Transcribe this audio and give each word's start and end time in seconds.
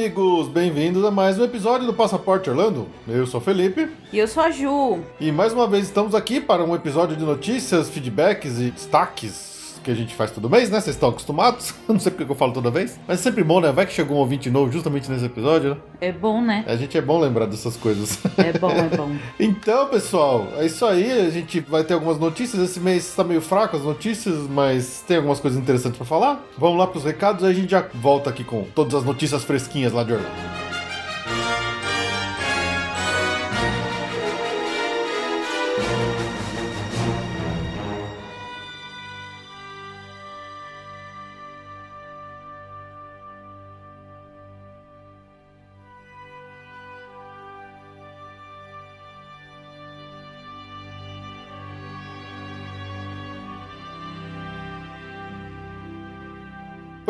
Amigos! 0.00 0.48
Bem-vindos 0.48 1.04
a 1.04 1.10
mais 1.10 1.38
um 1.38 1.44
episódio 1.44 1.86
do 1.86 1.92
Passaporte 1.92 2.48
Orlando. 2.48 2.88
Eu 3.06 3.26
sou 3.26 3.38
o 3.38 3.44
Felipe. 3.44 3.86
E 4.10 4.18
eu 4.18 4.26
sou 4.26 4.42
a 4.42 4.50
Ju. 4.50 5.00
E 5.20 5.30
mais 5.30 5.52
uma 5.52 5.66
vez 5.66 5.84
estamos 5.84 6.14
aqui 6.14 6.40
para 6.40 6.64
um 6.64 6.74
episódio 6.74 7.14
de 7.14 7.22
notícias, 7.22 7.90
feedbacks 7.90 8.58
e 8.58 8.70
destaques 8.70 9.49
que 9.82 9.90
a 9.90 9.94
gente 9.94 10.14
faz 10.14 10.30
todo 10.30 10.48
mês, 10.48 10.70
né? 10.70 10.80
Vocês 10.80 10.96
estão 10.96 11.08
acostumados. 11.08 11.74
Não 11.88 11.98
sei 11.98 12.12
porque 12.12 12.30
eu 12.30 12.36
falo 12.36 12.52
toda 12.52 12.70
vez. 12.70 12.98
Mas 13.06 13.20
é 13.20 13.22
sempre 13.22 13.42
bom, 13.42 13.60
né? 13.60 13.72
Vai 13.72 13.86
que 13.86 13.92
chegou 13.92 14.16
um 14.16 14.20
ouvinte 14.20 14.50
novo 14.50 14.70
justamente 14.70 15.10
nesse 15.10 15.24
episódio, 15.24 15.70
né? 15.70 15.76
É 16.00 16.12
bom, 16.12 16.40
né? 16.40 16.64
A 16.66 16.76
gente 16.76 16.96
é 16.96 17.00
bom 17.00 17.18
lembrar 17.18 17.46
dessas 17.46 17.76
coisas. 17.76 18.18
É 18.38 18.56
bom, 18.58 18.70
é 18.70 18.96
bom. 18.96 19.10
então, 19.38 19.88
pessoal, 19.88 20.48
é 20.56 20.66
isso 20.66 20.84
aí. 20.84 21.26
A 21.26 21.30
gente 21.30 21.60
vai 21.60 21.84
ter 21.84 21.94
algumas 21.94 22.18
notícias. 22.18 22.62
Esse 22.62 22.80
mês 22.80 23.08
está 23.08 23.24
meio 23.24 23.40
fraco 23.40 23.76
as 23.76 23.82
notícias, 23.82 24.48
mas 24.48 25.04
tem 25.06 25.16
algumas 25.16 25.40
coisas 25.40 25.60
interessantes 25.60 25.98
para 25.98 26.06
falar. 26.06 26.44
Vamos 26.56 26.78
lá 26.78 26.86
para 26.86 26.98
os 26.98 27.04
recados 27.04 27.42
e 27.42 27.46
a 27.46 27.52
gente 27.52 27.70
já 27.70 27.86
volta 27.94 28.30
aqui 28.30 28.44
com 28.44 28.64
todas 28.74 28.94
as 28.94 29.04
notícias 29.04 29.44
fresquinhas 29.44 29.92
lá 29.92 30.04
de 30.04 30.12
Orlando. 30.12 30.69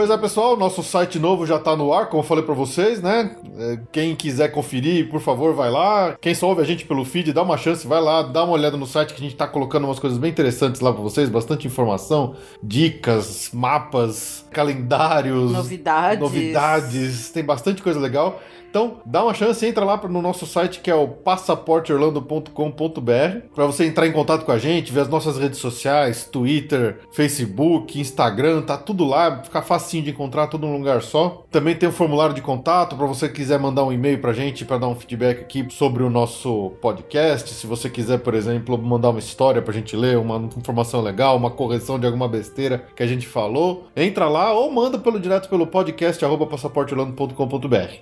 Pois 0.00 0.08
é, 0.08 0.16
pessoal, 0.16 0.56
nosso 0.56 0.82
site 0.82 1.18
novo 1.18 1.44
já 1.44 1.56
está 1.56 1.76
no 1.76 1.92
ar, 1.92 2.08
como 2.08 2.22
eu 2.22 2.26
falei 2.26 2.42
para 2.42 2.54
vocês, 2.54 3.02
né? 3.02 3.36
É, 3.58 3.78
quem 3.92 4.16
quiser 4.16 4.48
conferir, 4.48 5.10
por 5.10 5.20
favor, 5.20 5.54
vai 5.54 5.70
lá. 5.70 6.16
Quem 6.18 6.34
só 6.34 6.48
ouve 6.48 6.62
a 6.62 6.64
gente 6.64 6.86
pelo 6.86 7.04
feed, 7.04 7.34
dá 7.34 7.42
uma 7.42 7.58
chance, 7.58 7.86
vai 7.86 8.00
lá, 8.00 8.22
dá 8.22 8.44
uma 8.44 8.54
olhada 8.54 8.78
no 8.78 8.86
site 8.86 9.12
que 9.12 9.20
a 9.20 9.22
gente 9.22 9.34
está 9.34 9.46
colocando 9.46 9.84
umas 9.84 9.98
coisas 9.98 10.18
bem 10.18 10.30
interessantes 10.30 10.80
lá 10.80 10.90
para 10.90 11.02
vocês, 11.02 11.28
bastante 11.28 11.66
informação, 11.66 12.34
dicas, 12.62 13.50
mapas, 13.52 14.42
calendários, 14.50 15.52
novidades. 15.52 16.18
Novidades, 16.18 17.30
tem 17.30 17.44
bastante 17.44 17.82
coisa 17.82 18.00
legal. 18.00 18.40
Então, 18.70 19.02
dá 19.04 19.24
uma 19.24 19.34
chance, 19.34 19.66
entra 19.66 19.84
lá 19.84 20.00
no 20.08 20.22
nosso 20.22 20.46
site 20.46 20.80
que 20.80 20.88
é 20.88 20.94
o 20.94 21.08
passaporteorlando.com.br 21.08 23.48
para 23.52 23.66
você 23.66 23.84
entrar 23.84 24.06
em 24.06 24.12
contato 24.12 24.44
com 24.44 24.52
a 24.52 24.58
gente, 24.58 24.92
ver 24.92 25.00
as 25.00 25.08
nossas 25.08 25.36
redes 25.36 25.58
sociais, 25.58 26.24
Twitter, 26.24 27.00
Facebook, 27.10 27.98
Instagram, 27.98 28.62
tá 28.62 28.78
tudo 28.78 29.04
lá, 29.04 29.42
fica 29.42 29.60
facinho 29.60 30.04
de 30.04 30.10
encontrar, 30.10 30.46
tudo 30.46 30.68
num 30.68 30.78
lugar 30.78 31.02
só. 31.02 31.44
Também 31.50 31.74
tem 31.74 31.88
um 31.88 31.92
formulário 31.92 32.32
de 32.32 32.42
contato 32.42 32.94
para 32.94 33.06
você 33.06 33.28
quiser 33.28 33.58
mandar 33.58 33.82
um 33.82 33.92
e-mail 33.92 34.20
pra 34.20 34.32
gente 34.32 34.64
para 34.64 34.78
dar 34.78 34.86
um 34.86 34.94
feedback 34.94 35.40
aqui 35.40 35.66
sobre 35.70 36.04
o 36.04 36.10
nosso 36.10 36.70
podcast, 36.80 37.52
se 37.52 37.66
você 37.66 37.90
quiser, 37.90 38.18
por 38.18 38.34
exemplo, 38.34 38.78
mandar 38.78 39.10
uma 39.10 39.18
história 39.18 39.60
pra 39.60 39.74
gente 39.74 39.96
ler, 39.96 40.16
uma 40.16 40.48
informação 40.56 41.00
legal, 41.00 41.36
uma 41.36 41.50
correção 41.50 41.98
de 41.98 42.06
alguma 42.06 42.28
besteira 42.28 42.84
que 42.94 43.02
a 43.02 43.06
gente 43.06 43.26
falou, 43.26 43.88
entra 43.96 44.28
lá 44.28 44.52
ou 44.52 44.70
manda 44.70 44.96
pelo 44.96 45.18
direto 45.18 45.48
pelo 45.48 45.66
podcast 45.66 46.24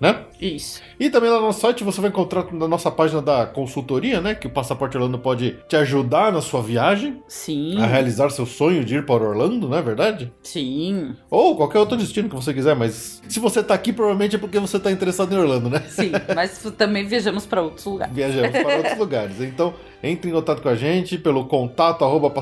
né? 0.01 0.25
Isso. 0.39 0.58
E 0.99 1.11
também 1.11 1.31
lá 1.31 1.37
no 1.37 1.47
nosso 1.47 1.61
site 1.61 1.85
você 1.85 2.01
vai 2.01 2.11
encontrar 2.11 2.53
na 2.53 2.67
nossa 2.67 2.91
página 2.91 3.23
da 3.23 3.47
consultoria, 3.47 4.21
né? 4.21 4.35
Que 4.35 4.47
o 4.47 4.51
Passaporte 4.51 4.97
Orlando 4.97 5.19
pode 5.19 5.57
te 5.69 5.77
ajudar 5.77 6.33
na 6.33 6.41
sua 6.41 6.63
viagem. 6.63 7.23
Sim. 7.29 7.81
A 7.81 7.87
realizar 7.87 8.31
seu 8.31 8.47
sonho 8.47 8.85
de 8.85 8.97
ir 8.97 9.07
para 9.07 9.25
Orlando, 9.25 9.69
não 9.69 9.77
é 9.77 9.83
verdade? 9.83 10.33
Sim. 10.43 11.15
Ou 11.31 11.57
qualquer 11.57 11.79
outro 11.79 11.97
destino 11.97 12.29
que 12.29 12.35
você 12.35 12.53
quiser, 12.53 12.75
mas 12.75 13.23
se 13.29 13.41
você 13.41 13.63
tá 13.63 13.75
aqui, 13.75 13.93
provavelmente 13.93 14.37
é 14.37 14.39
porque 14.39 14.59
você 14.59 14.79
tá 14.79 14.91
interessado 14.91 15.33
em 15.35 15.39
Orlando, 15.39 15.71
né? 15.71 15.83
Sim, 15.89 16.13
mas 16.35 16.59
também 16.77 17.07
viajamos 17.07 17.47
para 17.47 17.63
outros 17.63 17.85
lugares. 17.85 18.15
Viajamos 18.19 18.51
para 18.51 18.77
outros 18.77 18.99
lugares. 18.99 19.41
Então, 19.41 19.75
entre 20.03 20.31
em 20.31 20.33
contato 20.33 20.63
com 20.63 20.69
a 20.69 20.75
gente 20.75 21.19
pelo 21.19 21.45
contato 21.47 22.05
arroba 22.05 22.33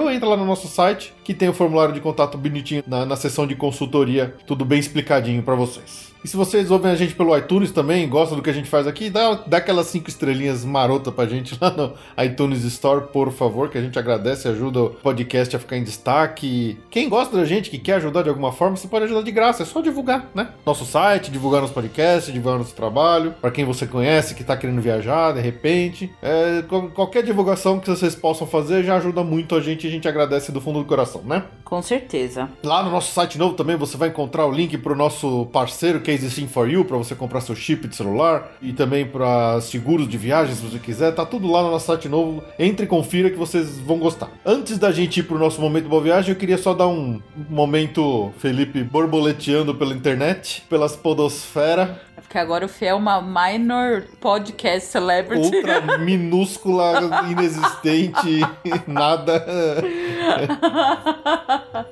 ou 0.00 0.10
entra 0.10 0.28
lá 0.28 0.36
no 0.36 0.44
nosso 0.44 0.68
site 0.68 1.12
que 1.24 1.34
tem 1.34 1.48
o 1.48 1.52
formulário 1.52 1.94
de 1.94 2.00
contato 2.00 2.38
bonitinho 2.38 2.82
na, 2.86 3.04
na 3.04 3.16
seção 3.16 3.46
de 3.46 3.54
consultoria, 3.54 4.34
tudo 4.46 4.64
bem 4.64 4.78
explicadinho 4.78 5.42
para 5.42 5.54
vocês. 5.54 6.10
E 6.22 6.28
se 6.28 6.36
vocês 6.36 6.70
ouvem 6.70 6.92
a 6.92 6.94
gente 6.94 7.14
pelo 7.14 7.36
iTunes 7.36 7.72
também, 7.72 8.06
gostam 8.06 8.36
do 8.36 8.42
que 8.42 8.50
a 8.50 8.52
gente 8.52 8.68
faz 8.68 8.86
aqui, 8.86 9.08
dá, 9.08 9.42
dá 9.46 9.56
aquelas 9.56 9.86
cinco 9.86 10.10
estrelinhas 10.10 10.66
marota 10.66 11.10
pra 11.10 11.24
gente 11.24 11.56
lá 11.58 11.70
no 11.70 11.94
iTunes 12.22 12.62
Store, 12.64 13.06
por 13.06 13.32
favor, 13.32 13.70
que 13.70 13.78
a 13.78 13.80
gente 13.80 13.98
agradece 13.98 14.46
ajuda 14.46 14.82
o 14.82 14.90
podcast 14.90 15.56
a 15.56 15.58
ficar 15.58 15.78
em 15.78 15.84
destaque. 15.84 16.78
Quem 16.90 17.08
gosta 17.08 17.34
da 17.34 17.46
gente, 17.46 17.70
que 17.70 17.78
quer 17.78 17.94
ajudar 17.94 18.22
de 18.22 18.28
alguma 18.28 18.52
forma, 18.52 18.76
você 18.76 18.86
pode 18.86 19.06
ajudar 19.06 19.22
de 19.22 19.30
graça, 19.30 19.62
é 19.62 19.66
só 19.66 19.80
divulgar, 19.80 20.28
né? 20.34 20.50
Nosso 20.66 20.84
site, 20.84 21.30
divulgar 21.30 21.62
nosso 21.62 21.72
podcast, 21.72 22.30
divulgar 22.30 22.58
nosso 22.58 22.74
trabalho, 22.74 23.34
para 23.40 23.50
quem 23.50 23.64
você 23.64 23.86
conhece, 23.86 24.34
que 24.34 24.44
tá 24.44 24.56
querendo 24.58 24.82
viajar, 24.82 25.32
de 25.32 25.40
repente. 25.40 25.79
É, 26.22 26.62
qualquer 26.94 27.22
divulgação 27.22 27.80
que 27.80 27.88
vocês 27.88 28.14
possam 28.14 28.46
fazer 28.46 28.84
já 28.84 28.96
ajuda 28.96 29.22
muito 29.24 29.54
a 29.54 29.60
gente 29.60 29.84
e 29.84 29.88
a 29.88 29.90
gente 29.90 30.06
agradece 30.06 30.52
do 30.52 30.60
fundo 30.60 30.80
do 30.80 30.84
coração, 30.84 31.22
né? 31.24 31.44
Com 31.64 31.80
certeza. 31.82 32.48
Lá 32.62 32.82
no 32.82 32.90
nosso 32.90 33.12
site 33.12 33.38
novo 33.38 33.54
também 33.54 33.76
você 33.76 33.96
vai 33.96 34.08
encontrar 34.08 34.46
o 34.46 34.52
link 34.52 34.76
pro 34.78 34.96
nosso 34.96 35.46
parceiro, 35.52 36.00
que 36.00 36.10
Case 36.10 36.30
Sim 36.30 36.48
for 36.48 36.68
You 36.68 36.84
para 36.84 36.96
você 36.96 37.14
comprar 37.14 37.40
seu 37.40 37.54
chip 37.54 37.86
de 37.86 37.94
celular 37.94 38.52
e 38.60 38.72
também 38.72 39.06
para 39.06 39.60
seguros 39.60 40.08
de 40.08 40.18
viagem 40.18 40.54
se 40.54 40.62
você 40.62 40.78
quiser. 40.78 41.12
Tá 41.14 41.24
tudo 41.24 41.50
lá 41.50 41.62
no 41.62 41.70
nosso 41.70 41.86
site 41.86 42.08
novo. 42.08 42.42
Entre 42.58 42.86
e 42.86 42.88
confira 42.88 43.30
que 43.30 43.36
vocês 43.36 43.78
vão 43.78 43.98
gostar. 43.98 44.30
Antes 44.44 44.78
da 44.78 44.90
gente 44.90 45.20
ir 45.20 45.22
pro 45.22 45.38
nosso 45.38 45.60
momento 45.60 45.88
boa 45.88 46.02
viagem, 46.02 46.30
eu 46.30 46.38
queria 46.38 46.58
só 46.58 46.74
dar 46.74 46.88
um 46.88 47.20
momento 47.48 48.32
Felipe 48.38 48.82
borboleteando 48.82 49.74
pela 49.74 49.94
internet, 49.94 50.64
pelas 50.68 50.96
podosfera. 50.96 52.00
Porque 52.20 52.38
agora 52.38 52.64
o 52.64 52.68
Fê 52.68 52.86
é 52.86 52.94
uma 52.94 53.20
minor 53.20 54.04
podcast 54.20 54.88
celebrity. 54.88 55.56
Ultra 55.56 55.98
minúscula, 55.98 57.26
inexistente, 57.30 58.40
nada. 58.86 59.44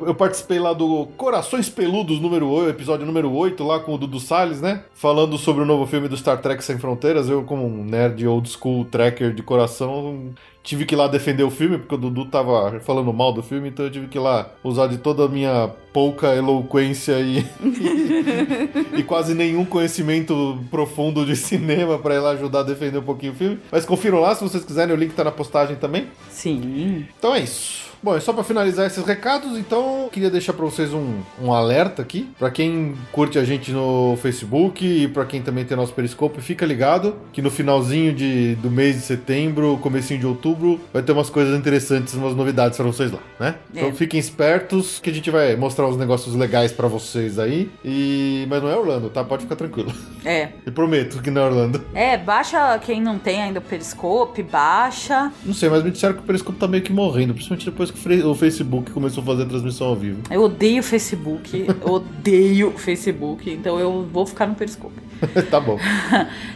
Eu 0.00 0.14
participei 0.14 0.58
lá 0.58 0.72
do 0.72 1.06
Corações 1.16 1.68
Peludos 1.68 2.20
número 2.20 2.48
8, 2.48 2.70
episódio 2.70 3.06
número 3.06 3.32
8, 3.32 3.62
lá 3.64 3.80
com 3.80 3.94
o 3.94 3.98
Dudu 3.98 4.20
Salles, 4.20 4.60
né? 4.60 4.84
Falando 4.94 5.36
sobre 5.38 5.62
o 5.62 5.66
novo 5.66 5.86
filme 5.86 6.08
do 6.08 6.16
Star 6.16 6.38
Trek 6.38 6.62
Sem 6.62 6.78
Fronteiras. 6.78 7.28
Eu, 7.28 7.44
como 7.44 7.66
um 7.66 7.84
nerd 7.84 8.26
old 8.26 8.48
school 8.48 8.84
tracker 8.84 9.32
de 9.32 9.42
coração, 9.42 10.32
tive 10.68 10.84
que 10.84 10.94
ir 10.94 10.98
lá 10.98 11.08
defender 11.08 11.42
o 11.42 11.50
filme, 11.50 11.78
porque 11.78 11.94
o 11.94 11.98
Dudu 11.98 12.26
tava 12.26 12.78
falando 12.80 13.10
mal 13.10 13.32
do 13.32 13.42
filme, 13.42 13.70
então 13.70 13.86
eu 13.86 13.90
tive 13.90 14.06
que 14.06 14.18
ir 14.18 14.20
lá 14.20 14.50
usar 14.62 14.86
de 14.86 14.98
toda 14.98 15.24
a 15.24 15.28
minha 15.28 15.70
pouca 15.94 16.34
eloquência 16.34 17.18
e, 17.20 17.38
e, 17.38 19.00
e 19.00 19.02
quase 19.02 19.32
nenhum 19.32 19.64
conhecimento 19.64 20.58
profundo 20.70 21.24
de 21.24 21.34
cinema 21.34 21.98
para 21.98 22.16
ir 22.16 22.18
lá 22.18 22.30
ajudar 22.32 22.60
a 22.60 22.64
defender 22.64 22.98
um 22.98 23.02
pouquinho 23.02 23.32
o 23.32 23.34
filme. 23.34 23.58
Mas 23.72 23.86
confiram 23.86 24.20
lá 24.20 24.34
se 24.34 24.42
vocês 24.42 24.62
quiserem, 24.62 24.94
o 24.94 24.98
link 24.98 25.14
tá 25.14 25.24
na 25.24 25.32
postagem 25.32 25.76
também. 25.76 26.06
Sim. 26.28 27.06
Então 27.18 27.34
é 27.34 27.40
isso. 27.40 27.87
Bom, 28.02 28.16
e 28.16 28.20
só 28.20 28.32
pra 28.32 28.44
finalizar 28.44 28.86
esses 28.86 29.04
recados, 29.04 29.58
então, 29.58 30.08
queria 30.12 30.30
deixar 30.30 30.52
pra 30.52 30.64
vocês 30.64 30.92
um, 30.94 31.20
um 31.42 31.52
alerta 31.52 32.02
aqui. 32.02 32.28
Pra 32.38 32.50
quem 32.50 32.94
curte 33.12 33.38
a 33.38 33.44
gente 33.44 33.72
no 33.72 34.16
Facebook 34.22 34.84
e 34.86 35.08
pra 35.08 35.24
quem 35.24 35.42
também 35.42 35.64
tem 35.64 35.76
nosso 35.76 35.92
Periscope, 35.92 36.40
fica 36.40 36.64
ligado 36.64 37.16
que 37.32 37.42
no 37.42 37.50
finalzinho 37.50 38.12
de, 38.14 38.54
do 38.56 38.70
mês 38.70 38.96
de 38.96 39.02
setembro, 39.02 39.78
comecinho 39.82 40.20
de 40.20 40.26
outubro, 40.26 40.80
vai 40.92 41.02
ter 41.02 41.12
umas 41.12 41.28
coisas 41.30 41.58
interessantes, 41.58 42.14
umas 42.14 42.34
novidades 42.34 42.76
pra 42.76 42.86
vocês 42.86 43.10
lá, 43.10 43.18
né? 43.38 43.56
Então 43.74 43.88
É. 43.88 43.92
fiquem 43.92 44.18
espertos 44.20 45.00
que 45.00 45.10
a 45.10 45.12
gente 45.12 45.30
vai 45.30 45.56
mostrar 45.56 45.86
uns 45.86 45.96
negócios 45.96 46.34
legais 46.34 46.72
pra 46.72 46.86
vocês 46.88 47.38
aí. 47.38 47.70
E... 47.84 48.46
Mas 48.48 48.62
não 48.62 48.70
é 48.70 48.76
Orlando, 48.76 49.10
tá? 49.10 49.24
Pode 49.24 49.42
ficar 49.42 49.56
tranquilo. 49.56 49.92
É. 50.24 50.50
Eu 50.64 50.72
prometo 50.72 51.20
que 51.22 51.30
não 51.30 51.42
é 51.42 51.44
Orlando. 51.46 51.84
É, 51.94 52.16
baixa 52.16 52.78
quem 52.78 53.00
não 53.00 53.18
tem 53.18 53.42
ainda 53.42 53.58
o 53.58 53.62
Periscope, 53.62 54.42
baixa. 54.42 55.32
Não 55.44 55.52
sei, 55.54 55.68
mas 55.68 55.82
me 55.82 55.90
disseram 55.90 56.14
que 56.14 56.20
o 56.20 56.24
Periscope 56.24 56.58
tá 56.58 56.68
meio 56.68 56.82
que 56.82 56.92
morrendo, 56.92 57.34
principalmente 57.34 57.64
depois 57.64 57.87
que 57.92 58.22
o 58.22 58.34
Facebook 58.34 58.90
começou 58.90 59.22
a 59.22 59.26
fazer 59.26 59.42
a 59.42 59.46
transmissão 59.46 59.88
ao 59.88 59.96
vivo. 59.96 60.22
Eu 60.30 60.42
odeio 60.42 60.82
Facebook, 60.82 61.66
odeio 61.82 62.72
Facebook, 62.72 63.50
então 63.50 63.78
eu 63.78 64.06
vou 64.10 64.26
ficar 64.26 64.46
no 64.46 64.54
Periscope. 64.54 64.94
tá 65.50 65.60
bom. 65.60 65.78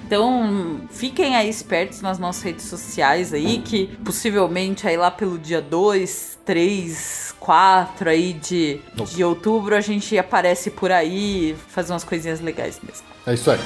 Então, 0.04 0.82
fiquem 0.90 1.36
aí 1.36 1.48
espertos 1.48 2.02
nas 2.02 2.18
nossas 2.18 2.42
redes 2.42 2.66
sociais 2.66 3.32
aí, 3.32 3.62
que 3.64 3.86
possivelmente 4.04 4.86
aí 4.86 4.94
lá 4.94 5.10
pelo 5.10 5.38
dia 5.38 5.62
2, 5.62 6.38
3, 6.44 7.34
4 7.40 8.10
aí 8.10 8.34
de, 8.34 8.78
de 9.10 9.24
outubro 9.24 9.74
a 9.74 9.80
gente 9.80 10.18
aparece 10.18 10.70
por 10.70 10.92
aí, 10.92 11.56
fazer 11.68 11.94
umas 11.94 12.04
coisinhas 12.04 12.42
legais 12.42 12.78
mesmo. 12.86 13.06
É 13.26 13.32
isso 13.32 13.50
aí. 13.50 13.58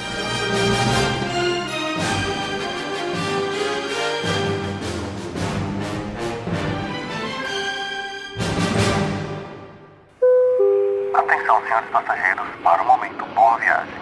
Passageiros, 11.85 12.47
para 12.63 12.81
o 12.81 12.85
momento. 12.85 13.25
Boa 13.33 13.57
viagem. 13.57 13.96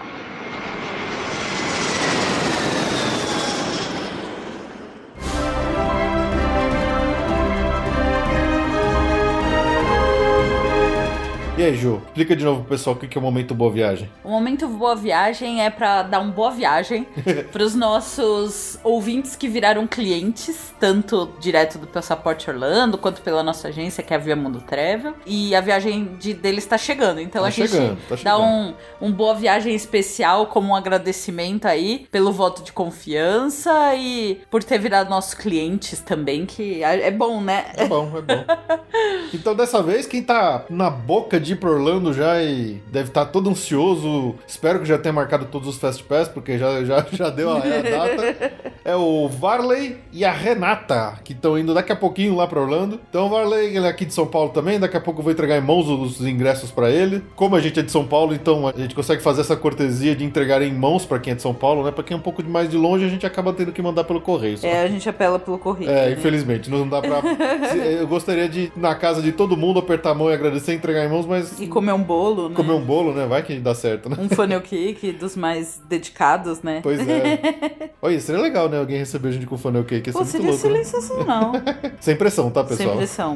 Aí, 11.66 11.76
Ju, 11.76 12.00
explica 12.06 12.36
de 12.36 12.46
novo 12.46 12.60
pro 12.62 12.70
pessoal 12.70 12.96
o 12.96 13.00
que 13.00 13.18
é 13.18 13.20
o 13.20 13.24
momento 13.24 13.56
boa 13.56 13.72
viagem. 13.72 14.08
O 14.24 14.30
momento 14.30 14.68
boa 14.68 14.96
viagem 14.96 15.64
é 15.64 15.70
pra 15.72 16.04
dar 16.04 16.20
uma 16.20 16.32
boa 16.32 16.52
viagem 16.52 17.08
pros 17.52 17.74
nossos 17.74 18.78
ouvintes 18.84 19.36
que 19.36 19.48
viraram 19.48 19.88
clientes, 19.88 20.72
tanto 20.80 21.32
direto 21.40 21.80
do 21.80 21.88
Passaporte 21.88 22.48
Orlando, 22.52 23.00
quanto 23.00 23.20
pela 23.24 23.42
nossa 23.42 23.70
agência, 23.70 24.04
que 24.04 24.14
é 24.14 24.16
a 24.16 24.20
Via 24.20 24.36
Mundo 24.36 24.62
Travel. 24.62 25.16
E 25.26 25.56
a 25.56 25.62
viagem 25.62 26.16
de, 26.20 26.36
deles 26.36 26.68
tá 26.68 26.78
chegando. 26.78 27.20
Então 27.20 27.42
Tá 27.42 27.48
a 27.48 27.52
gente 27.52 27.72
chegando, 27.72 27.98
tá 28.08 28.16
dá 28.16 28.18
chegando. 28.18 28.44
um, 28.44 28.74
um 29.02 29.12
boa 29.12 29.34
viagem 29.34 29.74
especial 29.74 30.46
como 30.46 30.70
um 30.70 30.76
agradecimento 30.76 31.68
aí 31.68 32.06
pelo 32.12 32.32
voto 32.32 32.62
de 32.62 32.72
confiança 32.72 33.96
e 33.96 34.40
por 34.52 34.64
ter 34.64 34.78
virado 34.78 35.10
nossos 35.10 35.34
clientes 35.34 36.00
também, 36.00 36.46
que 36.46 36.84
é 36.84 37.08
é 37.08 37.12
bom, 37.12 37.42
né? 37.42 37.72
É 37.76 37.86
bom, 37.88 38.12
é 38.18 38.22
bom. 38.22 38.46
Então, 39.34 39.54
dessa 39.54 39.82
vez, 39.84 40.06
quem 40.08 40.24
tá 40.24 40.64
na 40.70 40.90
boca 40.90 41.40
de 41.40 41.55
ir 41.56 41.58
pro 41.60 41.72
Orlando 41.72 42.14
já 42.14 42.42
e 42.42 42.82
deve 42.92 43.10
estar 43.10 43.26
todo 43.26 43.50
ansioso, 43.50 44.36
espero 44.48 44.80
que 44.80 44.86
já 44.86 44.98
tenha 44.98 45.14
marcado 45.14 45.46
todos 45.46 45.68
os 45.68 45.78
Fast 45.78 46.04
Pass, 46.04 46.28
porque 46.28 46.58
já, 46.58 46.84
já, 46.84 47.06
já 47.12 47.30
deu 47.30 47.52
a, 47.52 47.58
a 47.58 47.60
data, 47.60 48.54
é 48.86 48.96
o 48.96 49.28
Varley 49.28 49.98
e 50.14 50.24
a 50.24 50.32
Renata, 50.32 51.20
que 51.24 51.34
estão 51.34 51.58
indo 51.58 51.74
daqui 51.74 51.92
a 51.92 51.96
pouquinho 51.96 52.36
lá 52.36 52.48
pro 52.48 52.62
Orlando. 52.62 53.00
Então, 53.10 53.26
o 53.28 53.30
Varley, 53.30 53.76
ele 53.76 53.86
é 53.86 53.90
aqui 53.90 54.06
de 54.06 54.14
São 54.14 54.28
Paulo 54.28 54.50
também, 54.52 54.80
daqui 54.80 54.96
a 54.98 55.02
pouco 55.02 55.20
eu 55.20 55.24
vou 55.24 55.32
entregar 55.34 55.58
em 55.58 55.62
mãos 55.62 55.88
os 55.90 56.22
ingressos 56.26 56.72
pra 56.72 56.90
ele. 56.90 57.24
Como 57.36 57.56
a 57.56 57.60
gente 57.62 57.80
é 57.80 57.84
de 57.84 57.92
São 57.92 58.06
Paulo, 58.06 58.34
então 58.34 58.68
a 58.68 58.72
gente 58.74 58.94
consegue 58.96 59.22
fazer 59.22 59.42
essa 59.42 59.56
cortesia 59.56 60.16
de 60.16 60.24
entregar 60.24 60.62
em 60.62 60.74
mãos 60.74 61.06
pra 61.06 61.20
quem 61.20 61.34
é 61.34 61.36
de 61.36 61.42
São 61.42 61.54
Paulo, 61.54 61.84
né? 61.84 61.92
Pra 61.92 62.04
quem 62.04 62.16
é 62.16 62.18
um 62.18 62.24
pouco 62.24 62.44
mais 62.44 62.70
de 62.70 62.78
longe, 62.78 63.06
a 63.06 63.10
gente 63.10 63.26
acaba 63.26 63.54
tendo 63.54 63.72
que 63.72 63.82
mandar 63.82 64.04
pelo 64.04 64.22
correio. 64.22 64.58
só. 64.58 64.68
É, 64.68 64.84
a 64.84 64.88
gente 64.88 65.08
apela 65.10 65.40
pelo 65.40 65.58
correio. 65.58 65.90
É, 65.90 66.08
né? 66.08 66.12
infelizmente, 66.14 66.70
não 66.70 66.88
dá. 66.88 67.02
Se- 67.72 67.78
Eu 68.00 68.08
gostaria 68.08 68.48
de 68.50 68.72
na 68.76 68.96
casa 68.96 69.22
de 69.22 69.32
todo 69.32 69.56
mundo, 69.58 69.80
apertar 69.80 70.12
a 70.12 70.16
mão 70.16 70.30
e 70.30 70.34
agradecer, 70.34 70.74
entregar 70.74 71.06
em 71.06 71.10
mãos, 71.10 71.26
mas. 71.26 71.45
E 71.60 71.68
comer 71.68 71.94
um 71.94 72.04
bolo, 72.04 72.50
né? 72.50 72.56
comer 72.56 72.74
um 72.74 72.82
bolo, 72.82 73.14
né? 73.14 73.26
Vai 73.26 73.44
que 73.44 73.60
dá 73.60 73.74
certo, 73.76 74.10
né? 74.10 74.18
Um 74.20 74.30
funnel 74.30 74.62
cake 74.62 75.12
dos 75.12 75.36
mais 75.36 75.82
dedicados, 75.88 76.62
né? 76.62 76.80
Pois 76.82 77.00
é. 77.08 77.92
Olha, 78.02 78.20
seria 78.20 78.42
legal, 78.42 78.70
né? 78.70 78.80
Alguém 78.80 78.98
receber 78.98 79.30
a 79.30 79.32
gente 79.32 79.46
com 79.46 79.58
funnel 79.58 79.84
cake. 79.84 80.12
Pô, 80.12 80.24
seria 80.24 80.52
louco. 80.52 80.68
né? 80.70 80.84
sensacional. 80.84 81.52
Sem 82.00 82.16
pressão, 82.16 82.50
tá, 82.52 82.64
pessoal? 82.64 82.90
Sem 82.90 82.98
pressão. 82.98 83.36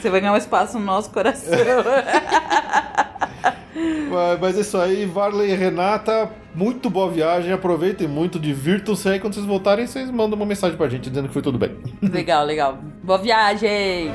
Você 0.00 0.10
vai 0.10 0.20
ganhar 0.20 0.32
um 0.32 0.36
espaço 0.36 0.78
no 0.78 0.84
nosso 0.84 1.10
coração. 1.10 1.50
Mas, 4.10 4.40
mas 4.40 4.58
é 4.58 4.60
isso 4.60 4.76
aí, 4.76 5.06
Varley 5.06 5.52
e 5.52 5.54
Renata, 5.54 6.28
muito 6.54 6.90
boa 6.90 7.08
viagem, 7.08 7.52
aproveitem 7.52 8.08
muito, 8.08 8.38
divirtam-se 8.38 9.08
aí. 9.08 9.20
Quando 9.20 9.34
vocês 9.34 9.46
voltarem, 9.46 9.86
vocês 9.86 10.10
mandam 10.10 10.36
uma 10.36 10.44
mensagem 10.44 10.76
pra 10.76 10.88
gente 10.88 11.08
dizendo 11.08 11.28
que 11.28 11.32
foi 11.32 11.42
tudo 11.42 11.56
bem. 11.56 11.76
legal, 12.02 12.44
legal. 12.44 12.78
Boa 13.02 13.18
viagem! 13.18 14.10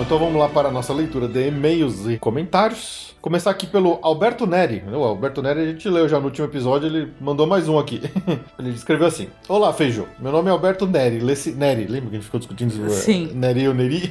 Bom, 0.00 0.04
então 0.04 0.18
vamos 0.18 0.40
lá 0.40 0.48
para 0.48 0.70
a 0.70 0.72
nossa 0.72 0.94
leitura 0.94 1.28
de 1.28 1.48
e-mails 1.48 2.08
e 2.08 2.16
comentários. 2.16 3.14
Começar 3.20 3.50
aqui 3.50 3.66
pelo 3.66 3.98
Alberto 4.00 4.46
Neri. 4.46 4.82
O 4.90 5.04
Alberto 5.04 5.42
Neri 5.42 5.60
a 5.60 5.66
gente 5.66 5.86
leu 5.90 6.08
já 6.08 6.18
no 6.18 6.24
último 6.24 6.46
episódio, 6.46 6.88
ele 6.88 7.12
mandou 7.20 7.46
mais 7.46 7.68
um 7.68 7.78
aqui. 7.78 8.00
ele 8.58 8.70
escreveu 8.70 9.06
assim: 9.06 9.28
Olá, 9.46 9.74
Feijô. 9.74 10.06
Meu 10.18 10.32
nome 10.32 10.48
é 10.48 10.52
Alberto 10.52 10.86
Neri. 10.86 11.18
Leci... 11.18 11.52
Neri, 11.52 11.86
lembra 11.86 12.08
que 12.08 12.16
a 12.16 12.18
gente 12.18 12.24
ficou 12.24 12.40
discutindo 12.40 12.70
isso? 12.70 13.02
Sim. 13.02 13.30
Neri 13.34 13.68
ou 13.68 13.74
Neri? 13.74 14.10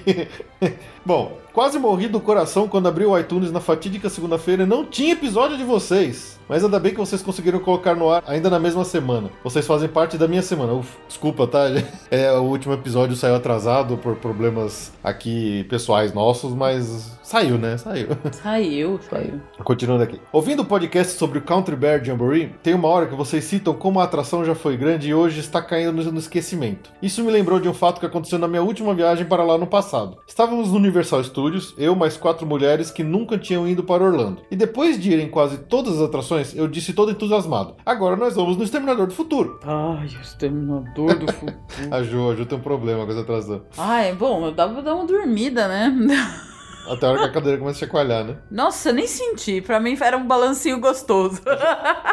Bom, 1.04 1.36
quase 1.54 1.80
morri 1.80 2.08
do 2.08 2.20
coração 2.20 2.68
quando 2.68 2.88
abri 2.88 3.06
o 3.06 3.18
iTunes 3.18 3.52
na 3.52 3.60
fatídica 3.60 4.10
segunda-feira 4.10 4.64
e 4.64 4.66
não 4.66 4.86
tinha 4.86 5.14
episódio 5.14 5.58
de 5.58 5.64
vocês. 5.64 6.40
Mas 6.50 6.64
ainda 6.64 6.80
bem 6.80 6.94
que 6.94 7.00
vocês 7.00 7.22
conseguiram 7.22 7.60
colocar 7.60 7.96
no 7.96 8.10
ar 8.10 8.24
ainda 8.26 8.50
na 8.50 8.60
mesma 8.60 8.84
semana. 8.84 9.30
Vocês 9.44 9.68
fazem 9.68 9.88
parte 9.88 10.18
da 10.18 10.28
minha 10.28 10.42
semana. 10.42 10.74
Uf, 10.74 10.98
desculpa, 11.08 11.46
tá? 11.46 11.66
É, 12.10 12.32
o 12.32 12.42
último 12.42 12.74
episódio 12.74 13.16
saiu 13.16 13.36
atrasado 13.36 13.96
por 13.98 14.16
problemas 14.16 14.92
aqui 15.04 15.64
pessoais 15.70 16.12
nossos, 16.12 16.56
mas 16.56 17.20
saiu, 17.22 17.58
né? 17.60 17.78
Saiu. 17.78 18.08
Saiu, 18.32 19.00
saiu. 19.08 19.40
Continuando 19.64 20.04
aqui. 20.04 20.20
Ouvindo 20.32 20.64
o 20.64 20.66
podcast 20.66 21.14
sobre 21.14 21.38
o 21.38 21.42
Country 21.44 21.76
Bear 21.76 22.04
Jamboree, 22.04 22.52
tem 22.64 22.74
uma 22.74 22.88
hora 22.88 23.06
que 23.06 23.14
vocês 23.14 23.44
citam 23.44 23.76
como 23.76 24.00
a 24.00 24.06
atração 24.06 24.44
já 24.44 24.56
foi 24.56 24.76
grande 24.76 25.10
e 25.10 25.14
hoje 25.14 25.40
está 25.40 25.62
caindo 25.62 25.92
no 25.92 26.12
no 26.12 26.18
esquecimento. 26.20 26.92
Isso 27.02 27.24
me 27.24 27.32
lembrou 27.32 27.60
de 27.60 27.70
um 27.70 27.74
fato 27.74 28.00
que 28.00 28.06
aconteceu 28.06 28.40
na 28.40 28.48
minha 28.48 28.64
última 28.64 28.96
viagem 28.96 29.26
para 29.26 29.44
lá 29.44 29.58
no 29.58 29.68
passado. 29.68 30.18
Estávamos 30.28 30.72
no 30.72 30.78
Universal 30.78 31.24
Studios, 31.24 31.39
eu 31.78 31.96
mais 31.96 32.18
quatro 32.18 32.46
mulheres 32.46 32.92
que 32.92 33.04
nunca 33.04 33.38
tinham 33.38 33.68
ido 33.68 33.84
para 33.84 34.04
Orlando. 34.04 34.42
E 34.52 34.56
depois 34.56 35.00
de 35.00 35.12
ir 35.12 35.20
em 35.20 35.30
quase 35.30 35.58
todas 35.60 35.96
as 35.96 36.02
atrações, 36.02 36.56
eu 36.56 36.68
disse 36.68 36.94
todo 36.94 37.12
entusiasmado: 37.12 37.76
Agora 37.86 38.16
nós 38.16 38.36
vamos 38.36 38.58
no 38.58 38.64
Exterminador 38.64 39.08
do 39.08 39.14
Futuro. 39.14 39.60
Ai, 39.64 40.08
o 40.08 40.22
exterminador 40.22 41.18
do 41.18 41.28
futuro. 41.32 41.58
A 41.92 42.04
Ju, 42.04 42.30
a 42.32 42.36
Ju 42.36 42.46
tem 42.46 42.58
um 42.58 42.62
problema 42.62 43.06
com 43.06 43.12
essa 43.12 43.22
atração. 43.22 43.62
Ai, 43.78 44.14
bom, 44.14 44.46
eu 44.46 44.52
dava 44.52 44.74
pra 44.74 44.82
dar 44.82 44.96
uma 44.96 45.06
dormida, 45.06 45.68
né? 45.68 45.96
Até 46.90 47.06
a 47.06 47.10
hora 47.10 47.20
que 47.20 47.26
a 47.26 47.32
cadeira 47.32 47.58
começa 47.58 47.78
a 47.78 47.80
chacoalhar, 47.80 48.24
né? 48.24 48.36
Nossa, 48.50 48.90
eu 48.90 48.94
nem 48.94 49.08
senti. 49.08 49.62
Pra 49.62 49.80
mim 49.80 49.98
era 50.02 50.18
um 50.18 50.26
balancinho 50.26 50.80
gostoso. 50.80 51.42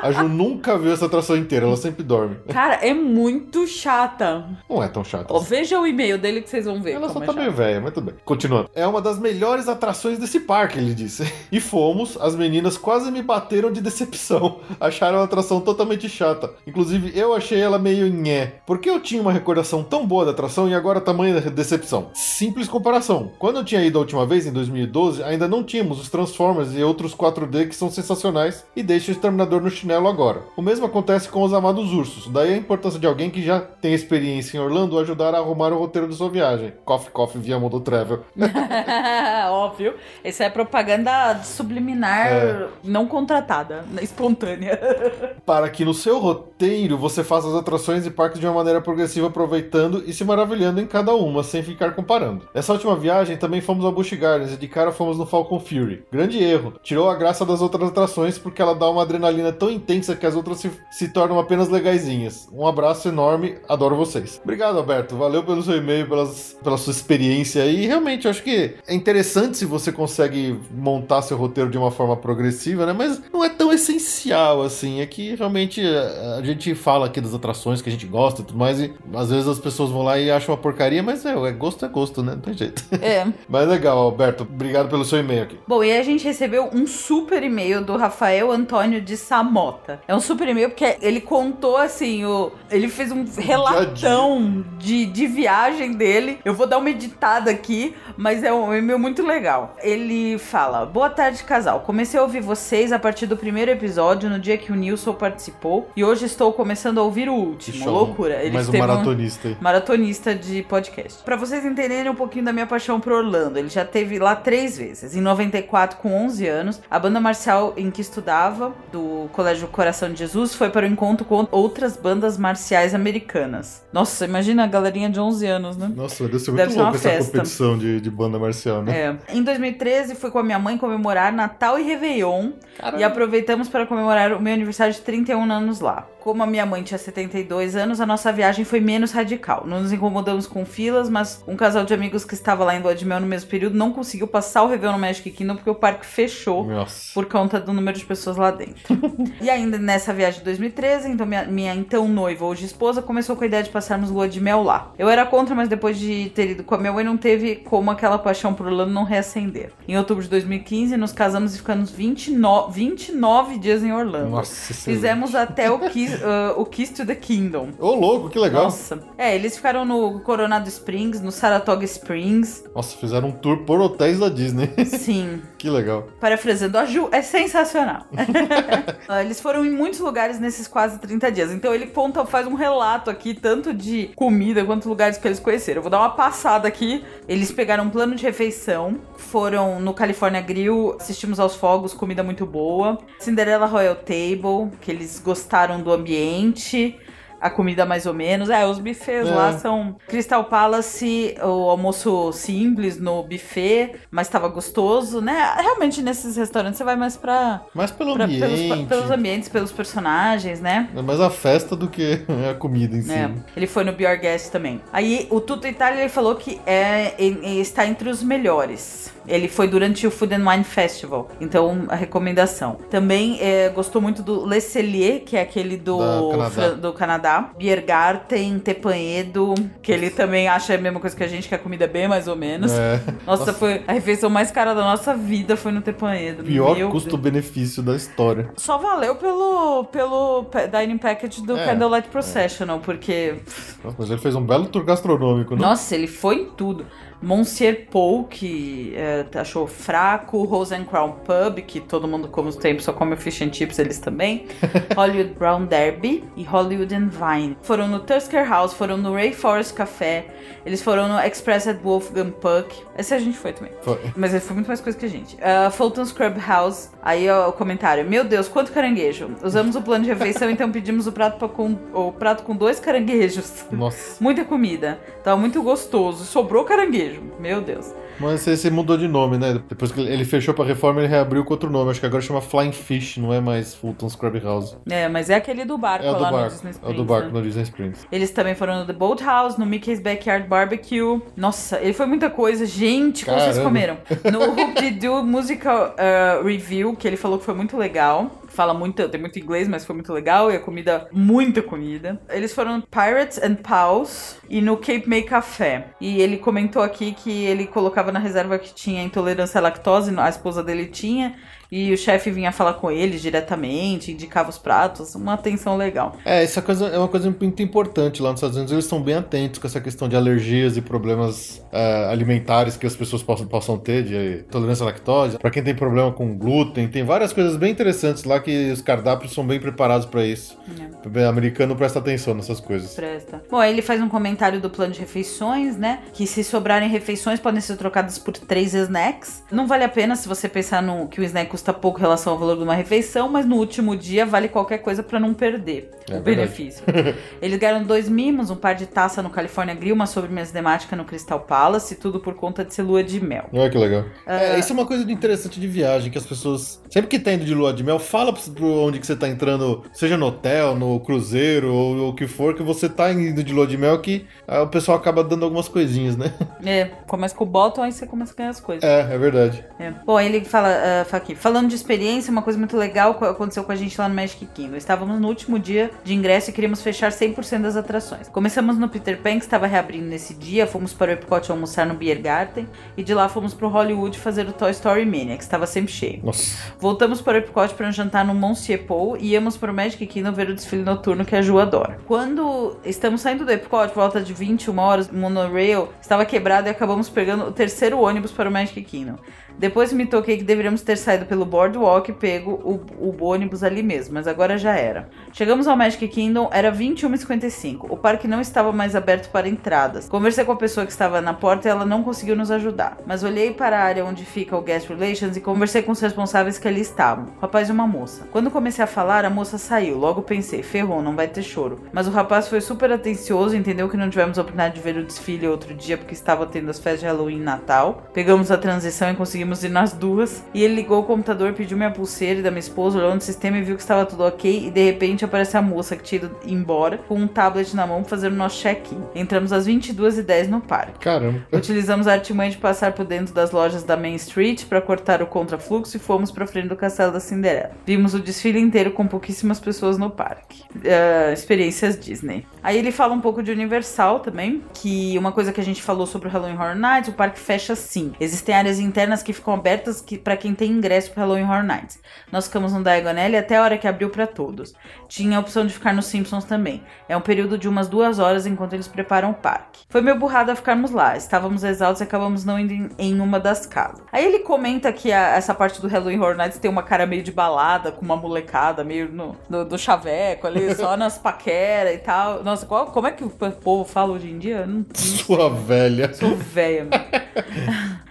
A 0.02 0.12
Ju 0.12 0.28
nunca 0.28 0.76
viu 0.78 0.92
essa 0.92 1.06
atração 1.06 1.36
inteira, 1.36 1.66
ela 1.66 1.76
sempre 1.76 2.02
dorme. 2.02 2.36
Cara, 2.48 2.74
é 2.74 2.92
muito 2.92 3.66
chata. 3.66 4.44
Não 4.68 4.82
é 4.82 4.88
tão 4.88 5.02
chato 5.02 5.30
Ó, 5.30 5.38
assim. 5.38 5.46
veja 5.46 5.80
o 5.80 5.86
e-mail 5.86 6.18
dele 6.18 6.42
que 6.42 6.50
vocês 6.50 6.64
vão 6.64 6.82
ver. 6.82 6.92
Ela 6.92 7.08
só 7.08 7.22
é 7.22 7.26
tá 7.26 7.32
meio 7.32 7.52
velha, 7.52 7.80
mas 7.80 7.92
tudo 7.92 8.06
bem. 8.06 8.14
Continuando. 8.24 8.70
É 8.74 8.86
uma 8.86 9.00
das 9.00 9.18
melhores 9.18 9.68
atrações 9.68 10.18
desse 10.18 10.40
parque, 10.40 10.78
ele 10.78 10.94
disse. 10.94 11.24
E 11.52 11.60
fomos, 11.60 12.18
as 12.20 12.34
meninas 12.34 12.76
quase 12.76 13.10
me 13.10 13.22
bateram 13.22 13.70
de 13.72 13.80
decepção. 13.80 14.60
Acharam 14.80 15.20
a 15.20 15.24
atração 15.24 15.60
totalmente 15.60 16.08
chata. 16.08 16.50
Inclusive, 16.66 17.12
eu 17.18 17.32
achei 17.34 17.60
ela 17.60 17.78
meio 17.78 18.08
nhé. 18.12 18.56
Porque 18.66 18.90
eu 18.90 19.00
tinha 19.00 19.22
uma 19.22 19.32
recordação 19.32 19.82
tão 19.82 20.06
boa 20.06 20.24
da 20.24 20.32
atração 20.32 20.68
e 20.68 20.74
agora 20.74 21.00
tamanha 21.00 21.40
decepção. 21.40 22.10
Simples 22.14 22.68
comparação. 22.68 23.32
Quando 23.38 23.56
eu 23.56 23.64
tinha 23.64 23.82
ido 23.82 23.98
a 23.98 24.00
última 24.00 24.26
vez, 24.26 24.46
em 24.46 24.52
2012, 24.68 25.22
ainda 25.22 25.46
não 25.48 25.62
tínhamos 25.62 26.00
os 26.00 26.10
Transformers 26.10 26.74
e 26.74 26.82
outros 26.82 27.14
4D 27.14 27.68
que 27.68 27.74
são 27.76 27.90
sensacionais 27.90 28.64
e 28.74 28.82
deixam 28.82 29.12
o 29.12 29.16
Exterminador 29.16 29.60
no 29.60 29.70
chinelo 29.70 30.08
agora. 30.08 30.42
O 30.56 30.62
mesmo 30.62 30.86
acontece 30.86 31.28
com 31.28 31.42
os 31.42 31.52
amados 31.52 31.92
ursos, 31.92 32.28
daí 32.28 32.52
a 32.54 32.56
importância 32.56 32.98
de 32.98 33.06
alguém 33.06 33.30
que 33.30 33.42
já 33.42 33.60
tem 33.60 33.94
experiência 33.94 34.56
em 34.56 34.60
Orlando 34.60 34.98
ajudar 34.98 35.34
a 35.34 35.38
arrumar 35.38 35.72
o 35.72 35.78
roteiro 35.78 36.08
da 36.08 36.14
sua 36.14 36.30
viagem. 36.30 36.72
Coffee 36.84 37.10
Coffee 37.10 37.40
via 37.40 37.58
Mundo 37.58 37.80
Travel. 37.80 38.20
Óbvio. 39.50 39.94
Essa 40.22 40.44
é 40.44 40.50
propaganda 40.50 41.40
subliminar 41.44 42.26
É. 42.26 42.68
não 42.84 43.06
contratada, 43.06 43.84
espontânea. 44.02 44.78
Para 45.44 45.68
que 45.68 45.84
no 45.84 45.94
seu 45.94 46.18
roteiro 46.18 46.96
você 46.98 47.22
faça 47.22 47.48
as 47.48 47.54
atrações 47.54 48.06
e 48.06 48.10
parques 48.10 48.40
de 48.40 48.46
uma 48.46 48.54
maneira 48.54 48.80
progressiva, 48.80 49.28
aproveitando 49.28 50.02
e 50.06 50.12
se 50.12 50.24
maravilhando 50.24 50.80
em 50.80 50.86
cada 50.86 51.14
uma, 51.14 51.42
sem 51.42 51.62
ficar 51.62 51.92
comparando. 51.94 52.48
Nessa 52.54 52.72
última 52.72 52.96
viagem 52.96 53.36
também 53.36 53.60
fomos 53.60 53.84
ao 53.84 53.92
Busch 53.92 54.12
Gardens 54.14 54.45
e 54.52 54.56
de 54.56 54.68
cara 54.68 54.92
fomos 54.92 55.18
no 55.18 55.26
Falcon 55.26 55.60
Fury. 55.60 56.04
Grande 56.10 56.42
erro, 56.42 56.74
tirou 56.82 57.08
a 57.08 57.14
graça 57.14 57.44
das 57.44 57.60
outras 57.60 57.88
atrações 57.88 58.38
porque 58.38 58.60
ela 58.62 58.74
dá 58.74 58.88
uma 58.88 59.02
adrenalina 59.02 59.52
tão 59.52 59.70
intensa 59.70 60.14
que 60.14 60.26
as 60.26 60.34
outras 60.34 60.58
se, 60.58 60.70
se 60.90 61.08
tornam 61.08 61.38
apenas 61.38 61.68
legaisinhas. 61.68 62.48
Um 62.52 62.66
abraço 62.66 63.08
enorme, 63.08 63.56
adoro 63.68 63.96
vocês. 63.96 64.40
Obrigado, 64.42 64.78
Alberto, 64.78 65.16
valeu 65.16 65.42
pelo 65.42 65.62
seu 65.62 65.76
e-mail, 65.76 66.08
pelas, 66.08 66.56
pela 66.62 66.78
sua 66.78 66.92
experiência 66.92 67.64
e 67.66 67.86
realmente 67.86 68.24
eu 68.24 68.30
acho 68.30 68.42
que 68.42 68.74
é 68.86 68.94
interessante 68.94 69.56
se 69.56 69.64
você 69.64 69.92
consegue 69.92 70.58
montar 70.70 71.22
seu 71.22 71.36
roteiro 71.36 71.70
de 71.70 71.78
uma 71.78 71.90
forma 71.90 72.16
progressiva, 72.16 72.86
né? 72.86 72.92
Mas 72.92 73.20
não 73.32 73.44
é 73.44 73.48
tão 73.48 73.72
essencial 73.72 74.62
assim. 74.62 75.00
É 75.00 75.06
que 75.06 75.34
realmente 75.34 75.80
a, 75.80 76.36
a 76.36 76.42
gente 76.42 76.74
fala 76.74 77.06
aqui 77.06 77.20
das 77.20 77.34
atrações 77.34 77.80
que 77.82 77.88
a 77.88 77.92
gente 77.92 78.06
gosta 78.06 78.42
e 78.42 78.44
tudo 78.44 78.58
mais, 78.58 78.80
e 78.80 78.92
às 79.14 79.30
vezes 79.30 79.48
as 79.48 79.58
pessoas 79.58 79.90
vão 79.90 80.02
lá 80.02 80.18
e 80.18 80.30
acham 80.30 80.54
uma 80.54 80.60
porcaria, 80.60 81.02
mas 81.02 81.24
é, 81.24 81.32
é 81.32 81.52
gosto 81.52 81.84
é 81.84 81.88
gosto, 81.88 82.22
né? 82.22 82.32
Não 82.32 82.40
tem 82.40 82.54
jeito. 82.54 82.84
É. 83.00 83.26
mas 83.48 83.68
legal, 83.68 83.98
Alberto. 83.98 84.35
Obrigado 84.42 84.88
pelo 84.88 85.04
seu 85.04 85.18
e-mail 85.20 85.42
aqui. 85.44 85.58
Bom, 85.66 85.82
e 85.82 85.96
a 85.96 86.02
gente 86.02 86.24
recebeu 86.24 86.68
um 86.72 86.86
super 86.86 87.42
e-mail 87.42 87.82
do 87.84 87.96
Rafael 87.96 88.50
Antônio 88.50 89.00
de 89.00 89.16
Samota. 89.16 90.00
É 90.06 90.14
um 90.14 90.20
super 90.20 90.48
e-mail 90.48 90.70
porque 90.70 90.96
ele 91.00 91.20
contou 91.20 91.76
assim, 91.76 92.24
o, 92.24 92.52
ele 92.70 92.88
fez 92.88 93.10
um 93.12 93.24
relatão 93.38 94.64
de, 94.78 95.06
de 95.06 95.26
viagem 95.26 95.92
dele. 95.92 96.38
Eu 96.44 96.54
vou 96.54 96.66
dar 96.66 96.78
uma 96.78 96.90
editada 96.90 97.50
aqui, 97.50 97.94
mas 98.16 98.42
é 98.42 98.52
um 98.52 98.74
e-mail 98.74 98.98
muito 98.98 99.24
legal. 99.24 99.74
Ele 99.82 100.38
fala: 100.38 100.84
Boa 100.86 101.10
tarde, 101.10 101.42
casal. 101.44 101.80
Comecei 101.80 102.18
a 102.18 102.22
ouvir 102.22 102.40
vocês 102.40 102.92
a 102.92 102.98
partir 102.98 103.26
do 103.26 103.36
primeiro 103.36 103.70
episódio, 103.70 104.28
no 104.30 104.38
dia 104.38 104.56
que 104.56 104.72
o 104.72 104.74
Nilson 104.74 105.12
participou, 105.14 105.90
e 105.96 106.04
hoje 106.04 106.26
estou 106.26 106.52
começando 106.52 106.98
a 106.98 107.02
ouvir 107.02 107.28
o 107.28 107.34
último. 107.34 107.84
Show. 107.84 107.92
Loucura. 107.92 108.42
Ele 108.42 108.54
Mais 108.54 108.68
um 108.68 108.72
teve 108.72 108.82
um- 108.84 108.86
maratonista 108.86 109.56
maratonista 109.60 110.34
de 110.34 110.62
podcast. 110.62 111.22
Pra 111.24 111.36
vocês 111.36 111.64
entenderem 111.64 112.10
um 112.10 112.14
pouquinho 112.14 112.44
da 112.44 112.52
minha 112.52 112.66
paixão 112.66 113.00
por 113.00 113.12
Orlando, 113.12 113.58
ele 113.58 113.68
já 113.68 113.84
teve 113.84 114.18
lá 114.26 114.36
três 114.36 114.76
vezes. 114.76 115.14
Em 115.16 115.20
94, 115.20 115.98
com 115.98 116.12
11 116.24 116.46
anos, 116.46 116.82
a 116.90 116.98
banda 116.98 117.20
marcial 117.20 117.72
em 117.76 117.90
que 117.90 118.00
estudava, 118.00 118.74
do 118.92 119.28
Colégio 119.32 119.68
Coração 119.68 120.12
de 120.12 120.18
Jesus, 120.18 120.54
foi 120.54 120.68
para 120.70 120.86
o 120.86 120.88
encontro 120.88 121.24
com 121.24 121.46
outras 121.50 121.96
bandas 121.96 122.36
marciais 122.36 122.94
americanas. 122.94 123.84
Nossa, 123.92 124.24
imagina 124.24 124.64
a 124.64 124.66
galerinha 124.66 125.08
de 125.08 125.18
11 125.20 125.46
anos, 125.46 125.76
né? 125.76 125.90
Nossa, 125.94 126.24
deve 126.24 126.38
ser 126.38 126.50
muito 126.50 126.60
Deve 126.60 126.72
ser 126.72 126.78
louco 126.78 126.92
uma 126.92 126.96
essa 126.96 127.08
festa. 127.08 127.32
competição 127.32 127.78
de, 127.78 128.00
de 128.00 128.10
banda 128.10 128.38
marcial, 128.38 128.82
né? 128.82 129.18
É. 129.28 129.36
Em 129.36 129.42
2013, 129.42 130.14
fui 130.14 130.30
com 130.30 130.38
a 130.38 130.42
minha 130.42 130.58
mãe 130.58 130.76
comemorar 130.76 131.32
Natal 131.32 131.78
e 131.78 131.82
Réveillon. 131.82 132.50
E 132.98 133.02
aproveitamos 133.04 133.68
para 133.68 133.86
comemorar 133.86 134.32
o 134.32 134.40
meu 134.40 134.52
aniversário 134.52 134.92
de 134.92 135.00
31 135.00 135.50
anos 135.50 135.80
lá. 135.80 136.06
Como 136.26 136.42
a 136.42 136.46
minha 136.46 136.66
mãe 136.66 136.82
tinha 136.82 136.98
72 136.98 137.76
anos, 137.76 138.00
a 138.00 138.04
nossa 138.04 138.32
viagem 138.32 138.64
foi 138.64 138.80
menos 138.80 139.12
radical. 139.12 139.62
Não 139.64 139.80
nos 139.80 139.92
incomodamos 139.92 140.44
com 140.44 140.66
filas, 140.66 141.08
mas 141.08 141.40
um 141.46 141.54
casal 141.54 141.84
de 141.84 141.94
amigos 141.94 142.24
que 142.24 142.34
estava 142.34 142.64
lá 142.64 142.74
em 142.74 142.82
Lua 142.82 142.96
de 142.96 143.06
Mel 143.06 143.20
no 143.20 143.28
mesmo 143.28 143.48
período 143.48 143.78
não 143.78 143.92
conseguiu 143.92 144.26
passar 144.26 144.64
o 144.64 144.66
Réveillon 144.66 144.94
no 144.94 144.98
Magic 144.98 145.30
Kingdom 145.30 145.54
porque 145.54 145.70
o 145.70 145.74
parque 145.76 146.04
fechou 146.04 146.66
Nossa. 146.66 147.14
por 147.14 147.26
conta 147.26 147.60
do 147.60 147.72
número 147.72 147.96
de 147.96 148.04
pessoas 148.04 148.36
lá 148.36 148.50
dentro. 148.50 148.98
e 149.40 149.48
ainda 149.48 149.78
nessa 149.78 150.12
viagem 150.12 150.40
de 150.40 150.46
2013, 150.46 151.10
então 151.10 151.24
minha, 151.24 151.44
minha 151.44 151.72
então 151.72 152.08
noiva, 152.08 152.44
hoje 152.44 152.64
esposa, 152.64 153.00
começou 153.00 153.36
com 153.36 153.44
a 153.44 153.46
ideia 153.46 153.62
de 153.62 153.70
passarmos 153.70 154.10
lua 154.10 154.28
de 154.28 154.40
mel 154.40 154.64
lá. 154.64 154.90
Eu 154.98 155.08
era 155.08 155.24
contra, 155.24 155.54
mas 155.54 155.68
depois 155.68 155.96
de 155.96 156.32
ter 156.34 156.50
ido 156.50 156.64
com 156.64 156.74
a 156.74 156.78
minha 156.78 156.92
mãe, 156.92 157.04
não 157.04 157.16
teve 157.16 157.54
como 157.54 157.88
aquela 157.88 158.18
paixão 158.18 158.52
por 158.52 158.66
Orlando 158.66 158.90
não 158.90 159.04
reacender. 159.04 159.70
Em 159.86 159.96
outubro 159.96 160.24
de 160.24 160.30
2015, 160.30 160.96
nos 160.96 161.12
casamos 161.12 161.54
e 161.54 161.58
ficamos 161.58 161.92
29, 161.92 162.72
29 162.72 163.58
dias 163.60 163.84
em 163.84 163.92
Orlando. 163.92 164.30
Nossa. 164.30 164.74
Fizemos 164.74 165.32
até 165.36 165.70
o 165.70 165.78
Kiss, 165.88 166.15
ah, 166.24 166.54
o 166.56 166.64
Kiss 166.64 166.90
to 166.90 167.04
the 167.04 167.14
Kingdom. 167.14 167.70
Ô, 167.78 167.94
louco, 167.94 168.28
que 168.28 168.38
legal. 168.38 168.64
Nossa. 168.64 168.98
É, 169.18 169.34
eles 169.34 169.56
ficaram 169.56 169.84
no 169.84 170.20
Coronado 170.20 170.68
Springs, 170.68 171.20
no 171.20 171.30
Saratoga 171.32 171.84
Springs. 171.84 172.64
Nossa, 172.74 172.96
fizeram 172.96 173.28
um 173.28 173.32
tour 173.32 173.58
por 173.64 173.80
hotéis 173.80 174.18
da 174.18 174.28
Disney. 174.28 174.70
Sim. 174.86 175.42
Que 175.66 175.70
legal. 175.70 176.06
Parafraseando 176.20 176.78
a 176.78 176.84
Ju, 176.84 177.08
é 177.12 177.22
sensacional. 177.22 178.06
Ah, 179.08 179.22
Eles 179.22 179.40
foram 179.40 179.64
em 179.64 179.70
muitos 179.70 180.00
lugares 180.00 180.40
nesses 180.40 180.66
quase 180.66 180.98
30 180.98 181.30
dias. 181.30 181.52
Então 181.52 181.72
ele 181.74 181.86
conta, 181.86 182.24
faz 182.26 182.46
um 182.46 182.54
relato 182.54 183.08
aqui, 183.08 183.34
tanto 183.34 183.72
de 183.72 184.10
comida 184.16 184.64
quanto 184.64 184.88
lugares 184.88 185.16
que 185.16 185.26
eles 185.28 185.38
conheceram. 185.38 185.78
Eu 185.78 185.82
vou 185.82 185.90
dar 185.90 185.98
uma 185.98 186.10
passada 186.10 186.66
aqui. 186.66 187.04
Eles 187.28 187.52
pegaram 187.52 187.84
um 187.84 187.90
plano 187.90 188.14
de 188.16 188.22
refeição, 188.24 188.98
foram 189.16 189.78
no 189.80 189.94
California 189.94 190.40
Grill, 190.40 190.96
assistimos 190.98 191.38
aos 191.38 191.54
fogos, 191.54 191.94
comida 191.94 192.22
muito 192.22 192.44
boa. 192.44 192.98
Cinderella 193.18 193.66
Royal 193.66 193.94
Table, 193.94 194.76
que 194.80 194.90
eles 194.90 195.20
gostaram 195.20 195.80
do 195.80 195.92
ambiente. 195.92 196.98
A 197.40 197.50
comida 197.50 197.84
mais 197.84 198.06
ou 198.06 198.14
menos. 198.14 198.48
É, 198.50 198.66
os 198.66 198.78
buffets 198.78 199.28
É. 199.28 199.34
lá 199.34 199.52
são 199.58 199.96
Crystal 200.08 200.44
Palace, 200.44 201.36
o 201.42 201.68
almoço 201.70 202.32
simples 202.32 202.98
no 202.98 203.22
buffet, 203.22 203.92
mas 204.10 204.28
tava 204.28 204.48
gostoso, 204.48 205.20
né? 205.20 205.54
Realmente 205.58 206.02
nesses 206.02 206.36
restaurantes 206.36 206.78
você 206.78 206.84
vai 206.84 206.96
mais 206.96 207.16
pra, 207.16 207.62
Mas 207.74 207.90
pelo 207.90 208.14
pra- 208.14 208.26
pelos, 208.26 208.42
ambiente. 208.60 208.86
pelos 208.88 209.10
ambientes, 209.10 209.48
pelos 209.48 209.72
personagens, 209.72 210.60
né? 210.60 210.88
É 210.96 211.02
mais 211.02 211.20
a 211.20 211.30
festa 211.30 211.76
do 211.76 211.88
que 211.88 212.22
a 212.50 212.54
comida 212.54 212.96
em 212.96 213.02
si. 213.02 213.12
É, 213.12 213.30
ele 213.56 213.66
foi 213.66 213.84
no 213.84 213.92
Be 213.92 214.06
Our 214.06 214.18
Guest 214.18 214.50
também. 214.50 214.80
Aí 214.92 215.26
o 215.30 215.40
Tuto 215.40 215.66
Itália 215.66 216.00
ele 216.00 216.08
falou 216.08 216.34
que 216.36 216.60
é, 216.66 217.14
está 217.60 217.86
entre 217.86 218.08
os 218.08 218.22
melhores. 218.22 219.14
Ele 219.28 219.48
foi 219.48 219.66
durante 219.66 220.06
o 220.06 220.10
Food 220.10 220.34
and 220.36 220.48
Wine 220.48 220.62
Festival. 220.62 221.28
Então, 221.40 221.86
a 221.88 221.96
recomendação. 221.96 222.76
Também 222.88 223.38
é, 223.40 223.68
gostou 223.70 224.00
muito 224.00 224.22
do 224.22 224.46
Le 224.46 224.60
Cellier, 224.60 225.24
que 225.24 225.36
é 225.36 225.40
aquele 225.40 225.76
do 225.76 225.98
Da 225.98 226.30
Canadá. 226.30 226.50
Fran- 226.50 226.74
do 226.78 226.92
Canadá. 226.92 227.25
Biergarten, 227.58 228.58
Tepanedo, 228.58 229.54
que 229.82 229.92
ele 229.92 230.10
também 230.10 230.48
acha 230.48 230.74
a 230.74 230.78
mesma 230.78 231.00
coisa 231.00 231.14
que 231.16 231.22
a 231.22 231.28
gente, 231.28 231.48
que 231.48 231.54
a 231.54 231.58
comida 231.58 231.84
é 231.84 231.88
bem 231.88 232.08
mais 232.08 232.28
ou 232.28 232.36
menos. 232.36 232.72
É. 232.72 233.00
Nossa, 233.26 233.52
foi 233.52 233.82
a 233.86 233.92
refeição 233.92 234.30
mais 234.30 234.50
cara 234.50 234.74
da 234.74 234.82
nossa 234.82 235.14
vida 235.14 235.56
foi 235.56 235.72
no 235.72 235.80
Tepanedo. 235.80 236.42
Pior 236.42 236.76
custo-benefício 236.90 237.82
da 237.82 237.94
história. 237.94 238.50
Só 238.56 238.78
valeu 238.78 239.16
pelo, 239.16 239.84
pelo 239.84 240.46
dining 240.70 240.98
package 240.98 241.42
do 241.42 241.56
É, 241.56 241.66
Candlelight 241.66 242.08
Processional, 242.08 242.80
porque 242.80 243.34
Nossa, 243.82 243.96
mas 243.98 244.10
ele 244.10 244.20
fez 244.20 244.34
um 244.34 244.42
belo 244.42 244.66
tour 244.66 244.84
gastronômico, 244.84 245.54
né? 245.54 245.62
Nossa, 245.62 245.94
ele 245.94 246.06
foi 246.06 246.42
em 246.42 246.44
tudo. 246.46 246.86
Monsieur 247.20 247.86
Paul, 247.90 248.24
que 248.24 248.92
é, 248.96 249.24
achou 249.38 249.66
fraco. 249.66 250.44
Rose 250.44 250.76
Crown 250.84 251.12
Pub, 251.24 251.60
que 251.62 251.80
todo 251.80 252.06
mundo 252.06 252.28
como 252.28 252.48
os 252.48 252.56
tempos 252.56 252.84
só 252.84 252.92
come 252.92 253.14
o 253.14 253.16
fish 253.16 253.42
and 253.42 253.52
chips, 253.52 253.78
eles 253.78 253.98
também. 253.98 254.46
Hollywood 254.94 255.34
Brown 255.34 255.64
Derby 255.64 256.24
e 256.36 256.44
Hollywood 256.44 256.94
and 256.94 257.08
Vine. 257.08 257.56
Foram 257.62 257.88
no 257.88 258.00
Tusker 258.00 258.48
House, 258.48 258.72
foram 258.72 258.96
no 258.96 259.14
Rainforest 259.14 259.74
Café. 259.74 260.26
Eles 260.64 260.82
foram 260.82 261.08
no 261.08 261.18
Express 261.20 261.68
at 261.68 261.78
Wolfgang 261.82 262.30
Puck. 262.30 262.74
Esse 262.98 263.14
a 263.14 263.18
gente 263.18 263.38
foi 263.38 263.52
também. 263.52 263.72
Foi. 263.82 263.98
Mas 264.16 264.32
ele 264.32 264.40
foi 264.40 264.54
muito 264.54 264.66
mais 264.66 264.80
coisa 264.80 264.98
que 264.98 265.06
a 265.06 265.08
gente. 265.08 265.36
Uh, 265.36 265.70
Fulton's 265.70 266.12
Crab 266.12 266.38
House. 266.40 266.90
Aí 267.02 267.28
ó, 267.30 267.48
o 267.48 267.52
comentário. 267.52 268.04
Meu 268.04 268.24
Deus, 268.24 268.48
quanto 268.48 268.72
caranguejo. 268.72 269.30
Usamos 269.42 269.76
o 269.76 269.82
plano 269.82 270.04
de 270.04 270.10
refeição, 270.10 270.50
então 270.50 270.70
pedimos 270.72 271.06
o 271.06 271.12
prato, 271.12 271.38
pra 271.38 271.48
com, 271.48 271.78
o 271.92 272.12
prato 272.12 272.42
com 272.42 272.56
dois 272.56 272.80
caranguejos. 272.80 273.64
Nossa. 273.70 274.22
Muita 274.22 274.44
comida. 274.44 274.98
Tava 275.22 275.36
muito 275.36 275.62
gostoso. 275.62 276.24
Sobrou 276.24 276.64
caranguejo. 276.64 277.05
Meu 277.38 277.60
Deus. 277.60 277.92
Mas 278.18 278.46
esse 278.46 278.70
mudou 278.70 278.96
de 278.96 279.06
nome, 279.06 279.36
né? 279.36 279.60
Depois 279.68 279.92
que 279.92 280.00
ele 280.00 280.24
fechou 280.24 280.54
pra 280.54 280.64
reforma, 280.64 281.00
ele 281.00 281.08
reabriu 281.08 281.44
com 281.44 281.52
outro 281.52 281.68
nome. 281.68 281.90
Acho 281.90 282.00
que 282.00 282.06
agora 282.06 282.22
chama 282.22 282.40
Flying 282.40 282.72
Fish, 282.72 283.18
não 283.18 283.32
é 283.32 283.40
mais 283.40 283.74
Fulton's 283.74 284.16
Crab 284.16 284.38
House. 284.40 284.76
É, 284.88 285.06
mas 285.08 285.28
é 285.28 285.34
aquele 285.34 285.64
do 285.66 285.76
barco 285.76 286.06
É 286.06 286.10
o 286.10 286.14
do 286.14 286.20
lá 286.22 286.30
no 286.30 286.36
barco. 286.38 286.52
Disney 286.54 286.70
É 286.70 286.72
Springs. 286.72 286.94
o 286.94 287.02
do 287.02 287.04
barco 287.04 287.26
né? 287.28 287.32
no 287.34 287.42
Disney 287.42 287.62
Springs. 287.64 288.06
Eles 288.10 288.30
também 288.30 288.54
foram 288.54 288.78
no 288.80 288.86
The 288.86 288.92
Boat 288.94 289.22
House, 289.22 289.58
no 289.58 289.66
Mickey's 289.66 290.00
Backyard 290.00 290.48
Barbecue. 290.48 291.20
Nossa, 291.36 291.78
ele 291.80 291.92
foi 291.92 292.06
muita 292.06 292.30
coisa. 292.30 292.64
Gente, 292.64 293.24
como 293.26 293.38
vocês 293.38 293.58
Caramba. 293.58 293.68
comeram? 293.68 293.98
No 294.32 294.40
Hoop 294.50 294.90
Do 294.92 295.22
Musical 295.22 295.94
uh, 295.94 296.44
Review, 296.44 296.96
que 296.96 297.06
ele 297.06 297.16
falou 297.16 297.38
que 297.38 297.44
foi 297.44 297.54
muito 297.54 297.76
legal. 297.76 298.30
Fala 298.56 298.72
muito, 298.72 299.06
tem 299.10 299.20
muito 299.20 299.38
inglês, 299.38 299.68
mas 299.68 299.84
foi 299.84 299.94
muito 299.94 300.10
legal. 300.14 300.50
E 300.50 300.56
a 300.56 300.60
comida, 300.60 301.08
muita 301.12 301.60
comida. 301.60 302.18
Eles 302.30 302.54
foram 302.54 302.80
Pirates 302.80 303.38
and 303.42 303.56
Pals 303.56 304.38
e 304.48 304.62
no 304.62 304.78
Cape 304.78 305.06
May 305.06 305.24
Café. 305.24 305.88
E 306.00 306.22
ele 306.22 306.38
comentou 306.38 306.80
aqui 306.80 307.12
que 307.12 307.44
ele 307.44 307.66
colocava 307.66 308.10
na 308.10 308.18
reserva 308.18 308.58
que 308.58 308.72
tinha 308.72 309.02
intolerância 309.02 309.58
à 309.58 309.62
lactose, 309.62 310.18
a 310.18 310.28
esposa 310.30 310.64
dele 310.64 310.86
tinha. 310.86 311.36
E 311.76 311.92
o 311.92 311.98
chefe 311.98 312.30
vinha 312.30 312.50
falar 312.52 312.72
com 312.72 312.90
eles 312.90 313.20
diretamente, 313.20 314.10
indicava 314.10 314.48
os 314.48 314.56
pratos, 314.56 315.14
uma 315.14 315.34
atenção 315.34 315.76
legal. 315.76 316.16
É, 316.24 316.42
essa 316.42 316.62
coisa 316.62 316.86
é 316.86 316.96
uma 316.96 317.06
coisa 317.06 317.28
muito 317.38 317.62
importante 317.62 318.22
lá 318.22 318.30
nos 318.30 318.38
Estados 318.38 318.56
Unidos. 318.56 318.72
Eles 318.72 318.86
estão 318.86 319.02
bem 319.02 319.16
atentos 319.16 319.58
com 319.58 319.66
essa 319.66 319.78
questão 319.78 320.08
de 320.08 320.16
alergias 320.16 320.78
e 320.78 320.80
problemas 320.80 321.62
é, 321.70 322.06
alimentares 322.10 322.78
que 322.78 322.86
as 322.86 322.96
pessoas 322.96 323.22
possam, 323.22 323.46
possam 323.46 323.76
ter, 323.76 324.04
de 324.04 324.42
tolerância 324.44 324.84
à 324.84 324.86
lactose. 324.86 325.38
Para 325.38 325.50
quem 325.50 325.62
tem 325.62 325.74
problema 325.74 326.10
com 326.10 326.34
glúten, 326.38 326.88
tem 326.88 327.04
várias 327.04 327.34
coisas 327.34 327.58
bem 327.58 327.72
interessantes 327.72 328.24
lá 328.24 328.40
que 328.40 328.72
os 328.72 328.80
cardápios 328.80 329.34
são 329.34 329.46
bem 329.46 329.60
preparados 329.60 330.06
para 330.06 330.24
isso. 330.24 330.56
É. 330.80 331.26
O 331.26 331.28
americano 331.28 331.76
presta 331.76 331.98
atenção 331.98 332.32
nessas 332.32 332.58
coisas. 332.58 332.94
Presta. 332.94 333.42
Bom, 333.50 333.58
aí 333.58 333.70
ele 333.70 333.82
faz 333.82 334.00
um 334.00 334.08
comentário 334.08 334.62
do 334.62 334.70
plano 334.70 334.94
de 334.94 335.00
refeições, 335.00 335.76
né? 335.76 336.04
Que 336.14 336.26
se 336.26 336.42
sobrarem 336.42 336.88
refeições 336.88 337.38
podem 337.38 337.60
ser 337.60 337.76
trocadas 337.76 338.18
por 338.18 338.32
três 338.32 338.72
snacks. 338.72 339.44
Não 339.52 339.66
vale 339.66 339.84
a 339.84 339.90
pena 339.90 340.16
se 340.16 340.26
você 340.26 340.48
pensar 340.48 340.82
no 340.82 341.06
que 341.06 341.20
o 341.20 341.24
snack 341.24 341.50
custa 341.50 341.65
pouco 341.72 341.98
em 341.98 342.02
relação 342.02 342.32
ao 342.32 342.38
valor 342.38 342.56
de 342.56 342.62
uma 342.62 342.74
refeição, 342.74 343.28
mas 343.28 343.46
no 343.46 343.56
último 343.56 343.96
dia 343.96 344.24
vale 344.26 344.48
qualquer 344.48 344.78
coisa 344.78 345.02
para 345.02 345.18
não 345.20 345.32
perder 345.34 345.90
É 346.08 346.12
o 346.18 346.22
verdade. 346.22 346.36
benefício. 346.36 346.82
Eles 347.40 347.58
ganharam 347.58 347.82
dois 347.84 348.08
mimos, 348.08 348.50
um 348.50 348.56
par 348.56 348.74
de 348.74 348.86
taça 348.86 349.22
no 349.22 349.30
California 349.30 349.74
Grill, 349.74 349.94
uma 349.94 350.06
sobremesa 350.06 350.52
temática 350.52 350.94
no 350.96 351.04
Crystal 351.04 351.40
Palace, 351.40 351.94
tudo 351.96 352.20
por 352.20 352.34
conta 352.34 352.64
de 352.64 352.74
ser 352.74 352.82
lua 352.82 353.02
de 353.02 353.20
mel. 353.20 353.46
Olha 353.52 353.70
que 353.70 353.78
legal. 353.78 354.04
É, 354.26 354.58
isso 354.58 354.72
é 354.72 354.74
uma 354.74 354.86
coisa 354.86 355.04
de 355.04 355.12
interessante 355.12 355.58
de 355.60 355.66
viagem, 355.68 356.10
que 356.10 356.18
as 356.18 356.26
pessoas. 356.26 356.80
Sempre 356.90 357.08
que 357.08 357.18
tá 357.18 357.32
indo 357.32 357.44
de 357.44 357.54
lua 357.54 357.72
de 357.72 357.82
mel, 357.84 357.98
fala 357.98 358.32
pro 358.32 358.66
onde 358.66 358.98
que 358.98 359.06
você 359.06 359.16
tá 359.16 359.28
entrando, 359.28 359.84
seja 359.92 360.16
no 360.16 360.26
hotel, 360.26 360.74
no 360.74 360.98
cruzeiro 361.00 361.72
ou 361.72 362.08
o 362.10 362.14
que 362.14 362.26
for, 362.26 362.54
que 362.54 362.62
você 362.62 362.88
tá 362.88 363.12
indo 363.12 363.42
de 363.42 363.52
lua 363.52 363.66
de 363.66 363.76
mel, 363.76 363.98
que 364.00 364.26
ah, 364.46 364.62
o 364.62 364.68
pessoal 364.68 364.96
acaba 364.98 365.22
dando 365.24 365.44
algumas 365.44 365.68
coisinhas, 365.68 366.16
né? 366.16 366.32
É, 366.64 366.86
começa 367.06 367.34
com 367.34 367.44
o 367.44 367.46
bottom, 367.46 367.82
aí 367.82 367.92
você 367.92 368.06
começa 368.06 368.32
a 368.32 368.36
ganhar 368.36 368.50
as 368.50 368.60
coisas. 368.60 368.82
É, 368.84 369.00
é 369.14 369.18
verdade. 369.18 369.64
É. 369.78 369.90
Bom, 370.04 370.18
ele 370.20 370.44
fala, 370.44 370.68
ah, 370.68 371.04
fala 371.04 371.22
aqui, 371.22 371.34
falando 371.46 371.68
de 371.68 371.76
experiência, 371.76 372.32
uma 372.32 372.42
coisa 372.42 372.58
muito 372.58 372.76
legal 372.76 373.14
co- 373.14 373.24
aconteceu 373.24 373.62
com 373.62 373.70
a 373.70 373.76
gente 373.76 373.96
lá 374.00 374.08
no 374.08 374.14
Magic 374.16 374.44
Kingdom. 374.46 374.74
Estávamos 374.74 375.20
no 375.20 375.28
último 375.28 375.60
dia 375.60 375.92
de 376.02 376.12
ingresso 376.12 376.50
e 376.50 376.52
queríamos 376.52 376.82
fechar 376.82 377.12
100% 377.12 377.60
das 377.62 377.76
atrações. 377.76 378.28
Começamos 378.28 378.76
no 378.76 378.88
Peter 378.88 379.16
Pan, 379.22 379.38
que 379.38 379.44
estava 379.44 379.64
reabrindo 379.68 380.06
nesse 380.06 380.34
dia, 380.34 380.66
fomos 380.66 380.92
para 380.92 381.10
o 381.10 381.14
Epcot 381.14 381.48
almoçar 381.52 381.86
no 381.86 381.94
Beer 381.94 382.20
Garden 382.20 382.66
e 382.96 383.04
de 383.04 383.14
lá 383.14 383.28
fomos 383.28 383.54
pro 383.54 383.68
Hollywood 383.68 384.18
fazer 384.18 384.48
o 384.48 384.52
Toy 384.52 384.72
Story 384.72 385.06
Mania, 385.06 385.36
que 385.36 385.44
estava 385.44 385.68
sempre 385.68 385.92
cheio. 385.92 386.18
Nossa. 386.24 386.56
Voltamos 386.80 387.20
para 387.20 387.34
o 387.34 387.36
Epcot 387.36 387.74
para 387.74 387.86
um 387.86 387.92
jantar 387.92 388.24
no 388.26 388.34
Monsieur 388.34 388.82
Paul 388.84 389.16
e 389.16 389.28
íamos 389.28 389.56
para 389.56 389.70
o 389.70 389.74
Magic 389.74 390.04
Kingdom 390.04 390.32
ver 390.32 390.50
o 390.50 390.54
desfile 390.54 390.82
noturno 390.82 391.24
que 391.24 391.36
a 391.36 391.42
Ju 391.42 391.60
adora. 391.60 392.00
Quando 392.08 392.76
estamos 392.84 393.20
saindo 393.20 393.44
do 393.44 393.52
Epcot, 393.52 393.94
volta 393.94 394.20
de 394.20 394.32
21 394.32 394.76
horas, 394.80 395.08
o 395.08 395.14
monorail 395.14 395.90
estava 396.02 396.24
quebrado 396.24 396.66
e 396.66 396.70
acabamos 396.72 397.08
pegando 397.08 397.44
o 397.44 397.52
terceiro 397.52 398.00
ônibus 398.00 398.32
para 398.32 398.48
o 398.48 398.52
Magic 398.52 398.82
Kingdom. 398.82 399.14
Depois 399.58 399.92
me 399.92 400.04
toquei 400.04 400.36
que 400.36 400.44
deveríamos 400.44 400.82
ter 400.82 400.96
saído 400.98 401.24
pelo 401.24 401.46
boardwalk 401.46 402.10
e 402.10 402.14
pego 402.14 402.52
o, 402.52 402.80
o 402.98 403.24
ônibus 403.24 403.62
ali 403.62 403.82
mesmo, 403.82 404.14
mas 404.14 404.26
agora 404.26 404.58
já 404.58 404.76
era. 404.76 405.08
Chegamos 405.32 405.66
ao 405.66 405.76
Magic 405.76 406.06
Kingdom, 406.08 406.50
era 406.52 406.70
21h55. 406.70 407.86
O 407.88 407.96
parque 407.96 408.28
não 408.28 408.40
estava 408.40 408.70
mais 408.70 408.94
aberto 408.94 409.30
para 409.30 409.48
entradas. 409.48 410.08
Conversei 410.08 410.44
com 410.44 410.52
a 410.52 410.56
pessoa 410.56 410.84
que 410.84 410.92
estava 410.92 411.22
na 411.22 411.32
porta 411.32 411.68
e 411.68 411.70
ela 411.70 411.86
não 411.86 412.02
conseguiu 412.02 412.36
nos 412.36 412.50
ajudar. 412.50 412.98
Mas 413.06 413.22
olhei 413.22 413.52
para 413.52 413.78
a 413.78 413.82
área 413.82 414.04
onde 414.04 414.24
fica 414.24 414.56
o 414.56 414.60
Guest 414.60 414.88
Relations 414.88 415.36
e 415.36 415.40
conversei 415.40 415.82
com 415.82 415.92
os 415.92 416.00
responsáveis 416.00 416.58
que 416.58 416.68
ali 416.68 416.82
estavam, 416.82 417.28
o 417.38 417.40
rapaz 417.40 417.70
e 417.70 417.72
uma 417.72 417.86
moça. 417.86 418.26
Quando 418.30 418.50
comecei 418.50 418.84
a 418.84 418.86
falar, 418.86 419.24
a 419.24 419.30
moça 419.30 419.56
saiu. 419.56 419.96
Logo 419.96 420.20
pensei, 420.20 420.62
ferrou, 420.62 421.02
não 421.02 421.16
vai 421.16 421.28
ter 421.28 421.42
choro. 421.42 421.80
Mas 421.92 422.06
o 422.06 422.10
rapaz 422.10 422.46
foi 422.48 422.60
super 422.60 422.92
atencioso, 422.92 423.56
entendeu 423.56 423.88
que 423.88 423.96
não 423.96 424.10
tivemos 424.10 424.38
a 424.38 424.42
oportunidade 424.42 424.74
de 424.74 424.80
ver 424.80 424.98
o 424.98 425.04
desfile 425.04 425.48
outro 425.48 425.72
dia 425.72 425.96
porque 425.96 426.12
estava 426.12 426.44
tendo 426.46 426.70
as 426.70 426.78
festas 426.78 427.00
de 427.00 427.06
Halloween 427.06 427.36
e 427.36 427.40
Natal. 427.40 428.06
Pegamos 428.12 428.50
a 428.50 428.58
transição 428.58 429.10
e 429.10 429.14
conseguimos 429.14 429.45
ir 429.62 429.70
nas 429.70 429.92
duas. 429.92 430.44
E 430.54 430.62
ele 430.62 430.74
ligou 430.74 431.00
o 431.00 431.04
computador, 431.04 431.52
pediu 431.52 431.76
minha 431.76 431.90
pulseira 431.90 432.40
e 432.40 432.42
da 432.42 432.50
minha 432.50 432.60
esposa, 432.60 432.98
olhou 432.98 433.14
no 433.14 433.20
sistema 433.20 433.58
e 433.58 433.62
viu 433.62 433.76
que 433.76 433.82
estava 433.82 434.04
tudo 434.06 434.24
ok. 434.24 434.66
E 434.66 434.70
de 434.70 434.84
repente 434.84 435.24
aparece 435.24 435.56
a 435.56 435.62
moça 435.62 435.96
que 435.96 436.02
tinha 436.02 436.22
ido 436.22 436.36
embora 436.44 436.98
com 436.98 437.14
um 437.14 437.26
tablet 437.26 437.74
na 437.74 437.86
mão 437.86 438.04
fazendo 438.04 438.36
nosso 438.36 438.60
check-in. 438.60 439.02
Entramos 439.14 439.52
às 439.52 439.66
22h10 439.66 440.48
no 440.48 440.60
parque. 440.60 440.98
Caramba. 441.00 441.42
Utilizamos 441.52 442.06
a 442.06 442.12
artimanha 442.12 442.50
de 442.50 442.58
passar 442.58 442.92
por 442.92 443.04
dentro 443.04 443.34
das 443.34 443.50
lojas 443.50 443.82
da 443.82 443.96
Main 443.96 444.14
Street 444.16 444.64
para 444.64 444.80
cortar 444.80 445.22
o 445.22 445.26
contrafluxo 445.26 445.96
e 445.96 446.00
fomos 446.00 446.30
para 446.30 446.46
frente 446.46 446.68
do 446.68 446.76
Castelo 446.76 447.12
da 447.12 447.20
Cinderela. 447.20 447.72
Vimos 447.86 448.14
o 448.14 448.18
desfile 448.18 448.58
inteiro 448.58 448.90
com 448.90 449.06
pouquíssimas 449.06 449.60
pessoas 449.60 449.98
no 449.98 450.10
parque. 450.10 450.62
Ah, 450.84 451.32
experiências 451.32 451.98
Disney. 451.98 452.46
Aí 452.62 452.78
ele 452.78 452.90
fala 452.90 453.14
um 453.14 453.20
pouco 453.20 453.42
de 453.42 453.50
Universal 453.50 454.20
também, 454.20 454.62
que 454.74 455.16
uma 455.18 455.32
coisa 455.32 455.52
que 455.52 455.60
a 455.60 455.64
gente 455.64 455.82
falou 455.82 456.06
sobre 456.06 456.28
o 456.28 456.30
Halloween 456.30 456.54
Horror 456.54 456.74
Nights, 456.74 457.10
o 457.10 457.12
parque 457.12 457.38
fecha 457.38 457.74
sim. 457.74 458.12
Existem 458.18 458.54
áreas 458.54 458.78
internas 458.78 459.22
que 459.22 459.32
ficam 459.36 459.54
abertas 459.54 460.00
que, 460.00 460.18
para 460.18 460.36
quem 460.36 460.54
tem 460.54 460.70
ingresso 460.72 461.10
para 461.12 461.22
Halloween 461.22 461.44
Horror 461.44 461.62
Nights. 461.62 461.98
Nós 462.32 462.46
ficamos 462.46 462.72
no 462.72 462.82
Diagon 462.82 463.10
Alley 463.10 463.36
até 463.36 463.56
a 463.56 463.62
hora 463.62 463.78
que 463.78 463.86
abriu 463.86 464.10
para 464.10 464.26
todos. 464.26 464.74
Tinha 465.08 465.36
a 465.36 465.40
opção 465.40 465.66
de 465.66 465.72
ficar 465.72 465.92
no 465.94 466.02
Simpsons 466.02 466.44
também. 466.44 466.82
É 467.08 467.16
um 467.16 467.20
período 467.20 467.56
de 467.56 467.68
umas 467.68 467.88
duas 467.88 468.18
horas 468.18 468.46
enquanto 468.46 468.72
eles 468.72 468.88
preparam 468.88 469.30
o 469.30 469.34
parque. 469.34 469.84
Foi 469.88 470.00
meio 470.00 470.18
burrada 470.18 470.56
ficarmos 470.56 470.90
lá. 470.90 471.16
Estávamos 471.16 471.62
exaustos 471.62 472.00
e 472.00 472.04
acabamos 472.04 472.44
não 472.44 472.58
indo 472.58 472.72
em, 472.72 472.88
em 472.98 473.20
uma 473.20 473.38
das 473.38 473.66
casas. 473.66 474.02
Aí 474.12 474.24
ele 474.24 474.40
comenta 474.40 474.92
que 474.92 475.12
a- 475.12 475.36
essa 475.36 475.54
parte 475.54 475.80
do 475.80 475.86
Halloween 475.88 476.18
Horror 476.18 476.36
Nights 476.36 476.58
tem 476.58 476.70
uma 476.70 476.82
cara 476.82 477.06
meio 477.06 477.22
de 477.22 477.30
balada, 477.32 477.92
com 477.92 478.04
uma 478.04 478.16
molecada 478.16 478.82
meio 478.82 479.08
no, 479.10 479.36
no- 479.48 479.64
do 479.64 479.78
chaveco 479.78 480.46
ali, 480.46 480.74
só 480.76 480.96
nas 480.96 481.18
paqueras 481.18 481.94
e 481.94 481.98
tal. 481.98 482.42
Nossa, 482.42 482.66
qual- 482.66 482.86
como 482.86 483.06
é 483.06 483.12
que 483.12 483.24
o 483.24 483.30
povo 483.30 483.84
fala 483.84 484.12
hoje 484.12 484.30
em 484.30 484.38
dia? 484.38 484.58
Eu 484.58 484.66
Não, 484.66 484.84
Sua 484.94 485.50
velha. 485.50 486.12
Sou 486.14 486.34
velha. 486.36 486.84
meu. 486.84 487.00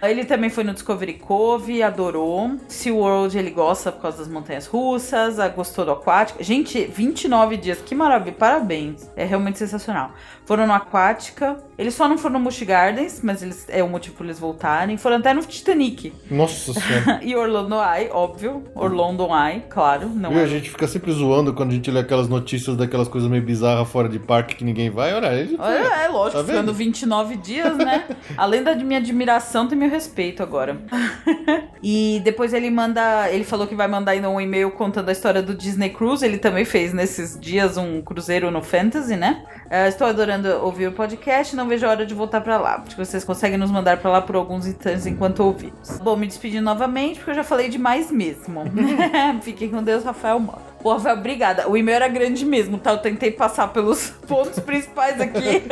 ele 0.08 0.24
também 0.24 0.50
foi 0.50 0.64
no 0.64 0.72
Discovery 0.72 1.14
Cove, 1.16 1.82
adorou. 1.82 2.56
SeaWorld 2.68 3.36
ele 3.36 3.50
gosta 3.50 3.90
por 3.90 4.02
causa 4.02 4.18
das 4.18 4.28
montanhas 4.28 4.66
russas, 4.66 5.36
gostou 5.54 5.84
do 5.84 5.92
aquático. 5.92 6.42
Gente, 6.42 6.84
29 6.84 7.56
dias, 7.56 7.78
que 7.78 7.94
maravilha, 7.94 8.36
parabéns. 8.38 9.10
É 9.16 9.24
realmente 9.24 9.58
sensacional. 9.58 10.12
Foram 10.46 10.64
no 10.64 10.72
Aquática. 10.72 11.56
Eles 11.76 11.94
só 11.94 12.08
não 12.08 12.16
foram 12.16 12.38
no 12.38 12.44
Mush 12.44 12.62
Gardens, 12.62 13.20
mas 13.22 13.42
eles, 13.42 13.66
é 13.68 13.82
o 13.82 13.88
motivo 13.88 14.14
por 14.14 14.24
eles 14.24 14.38
voltarem. 14.38 14.96
Foram 14.96 15.16
até 15.16 15.34
no 15.34 15.42
Titanic. 15.42 16.12
Nossa 16.30 16.72
senhora. 16.72 17.18
e 17.24 17.34
Orlando 17.34 17.74
Eye, 17.74 18.08
óbvio. 18.12 18.62
Orlando 18.74 19.26
Eye, 19.26 19.64
claro. 19.68 20.08
Não 20.08 20.30
Viu? 20.30 20.38
é 20.38 20.44
A 20.44 20.46
gente 20.46 20.70
fica 20.70 20.86
sempre 20.86 21.10
zoando 21.10 21.52
quando 21.52 21.70
a 21.70 21.74
gente 21.74 21.90
lê 21.90 21.98
aquelas 21.98 22.28
notícias 22.28 22.76
daquelas 22.76 23.08
coisas 23.08 23.28
meio 23.28 23.42
bizarras 23.42 23.88
fora 23.88 24.08
de 24.08 24.20
parque 24.20 24.54
que 24.54 24.64
ninguém 24.64 24.88
vai. 24.88 25.12
Olha, 25.14 25.34
ele 25.34 25.56
Olha, 25.58 26.04
é 26.04 26.08
lógico, 26.08 26.40
Tá 26.40 26.44
ficando 26.44 26.72
29 26.72 27.36
dias, 27.38 27.76
né? 27.76 28.04
Além 28.38 28.62
da 28.62 28.72
minha 28.76 29.00
admiração, 29.00 29.66
tem 29.66 29.76
meu 29.76 29.90
respeito 29.90 30.44
agora. 30.44 30.78
e 31.82 32.20
depois 32.24 32.52
ele 32.52 32.70
manda. 32.70 33.30
Ele 33.30 33.44
falou 33.44 33.66
que 33.66 33.74
vai 33.74 33.88
mandar 33.88 34.12
ainda 34.12 34.28
um 34.28 34.40
e-mail 34.40 34.70
contando 34.70 35.08
a 35.08 35.12
história 35.12 35.42
do 35.42 35.54
Disney 35.54 35.90
Cruise. 35.90 36.24
Ele 36.24 36.38
também 36.38 36.64
fez 36.64 36.92
nesses 36.92 37.38
dias 37.38 37.76
um 37.76 38.02
cruzeiro 38.02 38.50
no 38.50 38.62
Fantasy, 38.62 39.16
né? 39.16 39.44
Ah, 39.70 39.88
estou 39.88 40.06
adorando 40.06 40.48
ouvir 40.62 40.88
o 40.88 40.92
podcast, 40.92 41.56
não 41.56 41.68
vejo 41.68 41.86
a 41.86 41.90
hora 41.90 42.06
de 42.06 42.14
voltar 42.14 42.40
pra 42.40 42.58
lá. 42.58 42.80
Porque 42.80 43.04
vocês 43.04 43.24
conseguem 43.24 43.58
nos 43.58 43.70
mandar 43.70 43.98
pra 43.98 44.10
lá 44.10 44.22
por 44.22 44.36
alguns 44.36 44.66
instantes 44.66 45.06
enquanto 45.06 45.40
ouvimos. 45.40 45.98
Bom, 45.98 46.16
me 46.16 46.26
despedindo 46.26 46.64
novamente, 46.64 47.18
porque 47.18 47.32
eu 47.32 47.36
já 47.36 47.44
falei 47.44 47.68
demais 47.68 48.10
mesmo. 48.10 48.62
Fiquem 49.42 49.68
com 49.70 49.82
Deus, 49.82 50.04
Rafael 50.04 50.38
Mota. 50.38 50.75
Pô, 50.82 50.92
Rafael, 50.92 51.16
obrigada. 51.18 51.68
O 51.68 51.76
e-mail 51.76 51.96
era 51.96 52.08
grande 52.08 52.44
mesmo, 52.44 52.78
tá? 52.78 52.92
Eu 52.92 52.98
tentei 52.98 53.30
passar 53.30 53.68
pelos 53.68 54.10
pontos 54.28 54.60
principais 54.60 55.20
aqui. 55.20 55.62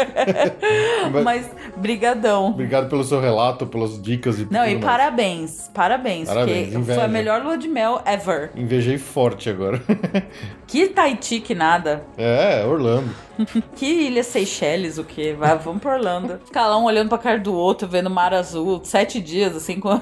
Mas, 1.23 1.49
brigadão. 1.77 2.49
Obrigado 2.49 2.89
pelo 2.89 3.05
seu 3.05 3.21
relato, 3.21 3.67
pelas 3.67 4.01
dicas 4.01 4.39
e 4.41 4.47
Não, 4.51 4.65
e 4.67 4.73
mais. 4.75 4.85
parabéns, 4.85 5.71
parabéns, 5.73 6.29
Parabéns, 6.29 6.75
inveja. 6.75 6.95
foi 6.99 7.05
a 7.05 7.09
melhor 7.09 7.43
lua 7.43 7.57
de 7.57 7.69
mel 7.69 8.01
ever. 8.07 8.51
Invejei 8.57 8.99
forte 8.99 9.49
agora. 9.51 9.81
Que 10.67 10.89
Tahiti, 10.89 11.39
que 11.41 11.55
nada. 11.55 12.03
é, 12.17 12.65
Orlando. 12.67 13.15
Que 13.77 13.87
Ilha 13.87 14.23
Seychelles, 14.23 14.99
o 14.99 15.05
quê? 15.05 15.35
Vai, 15.39 15.57
vamos 15.59 15.83
pra 15.83 15.95
Orlando. 15.95 16.39
Ficar 16.45 16.67
lá 16.67 16.79
um 16.79 16.85
olhando 16.85 17.09
pra 17.09 17.19
cara 17.19 17.39
do 17.39 17.55
outro, 17.55 17.89
vendo 17.89 18.11
mar 18.11 18.33
azul, 18.33 18.81
sete 18.85 19.21
dias, 19.21 19.57
assim, 19.57 19.81
com... 19.81 20.01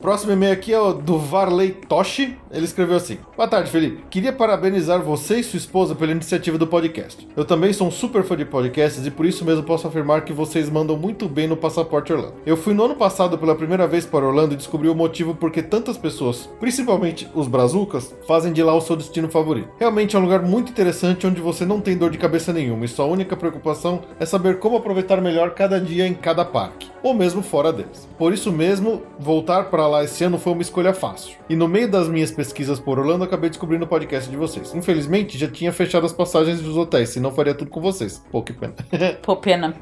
Próximo 0.00 0.32
e-mail 0.32 0.52
aqui 0.52 0.72
é 0.72 0.80
o 0.80 0.94
do 0.94 1.18
Varley 1.18 1.72
Toshi. 1.72 2.38
Ele 2.50 2.64
escreveu 2.64 2.96
assim: 2.96 3.18
Boa 3.36 3.46
tarde, 3.46 3.70
Felipe. 3.70 4.04
Queria 4.08 4.32
parabenizar 4.32 5.02
você 5.02 5.40
e 5.40 5.44
sua 5.44 5.58
esposa 5.58 5.94
pela 5.94 6.12
iniciativa 6.12 6.56
do 6.56 6.66
podcast. 6.66 7.28
Eu 7.36 7.44
também 7.44 7.72
sou 7.72 7.88
um 7.88 7.90
super 7.90 8.22
fã 8.22 8.36
de 8.36 8.44
podcasts 8.44 9.06
e 9.06 9.10
por 9.10 9.26
isso 9.26 9.44
mesmo 9.44 9.62
posso 9.62 9.86
afirmar 9.86 10.24
que 10.24 10.32
vocês 10.32 10.70
mandam 10.70 10.96
muito 10.96 11.28
bem 11.28 11.46
no 11.46 11.56
Passaporte 11.56 12.12
Orlando. 12.12 12.34
Eu 12.46 12.56
fui 12.56 12.72
no 12.72 12.84
ano 12.84 12.96
passado 12.96 13.36
pela 13.36 13.54
primeira 13.54 13.86
vez 13.86 14.06
para 14.06 14.26
Orlando 14.26 14.54
e 14.54 14.56
descobri 14.56 14.88
o 14.88 14.94
motivo 14.94 15.34
por 15.34 15.50
que 15.50 15.62
tantas 15.62 15.98
pessoas, 15.98 16.48
principalmente 16.58 17.28
os 17.34 17.46
brazucas, 17.46 18.14
fazem 18.26 18.52
de 18.52 18.62
lá 18.62 18.74
o 18.74 18.80
seu 18.80 18.96
destino 18.96 19.28
favorito. 19.28 19.68
Realmente 19.78 20.16
é 20.16 20.18
um 20.18 20.22
lugar 20.22 20.40
muito 20.40 20.70
interessante 20.70 21.26
onde 21.26 21.40
você 21.40 21.66
não 21.70 21.80
tem 21.80 21.96
dor 21.96 22.10
de 22.10 22.18
cabeça 22.18 22.52
nenhuma 22.52 22.84
e 22.84 22.88
sua 22.88 23.04
única 23.04 23.36
preocupação 23.36 24.02
é 24.18 24.26
saber 24.26 24.58
como 24.58 24.76
aproveitar 24.76 25.20
melhor 25.20 25.54
cada 25.54 25.80
dia 25.80 26.04
em 26.04 26.12
cada 26.12 26.44
parque, 26.44 26.90
ou 27.02 27.14
mesmo 27.14 27.42
fora 27.42 27.72
deles. 27.72 28.08
Por 28.18 28.32
isso 28.32 28.52
mesmo, 28.52 29.02
voltar 29.18 29.64
para 29.64 29.86
lá 29.86 30.04
esse 30.04 30.22
ano 30.24 30.38
foi 30.38 30.52
uma 30.52 30.62
escolha 30.62 30.92
fácil. 30.92 31.36
E 31.48 31.56
no 31.56 31.68
meio 31.68 31.90
das 31.90 32.08
minhas 32.08 32.30
pesquisas 32.30 32.78
por 32.78 32.98
Orlando, 32.98 33.24
acabei 33.24 33.50
descobrindo 33.50 33.84
o 33.84 33.88
podcast 33.88 34.30
de 34.30 34.36
vocês. 34.36 34.74
Infelizmente, 34.74 35.38
já 35.38 35.48
tinha 35.48 35.72
fechado 35.72 36.06
as 36.06 36.12
passagens 36.12 36.60
dos 36.60 36.76
hotéis, 36.76 37.10
senão 37.10 37.32
faria 37.32 37.54
tudo 37.54 37.70
com 37.70 37.80
vocês. 37.80 38.24
Pô, 38.30 38.42
que 38.42 38.52
pena. 38.52 38.74
Pô, 39.22 39.36
pena. 39.36 39.74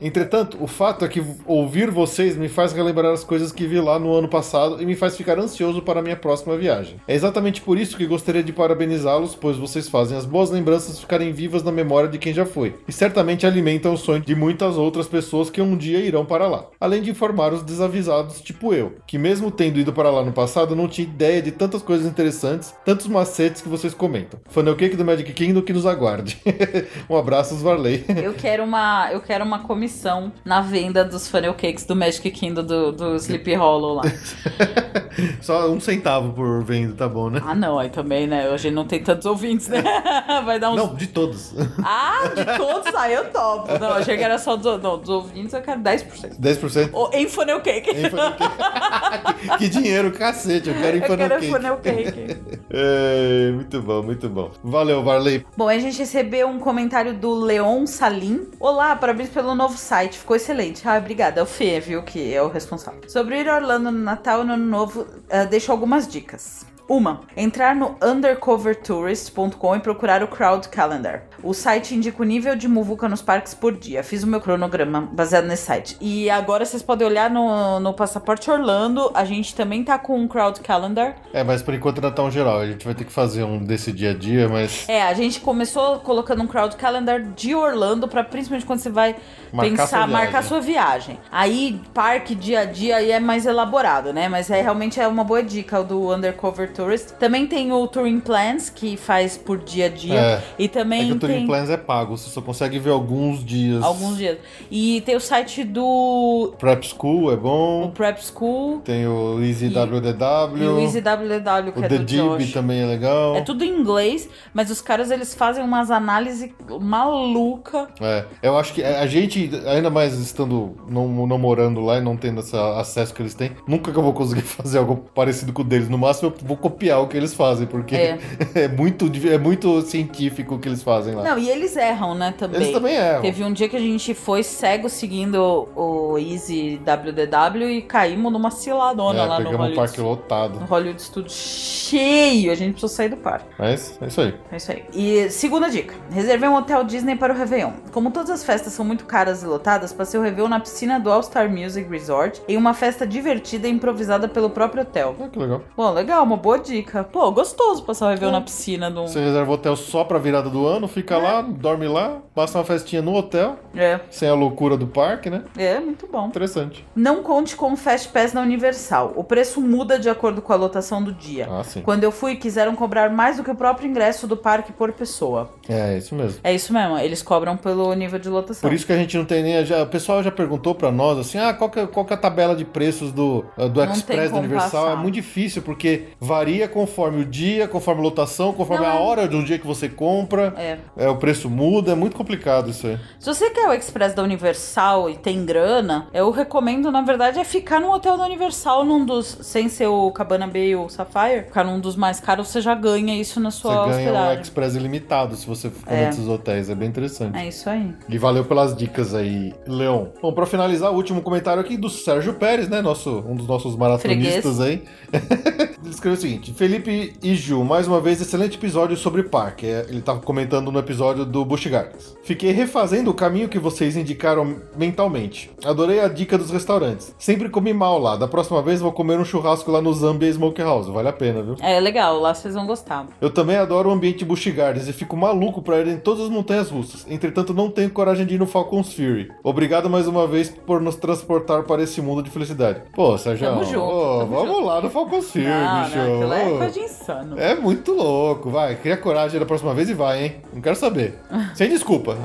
Entretanto, 0.00 0.58
o 0.60 0.66
fato 0.66 1.04
é 1.04 1.08
que 1.08 1.22
ouvir 1.46 1.90
vocês 1.90 2.36
me 2.36 2.48
faz 2.48 2.72
relembrar 2.72 3.12
as 3.12 3.24
coisas 3.24 3.50
que 3.50 3.66
vi 3.66 3.80
lá 3.80 3.98
no 3.98 4.12
ano 4.12 4.28
passado 4.28 4.82
e 4.82 4.84
me 4.84 4.94
faz 4.94 5.16
ficar 5.16 5.38
ansioso 5.38 5.80
para 5.80 6.00
a 6.00 6.02
minha 6.02 6.16
próxima 6.16 6.56
viagem. 6.56 6.96
É 7.08 7.14
exatamente 7.14 7.62
por 7.62 7.78
isso 7.78 7.96
que 7.96 8.06
gostaria 8.06 8.42
de 8.42 8.52
parabenizá-los, 8.52 9.34
pois 9.34 9.56
vocês 9.56 9.88
fazem 9.88 10.16
as 10.16 10.26
boas 10.26 10.50
lembranças 10.50 11.00
ficarem 11.00 11.32
vivas 11.32 11.62
na 11.62 11.72
memória 11.72 12.08
de 12.08 12.18
quem 12.18 12.34
já 12.34 12.44
foi, 12.44 12.74
e 12.86 12.92
certamente 12.92 13.46
alimentam 13.46 13.94
o 13.94 13.96
sonho 13.96 14.20
de 14.20 14.34
muitas 14.34 14.76
outras 14.76 15.08
pessoas 15.08 15.48
que 15.48 15.60
um 15.76 15.78
dia 15.78 16.00
irão 16.00 16.24
para 16.24 16.48
lá. 16.48 16.66
Além 16.80 17.02
de 17.02 17.10
informar 17.10 17.52
os 17.52 17.62
desavisados, 17.62 18.40
tipo 18.40 18.72
eu, 18.72 18.96
que 19.06 19.18
mesmo 19.18 19.50
tendo 19.50 19.78
ido 19.78 19.92
para 19.92 20.10
lá 20.10 20.24
no 20.24 20.32
passado, 20.32 20.74
não 20.74 20.88
tinha 20.88 21.06
ideia 21.06 21.42
de 21.42 21.52
tantas 21.52 21.82
coisas 21.82 22.06
interessantes, 22.06 22.74
tantos 22.84 23.06
macetes 23.06 23.60
que 23.60 23.68
vocês 23.68 23.92
comentam. 23.92 24.40
Funnel 24.48 24.74
Cake 24.74 24.96
do 24.96 25.04
Magic 25.04 25.30
Kingdom 25.32 25.62
que 25.62 25.72
nos 25.72 25.86
aguarde. 25.86 26.40
um 27.08 27.16
abraço, 27.16 27.54
Varley. 27.56 28.04
Eu 28.22 28.32
quero 28.32 28.64
uma, 28.64 29.10
eu 29.12 29.20
quero 29.20 29.44
uma 29.44 29.60
comissão 29.60 30.32
na 30.44 30.60
venda 30.60 31.04
dos 31.04 31.28
funnel 31.28 31.54
cakes 31.54 31.84
do 31.84 31.94
Magic 31.94 32.30
Kingdom 32.30 32.64
do, 32.64 32.92
do 32.92 33.16
Sleepy 33.16 33.54
Hollow 33.54 33.96
lá. 33.96 34.02
Só 35.40 35.70
um 35.70 35.80
centavo 35.80 36.32
por 36.32 36.62
venda, 36.62 36.94
tá 36.94 37.08
bom, 37.08 37.30
né? 37.30 37.40
Ah, 37.44 37.54
não, 37.54 37.78
aí 37.78 37.88
também, 37.88 38.26
né? 38.26 38.48
A 38.48 38.56
gente 38.56 38.74
não 38.74 38.86
tem 38.86 39.02
tantos 39.02 39.26
ouvintes, 39.26 39.68
né? 39.68 39.82
Vai 40.44 40.58
dar 40.58 40.70
uns. 40.70 40.76
Não, 40.76 40.94
de 40.94 41.06
todos. 41.06 41.54
Ah, 41.82 42.22
de 42.34 42.44
todos 42.58 42.94
aí 42.94 43.14
eu 43.14 43.30
topo. 43.30 43.78
Não, 43.78 43.92
achei 43.92 44.16
que 44.16 44.22
era 44.22 44.38
só 44.38 44.56
dos, 44.56 44.82
não, 44.82 44.98
dos 44.98 45.08
ouvintes, 45.08 45.52
eu 45.54 45.62
quero 45.66 45.80
10%. 45.80 46.40
10%? 46.40 46.90
Ou 46.92 47.10
em 47.12 47.28
funnel 47.28 47.60
cake. 47.60 47.90
Em 47.90 48.08
funnel 48.08 48.32
cake. 48.32 49.58
que 49.58 49.68
dinheiro, 49.68 50.10
cacete, 50.12 50.68
eu 50.68 50.74
quero 50.74 50.96
em 50.96 51.00
Eu 51.00 51.06
funnel 51.06 51.28
quero 51.28 51.40
cake. 51.40 51.52
funnel 51.52 51.76
cake. 51.78 52.56
É, 52.68 53.52
muito 53.52 53.80
bom, 53.80 54.02
muito 54.02 54.28
bom. 54.28 54.50
Valeu, 54.62 55.02
Varley. 55.02 55.46
Bom, 55.56 55.68
a 55.68 55.78
gente 55.78 55.98
recebeu 55.98 56.48
um 56.48 56.58
comentário 56.58 57.14
do 57.14 57.32
Leon 57.32 57.86
Salim. 57.86 58.48
Olá, 58.58 58.94
parabéns 58.96 59.28
pelo 59.30 59.54
novo 59.54 59.78
site, 59.78 60.18
ficou 60.18 60.36
excelente. 60.36 60.86
Ah, 60.86 60.98
obrigada. 60.98 61.40
É 61.40 61.42
o 61.42 61.46
Fê, 61.46 61.78
viu, 61.80 62.02
que 62.02 62.34
é 62.34 62.42
o 62.42 62.48
responsável. 62.48 63.00
Sobre 63.08 63.40
ir 63.40 63.48
a 63.48 63.54
Orlando 63.56 63.90
no 63.92 63.98
Natal 64.00 64.42
e 64.42 64.44
no 64.44 64.54
Ano 64.54 64.66
Novo, 64.66 65.06
ah, 65.30 65.44
deixo 65.44 65.70
algumas 65.72 66.08
dicas. 66.08 66.66
Uma, 66.88 67.22
entrar 67.36 67.74
no 67.74 67.96
undercovertourist.com 68.02 69.76
e 69.76 69.80
procurar 69.80 70.22
o 70.22 70.28
Crowd 70.28 70.68
Calendar. 70.68 71.24
O 71.42 71.52
site 71.52 71.94
indica 71.94 72.22
o 72.22 72.24
nível 72.24 72.56
de 72.56 72.66
muvuca 72.68 73.08
nos 73.08 73.22
parques 73.22 73.54
por 73.54 73.76
dia. 73.76 74.02
Fiz 74.02 74.22
o 74.22 74.26
meu 74.26 74.40
cronograma 74.40 75.08
baseado 75.12 75.46
nesse 75.46 75.64
site. 75.64 75.96
E 76.00 76.28
agora 76.30 76.64
vocês 76.64 76.82
podem 76.82 77.06
olhar 77.06 77.30
no, 77.30 77.78
no 77.80 77.92
Passaporte 77.92 78.50
Orlando. 78.50 79.10
A 79.14 79.24
gente 79.24 79.54
também 79.54 79.84
tá 79.84 79.98
com 79.98 80.18
um 80.18 80.26
Crowd 80.28 80.60
Calendar. 80.60 81.16
É, 81.32 81.44
mas 81.44 81.62
por 81.62 81.74
enquanto 81.74 81.96
ainda 81.98 82.10
tá 82.10 82.22
um 82.22 82.30
geral. 82.30 82.60
A 82.60 82.66
gente 82.66 82.84
vai 82.84 82.94
ter 82.94 83.04
que 83.04 83.12
fazer 83.12 83.44
um 83.44 83.58
desse 83.58 83.92
dia 83.92 84.10
a 84.10 84.14
dia, 84.14 84.48
mas. 84.48 84.88
É, 84.88 85.02
a 85.02 85.14
gente 85.14 85.40
começou 85.40 85.98
colocando 86.00 86.42
um 86.42 86.46
crowd 86.46 86.76
calendar 86.76 87.20
de 87.22 87.54
Orlando 87.54 88.08
pra 88.08 88.24
principalmente 88.24 88.66
quando 88.66 88.80
você 88.80 88.90
vai 88.90 89.16
Marcar 89.52 89.70
pensar, 89.70 89.86
sua 89.88 90.06
marcar 90.06 90.42
sua 90.42 90.60
viagem. 90.60 91.18
Aí 91.30 91.80
parque 91.94 92.34
dia 92.34 92.60
a 92.60 92.64
dia 92.64 92.96
aí 92.96 93.10
é 93.10 93.20
mais 93.20 93.46
elaborado, 93.46 94.12
né? 94.12 94.28
Mas 94.28 94.50
é 94.50 94.60
realmente 94.60 95.00
é 95.00 95.06
uma 95.06 95.24
boa 95.24 95.42
dica 95.42 95.80
o 95.80 95.84
do 95.84 96.12
Undercover 96.14 96.72
Tourist. 96.72 97.12
Também 97.18 97.46
tem 97.46 97.72
o 97.72 97.86
Touring 97.86 98.20
Plans 98.20 98.70
que 98.70 98.96
faz 98.96 99.36
por 99.36 99.58
dia 99.58 99.86
a 99.86 99.88
dia 99.88 100.20
É. 100.20 100.42
e 100.58 100.64
É 100.64 100.68
também 100.68 101.18
que 101.18 101.25
o 101.26 101.28
Touring 101.28 101.38
tem 101.40 101.46
Plans 101.46 101.70
é 101.70 101.76
pago, 101.76 102.16
você 102.16 102.30
só 102.30 102.40
consegue 102.40 102.78
ver 102.78 102.90
alguns 102.90 103.44
dias. 103.44 103.82
alguns 103.82 104.16
dias. 104.16 104.38
E 104.70 105.00
tem 105.02 105.16
o 105.16 105.20
site 105.20 105.64
do 105.64 106.52
Prep 106.58 106.82
School 106.84 107.30
é 107.30 107.34
o 107.34 107.36
bom. 107.36 107.90
Prep 107.94 108.18
School 108.22 108.80
Tem 108.80 109.06
o 109.06 109.40
Easy 109.42 109.66
E- 109.66 109.76
o 109.76 110.80
EasyWW 110.80 111.72
que 111.72 111.80
o 111.80 111.84
é 111.84 111.88
The 111.88 111.98
do 111.98 112.04
Dib 112.04 112.38
Josh. 112.38 112.52
também 112.52 112.80
é 112.82 112.86
legal. 112.86 113.36
É 113.36 113.40
tudo 113.42 113.64
em 113.64 113.70
inglês, 113.80 114.28
mas 114.54 114.70
os 114.70 114.80
caras 114.80 115.10
eles 115.10 115.34
fazem 115.34 115.62
umas 115.64 115.90
análises 115.90 116.50
maluca 116.80 117.88
É, 118.00 118.24
eu 118.42 118.56
acho 118.58 118.72
que 118.72 118.82
a 118.82 119.06
gente, 119.06 119.50
ainda 119.66 119.90
mais 119.90 120.14
estando 120.18 120.76
não, 120.88 121.26
não 121.26 121.38
morando 121.38 121.80
lá 121.80 121.98
e 121.98 122.00
não 122.00 122.16
tendo 122.16 122.40
esse 122.40 122.56
acesso 122.56 123.14
que 123.14 123.22
eles 123.22 123.34
têm, 123.34 123.52
nunca 123.66 123.92
que 123.92 123.98
eu 123.98 124.02
vou 124.02 124.12
conseguir 124.12 124.42
fazer 124.46 124.78
algo 124.78 124.96
parecido 125.14 125.52
com 125.52 125.62
o 125.62 125.64
deles. 125.64 125.88
No 125.88 125.98
máximo 125.98 126.32
eu 126.40 126.46
vou 126.46 126.56
copiar 126.56 127.00
o 127.02 127.08
que 127.08 127.16
eles 127.16 127.34
fazem, 127.34 127.66
porque 127.66 127.94
É. 127.94 128.18
é, 128.54 128.68
muito, 128.68 129.10
é 129.28 129.38
muito 129.38 129.80
científico 129.82 130.54
o 130.54 130.58
que 130.58 130.68
eles 130.68 130.82
fazem 130.82 131.14
lá. 131.16 131.30
Não, 131.30 131.38
e 131.38 131.48
eles 131.48 131.76
erram, 131.76 132.14
né, 132.14 132.34
também. 132.36 132.60
eles 132.60 132.72
também 132.72 132.94
erram. 132.94 133.22
Teve 133.22 133.44
um 133.44 133.52
dia 133.52 133.68
que 133.68 133.76
a 133.76 133.80
gente 133.80 134.14
foi 134.14 134.42
cego 134.42 134.88
seguindo 134.88 135.68
o 135.74 136.18
Easy 136.18 136.80
WDW 136.84 137.70
e 137.70 137.82
caímos 137.82 138.32
numa 138.32 138.50
ciladona 138.50 139.22
É, 139.22 139.26
lá 139.26 139.38
no 139.40 139.44
pegamos 139.46 139.54
um 139.54 139.62
Hollywood, 139.62 139.76
parque 139.76 140.00
lotado. 140.00 140.60
no 140.60 140.66
Hollywood 140.66 141.02
Studios 141.02 141.32
cheio. 141.34 142.50
A 142.50 142.54
gente 142.54 142.72
precisou 142.72 142.88
sair 142.88 143.08
do 143.08 143.16
parque. 143.16 143.46
Mas 143.58 143.98
é 144.00 144.06
isso 144.06 144.20
aí. 144.20 144.34
É 144.50 144.56
isso 144.56 144.72
aí. 144.72 144.84
E 144.92 145.30
segunda 145.30 145.68
dica: 145.70 145.94
reservei 146.10 146.48
um 146.48 146.54
hotel 146.56 146.82
Disney 146.84 147.16
para 147.16 147.32
o 147.32 147.36
Réveillon. 147.36 147.72
Como 147.92 148.10
todas 148.10 148.30
as 148.30 148.44
festas 148.44 148.72
são 148.72 148.84
muito 148.84 149.04
caras 149.04 149.42
e 149.42 149.46
lotadas, 149.46 149.92
passei 149.92 150.18
o 150.18 150.22
Réveillon 150.22 150.48
na 150.48 150.60
piscina 150.60 150.98
do 150.98 151.10
All 151.10 151.22
Star 151.22 151.48
Music 151.50 151.88
Resort 151.88 152.42
em 152.48 152.56
uma 152.56 152.74
festa 152.74 153.06
divertida 153.06 153.68
e 153.68 153.70
improvisada 153.70 154.28
pelo 154.28 154.50
próprio 154.50 154.82
hotel. 154.82 155.14
Ah, 155.20 155.28
que 155.28 155.38
legal. 155.38 155.62
Bom, 155.76 155.90
legal, 155.92 156.22
uma 156.24 156.36
boa 156.36 156.58
dica. 156.58 157.04
Pô, 157.04 157.30
gostoso 157.30 157.82
passar 157.84 158.06
o 158.06 158.08
Réveillon 158.10 158.32
na 158.32 158.40
piscina 158.40 158.90
do. 158.90 159.06
Você 159.06 159.20
reserva 159.20 159.50
o 159.50 159.54
hotel 159.54 159.76
só 159.76 160.04
pra 160.04 160.18
virada 160.18 160.50
do 160.50 160.66
ano, 160.66 160.88
fica 160.88 161.05
lá, 161.14 161.42
dorme 161.42 161.86
lá, 161.86 162.18
passa 162.34 162.58
uma 162.58 162.64
festinha 162.64 163.02
no 163.02 163.14
hotel, 163.14 163.56
É, 163.74 164.00
sem 164.10 164.28
a 164.28 164.34
loucura 164.34 164.76
do 164.76 164.86
parque, 164.86 165.28
né? 165.30 165.42
é, 165.56 165.78
muito 165.78 166.06
bom. 166.10 166.26
Interessante. 166.26 166.84
Não 166.94 167.22
conte 167.22 167.54
com 167.56 167.72
o 167.72 167.76
Fast 167.76 168.08
Pass 168.08 168.32
na 168.32 168.40
Universal. 168.42 169.12
O 169.16 169.22
preço 169.24 169.60
muda 169.60 169.98
de 169.98 170.08
acordo 170.08 170.40
com 170.42 170.52
a 170.52 170.56
lotação 170.56 171.02
do 171.02 171.12
dia. 171.12 171.46
Ah, 171.50 171.62
sim. 171.62 171.82
Quando 171.82 172.04
eu 172.04 172.10
fui, 172.10 172.36
quiseram 172.36 172.74
cobrar 172.74 173.10
mais 173.10 173.36
do 173.36 173.44
que 173.44 173.50
o 173.50 173.54
próprio 173.54 173.88
ingresso 173.88 174.26
do 174.26 174.36
parque 174.36 174.72
por 174.72 174.92
pessoa. 174.92 175.50
É, 175.68 175.96
isso 175.98 176.14
mesmo. 176.14 176.40
É 176.42 176.54
isso 176.54 176.72
mesmo, 176.72 176.98
eles 176.98 177.22
cobram 177.22 177.56
pelo 177.56 177.92
nível 177.94 178.18
de 178.18 178.28
lotação. 178.28 178.68
Por 178.68 178.74
isso 178.74 178.86
que 178.86 178.92
a 178.92 178.96
gente 178.96 179.16
não 179.16 179.24
tem 179.24 179.42
nem. 179.42 179.64
Já, 179.64 179.82
o 179.82 179.86
pessoal 179.86 180.22
já 180.22 180.30
perguntou 180.30 180.74
pra 180.74 180.90
nós 180.90 181.18
assim: 181.18 181.38
ah, 181.38 181.52
qual 181.54 181.68
que, 181.70 181.80
é, 181.80 181.86
qual 181.86 182.04
que 182.06 182.12
é 182.12 182.16
a 182.16 182.18
tabela 182.18 182.54
de 182.56 182.64
preços 182.64 183.12
do, 183.12 183.44
uh, 183.58 183.68
do 183.68 183.84
Não 183.84 183.92
Express 183.92 184.30
da 184.30 184.38
Universal? 184.38 184.84
passar. 184.86 184.92
É 184.92 184.96
muito 184.96 185.14
difícil, 185.14 185.62
porque 185.62 186.04
varia 186.20 186.68
conforme 186.68 187.22
o 187.22 187.24
dia, 187.24 187.66
conforme 187.68 188.00
a 188.00 188.04
lotação, 188.04 188.52
conforme 188.52 188.84
Não, 188.84 188.92
a 188.92 188.96
é- 188.96 189.00
hora 189.00 189.28
do 189.28 189.42
dia 189.44 189.58
que 189.58 189.66
você 189.66 189.88
compra. 189.88 190.54
É. 190.56 190.78
É, 190.96 191.08
o 191.08 191.16
preço 191.16 191.48
muda, 191.50 191.92
é 191.92 191.94
muito 191.94 192.16
complicado 192.16 192.70
isso 192.70 192.86
aí. 192.86 192.98
Se 193.18 193.26
você 193.32 193.50
quer 193.50 193.68
o 193.68 193.72
Express 193.72 194.14
da 194.14 194.22
Universal 194.22 195.10
e 195.10 195.16
tem 195.16 195.44
grana, 195.44 196.06
eu 196.12 196.30
recomendo, 196.30 196.90
na 196.90 197.02
verdade, 197.02 197.38
é 197.38 197.44
ficar 197.44 197.80
num 197.80 197.90
hotel 197.90 198.16
da 198.16 198.24
Universal, 198.24 198.84
num 198.84 199.04
dos. 199.04 199.36
Sem 199.42 199.68
ser 199.68 199.86
o 199.88 200.10
Cabana 200.10 200.46
Bay 200.46 200.74
ou 200.74 200.86
o 200.86 200.88
Sapphire, 200.88 201.44
ficar 201.46 201.64
num 201.64 201.78
dos 201.80 201.96
mais 201.96 202.20
caros, 202.20 202.48
você 202.48 202.60
já 202.60 202.74
ganha 202.74 203.14
isso 203.20 203.38
na 203.40 203.50
Você 203.50 203.60
sua 203.60 203.72
ganha 203.86 203.86
o 203.86 203.90
hospedagem. 204.12 204.42
Express 204.42 204.74
ilimitado 204.74 205.36
se 205.36 205.46
você 205.46 205.68
ficar 205.70 205.92
É. 205.94 206.06
nesses 206.06 206.26
hotéis. 206.26 206.70
É 206.70 206.74
bem 206.74 206.88
interessante. 206.88 207.36
É 207.36 207.46
isso 207.48 207.68
aí. 207.68 207.94
E 208.08 208.18
valeu 208.18 208.44
pelas 208.44 208.74
dicas 208.74 209.14
aí, 209.14 209.52
Leon. 209.66 210.06
Bom, 210.22 210.32
pra 210.32 210.46
finalizar, 210.46 210.90
o 210.92 210.94
último 210.96 211.20
comentário 211.22 211.60
aqui 211.60 211.76
do 211.76 211.88
Sérgio 211.90 212.34
Pérez, 212.34 212.68
né? 212.68 212.80
Nosso, 212.80 213.24
um 213.28 213.34
dos 213.36 213.46
nossos 213.46 213.76
maratonistas 213.76 214.60
aí. 214.60 214.82
Ele 215.12 215.90
escreveu 215.90 216.18
o 216.18 216.20
seguinte: 216.20 216.52
Felipe 216.52 217.14
e 217.22 217.34
Ju, 217.34 217.64
mais 217.64 217.86
uma 217.86 218.00
vez, 218.00 218.20
excelente 218.20 218.56
episódio 218.56 218.96
sobre 218.96 219.22
parque. 219.24 219.66
É, 219.66 219.86
Ele 219.88 220.00
tava 220.00 220.20
comentando 220.20 220.70
no 220.72 220.78
episódio 220.86 221.24
do 221.24 221.44
Busch 221.44 221.66
Gardens. 221.66 222.16
Fiquei 222.22 222.52
refazendo 222.52 223.10
o 223.10 223.14
caminho 223.14 223.48
que 223.48 223.58
vocês 223.58 223.96
indicaram 223.96 224.56
mentalmente. 224.76 225.50
Adorei 225.64 226.00
a 226.00 226.08
dica 226.08 226.38
dos 226.38 226.50
restaurantes. 226.50 227.14
Sempre 227.18 227.48
comi 227.48 227.72
mal 227.72 227.98
lá. 227.98 228.16
Da 228.16 228.28
próxima 228.28 228.62
vez 228.62 228.80
vou 228.80 228.92
comer 228.92 229.18
um 229.18 229.24
churrasco 229.24 229.70
lá 229.70 229.80
no 229.82 229.92
Zambia 229.92 230.30
Smokehouse. 230.30 230.90
Vale 230.90 231.08
a 231.08 231.12
pena, 231.12 231.42
viu? 231.42 231.56
É 231.60 231.78
legal, 231.80 232.18
lá 232.20 232.32
vocês 232.32 232.54
vão 232.54 232.66
gostar. 232.66 233.06
Eu 233.20 233.30
também 233.30 233.56
adoro 233.56 233.88
o 233.88 233.92
ambiente 233.92 234.24
Busch 234.24 234.46
Gardens 234.48 234.88
e 234.88 234.92
fico 234.92 235.16
maluco 235.16 235.60
pra 235.60 235.80
ir 235.80 235.88
em 235.88 235.98
todas 235.98 236.24
as 236.24 236.30
montanhas 236.30 236.70
russas. 236.70 237.04
Entretanto, 237.10 237.52
não 237.52 237.68
tenho 237.70 237.90
coragem 237.90 238.24
de 238.26 238.34
ir 238.34 238.38
no 238.38 238.46
Falcon's 238.46 238.92
Fury. 238.94 239.30
Obrigado 239.42 239.90
mais 239.90 240.06
uma 240.06 240.26
vez 240.26 240.48
por 240.50 240.80
nos 240.80 240.96
transportar 240.96 241.64
para 241.64 241.82
esse 241.82 242.00
mundo 242.00 242.22
de 242.22 242.30
felicidade. 242.30 242.82
Pô, 242.94 243.16
Sérgio, 243.18 243.46
Tamo 243.48 243.64
junto, 243.64 243.80
ô, 243.80 244.18
tamo 244.20 244.30
vamos 244.36 244.54
junto. 244.56 244.66
lá 244.66 244.80
no 244.80 244.90
Falcon's 244.90 245.30
Fury, 245.30 245.44
não, 245.44 245.82
bicho. 245.84 245.96
não, 245.96 246.32
é 246.32 246.50
coisa 246.58 246.70
de 246.72 246.80
insano. 246.80 247.38
é 247.40 247.54
muito 247.54 247.92
louco, 247.92 248.50
vai. 248.50 248.76
Cria 248.76 248.96
coragem 248.96 249.40
da 249.40 249.46
próxima 249.46 249.74
vez 249.74 249.88
e 249.90 249.94
vai, 249.94 250.24
hein? 250.24 250.36
Não 250.52 250.60
quero 250.60 250.75
saber. 250.76 251.14
Sem 251.54 251.68
desculpa. 251.68 252.16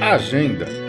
Agenda. 0.00 0.79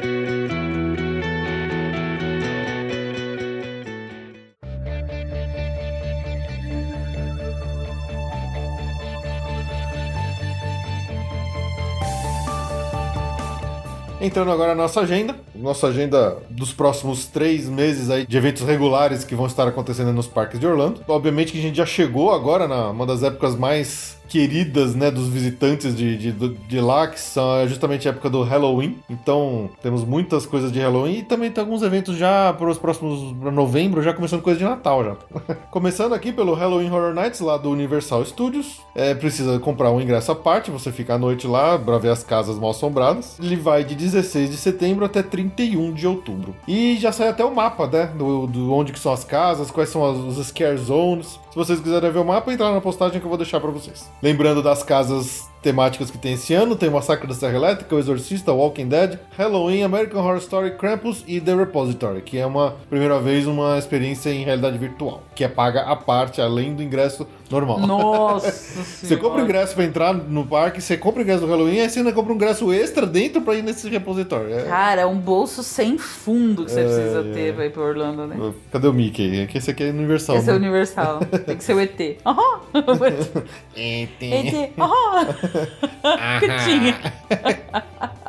Entrando 14.21 14.51
agora 14.51 14.75
na 14.75 14.83
nossa 14.83 15.01
agenda, 15.01 15.35
nossa 15.55 15.87
agenda 15.87 16.37
dos 16.47 16.71
próximos 16.71 17.25
três 17.25 17.67
meses 17.67 18.07
aí 18.11 18.27
de 18.27 18.37
eventos 18.37 18.61
regulares 18.61 19.23
que 19.23 19.33
vão 19.33 19.47
estar 19.47 19.67
acontecendo 19.67 20.13
nos 20.13 20.27
parques 20.27 20.59
de 20.59 20.67
Orlando. 20.67 21.01
Obviamente 21.07 21.51
que 21.51 21.57
a 21.57 21.61
gente 21.61 21.77
já 21.77 21.87
chegou 21.87 22.31
agora 22.31 22.67
na 22.67 22.91
uma 22.91 23.07
das 23.07 23.23
épocas 23.23 23.55
mais 23.55 24.20
queridas, 24.31 24.95
né, 24.95 25.11
dos 25.11 25.27
visitantes 25.27 25.93
de, 25.93 26.15
de, 26.17 26.31
de 26.31 26.79
lá, 26.79 27.05
que 27.05 27.19
são 27.19 27.67
justamente 27.67 28.07
a 28.07 28.11
época 28.11 28.29
do 28.29 28.43
Halloween. 28.43 28.97
Então, 29.09 29.69
temos 29.81 30.05
muitas 30.05 30.45
coisas 30.45 30.71
de 30.71 30.79
Halloween 30.79 31.17
e 31.17 31.23
também 31.23 31.51
tem 31.51 31.61
alguns 31.61 31.83
eventos 31.83 32.15
já 32.15 32.53
para 32.53 32.69
os 32.69 32.77
próximos 32.77 33.35
pra 33.37 33.51
novembro, 33.51 34.01
já 34.01 34.13
começando 34.13 34.41
coisa 34.41 34.57
de 34.57 34.63
Natal 34.63 35.03
já. 35.03 35.55
começando 35.69 36.13
aqui 36.13 36.31
pelo 36.31 36.53
Halloween 36.53 36.89
Horror 36.89 37.13
Nights 37.13 37.41
lá 37.41 37.57
do 37.57 37.69
Universal 37.69 38.23
Studios. 38.23 38.79
É, 38.95 39.13
precisa 39.13 39.59
comprar 39.59 39.91
um 39.91 39.99
ingresso 39.99 40.31
à 40.31 40.35
parte, 40.35 40.71
você 40.71 40.93
fica 40.93 41.15
à 41.15 41.17
noite 41.17 41.45
lá 41.45 41.77
para 41.77 41.97
ver 41.97 42.09
as 42.09 42.23
casas 42.23 42.57
mal 42.57 42.69
assombradas. 42.69 43.37
Ele 43.37 43.57
vai 43.57 43.83
de 43.83 43.95
16 43.95 44.49
de 44.49 44.55
setembro 44.55 45.03
até 45.03 45.21
31 45.21 45.91
de 45.91 46.07
outubro. 46.07 46.55
E 46.65 46.95
já 47.01 47.11
sai 47.11 47.27
até 47.27 47.43
o 47.43 47.53
mapa, 47.53 47.85
né, 47.85 48.05
do, 48.17 48.47
do 48.47 48.71
onde 48.71 48.93
que 48.93 48.99
são 48.99 49.11
as 49.11 49.25
casas, 49.25 49.69
quais 49.69 49.89
são 49.89 50.09
as, 50.09 50.37
os 50.37 50.47
scare 50.47 50.77
zones. 50.77 51.37
Se 51.49 51.55
vocês 51.57 51.81
quiserem 51.81 52.09
ver 52.09 52.19
o 52.19 52.23
mapa, 52.23 52.53
entrar 52.53 52.71
na 52.71 52.79
postagem 52.79 53.19
que 53.19 53.25
eu 53.25 53.29
vou 53.29 53.37
deixar 53.37 53.59
para 53.59 53.71
vocês. 53.71 54.09
Lembrando 54.21 54.61
das 54.61 54.83
casas 54.83 55.50
temáticas 55.61 56.09
que 56.09 56.17
tem 56.17 56.33
esse 56.33 56.53
ano, 56.53 56.75
tem 56.75 56.89
o 56.89 56.91
Massacre 56.91 57.27
da 57.27 57.33
Serra 57.33 57.55
Elétrica, 57.55 57.95
o 57.95 57.99
Exorcista, 57.99 58.51
Walking 58.51 58.87
Dead, 58.87 59.19
Halloween, 59.37 59.83
American 59.83 60.21
Horror 60.21 60.37
Story, 60.37 60.71
Krampus 60.71 61.23
e 61.27 61.39
The 61.39 61.55
Repository, 61.55 62.21
que 62.21 62.37
é 62.37 62.45
uma 62.45 62.75
primeira 62.89 63.19
vez 63.19 63.45
uma 63.45 63.77
experiência 63.77 64.29
em 64.31 64.43
realidade 64.43 64.77
virtual, 64.77 65.23
que 65.35 65.43
é 65.43 65.47
paga 65.47 65.81
à 65.81 65.95
parte, 65.95 66.41
além 66.41 66.73
do 66.73 66.81
ingresso 66.81 67.27
normal. 67.49 67.79
Nossa 67.79 68.51
Você 69.05 69.17
compra 69.17 69.41
o 69.41 69.43
ingresso 69.43 69.75
pra 69.75 69.83
entrar 69.83 70.13
no 70.13 70.45
parque, 70.45 70.81
você 70.81 70.97
compra 70.97 71.19
o 71.19 71.23
ingresso 71.23 71.41
do 71.41 71.47
Halloween, 71.47 71.81
aí 71.81 71.89
você 71.89 71.99
ainda 71.99 72.13
compra 72.13 72.31
um 72.31 72.35
ingresso 72.35 72.71
extra 72.73 73.05
dentro 73.05 73.41
pra 73.41 73.55
ir 73.55 73.61
nesse 73.61 73.87
repositório. 73.89 74.53
É... 74.53 74.63
Cara, 74.63 75.01
é 75.01 75.05
um 75.05 75.17
bolso 75.17 75.61
sem 75.63 75.97
fundo 75.97 76.65
que 76.65 76.71
você 76.71 76.79
é... 76.79 76.83
precisa 76.83 77.23
ter 77.33 77.53
pra 77.53 77.65
ir 77.65 77.71
pra 77.71 77.83
Orlando, 77.83 78.25
né? 78.25 78.53
Cadê 78.71 78.87
o 78.87 78.93
Mickey? 78.93 79.47
Esse 79.53 79.71
aqui 79.71 79.83
é 79.83 79.89
Universal. 79.89 80.37
Esse 80.37 80.47
né? 80.47 80.53
é 80.53 80.55
Universal. 80.55 81.19
Tem 81.45 81.57
que 81.57 81.63
ser 81.63 81.75
o 81.75 81.79
ET. 81.79 82.17
Aham! 82.25 82.61
ET. 83.75 84.21
ET. 84.21 84.71
Aham! 84.79 85.50
Que 85.51 86.47
tinha. 86.65 86.95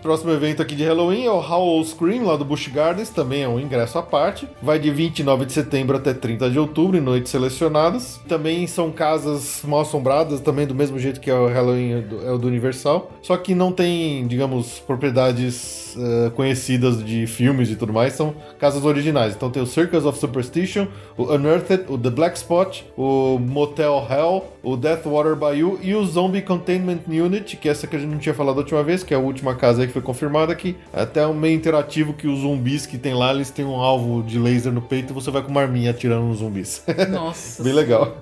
Próximo 0.03 0.31
evento 0.31 0.63
aqui 0.63 0.77
de 0.77 0.85
Halloween 0.85 1.25
é 1.25 1.31
o 1.31 1.41
Howl 1.41 1.85
Scream, 1.85 2.25
lá 2.25 2.37
do 2.37 2.45
Busch 2.45 2.69
Gardens, 2.69 3.11
também 3.11 3.43
é 3.43 3.49
um 3.49 3.59
ingresso 3.59 3.99
à 3.99 4.03
parte. 4.03 4.49
Vai 4.63 4.79
de 4.79 4.91
29 4.91 5.45
de 5.45 5.53
setembro 5.53 5.97
até 5.97 6.15
30 6.15 6.51
de 6.51 6.59
outubro, 6.59 6.97
em 6.97 7.01
noites 7.01 7.33
selecionadas. 7.33 8.21
Também 8.29 8.67
são 8.69 8.93
casas 8.93 9.61
mal 9.65 9.81
assombradas, 9.81 10.41
também 10.41 10.67
do 10.67 10.75
mesmo 10.75 10.99
jeito 11.01 11.19
que 11.21 11.29
é 11.29 11.35
o 11.35 11.49
Halloween 11.49 12.05
é 12.25 12.31
o 12.31 12.39
do 12.39 12.47
Universal. 12.47 13.11
Só 13.23 13.37
que 13.37 13.57
não 13.57 13.73
tem, 13.73 14.27
digamos, 14.29 14.79
propriedades 14.79 15.97
uh, 15.97 16.31
conhecidas 16.31 17.05
de 17.05 17.27
filmes 17.27 17.69
e 17.69 17.75
tudo 17.77 17.93
mais, 17.93 18.13
são 18.13 18.35
casas 18.59 18.85
originais. 18.85 19.35
Então 19.35 19.51
tem 19.51 19.63
o 19.63 19.67
Circus 19.67 20.07
of 20.07 20.19
Superstition, 20.19 20.87
o 21.17 21.25
Unearthed, 21.25 21.85
o 21.89 21.99
The 21.99 22.11
Black 22.11 22.37
Spot, 22.37 22.83
o 22.97 23.39
Motel 23.39 24.07
Hell, 24.09 24.45
o 24.63 24.77
Deathwater 24.77 25.35
Bayou 25.35 25.79
e 25.83 25.95
o 25.95 26.05
Zombie 26.05 26.43
Containment 26.43 27.01
Unit, 27.09 27.57
que 27.57 27.69
é 27.69 27.73
essa 27.73 27.87
que 27.87 27.97
a 27.97 27.99
gente 27.99 28.11
não 28.11 28.19
tinha 28.19 28.35
falado 28.35 28.57
da 28.57 28.61
última 28.61 28.83
vez, 28.83 29.03
que 29.03 29.13
é 29.13 29.17
a 29.17 29.21
última 29.21 29.55
casa 29.57 29.88
que 29.89 29.93
foi 29.93 30.03
confirmada 30.03 30.53
aqui. 30.53 30.77
É 30.93 31.03
até 31.03 31.27
um 31.27 31.35
meio 31.35 31.55
interativo 31.55 32.13
que 32.13 32.29
os 32.29 32.41
zumbis 32.41 32.87
que 32.87 32.97
tem 32.97 33.15
lá, 33.15 33.33
eles 33.33 33.51
têm 33.51 33.65
um 33.65 33.77
alvo 33.77 34.23
de 34.23 34.39
laser 34.39 34.73
no 34.73 34.81
peito 34.81 35.13
e 35.13 35.15
você 35.15 35.31
vai 35.31 35.43
com 35.43 35.51
uma 35.51 35.61
arminha 35.61 35.91
atirando 35.91 36.27
nos 36.27 36.39
zumbis. 36.39 36.83
Nossa. 37.11 37.63
Bem 37.63 37.73
legal. 37.73 38.17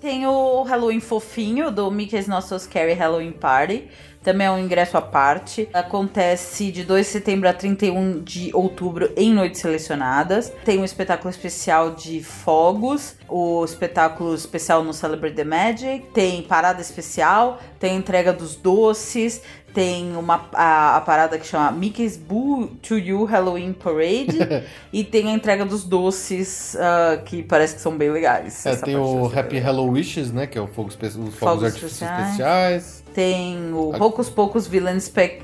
Tem 0.00 0.26
o 0.26 0.62
Halloween 0.62 0.98
fofinho 0.98 1.70
do 1.70 1.88
Mickey's 1.90 2.26
Not 2.26 2.46
So 2.46 2.58
Scary 2.58 2.92
Halloween 2.92 3.30
Party. 3.30 3.84
Também 4.22 4.46
é 4.46 4.50
um 4.50 4.58
ingresso 4.58 4.96
à 4.96 5.02
parte. 5.02 5.68
Acontece 5.72 6.70
de 6.70 6.84
2 6.84 7.06
de 7.06 7.12
setembro 7.12 7.48
a 7.48 7.52
31 7.52 8.22
de 8.22 8.50
outubro 8.54 9.12
em 9.16 9.32
noites 9.32 9.60
selecionadas. 9.60 10.52
Tem 10.64 10.78
um 10.78 10.84
espetáculo 10.84 11.30
especial 11.30 11.90
de 11.90 12.22
fogos, 12.22 13.16
o 13.28 13.64
espetáculo 13.64 14.34
especial 14.34 14.84
no 14.84 14.92
Celebrate 14.92 15.34
the 15.34 15.44
Magic, 15.44 16.06
tem 16.12 16.42
parada 16.42 16.80
especial, 16.80 17.58
tem 17.80 17.96
entrega 17.96 18.32
dos 18.32 18.54
doces, 18.54 19.42
tem 19.74 20.16
uma 20.16 20.48
a, 20.52 20.96
a, 20.96 21.00
parada 21.00 21.38
que 21.38 21.46
chama 21.46 21.72
Mickey's 21.72 22.16
Boo 22.16 22.68
to 22.82 22.98
You 22.98 23.24
Halloween 23.24 23.72
Parade 23.72 24.38
e 24.92 25.02
tem 25.02 25.30
a 25.30 25.32
entrega 25.32 25.64
dos 25.64 25.84
doces 25.84 26.76
uh, 26.76 27.22
que 27.24 27.42
parece 27.42 27.76
que 27.76 27.80
são 27.80 27.96
bem 27.96 28.10
legais. 28.10 28.64
É, 28.66 28.76
tem 28.76 28.96
o 28.96 29.26
Happy 29.26 29.56
Hello 29.56 29.90
Wishes, 29.90 30.30
né, 30.30 30.46
que 30.46 30.58
é 30.58 30.60
o 30.60 30.66
fogo 30.66 30.88
os 30.88 30.94
fogos, 30.94 31.34
fogos 31.38 31.74
especiais. 31.74 32.22
especiais. 32.22 33.01
Tem 33.14 33.72
o 33.72 33.92
Poucos 33.96 34.28
Poucos 34.30 34.66
Villain 34.66 34.98
Spe 34.98 35.42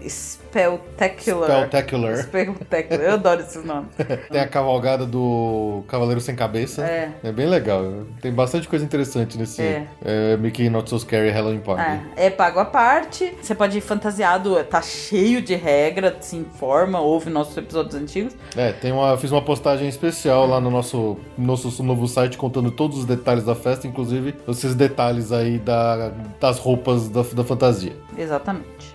Spelltacular. 0.48 1.48
Spelltacular. 1.48 2.16
Spelltacular. 2.24 3.00
Eu 3.02 3.12
adoro 3.14 3.40
esses 3.40 3.64
nomes. 3.64 3.90
Tem 4.30 4.40
a 4.40 4.48
cavalgada 4.48 5.06
do 5.06 5.84
Cavaleiro 5.88 6.20
Sem 6.20 6.34
Cabeça. 6.34 6.84
É. 6.84 7.12
É 7.22 7.32
bem 7.32 7.46
legal. 7.46 7.84
Tem 8.20 8.32
bastante 8.32 8.66
coisa 8.68 8.84
interessante 8.84 9.36
nesse 9.38 9.62
É. 9.62 9.86
é, 10.04 10.36
Mickey 10.36 10.68
Not 10.70 10.88
So 10.88 10.98
Scary 10.98 11.30
Halloween 11.30 11.60
Party. 11.60 11.82
É, 12.16 12.26
é 12.26 12.30
pago 12.30 12.58
à 12.60 12.64
parte. 12.64 13.34
Você 13.40 13.54
pode 13.54 13.78
ir 13.78 13.80
fantasiado, 13.80 14.62
tá 14.64 14.80
cheio 14.82 15.42
de 15.42 15.54
regra, 15.54 16.16
se 16.20 16.36
informa, 16.36 17.00
ouve 17.00 17.30
nossos 17.30 17.56
episódios 17.56 17.94
antigos. 17.94 18.34
É, 18.56 18.72
tem 18.72 18.92
uma, 18.92 19.16
fiz 19.18 19.30
uma 19.30 19.42
postagem 19.42 19.88
especial 19.88 20.46
lá 20.46 20.60
no 20.60 20.70
nosso, 20.70 21.18
nosso 21.36 21.82
novo 21.82 22.08
site 22.08 22.38
contando 22.38 22.70
todos 22.70 22.98
os 22.98 23.04
detalhes 23.04 23.44
da 23.44 23.54
festa, 23.54 23.86
inclusive 23.86 24.34
esses 24.48 24.74
detalhes 24.74 25.32
aí 25.32 25.58
da, 25.58 26.10
das 26.40 26.58
roupas 26.58 27.08
da, 27.08 27.22
da 27.22 27.44
fantasia. 27.44 27.92
Exatamente. 28.16 28.87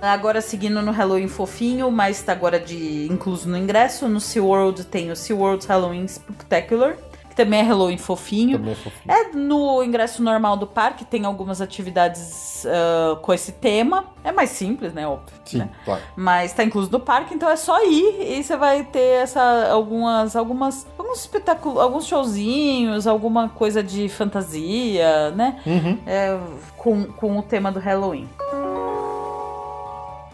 Agora 0.00 0.40
seguindo 0.40 0.80
no 0.80 0.92
Halloween 0.92 1.28
fofinho, 1.28 1.90
mas 1.90 2.22
tá 2.22 2.32
agora 2.32 2.60
de 2.60 3.06
incluso 3.10 3.48
no 3.48 3.56
ingresso. 3.56 4.08
No 4.08 4.20
SeaWorld 4.20 4.84
tem 4.84 5.10
o 5.10 5.16
SeaWorld 5.16 5.66
Halloween 5.66 6.06
Spectacular, 6.06 6.96
que 7.28 7.34
também 7.34 7.60
é 7.60 7.62
Halloween 7.62 7.98
fofinho. 7.98 8.58
Também 8.58 8.72
é 8.72 8.76
fofinho. 8.76 9.12
É 9.12 9.36
no 9.36 9.82
ingresso 9.82 10.22
normal 10.22 10.56
do 10.56 10.66
parque, 10.68 11.04
tem 11.04 11.24
algumas 11.24 11.60
atividades 11.60 12.64
ah, 12.66 13.18
com 13.20 13.32
esse 13.32 13.52
tema. 13.52 14.04
É 14.22 14.30
mais 14.30 14.50
simples, 14.50 14.92
né? 14.92 15.06
Óbvio. 15.06 15.34
Sim, 15.44 15.58
né? 15.58 15.70
claro. 15.84 16.02
Mas 16.14 16.52
tá 16.52 16.62
incluso 16.62 16.90
no 16.92 17.00
parque, 17.00 17.34
então 17.34 17.50
é 17.50 17.56
só 17.56 17.84
ir 17.84 18.38
e 18.38 18.42
você 18.42 18.56
vai 18.56 18.84
ter 18.84 19.22
essa 19.22 19.68
algumas 19.70 20.36
algumas 20.36 20.86
alguns 20.96 21.20
espetáculos, 21.20 21.78
alguns 21.78 22.06
showzinhos, 22.06 23.06
alguma 23.06 23.48
coisa 23.48 23.82
de 23.82 24.08
fantasia, 24.08 25.32
né? 25.32 25.60
Uhum. 25.66 25.98
É, 26.06 26.38
com, 26.76 27.04
com 27.04 27.38
o 27.38 27.42
tema 27.42 27.72
do 27.72 27.80
Halloween. 27.80 28.28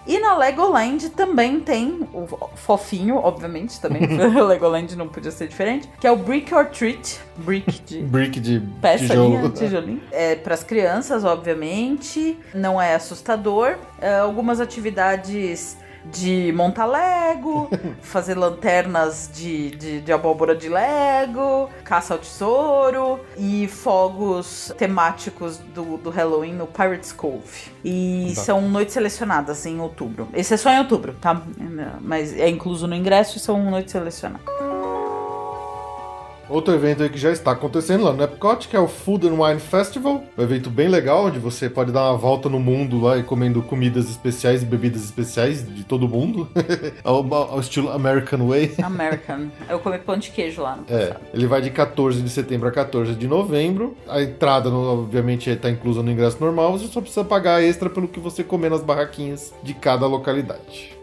E 0.06 0.18
na 0.18 0.36
Legoland 0.36 1.10
também 1.10 1.60
tem 1.60 2.06
o 2.12 2.26
fofinho, 2.54 3.16
obviamente, 3.16 3.80
também. 3.80 4.02
Legoland 4.46 4.94
não 4.96 5.08
podia 5.08 5.30
ser 5.30 5.48
diferente. 5.48 5.88
Que 6.00 6.06
é 6.06 6.10
o 6.10 6.16
Brick 6.16 6.54
or 6.54 6.66
Treat. 6.66 7.20
Brick 7.38 7.80
de 7.80 8.02
Brick 8.04 8.38
de 8.38 8.60
peça 8.80 9.08
tijolo. 9.08 9.36
linha, 9.36 9.50
tijolinho. 9.50 10.02
É 10.12 10.34
para 10.34 10.54
as 10.54 10.62
crianças, 10.62 11.24
obviamente. 11.24 12.38
Não 12.54 12.80
é 12.80 12.94
assustador. 12.94 13.76
É, 14.00 14.18
algumas 14.18 14.60
atividades 14.60 15.76
de 16.12 16.52
montar 16.54 16.86
Lego, 16.86 17.68
fazer 18.02 18.36
lanternas 18.36 19.30
de, 19.32 19.70
de, 19.70 20.00
de 20.00 20.12
abóbora 20.12 20.54
de 20.54 20.68
Lego, 20.68 21.68
caça 21.84 22.14
ao 22.14 22.18
tesouro 22.20 23.20
e 23.36 23.66
fogos 23.68 24.72
temáticos 24.76 25.58
do, 25.58 25.96
do 25.96 26.10
Halloween 26.10 26.52
no 26.54 26.66
Pirates 26.66 27.12
Cove. 27.12 27.72
E 27.84 28.32
Tá. 28.34 28.42
são 28.42 28.60
noites 28.62 28.94
selecionadas 28.94 29.64
em 29.66 29.80
outubro. 29.80 30.28
Esse 30.34 30.54
é 30.54 30.56
só 30.56 30.70
em 30.70 30.78
outubro, 30.78 31.14
tá? 31.20 31.40
Mas 32.00 32.32
é 32.38 32.48
incluso 32.48 32.86
no 32.86 32.94
ingresso 32.94 33.36
e 33.36 33.40
são 33.40 33.62
noites 33.70 33.92
selecionadas. 33.92 34.44
Outro 36.48 36.74
evento 36.74 37.02
aí 37.02 37.08
que 37.08 37.18
já 37.18 37.30
está 37.30 37.52
acontecendo 37.52 38.04
lá 38.04 38.12
no 38.12 38.22
Epcot, 38.22 38.68
que 38.68 38.76
é 38.76 38.80
o 38.80 38.86
Food 38.88 39.26
and 39.28 39.34
Wine 39.42 39.60
Festival. 39.60 40.22
Um 40.36 40.42
evento 40.42 40.70
bem 40.70 40.88
legal, 40.88 41.26
onde 41.26 41.38
você 41.38 41.68
pode 41.70 41.90
dar 41.92 42.10
uma 42.10 42.18
volta 42.18 42.48
no 42.48 42.60
mundo 42.60 43.00
lá 43.00 43.16
e 43.16 43.22
comendo 43.22 43.62
comidas 43.62 44.08
especiais 44.10 44.62
e 44.62 44.66
bebidas 44.66 45.02
especiais 45.04 45.66
de 45.66 45.84
todo 45.84 46.08
mundo. 46.08 46.48
ao, 47.02 47.34
ao 47.34 47.60
estilo 47.60 47.90
American 47.90 48.46
Way. 48.46 48.74
American. 48.82 49.48
Eu 49.68 49.78
comi 49.78 49.98
pão 49.98 50.18
de 50.18 50.30
queijo 50.30 50.62
lá 50.62 50.76
no 50.76 50.84
É, 50.88 51.06
passado. 51.08 51.20
ele 51.32 51.46
vai 51.46 51.60
de 51.62 51.70
14 51.70 52.20
de 52.22 52.28
setembro 52.30 52.68
a 52.68 52.72
14 52.72 53.14
de 53.14 53.26
novembro. 53.26 53.96
A 54.08 54.22
entrada, 54.22 54.68
obviamente, 54.70 55.48
está 55.50 55.70
inclusa 55.70 56.02
no 56.02 56.10
ingresso 56.10 56.36
normal. 56.40 56.72
Você 56.78 56.86
só 56.88 57.00
precisa 57.00 57.24
pagar 57.24 57.62
extra 57.62 57.88
pelo 57.88 58.06
que 58.08 58.20
você 58.20 58.44
comer 58.44 58.70
nas 58.70 58.82
barraquinhas 58.82 59.52
de 59.62 59.74
cada 59.74 60.06
localidade. 60.06 60.94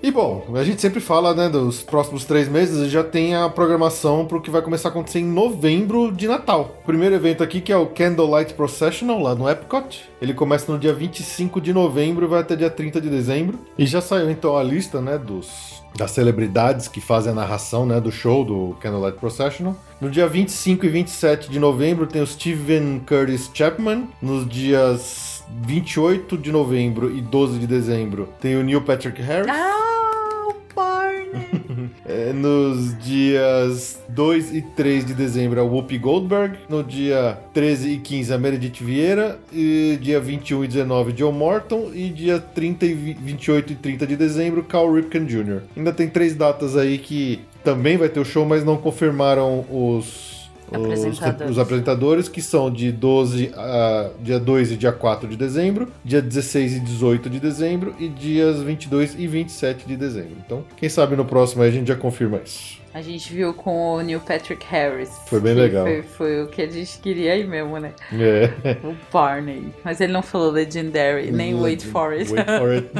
E 0.00 0.12
bom, 0.12 0.44
a 0.54 0.62
gente 0.62 0.80
sempre 0.80 1.00
fala, 1.00 1.34
né, 1.34 1.48
dos 1.48 1.82
próximos 1.82 2.24
três 2.24 2.48
meses 2.48 2.86
e 2.86 2.88
já 2.88 3.02
tem 3.02 3.34
a 3.34 3.48
programação 3.48 4.24
para 4.24 4.38
o 4.38 4.40
que 4.40 4.50
vai 4.50 4.62
começar 4.62 4.88
a 4.88 4.90
acontecer 4.90 5.18
em 5.18 5.24
novembro 5.24 6.12
de 6.12 6.28
Natal. 6.28 6.76
O 6.82 6.86
primeiro 6.86 7.16
evento 7.16 7.42
aqui 7.42 7.60
que 7.60 7.72
é 7.72 7.76
o 7.76 7.86
Candlelight 7.86 8.54
Processional 8.54 9.20
lá 9.20 9.34
no 9.34 9.50
Epcot. 9.50 10.08
Ele 10.22 10.32
começa 10.32 10.70
no 10.70 10.78
dia 10.78 10.92
25 10.92 11.60
de 11.60 11.72
novembro 11.72 12.24
e 12.24 12.28
vai 12.28 12.40
até 12.40 12.54
dia 12.54 12.70
30 12.70 13.00
de 13.00 13.10
dezembro. 13.10 13.58
E 13.76 13.84
já 13.86 14.00
saiu 14.00 14.30
então 14.30 14.56
a 14.56 14.62
lista, 14.62 15.00
né, 15.00 15.18
dos 15.18 15.77
das 15.96 16.10
celebridades 16.12 16.88
que 16.88 17.00
fazem 17.00 17.32
a 17.32 17.34
narração 17.34 17.84
né, 17.84 18.00
do 18.00 18.12
show 18.12 18.44
do 18.44 18.76
Candlelight 18.80 19.18
Processional. 19.18 19.76
No 20.00 20.10
dia 20.10 20.28
25 20.28 20.86
e 20.86 20.88
27 20.88 21.50
de 21.50 21.58
novembro 21.58 22.06
tem 22.06 22.22
o 22.22 22.26
Steven 22.26 23.00
Curtis 23.06 23.50
Chapman. 23.52 24.08
Nos 24.22 24.48
dias 24.48 25.44
28 25.62 26.38
de 26.38 26.52
novembro 26.52 27.10
e 27.14 27.20
12 27.20 27.58
de 27.58 27.66
dezembro 27.66 28.28
tem 28.40 28.56
o 28.56 28.62
Neil 28.62 28.82
Patrick 28.82 29.20
Harris. 29.20 29.48
Ah, 29.48 30.48
o 30.48 30.74
Barney! 30.74 31.68
É, 32.08 32.32
nos 32.32 32.96
dias 32.98 34.00
2 34.08 34.54
e 34.54 34.62
3 34.62 35.04
de 35.04 35.12
dezembro 35.12 35.60
é 35.60 35.62
o 35.62 35.66
Whoopi 35.66 35.98
Goldberg. 35.98 36.56
No 36.66 36.82
dia 36.82 37.38
13 37.52 37.90
e 37.90 37.98
15 37.98 38.32
a 38.32 38.38
Meredith 38.38 38.82
Vieira. 38.82 39.38
E 39.52 39.98
dia 40.00 40.18
21 40.18 40.64
e 40.64 40.68
19 40.68 41.12
John 41.12 41.32
Morton. 41.32 41.90
E 41.92 42.08
dia 42.08 42.40
30 42.40 42.86
e 42.86 42.94
28 42.94 43.72
e 43.74 43.76
30 43.76 44.06
de 44.06 44.16
dezembro 44.16 44.64
Cal 44.64 44.90
Ripken 44.90 45.26
Jr. 45.26 45.60
Ainda 45.76 45.92
tem 45.92 46.08
três 46.08 46.34
datas 46.34 46.76
aí 46.76 46.96
que 46.96 47.40
também 47.62 47.98
vai 47.98 48.08
ter 48.08 48.20
o 48.20 48.24
show, 48.24 48.46
mas 48.46 48.64
não 48.64 48.78
confirmaram 48.78 49.66
os, 49.70 50.37
Apresentadores. 50.72 51.50
os 51.50 51.58
apresentadores, 51.58 52.28
que 52.28 52.42
são 52.42 52.70
de 52.70 52.92
12 52.92 53.52
a 53.56 54.10
dia 54.20 54.38
2 54.38 54.72
e 54.72 54.76
dia 54.76 54.92
4 54.92 55.28
de 55.28 55.36
dezembro, 55.36 55.88
dia 56.04 56.20
16 56.20 56.76
e 56.76 56.80
18 56.80 57.30
de 57.30 57.40
dezembro 57.40 57.94
e 57.98 58.08
dias 58.08 58.60
22 58.60 59.14
e 59.18 59.26
27 59.26 59.86
de 59.86 59.96
dezembro. 59.96 60.36
Então, 60.44 60.64
quem 60.76 60.88
sabe 60.88 61.16
no 61.16 61.24
próximo 61.24 61.62
aí 61.62 61.68
a 61.68 61.72
gente 61.72 61.88
já 61.88 61.96
confirma 61.96 62.40
isso. 62.44 62.78
A 62.92 63.02
gente 63.02 63.32
viu 63.32 63.54
com 63.54 63.92
o 63.92 64.00
Neil 64.00 64.18
Patrick 64.18 64.66
Harris. 64.66 65.10
Foi 65.26 65.38
bem 65.40 65.54
legal. 65.54 65.84
Foi, 65.84 66.02
foi 66.02 66.42
o 66.42 66.48
que 66.48 66.62
a 66.62 66.68
gente 66.68 66.98
queria 66.98 67.34
aí 67.34 67.46
mesmo, 67.46 67.78
né? 67.78 67.92
É. 68.12 68.50
O 68.82 68.96
Barney. 69.12 69.72
Mas 69.84 70.00
ele 70.00 70.12
não 70.12 70.22
falou 70.22 70.50
Legendary, 70.50 71.30
nem 71.30 71.54
Wait 71.54 71.84
for 71.84 72.12
It. 72.12 72.32
Wait 72.32 72.46
for 72.58 72.70
it. 72.70 72.88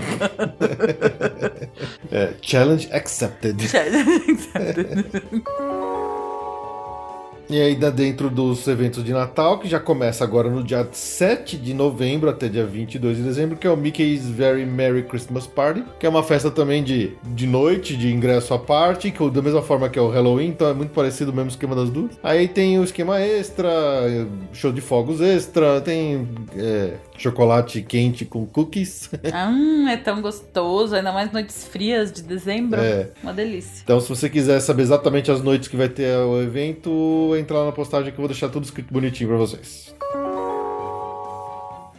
É, 2.10 2.32
challenge 2.40 2.88
accepted. 2.90 3.58
E 7.50 7.60
ainda 7.60 7.90
dentro 7.90 8.28
dos 8.28 8.66
eventos 8.68 9.02
de 9.02 9.12
Natal, 9.12 9.58
que 9.58 9.66
já 9.66 9.80
começa 9.80 10.22
agora 10.22 10.50
no 10.50 10.62
dia 10.62 10.86
7 10.90 11.56
de 11.56 11.72
novembro 11.72 12.28
até 12.28 12.46
dia 12.46 12.66
22 12.66 13.16
de 13.16 13.22
dezembro, 13.22 13.56
que 13.56 13.66
é 13.66 13.70
o 13.70 13.76
Mickey's 13.76 14.28
Very 14.28 14.66
Merry 14.66 15.02
Christmas 15.02 15.46
Party, 15.46 15.82
que 15.98 16.04
é 16.04 16.08
uma 16.08 16.22
festa 16.22 16.50
também 16.50 16.84
de, 16.84 17.16
de 17.24 17.46
noite, 17.46 17.96
de 17.96 18.12
ingresso 18.12 18.52
à 18.52 18.58
parte, 18.58 19.10
que 19.10 19.30
da 19.30 19.40
mesma 19.40 19.62
forma 19.62 19.88
que 19.88 19.98
é 19.98 20.02
o 20.02 20.08
Halloween, 20.08 20.48
então 20.48 20.68
é 20.68 20.74
muito 20.74 20.90
parecido 20.90 21.30
o 21.30 21.34
mesmo 21.34 21.48
esquema 21.50 21.74
das 21.74 21.88
duas. 21.88 22.18
Aí 22.22 22.48
tem 22.48 22.78
o 22.78 22.84
esquema 22.84 23.20
extra, 23.20 23.70
show 24.52 24.70
de 24.70 24.82
fogos 24.82 25.20
extra, 25.22 25.80
tem 25.80 26.28
é, 26.54 26.94
chocolate 27.18 27.82
quente 27.82 28.24
com 28.24 28.46
cookies. 28.46 29.10
hum, 29.48 29.88
é 29.88 29.96
tão 29.96 30.22
gostoso, 30.22 30.94
ainda 30.94 31.12
mais 31.12 31.32
noites 31.32 31.66
frias 31.66 32.12
de 32.12 32.22
dezembro. 32.22 32.80
É. 32.80 33.10
Uma 33.22 33.32
delícia. 33.32 33.82
Então, 33.82 34.00
se 34.00 34.08
você 34.08 34.30
quiser 34.30 34.60
saber 34.60 34.82
exatamente 34.82 35.30
as 35.30 35.42
noites 35.42 35.68
que 35.68 35.76
vai 35.76 35.88
ter 35.88 36.16
o 36.16 36.40
evento, 36.40 37.34
entra 37.38 37.58
lá 37.58 37.66
na 37.66 37.72
postagem 37.72 38.12
que 38.12 38.18
eu 38.18 38.22
vou 38.22 38.28
deixar 38.28 38.48
tudo 38.48 38.64
escrito 38.64 38.92
bonitinho 38.92 39.28
pra 39.28 39.38
vocês. 39.38 39.94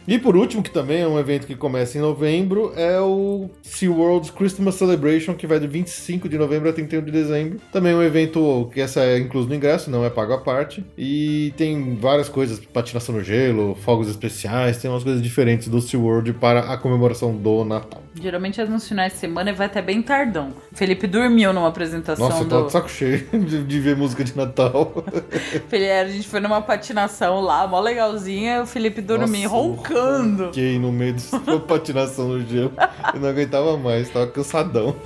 E 0.06 0.18
por 0.18 0.36
último, 0.36 0.62
que 0.62 0.70
também 0.70 1.02
é 1.02 1.06
um 1.06 1.18
evento 1.18 1.46
que 1.46 1.54
começa 1.54 1.96
em 1.98 2.00
novembro, 2.00 2.72
é 2.76 3.00
o 3.00 3.50
SeaWorld's 3.62 4.30
Christmas 4.30 4.74
Celebration, 4.74 5.34
que 5.34 5.46
vai 5.46 5.60
de 5.60 5.66
25 5.66 6.28
de 6.28 6.38
novembro 6.38 6.68
a 6.68 6.72
31 6.72 7.02
de 7.02 7.12
dezembro. 7.12 7.60
Também 7.72 7.92
é 7.92 7.94
um 7.94 8.02
evento 8.02 8.70
que 8.72 8.80
essa 8.80 9.00
é 9.00 9.18
incluso 9.18 9.48
no 9.48 9.54
ingresso, 9.54 9.90
não 9.90 10.04
é 10.04 10.10
pago 10.10 10.32
à 10.32 10.38
parte. 10.38 10.84
E 10.96 11.52
tem 11.56 11.96
várias 11.96 12.28
coisas, 12.28 12.58
patinação 12.58 13.14
no 13.14 13.22
gelo, 13.22 13.76
fogos 13.76 14.08
especiais, 14.08 14.78
tem 14.78 14.90
umas 14.90 15.04
coisas 15.04 15.22
diferentes 15.22 15.68
do 15.68 15.80
SeaWorld 15.80 16.32
para 16.34 16.60
a 16.72 16.76
comemoração 16.76 17.34
do 17.34 17.64
Natal. 17.64 18.02
Geralmente 18.20 18.60
é 18.60 18.64
nos 18.64 18.88
finais 18.88 19.12
de 19.12 19.18
semana 19.18 19.50
e 19.50 19.52
vai 19.52 19.66
até 19.66 19.80
bem 19.80 20.02
tardão. 20.02 20.52
Felipe 20.72 21.06
dormiu 21.06 21.52
numa 21.52 21.68
apresentação 21.68 22.28
Nossa, 22.28 22.40
eu 22.40 22.44
do. 22.44 22.50
tava 22.50 22.66
de 22.66 22.72
saco 22.72 22.90
cheio 22.90 23.26
de, 23.32 23.62
de 23.62 23.80
ver 23.80 23.96
música 23.96 24.24
de 24.24 24.36
Natal. 24.36 24.92
A 26.00 26.08
gente 26.08 26.26
foi 26.28 26.40
numa 26.40 26.60
patinação 26.60 27.40
lá, 27.40 27.66
mó 27.66 27.80
legalzinha, 27.80 28.62
o 28.62 28.66
Felipe 28.66 29.00
dormiu, 29.00 29.48
Nossa, 29.48 29.82
eu 29.90 29.96
roncando. 29.96 30.46
Fiquei 30.46 30.78
no 30.78 30.92
meio 30.92 31.14
da 31.44 31.58
patinação 31.58 32.28
no 32.28 32.40
gelo. 32.46 32.72
Eu 33.14 33.20
não 33.20 33.28
aguentava 33.28 33.76
mais, 33.76 34.08
tava 34.08 34.26
cansadão. 34.28 34.96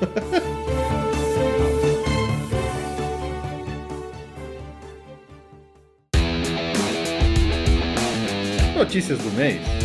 Notícias 8.77 9.19
do 9.19 9.31
mês. 9.33 9.84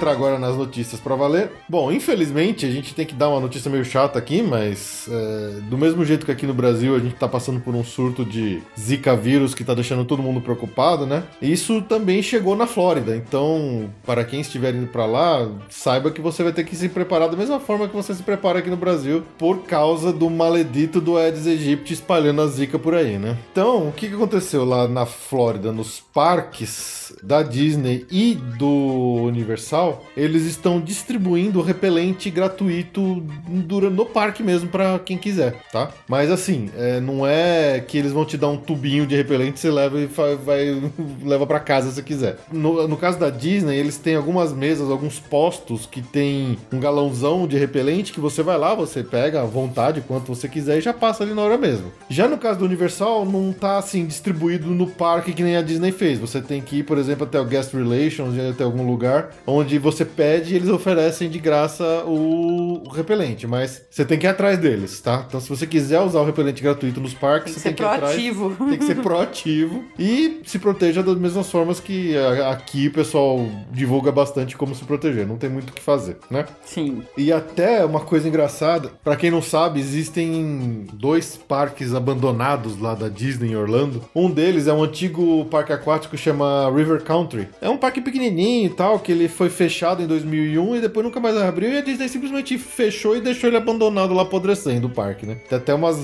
Entrar 0.00 0.12
agora 0.12 0.38
nas 0.38 0.56
notícias 0.56 0.98
pra 0.98 1.14
valer. 1.14 1.50
Bom, 1.68 1.92
infelizmente 1.92 2.64
a 2.64 2.70
gente 2.70 2.94
tem 2.94 3.04
que 3.04 3.14
dar 3.14 3.28
uma 3.28 3.38
notícia 3.38 3.70
meio 3.70 3.84
chata 3.84 4.18
aqui, 4.18 4.42
mas 4.42 5.06
é, 5.10 5.60
do 5.68 5.76
mesmo 5.76 6.02
jeito 6.06 6.24
que 6.24 6.32
aqui 6.32 6.46
no 6.46 6.54
Brasil 6.54 6.96
a 6.96 6.98
gente 6.98 7.16
tá 7.16 7.28
passando 7.28 7.60
por 7.60 7.74
um 7.74 7.84
surto 7.84 8.24
de 8.24 8.62
Zika 8.78 9.14
vírus 9.14 9.54
que 9.54 9.62
tá 9.62 9.74
deixando 9.74 10.06
todo 10.06 10.22
mundo 10.22 10.40
preocupado, 10.40 11.04
né? 11.04 11.24
Isso 11.42 11.82
também 11.82 12.22
chegou 12.22 12.56
na 12.56 12.66
Flórida. 12.66 13.14
Então, 13.14 13.90
para 14.06 14.24
quem 14.24 14.40
estiver 14.40 14.74
indo 14.74 14.86
pra 14.86 15.04
lá, 15.04 15.46
saiba 15.68 16.10
que 16.10 16.20
você 16.20 16.42
vai 16.42 16.52
ter 16.52 16.64
que 16.64 16.74
se 16.74 16.88
preparar 16.88 17.28
da 17.28 17.36
mesma 17.36 17.60
forma 17.60 17.86
que 17.86 17.94
você 17.94 18.14
se 18.14 18.22
prepara 18.22 18.60
aqui 18.60 18.70
no 18.70 18.76
Brasil, 18.76 19.22
por 19.36 19.64
causa 19.64 20.12
do 20.12 20.30
maledito 20.30 20.98
do 21.00 21.18
Aedes 21.18 21.46
aegypti 21.46 21.92
espalhando 21.92 22.40
a 22.40 22.46
Zika 22.46 22.78
por 22.78 22.94
aí, 22.94 23.18
né? 23.18 23.36
Então, 23.52 23.88
o 23.88 23.92
que 23.92 24.06
aconteceu 24.06 24.64
lá 24.64 24.88
na 24.88 25.04
Flórida, 25.04 25.72
nos 25.72 26.00
parques 26.00 27.12
da 27.22 27.42
Disney 27.42 28.06
e 28.10 28.34
do 28.34 29.24
Universal, 29.24 29.89
eles 30.16 30.44
estão 30.44 30.80
distribuindo 30.80 31.60
repelente 31.62 32.30
gratuito 32.30 33.22
no 33.48 34.06
parque 34.06 34.42
mesmo 34.42 34.68
para 34.68 34.98
quem 34.98 35.16
quiser, 35.18 35.54
tá? 35.72 35.90
Mas 36.08 36.30
assim, 36.30 36.70
é, 36.76 37.00
não 37.00 37.26
é 37.26 37.80
que 37.86 37.96
eles 37.98 38.12
vão 38.12 38.24
te 38.24 38.36
dar 38.36 38.48
um 38.48 38.56
tubinho 38.56 39.06
de 39.06 39.16
repelente 39.16 39.58
você 39.60 39.70
leva 39.70 40.00
e 40.00 40.08
fa- 40.08 40.34
vai 40.36 40.80
leva 41.24 41.46
para 41.46 41.60
casa 41.60 41.90
se 41.90 42.02
quiser. 42.02 42.38
No, 42.52 42.86
no 42.88 42.96
caso 42.96 43.18
da 43.18 43.30
Disney, 43.30 43.76
eles 43.76 43.96
têm 43.96 44.16
algumas 44.16 44.52
mesas, 44.52 44.90
alguns 44.90 45.18
postos 45.18 45.86
que 45.86 46.02
tem 46.02 46.58
um 46.72 46.78
galãozão 46.80 47.46
de 47.46 47.58
repelente 47.58 48.12
que 48.12 48.20
você 48.20 48.42
vai 48.42 48.58
lá, 48.58 48.74
você 48.74 49.02
pega 49.02 49.42
à 49.42 49.44
vontade 49.44 50.02
quanto 50.06 50.34
você 50.34 50.48
quiser 50.48 50.78
e 50.78 50.80
já 50.80 50.92
passa 50.92 51.22
ali 51.24 51.34
na 51.34 51.42
hora 51.42 51.56
mesmo. 51.58 51.92
Já 52.08 52.28
no 52.28 52.38
caso 52.38 52.58
do 52.58 52.64
Universal, 52.64 53.24
não 53.24 53.52
tá 53.52 53.78
assim 53.78 54.06
distribuído 54.06 54.66
no 54.68 54.86
parque 54.86 55.32
que 55.32 55.42
nem 55.42 55.56
a 55.56 55.62
Disney 55.62 55.92
fez. 55.92 56.18
Você 56.18 56.40
tem 56.40 56.60
que 56.60 56.76
ir, 56.78 56.82
por 56.84 56.98
exemplo, 56.98 57.24
até 57.24 57.40
o 57.40 57.44
Guest 57.44 57.72
Relations, 57.74 58.34
até 58.50 58.64
algum 58.64 58.86
lugar 58.86 59.30
onde 59.46 59.78
você 59.80 60.04
pede 60.04 60.52
e 60.52 60.56
eles 60.56 60.68
oferecem 60.68 61.28
de 61.28 61.38
graça 61.38 61.84
o, 62.06 62.82
o 62.86 62.90
repelente, 62.90 63.46
mas 63.46 63.82
você 63.90 64.04
tem 64.04 64.18
que 64.18 64.26
ir 64.26 64.30
atrás 64.30 64.58
deles, 64.58 65.00
tá? 65.00 65.24
Então, 65.26 65.40
se 65.40 65.48
você 65.48 65.66
quiser 65.66 66.00
usar 66.00 66.20
o 66.20 66.24
repelente 66.24 66.62
gratuito 66.62 67.00
nos 67.00 67.14
parques, 67.14 67.54
Tem 67.54 67.54
que 67.54 67.60
você 67.60 67.68
ser 67.68 67.74
tem 67.74 67.76
que 67.76 67.82
ir 67.82 67.86
atrás. 67.86 68.12
proativo. 68.14 68.66
Tem 68.68 68.78
que 68.78 68.84
ser 68.84 68.94
proativo 69.02 69.84
e 69.98 70.40
se 70.44 70.58
proteja 70.58 71.02
das 71.02 71.16
mesmas 71.16 71.50
formas 71.50 71.80
que 71.80 72.14
aqui 72.48 72.88
o 72.88 72.92
pessoal 72.92 73.44
divulga 73.72 74.12
bastante 74.12 74.56
como 74.56 74.74
se 74.74 74.84
proteger. 74.84 75.26
Não 75.26 75.36
tem 75.36 75.48
muito 75.50 75.70
o 75.70 75.72
que 75.72 75.82
fazer, 75.82 76.16
né? 76.30 76.44
Sim. 76.64 77.02
E 77.16 77.32
até 77.32 77.84
uma 77.84 78.00
coisa 78.00 78.28
engraçada, 78.28 78.90
pra 79.02 79.16
quem 79.16 79.30
não 79.30 79.42
sabe, 79.42 79.80
existem 79.80 80.86
dois 80.92 81.36
parques 81.36 81.94
abandonados 81.94 82.78
lá 82.78 82.94
da 82.94 83.08
Disney 83.08 83.50
em 83.52 83.56
Orlando. 83.56 84.04
Um 84.14 84.30
deles 84.30 84.66
é 84.66 84.72
um 84.72 84.82
antigo 84.82 85.44
parque 85.46 85.72
aquático 85.72 86.16
que 86.16 86.22
chama 86.22 86.70
River 86.74 87.02
Country. 87.02 87.48
É 87.60 87.68
um 87.68 87.76
parque 87.76 88.00
pequenininho 88.00 88.66
e 88.66 88.70
tal, 88.70 88.98
que 88.98 89.12
ele 89.12 89.28
foi 89.28 89.48
fechado 89.48 89.69
em 90.02 90.06
2001 90.06 90.76
e 90.76 90.80
depois 90.80 91.04
nunca 91.04 91.20
mais 91.20 91.36
abriu 91.36 91.72
e 91.72 91.78
a 91.78 91.80
Disney 91.80 92.08
simplesmente 92.08 92.58
fechou 92.58 93.16
e 93.16 93.20
deixou 93.20 93.48
ele 93.48 93.56
abandonado 93.56 94.12
lá 94.12 94.22
apodrecendo 94.22 94.86
o 94.86 94.90
parque, 94.90 95.24
né? 95.24 95.36
Tem 95.48 95.58
até 95.58 95.72
umas 95.72 95.96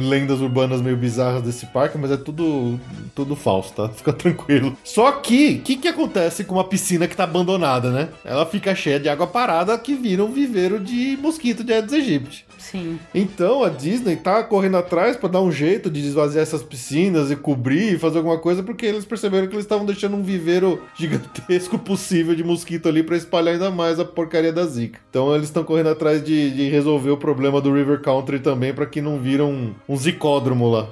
lendas 0.00 0.40
urbanas 0.40 0.80
meio 0.80 0.96
bizarras 0.96 1.42
desse 1.42 1.66
parque, 1.66 1.98
mas 1.98 2.10
é 2.10 2.16
tudo 2.16 2.78
tudo 3.14 3.34
falso, 3.34 3.72
tá? 3.74 3.88
Fica 3.94 4.12
tranquilo. 4.12 4.76
Só 4.84 5.10
que, 5.12 5.56
o 5.56 5.60
que 5.60 5.76
que 5.76 5.88
acontece 5.88 6.44
com 6.44 6.54
uma 6.54 6.64
piscina 6.64 7.08
que 7.08 7.16
tá 7.16 7.24
abandonada, 7.24 7.90
né? 7.90 8.08
Ela 8.24 8.46
fica 8.46 8.74
cheia 8.74 9.00
de 9.00 9.08
água 9.08 9.26
parada 9.26 9.76
que 9.78 9.94
vira 9.94 10.24
um 10.24 10.32
viveiro 10.32 10.78
de 10.78 11.16
mosquito 11.20 11.64
de 11.64 11.72
Aedes 11.72 11.92
aegypti. 11.92 12.46
Sim. 12.70 12.98
Então 13.14 13.62
a 13.62 13.68
Disney 13.68 14.16
tá 14.16 14.42
correndo 14.42 14.76
atrás 14.76 15.16
pra 15.16 15.28
dar 15.28 15.40
um 15.40 15.52
jeito 15.52 15.90
de 15.90 16.00
esvaziar 16.00 16.42
essas 16.42 16.62
piscinas 16.62 17.30
e 17.30 17.36
cobrir 17.36 17.94
e 17.94 17.98
fazer 17.98 18.18
alguma 18.18 18.38
coisa, 18.38 18.62
porque 18.62 18.86
eles 18.86 19.04
perceberam 19.04 19.46
que 19.46 19.54
eles 19.54 19.64
estavam 19.64 19.84
deixando 19.84 20.16
um 20.16 20.22
viveiro 20.22 20.82
gigantesco 20.96 21.78
possível 21.78 22.34
de 22.34 22.42
mosquito 22.42 22.88
ali 22.88 23.02
pra 23.02 23.16
espalhar 23.16 23.54
ainda 23.54 23.70
mais 23.70 24.00
a 24.00 24.04
porcaria 24.04 24.52
da 24.52 24.64
Zika. 24.64 24.98
Então 25.10 25.34
eles 25.34 25.48
estão 25.48 25.62
correndo 25.62 25.90
atrás 25.90 26.24
de, 26.24 26.50
de 26.50 26.68
resolver 26.68 27.10
o 27.10 27.16
problema 27.16 27.60
do 27.60 27.72
River 27.72 28.00
Country 28.00 28.38
também 28.38 28.72
pra 28.72 28.86
que 28.86 29.00
não 29.00 29.18
vira 29.18 29.44
um, 29.44 29.74
um 29.88 29.96
zicódromo 29.96 30.70
lá. 30.70 30.88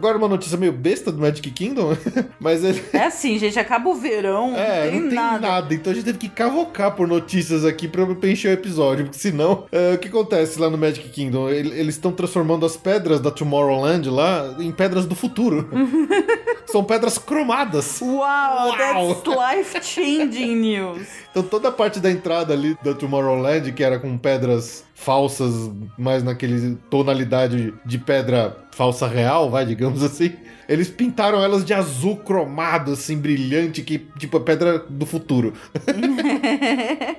Agora 0.00 0.16
uma 0.16 0.28
notícia 0.28 0.56
meio 0.56 0.72
besta 0.72 1.12
do 1.12 1.18
Magic 1.20 1.50
Kingdom, 1.50 1.94
mas 2.40 2.64
ele... 2.64 2.82
É 2.94 3.04
assim, 3.04 3.38
gente, 3.38 3.58
acaba 3.58 3.90
o 3.90 3.94
verão, 3.94 4.56
É, 4.56 4.84
não 4.86 4.90
tem, 4.92 5.00
não 5.02 5.08
tem 5.08 5.14
nada. 5.18 5.38
nada. 5.46 5.74
Então 5.74 5.92
a 5.92 5.94
gente 5.94 6.04
teve 6.06 6.16
que 6.16 6.28
cavocar 6.30 6.96
por 6.96 7.06
notícias 7.06 7.66
aqui 7.66 7.86
pra 7.86 8.06
preencher 8.14 8.48
o 8.48 8.52
episódio. 8.52 9.04
Porque 9.04 9.18
senão, 9.18 9.66
é, 9.70 9.92
o 9.92 9.98
que 9.98 10.08
acontece 10.08 10.58
lá 10.58 10.70
no 10.70 10.78
Magic 10.78 11.06
Kingdom? 11.10 11.50
Ele- 11.50 11.78
Eles 11.78 11.96
estão 11.96 12.12
transformando 12.12 12.64
as 12.64 12.78
pedras 12.78 13.20
da 13.20 13.30
Tomorrowland 13.30 14.08
lá 14.08 14.56
em 14.58 14.72
pedras 14.72 15.04
do 15.04 15.14
futuro. 15.14 15.68
São 16.70 16.84
pedras 16.84 17.18
cromadas. 17.18 18.00
Uau, 18.00 18.20
Uau. 18.20 18.76
that's 18.76 19.26
life-changing 19.26 20.56
news. 20.56 21.06
Então 21.30 21.42
toda 21.42 21.68
a 21.68 21.72
parte 21.72 22.00
da 22.00 22.10
entrada 22.10 22.52
ali 22.52 22.76
da 22.82 22.94
Tomorrowland, 22.94 23.72
que 23.72 23.82
era 23.82 23.98
com 23.98 24.16
pedras 24.18 24.84
falsas, 24.94 25.70
mais 25.98 26.22
naquele 26.22 26.76
tonalidade 26.90 27.72
de 27.84 27.98
pedra 27.98 28.56
falsa 28.70 29.06
real, 29.06 29.50
vai, 29.50 29.64
digamos 29.64 30.02
assim. 30.02 30.32
Eles 30.68 30.88
pintaram 30.88 31.42
elas 31.42 31.64
de 31.64 31.74
azul 31.74 32.16
cromado, 32.16 32.92
assim, 32.92 33.16
brilhante, 33.16 33.82
que 33.82 33.98
tipo 34.18 34.36
a 34.36 34.40
pedra 34.40 34.78
do 34.78 35.04
futuro. 35.04 35.52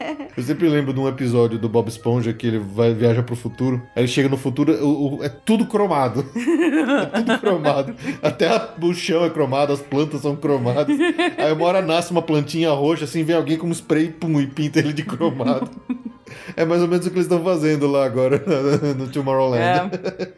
Eu 0.42 0.46
sempre 0.48 0.68
lembro 0.68 0.92
de 0.92 1.00
um 1.00 1.08
episódio 1.08 1.60
do 1.60 1.70
Bob 1.70 1.88
Esponja 1.88 2.34
que 2.34 2.48
ele 2.48 2.58
vai, 2.58 2.96
viaja 2.96 3.22
pro 3.22 3.36
futuro. 3.36 3.80
Aí 3.96 4.02
ele 4.02 4.08
chega 4.08 4.28
no 4.28 4.38
futuro, 4.38 4.74
o- 4.84 5.18
o- 5.20 5.24
é 5.24 5.30
tudo 5.30 5.68
cromado. 5.68 6.26
é 6.36 7.06
tudo 7.06 7.38
cromado. 7.40 7.94
Até 8.24 8.48
a- 8.48 8.70
o 8.82 8.92
chão 8.92 9.24
é 9.24 9.30
cromado, 9.30 9.72
as 9.72 9.82
plantas 9.82 10.22
são 10.22 10.36
cromadas. 10.36 10.98
Aí 11.38 11.52
uma 11.54 11.66
hora 11.66 11.80
nasce 11.84 12.10
uma 12.10 12.24
plantinha 12.24 12.72
roxa, 12.72 13.04
assim, 13.06 13.24
vem 13.24 13.36
alguém 13.36 13.56
com 13.56 13.68
um 13.68 13.72
spray 13.72 14.08
pum, 14.10 14.42
e 14.42 14.48
pinta 14.48 14.80
ele 14.80 14.94
de 14.94 15.04
cromado. 15.04 15.70
É 16.58 16.66
mais 16.66 16.82
ou 16.82 16.88
menos 16.88 17.06
o 17.06 17.10
que 17.12 17.18
eles 17.18 17.26
estão 17.28 17.44
fazendo 17.44 17.86
lá 17.86 18.04
agora 18.04 18.42
no 18.98 19.10
Tomorrowland. 19.10 19.62
É. 19.96 20.30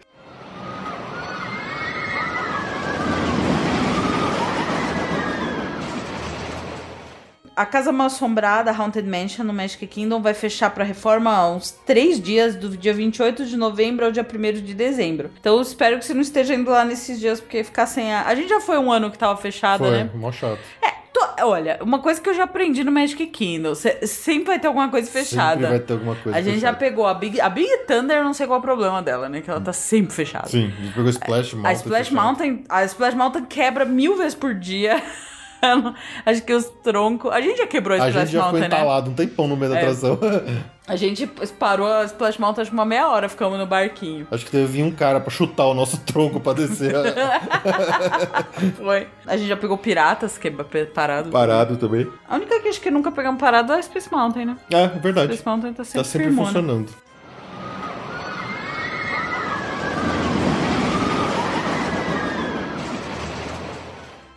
A 7.56 7.66
Casa 7.68 7.92
Mal 7.92 8.08
Assombrada, 8.08 8.72
Haunted 8.72 9.08
Mansion, 9.08 9.44
no 9.46 9.54
Magic 9.54 9.86
Kingdom, 9.86 10.22
vai 10.22 10.34
fechar 10.34 10.72
para 10.72 10.84
reforma 10.84 11.48
uns 11.50 11.70
três 11.86 12.20
dias, 12.20 12.56
do 12.56 12.70
dia 12.76 12.94
28 12.94 13.46
de 13.46 13.56
novembro 13.56 14.06
ao 14.06 14.12
dia 14.12 14.26
1 14.26 14.54
de 14.64 14.74
dezembro. 14.74 15.30
Então 15.40 15.56
eu 15.58 15.62
espero 15.62 16.00
que 16.00 16.06
você 16.06 16.14
não 16.16 16.22
esteja 16.22 16.56
indo 16.56 16.72
lá 16.72 16.84
nesses 16.84 17.20
dias, 17.20 17.40
porque 17.40 17.64
ficar 17.64 17.86
sem 17.86 18.12
a. 18.12 18.24
A 18.24 18.34
gente 18.34 18.50
já 18.50 18.60
foi 18.60 18.80
um 18.80 18.92
ano 18.92 19.12
que 19.12 19.18
tava 19.20 19.38
fechada, 19.40 19.84
Foi, 19.86 19.92
né? 19.92 20.10
mó 20.16 20.32
chato. 20.32 20.60
Tô- 21.14 21.24
Olha, 21.46 21.78
uma 21.82 22.00
coisa 22.00 22.20
que 22.20 22.28
eu 22.28 22.34
já 22.34 22.46
aprendi 22.46 22.84
no 22.84 22.92
Magic 22.92 23.24
Kingdom: 23.28 23.76
sempre 23.76 24.46
vai 24.46 24.60
ter 24.60 24.66
alguma 24.66 24.90
coisa 24.90 25.10
fechada. 25.12 25.54
Sempre 25.62 25.68
vai 25.78 25.80
ter 25.80 25.94
alguma 25.94 26.16
coisa 26.16 26.36
A 26.38 26.42
gente 26.42 26.56
já 26.56 26.74
fechada. 26.74 26.78
pegou 26.78 27.06
a 27.06 27.14
Big, 27.14 27.40
a 27.40 27.50
Big 27.50 27.70
Thunder, 27.86 28.24
não 28.24 28.34
sei 28.34 28.48
qual 28.48 28.58
é 28.58 28.60
o 28.60 28.64
problema 28.64 29.00
dela, 29.04 29.30
né? 29.30 29.42
Que 29.42 29.50
ela 29.52 29.62
tá 29.62 29.74
sempre 29.74 30.12
fechada. 30.12 30.48
Sim, 30.48 30.74
a 30.76 30.82
gente 30.82 30.94
pegou 30.96 31.10
Splash 31.12 31.54
Mountain. 31.54 31.70
A 31.70 31.74
Splash. 31.76 32.10
Mountain, 32.12 32.64
a 32.68 32.84
Splash 32.86 33.14
Mountain 33.16 33.46
quebra 33.46 33.86
mil 33.86 34.18
vezes 34.18 34.34
por 34.34 34.56
dia. 34.56 35.00
Acho 36.26 36.42
que 36.44 36.54
os 36.54 36.66
troncos. 36.84 37.32
A 37.32 37.40
gente 37.42 37.58
já 37.58 37.68
quebrou 37.68 37.98
a 37.98 38.04
A 38.04 38.08
Splash 38.10 38.26
gente 38.30 38.34
já 38.34 38.40
ficou 38.44 38.52
Mountain, 38.60 38.70
né? 38.70 38.76
entalado 38.78 39.12
um 39.12 39.14
tempão 39.14 39.48
no 39.48 39.56
meio 39.58 39.72
da 39.72 39.78
É. 39.78 39.82
atração. 39.82 40.20
A 40.86 40.98
gente 40.98 41.26
parou 41.58 41.88
a 41.88 42.04
Splash 42.04 42.38
Mountain 42.38 42.62
acho 42.64 42.72
que 42.72 42.76
uma 42.76 42.84
meia 42.84 43.08
hora, 43.08 43.30
ficamos 43.30 43.58
no 43.58 43.66
barquinho. 43.66 44.28
Acho 44.30 44.44
que 44.44 44.52
teve 44.52 44.84
um 44.84 44.92
cara 44.92 45.22
pra 45.22 45.32
chutar 45.32 45.66
o 45.68 45.74
nosso 45.74 45.98
tronco 46.02 46.42
pra 46.42 46.52
descer 46.52 46.92
Foi. 48.76 49.08
A 49.26 49.38
gente 49.38 49.48
já 49.48 49.56
pegou 49.56 49.78
piratas, 49.78 50.38
que 50.38 50.50
é 50.50 50.86
parado. 50.86 51.30
parado 51.30 51.78
também. 51.78 52.06
A 52.28 52.36
única 52.36 52.60
que 52.60 52.68
acho 52.68 52.82
que 52.82 52.92
nunca 52.92 53.12
pegamos 53.14 53.40
parado 53.40 53.72
é 53.72 53.78
a 53.78 53.82
Space 53.82 54.12
Mountain, 54.12 54.46
né? 54.46 54.58
É, 54.72 54.88
verdade. 54.88 55.28
Space 55.34 55.48
Mountain 55.48 55.72
tá 55.74 55.84
sempre, 55.86 56.00
Tá 56.00 56.04
sempre 56.04 56.28
firmona. 56.28 56.48
funcionando. 56.48 56.94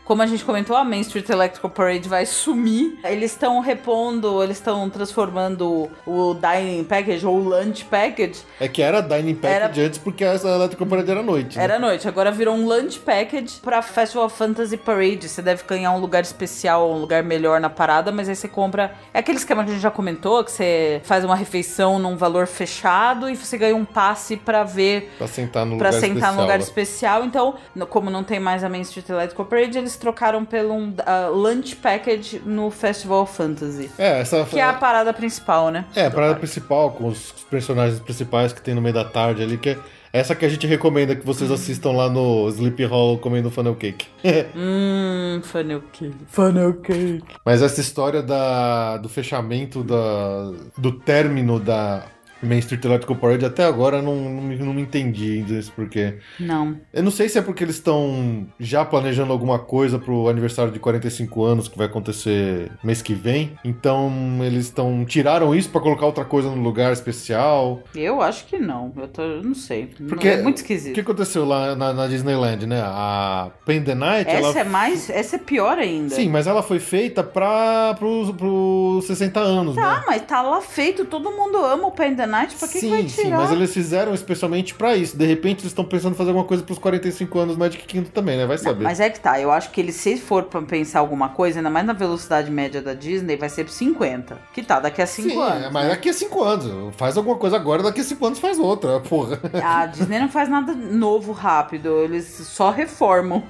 Como 0.07 0.23
a 0.23 0.27
gente 0.27 0.45
comentou, 0.45 0.77
a 0.77 0.85
Main 0.85 1.01
Street 1.01 1.29
Electrical 1.29 1.69
Parade 1.69 2.09
vai 2.09 2.25
sumir. 2.25 2.97
Eles 3.03 3.33
estão 3.33 3.59
repondo, 3.59 4.41
eles 4.41 4.57
estão 4.57 4.89
transformando 4.89 5.91
o 6.07 6.35
Dining 6.35 6.85
Package 6.85 7.27
ou 7.27 7.35
o 7.37 7.41
Lunch 7.49 7.85
Package. 7.87 8.41
É 8.61 8.69
que 8.69 8.81
era 8.83 9.01
Dining 9.01 9.35
Package 9.35 9.81
antes 9.81 9.99
porque 9.99 10.23
essa 10.25 10.47
Electrical 10.49 10.87
Parade 10.87 11.11
era 11.11 11.23
noite. 11.25 11.59
né? 11.59 11.65
Era 11.65 11.79
noite, 11.81 12.07
agora 12.07 12.31
virou 12.31 12.55
um 12.55 12.65
Lunch 12.67 13.01
Package 13.01 13.59
pra 13.61 13.83
Festival 13.83 14.29
Fantasy 14.29 14.77
Parade. 14.77 15.29
Você 15.29 15.43
deve 15.43 15.65
ganhar 15.65 15.91
um 15.91 15.99
lugar 15.99 16.23
especial, 16.23 16.89
um 16.89 16.99
lugar 17.01 17.25
melhor 17.25 17.61
na 17.61 17.69
parada, 17.69 18.13
mas 18.13 18.29
aí 18.29 18.37
você 18.37 18.47
compra. 18.47 18.95
É 19.13 19.19
aquele 19.19 19.39
esquema 19.39 19.65
que 19.65 19.71
a 19.71 19.73
gente 19.73 19.83
já 19.83 19.91
comentou, 19.91 20.45
que 20.45 20.53
você 20.53 21.01
faz 21.03 21.25
uma 21.25 21.35
refeição 21.35 21.99
num 21.99 22.17
valor 22.17 22.47
fechado 22.47 23.29
e 23.29 23.35
você 23.35 23.59
ganha 23.59 23.75
um 23.75 23.85
passe 23.85 24.37
pra 24.37 24.63
ver 24.63 25.13
Pra 25.19 25.27
sentar 25.27 25.67
no 25.67 25.77
Pra 25.79 25.89
lugar 25.89 26.01
sentar 26.01 26.11
especial. 26.17 26.35
num 26.35 26.43
lugar 26.43 26.59
né? 26.59 26.65
especial. 26.65 27.25
Então, 27.25 27.55
como 27.91 28.09
não 28.09 28.23
tem 28.23 28.39
mais 28.39 28.63
a 28.63 28.69
Main 28.69 28.83
Street 28.83 29.09
Electrical 29.09 29.47
Parade, 29.47 29.79
eles 29.79 29.96
trocaram 29.97 30.45
pelo 30.45 30.75
um 30.75 30.95
ah, 31.05 31.29
lunch 31.29 31.77
package 31.77 32.41
no 32.45 32.71
Festival 32.71 33.27
Fantasy. 33.27 33.91
É, 33.99 34.21
essa 34.21 34.45
Que 34.45 34.59
é 34.59 34.65
a 34.65 34.75
parada 34.75 35.13
principal, 35.13 35.71
né? 35.71 35.85
É, 35.95 36.07
a 36.07 36.11
parada 36.11 36.35
parque. 36.35 36.47
principal, 36.47 36.91
com 36.93 37.09
os 37.09 37.33
personagens 37.51 37.99
principais 38.01 38.53
que 38.53 38.61
tem 38.61 38.75
no 38.75 38.81
meio 38.81 38.95
da 38.95 39.05
tarde 39.05 39.43
ali, 39.43 39.57
que 39.59 39.71
é 39.71 39.79
essa 40.13 40.35
que 40.35 40.47
a 40.47 40.49
gente 40.49 40.67
recomenda 40.67 41.15
que 41.15 41.27
vocês 41.27 41.51
assistam 41.51 41.91
lá 41.91 42.09
no 42.09 42.49
Sleepy 42.49 42.85
Hollow 42.85 43.19
comendo 43.19 43.51
funnel 43.51 43.75
cake. 43.75 44.07
Hum, 44.57 45.41
funnel 45.43 45.83
cake. 45.93 46.17
Funnel 46.29 46.75
cake. 46.75 47.25
Mas 47.45 47.61
essa 47.61 47.81
história 47.81 48.23
da, 48.23 48.97
do 48.97 49.09
fechamento, 49.09 49.85
da, 49.85 50.53
do 50.79 50.93
término 50.93 51.61
da 51.61 52.05
Main 52.43 52.59
Street 52.59 52.85
Electrical 52.85 53.17
Parade, 53.17 53.45
até 53.45 53.65
agora 53.65 53.97
eu 53.99 54.03
não, 54.03 54.15
não, 54.17 54.43
me, 54.43 54.57
não 54.57 54.75
me 54.75 54.83
entendi 54.83 55.39
ainda 55.39 55.55
isso 55.55 55.73
porque... 55.75 56.19
Não. 56.39 56.77
Eu 56.93 57.03
não 57.03 57.11
sei 57.11 57.29
se 57.29 57.39
é 57.39 57.43
porque 57.43 57.65
eles 57.65 57.77
estão 57.77 58.47
já 58.61 58.85
planejando 58.85 59.33
alguma 59.33 59.59
coisa 59.59 59.99
pro 59.99 60.29
aniversário 60.29 60.71
de 60.73 60.79
45 60.79 61.45
anos 61.45 61.69
que 61.69 61.77
vai 61.79 61.87
acontecer 61.87 62.71
mês 62.85 63.01
que 63.03 63.15
vem. 63.15 63.53
Então 63.65 64.11
eles 64.43 64.67
estão 64.67 65.05
tiraram 65.05 65.55
isso 65.55 65.71
pra 65.71 65.81
colocar 65.81 66.07
outra 66.07 66.25
coisa 66.25 66.49
no 66.51 66.63
lugar 66.63 66.93
especial. 66.93 67.83
Eu 67.95 68.21
acho 68.21 68.47
que 68.47 68.59
não. 68.59 68.93
Eu, 68.97 69.09
tô, 69.09 69.23
eu 69.23 69.43
não 69.43 69.55
sei. 69.55 69.91
Não- 69.99 70.09
Porque- 70.09 70.29
é 70.29 70.43
muito 70.43 70.57
O 70.59 70.61
esquisito. 70.61 70.95
que 70.95 71.01
aconteceu 71.01 71.45
lá 71.45 71.75
na, 71.75 71.93
na 71.93 72.07
Disneyland, 72.07 72.67
né? 72.67 72.81
A 72.85 73.51
Pain 73.65 73.83
the 73.83 73.95
Night, 73.95 74.29
Essa 74.31 74.49
ela... 74.49 74.59
é 74.61 74.65
mais. 74.65 75.09
Essa 75.11 75.37
é 75.37 75.39
pior 75.39 75.79
ainda. 75.79 76.15
Sim, 76.15 76.29
mas 76.29 76.47
ela 76.47 76.63
foi 76.63 76.79
feita 76.79 77.23
pra, 77.23 77.95
pros, 77.99 78.31
pros 78.33 79.05
60 79.07 79.41
anos, 79.41 79.77
né? 79.77 79.83
Ah, 79.85 80.05
mas 80.07 80.23
tá 80.23 80.43
lá 80.43 80.61
feito. 80.61 81.05
Todo 81.05 81.31
mundo 81.31 81.59
ama 81.59 81.87
o 81.89 81.91
Pain 81.93 82.15
the 82.15 82.26
Night. 82.27 82.57
Pra 82.57 82.69
que, 82.69 82.75
que 82.75 82.81
sim, 82.81 82.91
vai 82.91 83.09
sim, 83.09 83.23
tirar? 83.25 83.39
mas 83.39 83.51
eles 83.53 83.73
fizeram 83.73 84.15
especialmente 84.15 84.75
pra 84.75 84.97
isso. 84.97 85.17
De 85.17 85.27
repente 85.27 85.61
eles 85.61 85.73
estão 85.73 85.85
pensando 85.85 86.13
em 86.13 86.17
fazer 86.17 86.31
alguma 86.31 86.47
coisa 86.47 86.63
pros 86.63 86.79
45 86.79 87.39
anos 87.39 87.57
do 87.57 87.59
Magic 87.59 87.85
Kingdom 87.85 88.11
também, 88.11 88.37
né? 88.37 88.47
Vai 88.47 88.57
Não, 88.57 88.63
saber. 88.65 88.85
mas 88.85 89.01
é 89.01 89.11
que 89.11 89.21
tá, 89.21 89.41
eu 89.41 89.51
acho 89.51 89.71
que 89.71 89.81
ele, 89.81 89.93
se 89.93 90.17
for 90.17 90.45
pra 90.45 90.61
pensar 90.63 91.01
alguma 91.01 91.29
coisa, 91.31 91.59
ainda 91.59 91.71
mais 91.71 91.87
na 91.87 91.93
velocidade 91.93 92.51
média 92.51 92.81
da 92.83 92.95
Disney, 92.95 93.37
vai 93.37 93.49
ser 93.49 93.65
por 93.65 93.73
50. 93.73 94.39
Que 94.53 94.63
tá, 94.63 94.81
daqui 94.81 95.01
a 95.03 95.07
5 95.07 95.29
Sim, 95.29 95.41
anos. 95.41 95.65
é, 95.65 95.71
mas 95.71 95.85
né? 95.85 95.91
daqui 95.91 96.09
a 96.09 96.13
5 96.15 96.43
anos. 96.43 96.95
Faz 96.97 97.17
alguma 97.17 97.37
coisa 97.37 97.57
agora, 97.57 97.83
daqui 97.83 98.01
a 98.01 98.05
5 98.05 98.27
anos 98.27 98.39
faz 98.39 98.59
outra, 98.59 99.01
porra. 99.09 99.39
A 99.63 99.87
Disney 99.87 100.19
não 100.19 100.29
faz 100.29 100.49
nada 100.49 100.75
novo 100.75 101.33
rápido, 101.33 101.89
eles 102.03 102.27
só 102.27 102.71
reformam. 102.71 103.43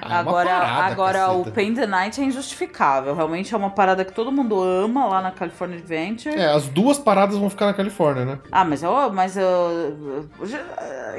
Ah, 0.00 0.14
é 0.14 0.14
agora 0.14 0.50
parada, 0.50 0.92
agora 0.92 1.30
o. 1.32 1.52
Paint 1.52 1.76
the 1.76 1.86
Night 1.86 2.20
é 2.20 2.24
injustificável. 2.24 3.14
Realmente 3.14 3.54
é 3.54 3.56
uma 3.56 3.70
parada 3.70 4.04
que 4.04 4.12
todo 4.12 4.32
mundo 4.32 4.60
ama 4.62 5.06
lá 5.06 5.20
na 5.22 5.30
California 5.30 5.78
Adventure. 5.78 6.34
É, 6.34 6.46
as 6.46 6.66
duas 6.68 6.98
paradas 6.98 7.36
vão 7.36 7.48
ficar 7.50 7.66
na 7.66 7.74
Califórnia, 7.74 7.92
né? 8.24 8.38
Ah, 8.50 8.64
mas 8.64 8.82
eu, 8.82 9.12
mas 9.12 9.36
eu, 9.36 10.28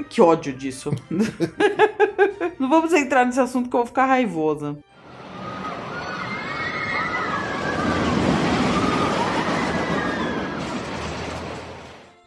que 0.10 0.22
ódio 0.22 0.54
disso. 0.54 0.92
não 2.60 2.70
vamos 2.70 2.94
entrar 2.94 3.26
nesse 3.26 3.40
assunto 3.40 3.70
que 3.70 3.76
eu 3.76 3.80
vou 3.80 3.88
ficar 3.88 4.06
raivosa. 4.06 4.78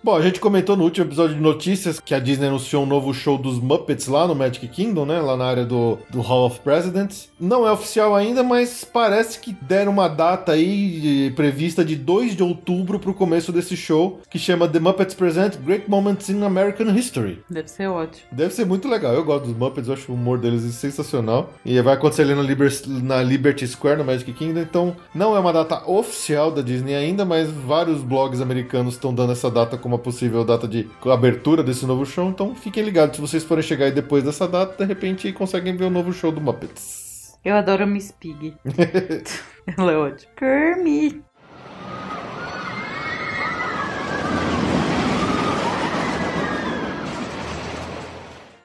Bom, 0.06 0.14
a 0.14 0.22
gente 0.22 0.38
comentou 0.38 0.76
no 0.76 0.84
último 0.84 1.04
episódio 1.04 1.34
de 1.34 1.42
notícias 1.42 1.98
que 1.98 2.14
a 2.14 2.20
Disney 2.20 2.46
anunciou 2.46 2.84
um 2.84 2.86
novo 2.86 3.12
show 3.12 3.36
dos 3.36 3.58
Muppets 3.58 4.06
lá 4.06 4.24
no 4.24 4.36
Magic 4.36 4.68
Kingdom, 4.68 5.04
né? 5.04 5.20
Lá 5.20 5.36
na 5.36 5.44
área 5.44 5.64
do, 5.64 5.98
do 6.08 6.20
Hall 6.20 6.46
of 6.46 6.60
Presidents. 6.60 7.28
Não 7.40 7.66
é 7.66 7.72
oficial 7.72 8.14
ainda, 8.14 8.44
mas 8.44 8.84
parece 8.84 9.40
que 9.40 9.52
deram 9.62 9.90
uma 9.90 10.06
data 10.06 10.52
aí 10.52 11.26
eh, 11.26 11.30
prevista 11.34 11.84
de 11.84 11.96
2 11.96 12.36
de 12.36 12.42
outubro 12.44 13.00
pro 13.00 13.12
começo 13.12 13.50
desse 13.50 13.76
show, 13.76 14.20
que 14.30 14.38
chama 14.38 14.68
The 14.68 14.78
Muppets 14.78 15.12
Present 15.12 15.56
Great 15.56 15.90
Moments 15.90 16.28
in 16.28 16.40
American 16.44 16.94
History. 16.94 17.40
Deve 17.50 17.66
ser 17.68 17.88
ótimo. 17.88 18.28
Deve 18.30 18.54
ser 18.54 18.64
muito 18.64 18.86
legal. 18.86 19.12
Eu 19.12 19.24
gosto 19.24 19.46
dos 19.46 19.56
Muppets, 19.56 19.88
eu 19.88 19.94
acho 19.94 20.12
o 20.12 20.14
humor 20.14 20.38
deles 20.38 20.62
sensacional. 20.76 21.50
E 21.64 21.80
vai 21.82 21.94
acontecer 21.94 22.22
ali 22.22 22.36
na, 22.36 22.42
Liber- 22.42 22.70
na 23.02 23.20
Liberty 23.24 23.66
Square, 23.66 23.98
no 23.98 24.04
Magic 24.04 24.32
Kingdom. 24.34 24.60
Então, 24.60 24.94
não 25.12 25.34
é 25.34 25.40
uma 25.40 25.52
data 25.52 25.82
oficial 25.90 26.52
da 26.52 26.62
Disney 26.62 26.94
ainda, 26.94 27.24
mas 27.24 27.50
vários 27.50 28.02
blogs 28.04 28.40
americanos 28.40 28.94
estão 28.94 29.12
dando 29.12 29.32
essa 29.32 29.50
data 29.50 29.76
como 29.76 29.95
uma 29.96 30.02
possível 30.02 30.44
data 30.44 30.68
de 30.68 30.88
abertura 31.10 31.62
desse 31.62 31.86
novo 31.86 32.04
show. 32.04 32.28
Então, 32.28 32.54
fiquem 32.54 32.84
ligados. 32.84 33.16
Se 33.16 33.22
vocês 33.22 33.42
forem 33.42 33.62
chegar 33.62 33.86
aí 33.86 33.92
depois 33.92 34.22
dessa 34.22 34.46
data, 34.46 34.76
de 34.76 34.84
repente 34.84 35.32
conseguem 35.32 35.76
ver 35.76 35.84
o 35.84 35.90
novo 35.90 36.12
show 36.12 36.30
do 36.30 36.40
Muppets. 36.40 37.36
Eu 37.44 37.56
adoro 37.56 37.86
Miss 37.86 38.12
Pig. 38.12 38.54
Ela 39.76 39.92
é 39.92 39.96
ótima. 39.96 40.32
Kermit. 40.36 41.22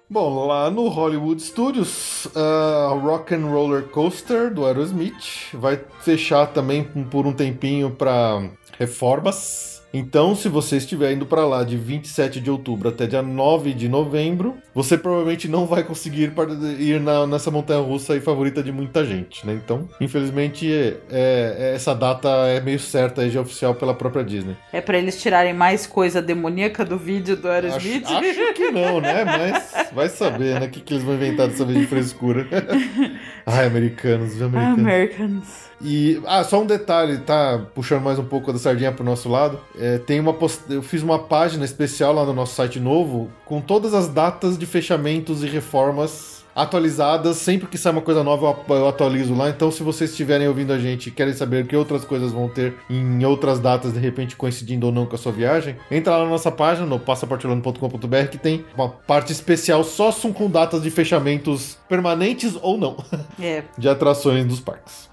Bom, 0.09 0.45
lá 0.45 0.69
no 0.69 0.89
Hollywood 0.89 1.41
Studios, 1.41 2.27
a 2.35 2.89
Rock 2.95 3.33
and 3.33 3.45
Roller 3.45 3.83
Coaster 3.83 4.53
do 4.53 4.65
Aerosmith 4.65 5.53
vai 5.53 5.79
fechar 6.01 6.47
também 6.47 6.83
por 6.83 7.25
um 7.25 7.31
tempinho 7.31 7.91
para 7.91 8.49
reformas. 8.77 9.70
Então, 9.93 10.35
se 10.35 10.47
você 10.47 10.77
estiver 10.77 11.11
indo 11.13 11.25
para 11.25 11.45
lá 11.45 11.63
de 11.63 11.75
27 11.75 12.39
de 12.39 12.49
outubro 12.49 12.89
até 12.89 13.05
dia 13.05 13.21
9 13.21 13.73
de 13.73 13.89
novembro, 13.89 14.57
você 14.73 14.97
provavelmente 14.97 15.47
não 15.47 15.65
vai 15.65 15.83
conseguir 15.83 16.31
ir 16.79 16.99
na, 16.99 17.27
nessa 17.27 17.51
montanha 17.51 17.81
russa 17.81 18.13
aí 18.13 18.21
favorita 18.21 18.63
de 18.63 18.71
muita 18.71 19.05
gente, 19.05 19.45
né? 19.45 19.53
Então, 19.53 19.89
infelizmente, 19.99 20.71
é, 20.71 20.97
é, 21.09 21.75
essa 21.75 21.93
data 21.93 22.29
é 22.47 22.61
meio 22.61 22.79
certa 22.79 23.29
já 23.29 23.41
oficial 23.41 23.75
pela 23.75 23.93
própria 23.93 24.23
Disney. 24.23 24.55
É 24.71 24.79
para 24.79 24.97
eles 24.97 25.21
tirarem 25.21 25.53
mais 25.53 25.85
coisa 25.85 26.21
demoníaca 26.21 26.85
do 26.85 26.97
vídeo 26.97 27.35
do 27.35 27.49
Aerosmith? 27.49 28.05
Acho, 28.05 28.15
acho 28.15 28.53
que 28.53 28.71
não, 28.71 29.01
né? 29.01 29.25
Mas 29.25 29.91
vai 29.93 30.07
saber, 30.07 30.59
né? 30.59 30.67
O 30.67 30.69
que, 30.69 30.79
que 30.79 30.93
eles 30.93 31.03
vão 31.03 31.15
inventar 31.15 31.47
dessa 31.47 31.65
vez 31.65 31.79
de 31.79 31.87
frescura. 31.87 32.47
Ai, 33.45 33.65
americanos, 33.65 34.35
viu, 34.35 34.45
americanos? 34.47 34.79
Americans. 34.79 35.71
E, 35.83 36.21
ah, 36.27 36.43
só 36.43 36.61
um 36.61 36.65
detalhe, 36.65 37.17
tá? 37.19 37.59
Puxando 37.73 38.03
mais 38.03 38.19
um 38.19 38.23
pouco 38.23 38.53
da 38.53 38.59
sardinha 38.59 38.91
pro 38.91 39.03
nosso 39.03 39.27
lado. 39.27 39.59
É, 39.81 39.97
tem 39.97 40.19
uma 40.19 40.33
post... 40.33 40.61
Eu 40.69 40.83
fiz 40.83 41.01
uma 41.01 41.17
página 41.17 41.65
especial 41.65 42.13
lá 42.13 42.23
no 42.23 42.33
nosso 42.33 42.53
site 42.53 42.79
novo 42.79 43.31
com 43.45 43.59
todas 43.59 43.95
as 43.95 44.07
datas 44.07 44.55
de 44.55 44.67
fechamentos 44.67 45.43
e 45.43 45.47
reformas 45.47 46.41
atualizadas. 46.55 47.37
Sempre 47.37 47.67
que 47.67 47.79
sai 47.79 47.91
uma 47.91 48.01
coisa 48.01 48.23
nova, 48.23 48.55
eu 48.69 48.87
atualizo 48.87 49.33
lá. 49.33 49.49
Então, 49.49 49.71
se 49.71 49.81
vocês 49.81 50.11
estiverem 50.11 50.47
ouvindo 50.47 50.71
a 50.71 50.77
gente 50.77 51.07
e 51.07 51.11
querem 51.11 51.33
saber 51.33 51.65
que 51.65 51.75
outras 51.75 52.05
coisas 52.05 52.31
vão 52.31 52.47
ter 52.47 52.75
em 52.89 53.25
outras 53.25 53.59
datas, 53.59 53.93
de 53.93 53.99
repente 53.99 54.35
coincidindo 54.35 54.85
ou 54.85 54.91
não 54.91 55.07
com 55.07 55.15
a 55.15 55.17
sua 55.17 55.31
viagem, 55.31 55.75
entra 55.89 56.15
lá 56.15 56.25
na 56.25 56.29
nossa 56.29 56.51
página, 56.51 56.85
no 56.85 56.99
passaportelano.com.br, 56.99 58.27
que 58.29 58.37
tem 58.37 58.63
uma 58.75 58.89
parte 58.89 59.31
especial 59.31 59.83
só 59.83 60.11
com 60.11 60.49
datas 60.49 60.83
de 60.83 60.91
fechamentos 60.91 61.77
permanentes 61.89 62.55
ou 62.61 62.77
não. 62.77 62.97
É. 63.41 63.63
De 63.77 63.89
atrações 63.89 64.45
dos 64.45 64.59
parques. 64.59 65.10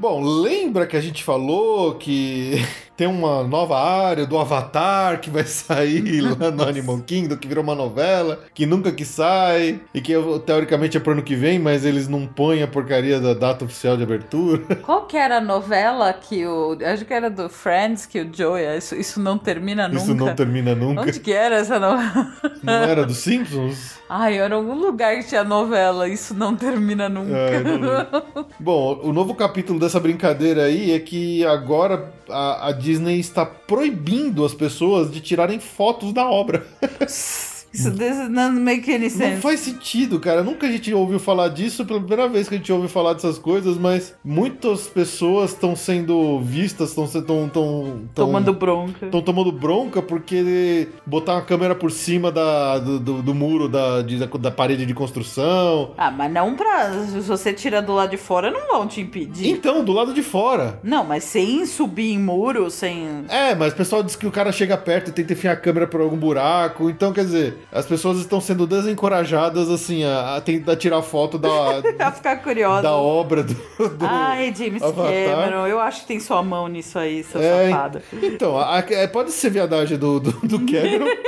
Bom, 0.00 0.22
lembra 0.22 0.86
que 0.86 0.96
a 0.96 1.00
gente 1.00 1.22
falou 1.22 1.94
que 1.96 2.54
tem 2.96 3.06
uma 3.06 3.44
nova 3.44 3.78
área 3.78 4.26
do 4.26 4.38
Avatar 4.38 5.20
que 5.20 5.28
vai 5.28 5.44
sair 5.44 6.22
lá 6.22 6.50
no 6.50 6.62
Animal 6.62 7.00
Kingdom, 7.00 7.36
que 7.36 7.46
virou 7.46 7.62
uma 7.62 7.74
novela, 7.74 8.40
que 8.54 8.64
nunca 8.64 8.90
que 8.92 9.04
sai, 9.04 9.78
e 9.92 10.00
que 10.00 10.14
teoricamente 10.46 10.96
é 10.96 11.00
pro 11.00 11.12
ano 11.12 11.22
que 11.22 11.36
vem, 11.36 11.58
mas 11.58 11.84
eles 11.84 12.08
não 12.08 12.26
põem 12.26 12.62
a 12.62 12.66
porcaria 12.66 13.20
da 13.20 13.34
data 13.34 13.66
oficial 13.66 13.94
de 13.94 14.02
abertura. 14.02 14.76
Qual 14.80 15.04
que 15.04 15.18
era 15.18 15.36
a 15.36 15.40
novela 15.40 16.10
que 16.14 16.46
o. 16.46 16.78
Acho 16.82 17.04
que 17.04 17.12
era 17.12 17.28
do 17.28 17.50
Friends, 17.50 18.06
que 18.06 18.22
o 18.22 18.30
Joey. 18.34 18.78
Isso, 18.78 18.94
isso 18.94 19.20
não 19.20 19.36
termina 19.36 19.86
nunca. 19.86 20.02
Isso 20.02 20.14
não 20.14 20.34
termina 20.34 20.74
nunca. 20.74 21.02
Onde 21.02 21.20
que 21.20 21.32
era 21.32 21.56
essa 21.56 21.78
novela? 21.78 22.32
Não 22.62 22.72
era 22.72 23.04
dos 23.04 23.18
Simpsons? 23.18 23.99
Ai, 24.12 24.38
era 24.38 24.56
algum 24.56 24.74
lugar 24.74 25.16
que 25.18 25.28
tinha 25.28 25.44
novela. 25.44 26.08
Isso 26.08 26.34
não 26.34 26.56
termina 26.56 27.08
nunca. 27.08 27.30
É, 27.30 27.62
Bom, 28.58 28.98
o 29.04 29.12
novo 29.12 29.36
capítulo 29.36 29.78
dessa 29.78 30.00
brincadeira 30.00 30.64
aí 30.64 30.90
é 30.90 30.98
que 30.98 31.46
agora 31.46 32.12
a, 32.28 32.70
a 32.70 32.72
Disney 32.72 33.20
está 33.20 33.46
proibindo 33.46 34.44
as 34.44 34.52
pessoas 34.52 35.12
de 35.12 35.20
tirarem 35.20 35.60
fotos 35.60 36.12
da 36.12 36.28
obra. 36.28 36.66
Isso 37.72 37.90
doesn't 37.90 38.60
make 38.60 38.92
any 38.92 39.08
sense. 39.08 39.34
Não 39.34 39.40
faz 39.40 39.60
sentido, 39.60 40.18
cara. 40.18 40.42
Nunca 40.42 40.66
a 40.66 40.70
gente 40.70 40.92
ouviu 40.92 41.18
falar 41.18 41.48
disso, 41.48 41.84
pela 41.84 42.00
primeira 42.00 42.28
vez 42.28 42.48
que 42.48 42.54
a 42.54 42.58
gente 42.58 42.72
ouve 42.72 42.88
falar 42.88 43.12
dessas 43.12 43.38
coisas, 43.38 43.78
mas 43.78 44.14
muitas 44.24 44.88
pessoas 44.88 45.52
estão 45.52 45.76
sendo 45.76 46.40
vistas, 46.40 46.90
estão 46.90 47.06
tão, 47.22 47.48
tão, 47.48 48.02
tomando 48.14 48.52
bronca. 48.52 49.06
Estão 49.06 49.22
tomando 49.22 49.52
bronca 49.52 50.02
porque 50.02 50.88
botar 51.06 51.34
uma 51.34 51.42
câmera 51.42 51.74
por 51.74 51.90
cima 51.92 52.32
da, 52.32 52.78
do, 52.78 52.98
do, 52.98 53.22
do 53.22 53.34
muro 53.34 53.68
da, 53.68 54.02
de, 54.02 54.18
da 54.18 54.50
parede 54.50 54.84
de 54.84 54.94
construção. 54.94 55.92
Ah, 55.96 56.10
mas 56.10 56.32
não 56.32 56.54
pra. 56.54 56.92
Se 57.04 57.20
você 57.20 57.52
tira 57.52 57.80
do 57.80 57.94
lado 57.94 58.10
de 58.10 58.16
fora, 58.16 58.50
não 58.50 58.68
vão 58.68 58.86
te 58.86 59.00
impedir. 59.00 59.48
Então, 59.48 59.84
do 59.84 59.92
lado 59.92 60.12
de 60.12 60.22
fora. 60.22 60.80
Não, 60.82 61.04
mas 61.04 61.24
sem 61.24 61.64
subir 61.66 62.12
em 62.12 62.18
muro, 62.18 62.70
sem. 62.70 63.24
É, 63.28 63.54
mas 63.54 63.72
o 63.72 63.76
pessoal 63.76 64.02
diz 64.02 64.16
que 64.16 64.26
o 64.26 64.30
cara 64.30 64.50
chega 64.50 64.76
perto 64.76 65.08
e 65.08 65.12
tenta 65.12 65.32
enfiar 65.32 65.52
a 65.52 65.56
câmera 65.56 65.86
por 65.86 66.00
algum 66.00 66.16
buraco. 66.16 66.90
Então, 66.90 67.12
quer 67.12 67.24
dizer, 67.24 67.59
as 67.72 67.86
pessoas 67.86 68.18
estão 68.18 68.40
sendo 68.40 68.66
desencorajadas, 68.66 69.68
assim, 69.68 70.04
a, 70.04 70.36
a 70.36 70.40
tentar 70.40 70.76
tirar 70.76 71.02
foto 71.02 71.38
da. 71.38 71.48
a 71.98 72.12
ficar 72.12 72.36
curiosa. 72.36 72.82
Da 72.82 72.94
obra 72.94 73.42
do. 73.42 73.54
do 73.54 74.06
Ai, 74.06 74.54
James 74.56 74.82
Avatar. 74.82 75.12
Cameron, 75.12 75.66
eu 75.66 75.78
acho 75.78 76.02
que 76.02 76.06
tem 76.06 76.20
sua 76.20 76.42
mão 76.42 76.68
nisso 76.68 76.98
aí, 76.98 77.22
seu 77.24 77.40
é, 77.40 77.70
safado. 77.70 78.02
Então, 78.22 78.56
a, 78.56 78.76
a, 78.76 78.78
é, 78.78 79.06
pode 79.06 79.32
ser 79.32 79.50
viadagem 79.50 79.98
do, 79.98 80.20
do, 80.20 80.32
do 80.32 80.58
Cameron. 80.60 81.06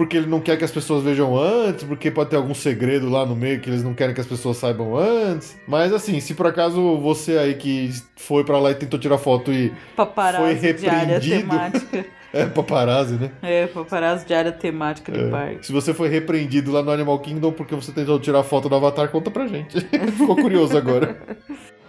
porque 0.00 0.16
ele 0.16 0.26
não 0.26 0.40
quer 0.40 0.56
que 0.56 0.64
as 0.64 0.70
pessoas 0.70 1.04
vejam 1.04 1.36
antes, 1.38 1.84
porque 1.84 2.10
pode 2.10 2.30
ter 2.30 2.36
algum 2.36 2.54
segredo 2.54 3.10
lá 3.10 3.26
no 3.26 3.36
meio 3.36 3.60
que 3.60 3.68
eles 3.68 3.82
não 3.82 3.92
querem 3.92 4.14
que 4.14 4.20
as 4.22 4.26
pessoas 4.26 4.56
saibam 4.56 4.96
antes. 4.96 5.58
Mas 5.68 5.92
assim, 5.92 6.20
se 6.20 6.32
por 6.32 6.46
acaso 6.46 6.96
você 6.96 7.36
aí 7.36 7.54
que 7.54 7.92
foi 8.16 8.42
para 8.42 8.58
lá 8.58 8.70
e 8.70 8.74
tentou 8.74 8.98
tirar 8.98 9.18
foto 9.18 9.52
e 9.52 9.70
foi 9.94 10.54
repreendido. 10.54 11.50
É, 12.32 12.46
paparazzi, 12.46 13.14
né? 13.14 13.30
É, 13.42 13.66
paparazzi 13.66 14.26
de 14.26 14.34
área 14.34 14.52
temática 14.52 15.10
do 15.10 15.26
é. 15.26 15.30
parque. 15.30 15.66
Se 15.66 15.72
você 15.72 15.92
foi 15.92 16.08
repreendido 16.08 16.70
lá 16.70 16.82
no 16.82 16.90
Animal 16.90 17.18
Kingdom 17.18 17.52
porque 17.52 17.74
você 17.74 17.92
tentou 17.92 18.18
tirar 18.20 18.42
foto 18.42 18.68
do 18.68 18.74
Avatar, 18.74 19.08
conta 19.08 19.30
pra 19.30 19.46
gente. 19.46 19.80
Ficou 20.16 20.36
curioso 20.36 20.76
agora. 20.76 21.18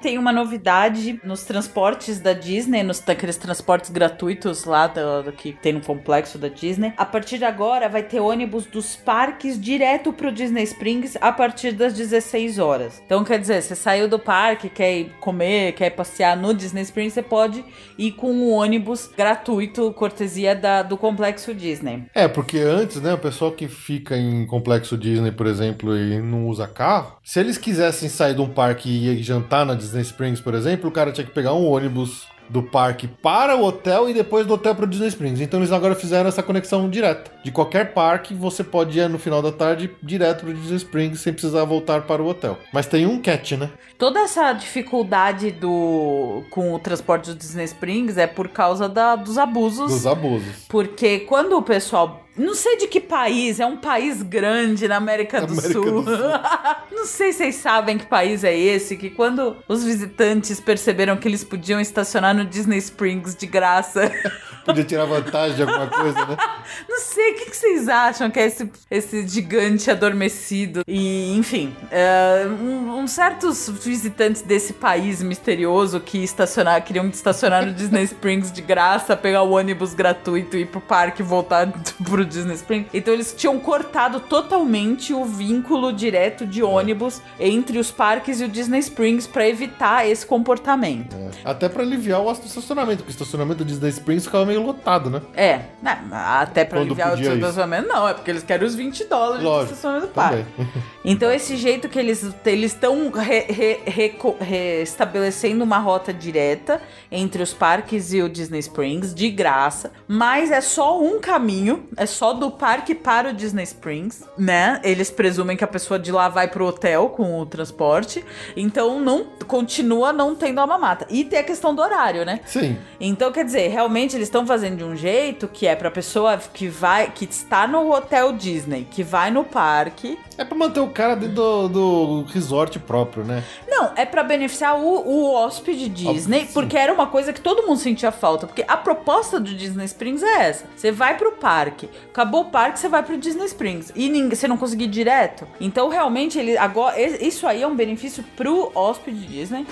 Tem 0.00 0.16
uma 0.16 0.32
novidade 0.32 1.20
nos 1.22 1.44
transportes 1.44 2.20
da 2.20 2.32
Disney, 2.32 2.82
nos 2.82 3.06
aqueles 3.06 3.36
transportes 3.36 3.90
gratuitos 3.90 4.64
lá 4.64 4.86
do, 4.86 5.24
do, 5.24 5.32
que 5.32 5.52
tem 5.52 5.74
no 5.74 5.82
complexo 5.82 6.38
da 6.38 6.48
Disney. 6.48 6.94
A 6.96 7.04
partir 7.04 7.36
de 7.36 7.44
agora 7.44 7.86
vai 7.86 8.02
ter 8.02 8.18
ônibus 8.18 8.64
dos 8.64 8.96
parques 8.96 9.60
direto 9.60 10.10
pro 10.10 10.32
Disney 10.32 10.62
Springs 10.62 11.18
a 11.20 11.30
partir 11.30 11.72
das 11.72 11.92
16 11.92 12.58
horas. 12.58 13.02
Então 13.04 13.22
quer 13.22 13.38
dizer, 13.38 13.60
você 13.62 13.74
saiu 13.74 14.08
do 14.08 14.18
parque, 14.18 14.70
quer 14.70 15.00
ir 15.00 15.12
comer, 15.20 15.72
quer 15.72 15.88
ir 15.88 15.96
passear 15.96 16.34
no 16.34 16.54
Disney 16.54 16.82
Springs, 16.82 17.12
você 17.12 17.22
pode 17.22 17.62
ir 17.98 18.12
com 18.12 18.32
um 18.32 18.52
ônibus 18.52 19.10
gratuito, 19.14 19.92
cortesia 19.92 20.54
da, 20.56 20.82
do 20.82 20.96
complexo 20.96 21.54
Disney. 21.54 22.06
É, 22.14 22.26
porque 22.26 22.58
antes, 22.58 23.02
né, 23.02 23.12
o 23.12 23.18
pessoal 23.18 23.52
que 23.52 23.68
fica 23.68 24.16
em 24.16 24.46
complexo 24.46 24.96
Disney, 24.96 25.30
por 25.30 25.46
exemplo, 25.46 25.94
e 25.94 26.18
não 26.20 26.46
usa 26.46 26.66
carro, 26.66 27.18
se 27.22 27.38
eles 27.38 27.58
quisessem 27.58 28.08
sair 28.08 28.34
de 28.34 28.40
um 28.40 28.48
parque 28.48 28.88
e 28.88 29.22
jantar 29.22 29.66
na 29.66 29.74
Disney 29.74 29.89
Disney 29.90 30.02
Springs, 30.02 30.40
por 30.40 30.54
exemplo, 30.54 30.88
o 30.88 30.92
cara 30.92 31.12
tinha 31.12 31.26
que 31.26 31.32
pegar 31.32 31.54
um 31.54 31.66
ônibus 31.68 32.26
do 32.50 32.62
parque 32.62 33.06
para 33.06 33.56
o 33.56 33.64
hotel 33.64 34.10
e 34.10 34.14
depois 34.14 34.44
do 34.44 34.54
hotel 34.54 34.74
para 34.74 34.84
o 34.84 34.88
Disney 34.88 35.06
Springs. 35.08 35.40
Então 35.40 35.60
eles 35.60 35.70
agora 35.70 35.94
fizeram 35.94 36.28
essa 36.28 36.42
conexão 36.42 36.90
direta. 36.90 37.30
De 37.44 37.52
qualquer 37.52 37.94
parque, 37.94 38.34
você 38.34 38.64
pode 38.64 38.98
ir 38.98 39.08
no 39.08 39.18
final 39.18 39.40
da 39.40 39.52
tarde 39.52 39.90
direto 40.02 40.40
para 40.40 40.50
o 40.50 40.54
Disney 40.54 40.76
Springs 40.76 41.20
sem 41.20 41.32
precisar 41.32 41.64
voltar 41.64 42.02
para 42.02 42.20
o 42.20 42.26
hotel. 42.26 42.58
Mas 42.72 42.86
tem 42.86 43.06
um 43.06 43.22
catch, 43.22 43.52
né? 43.52 43.70
Toda 43.96 44.20
essa 44.20 44.52
dificuldade 44.52 45.52
do 45.52 46.42
com 46.50 46.74
o 46.74 46.78
transporte 46.78 47.30
do 47.30 47.36
Disney 47.36 47.64
Springs 47.64 48.18
é 48.18 48.26
por 48.26 48.48
causa 48.48 48.88
da, 48.88 49.14
dos 49.14 49.38
abusos. 49.38 49.92
Dos 49.92 50.06
abusos. 50.06 50.66
Porque 50.68 51.20
quando 51.20 51.56
o 51.56 51.62
pessoal 51.62 52.24
não 52.40 52.54
sei 52.54 52.78
de 52.78 52.86
que 52.86 53.00
país, 53.00 53.60
é 53.60 53.66
um 53.66 53.76
país 53.76 54.22
grande 54.22 54.88
na 54.88 54.96
América, 54.96 55.40
do, 55.40 55.52
América 55.52 55.72
Sul. 55.72 56.02
do 56.02 56.04
Sul. 56.04 56.30
não 56.90 57.06
sei 57.06 57.32
se 57.32 57.38
vocês 57.38 57.56
sabem 57.56 57.98
que 57.98 58.06
país 58.06 58.42
é 58.42 58.56
esse, 58.56 58.96
que 58.96 59.10
quando 59.10 59.56
os 59.68 59.84
visitantes 59.84 60.58
perceberam 60.58 61.16
que 61.16 61.28
eles 61.28 61.44
podiam 61.44 61.80
estacionar 61.80 62.34
no 62.34 62.44
Disney 62.44 62.78
Springs 62.78 63.34
de 63.34 63.46
graça. 63.46 64.10
Podia 64.64 64.84
tirar 64.84 65.04
vantagem 65.04 65.56
de 65.56 65.62
alguma 65.62 65.86
coisa, 65.86 66.26
né? 66.26 66.36
Não 66.88 66.98
sei, 67.00 67.32
o 67.32 67.34
que, 67.34 67.56
vocês 67.56 67.88
acham 67.88 68.30
que 68.30 68.38
é 68.38 68.46
esse, 68.46 68.70
esse 68.90 69.26
gigante 69.26 69.90
adormecido? 69.90 70.82
E, 70.86 71.36
enfim, 71.36 71.74
uh, 71.84 72.48
um, 72.62 72.98
um 72.98 73.06
certos 73.06 73.68
visitantes 73.68 74.42
desse 74.42 74.74
país 74.74 75.22
misterioso 75.22 76.00
que 76.00 76.18
estacionar, 76.18 76.82
queriam 76.84 77.08
estacionar 77.08 77.64
no 77.66 77.72
Disney 77.72 78.02
Springs 78.04 78.52
de 78.52 78.62
graça, 78.62 79.16
pegar 79.16 79.42
o 79.42 79.52
ônibus 79.52 79.94
gratuito, 79.94 80.56
ir 80.56 80.66
pro 80.66 80.80
parque 80.80 81.22
e 81.22 81.24
voltar 81.24 81.68
pro 82.04 82.24
Disney 82.24 82.54
Springs. 82.54 82.88
Então 82.92 83.12
eles 83.12 83.34
tinham 83.36 83.58
cortado 83.58 84.20
totalmente 84.20 85.12
o 85.12 85.24
vínculo 85.24 85.92
direto 85.92 86.46
de 86.46 86.62
ônibus 86.62 87.20
entre 87.38 87.78
os 87.78 87.90
parques 87.90 88.40
e 88.40 88.44
o 88.44 88.48
Disney 88.48 88.80
Springs 88.80 89.26
para 89.26 89.48
evitar 89.48 90.06
esse 90.06 90.24
comportamento. 90.24 91.16
É. 91.16 91.30
Até 91.44 91.68
para 91.68 91.82
aliviar 91.82 92.20
o 92.20 92.30
estacionamento, 92.30 92.98
porque 92.98 93.10
o 93.10 93.16
estacionamento 93.16 93.64
do 93.64 93.64
Disney 93.64 93.90
Springs 93.90 94.24
ficava 94.24 94.49
meio 94.50 94.66
lotado, 94.66 95.08
né? 95.10 95.22
É, 95.34 95.60
né, 95.82 95.98
até 96.12 96.64
pra 96.64 96.78
Quando 96.80 96.92
aliviar 97.00 97.12
o 97.16 97.36
estacionamento, 97.36 97.88
não, 97.88 98.08
é 98.08 98.14
porque 98.14 98.30
eles 98.30 98.42
querem 98.42 98.66
os 98.66 98.74
20 98.74 99.04
dólares 99.04 99.42
Lógico, 99.44 99.66
de 99.66 99.72
estacionamento 99.72 100.06
do 100.08 100.12
parque. 100.12 100.44
Também. 100.56 100.72
Então, 101.04 101.30
esse 101.32 101.56
jeito 101.56 101.88
que 101.88 101.98
eles 101.98 102.28
eles 102.44 102.72
estão 102.72 103.10
re- 103.10 103.46
re- 103.48 103.80
reco- 103.86 104.36
restabelecendo 104.84 105.62
uma 105.64 105.78
rota 105.78 106.12
direta 106.12 106.80
entre 107.10 107.42
os 107.42 107.52
parques 107.54 108.12
e 108.12 108.20
o 108.22 108.28
Disney 108.28 108.58
Springs, 108.60 109.14
de 109.14 109.30
graça, 109.30 109.92
mas 110.06 110.50
é 110.50 110.60
só 110.60 111.00
um 111.00 111.20
caminho, 111.20 111.88
é 111.96 112.06
só 112.06 112.32
do 112.32 112.50
parque 112.50 112.94
para 112.94 113.30
o 113.30 113.32
Disney 113.32 113.62
Springs, 113.64 114.24
né? 114.36 114.80
Eles 114.82 115.10
presumem 115.10 115.56
que 115.56 115.64
a 115.64 115.66
pessoa 115.68 115.98
de 115.98 116.10
lá 116.12 116.28
vai 116.28 116.48
pro 116.48 116.66
hotel 116.66 117.08
com 117.10 117.40
o 117.40 117.46
transporte, 117.46 118.24
então 118.56 119.00
não 119.00 119.24
continua 119.46 120.12
não 120.12 120.34
tendo 120.34 120.60
a 120.60 120.66
mamata. 120.66 121.06
E 121.08 121.24
tem 121.24 121.38
a 121.38 121.44
questão 121.44 121.74
do 121.74 121.80
horário, 121.82 122.24
né? 122.24 122.40
Sim. 122.46 122.76
Então, 123.00 123.30
quer 123.32 123.44
dizer, 123.44 123.68
realmente 123.68 124.16
eles 124.16 124.26
estão 124.28 124.39
fazendo 124.46 124.78
de 124.78 124.84
um 124.84 124.96
jeito 124.96 125.48
que 125.48 125.66
é 125.66 125.74
pra 125.74 125.90
pessoa 125.90 126.36
que 126.38 126.68
vai, 126.68 127.10
que 127.10 127.24
está 127.24 127.66
no 127.66 127.92
hotel 127.92 128.32
Disney, 128.32 128.86
que 128.90 129.02
vai 129.02 129.30
no 129.30 129.44
parque. 129.44 130.18
É 130.36 130.44
pra 130.44 130.56
manter 130.56 130.80
o 130.80 130.88
cara 130.88 131.14
dentro 131.14 131.34
do, 131.34 131.68
do 131.68 132.22
resort 132.32 132.78
próprio, 132.78 133.24
né? 133.24 133.44
Não, 133.68 133.92
é 133.96 134.04
pra 134.04 134.22
beneficiar 134.22 134.78
o, 134.78 135.06
o 135.06 135.34
hóspede 135.34 135.88
Disney, 135.88 136.46
sim. 136.46 136.52
porque 136.52 136.76
era 136.76 136.92
uma 136.92 137.06
coisa 137.06 137.32
que 137.32 137.40
todo 137.40 137.66
mundo 137.66 137.78
sentia 137.78 138.10
falta. 138.10 138.46
Porque 138.46 138.64
a 138.66 138.76
proposta 138.76 139.38
do 139.38 139.54
Disney 139.54 139.84
Springs 139.84 140.22
é 140.22 140.48
essa: 140.48 140.64
você 140.74 140.90
vai 140.90 141.16
pro 141.16 141.32
parque, 141.32 141.88
acabou 142.08 142.42
o 142.42 142.50
parque, 142.50 142.78
você 142.78 142.88
vai 142.88 143.02
pro 143.02 143.18
Disney 143.18 143.46
Springs. 143.46 143.92
E 143.94 144.08
ninguém, 144.08 144.36
você 144.36 144.48
não 144.48 144.56
conseguir 144.56 144.84
ir 144.84 144.88
direto. 144.88 145.46
Então, 145.60 145.88
realmente, 145.88 146.38
ele 146.38 146.56
agora. 146.56 147.00
Isso 147.00 147.46
aí 147.46 147.62
é 147.62 147.66
um 147.66 147.76
benefício 147.76 148.24
pro 148.36 148.70
hóspede 148.74 149.26
Disney. 149.26 149.66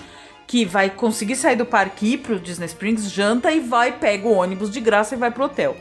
Que 0.49 0.65
vai 0.65 0.91
conseguir 0.91 1.37
sair 1.37 1.55
do 1.55 1.65
parque 1.65 2.07
e 2.07 2.13
ir 2.15 2.19
pro 2.19 2.41
Disney 2.41 2.67
Springs, 2.67 3.09
janta 3.09 3.53
e 3.53 3.61
vai, 3.61 3.93
pega 3.93 4.27
o 4.27 4.33
ônibus 4.33 4.71
de 4.71 4.81
graça 4.81 5.15
e 5.15 5.19
vai 5.19 5.31
pro 5.31 5.45
hotel. 5.45 5.77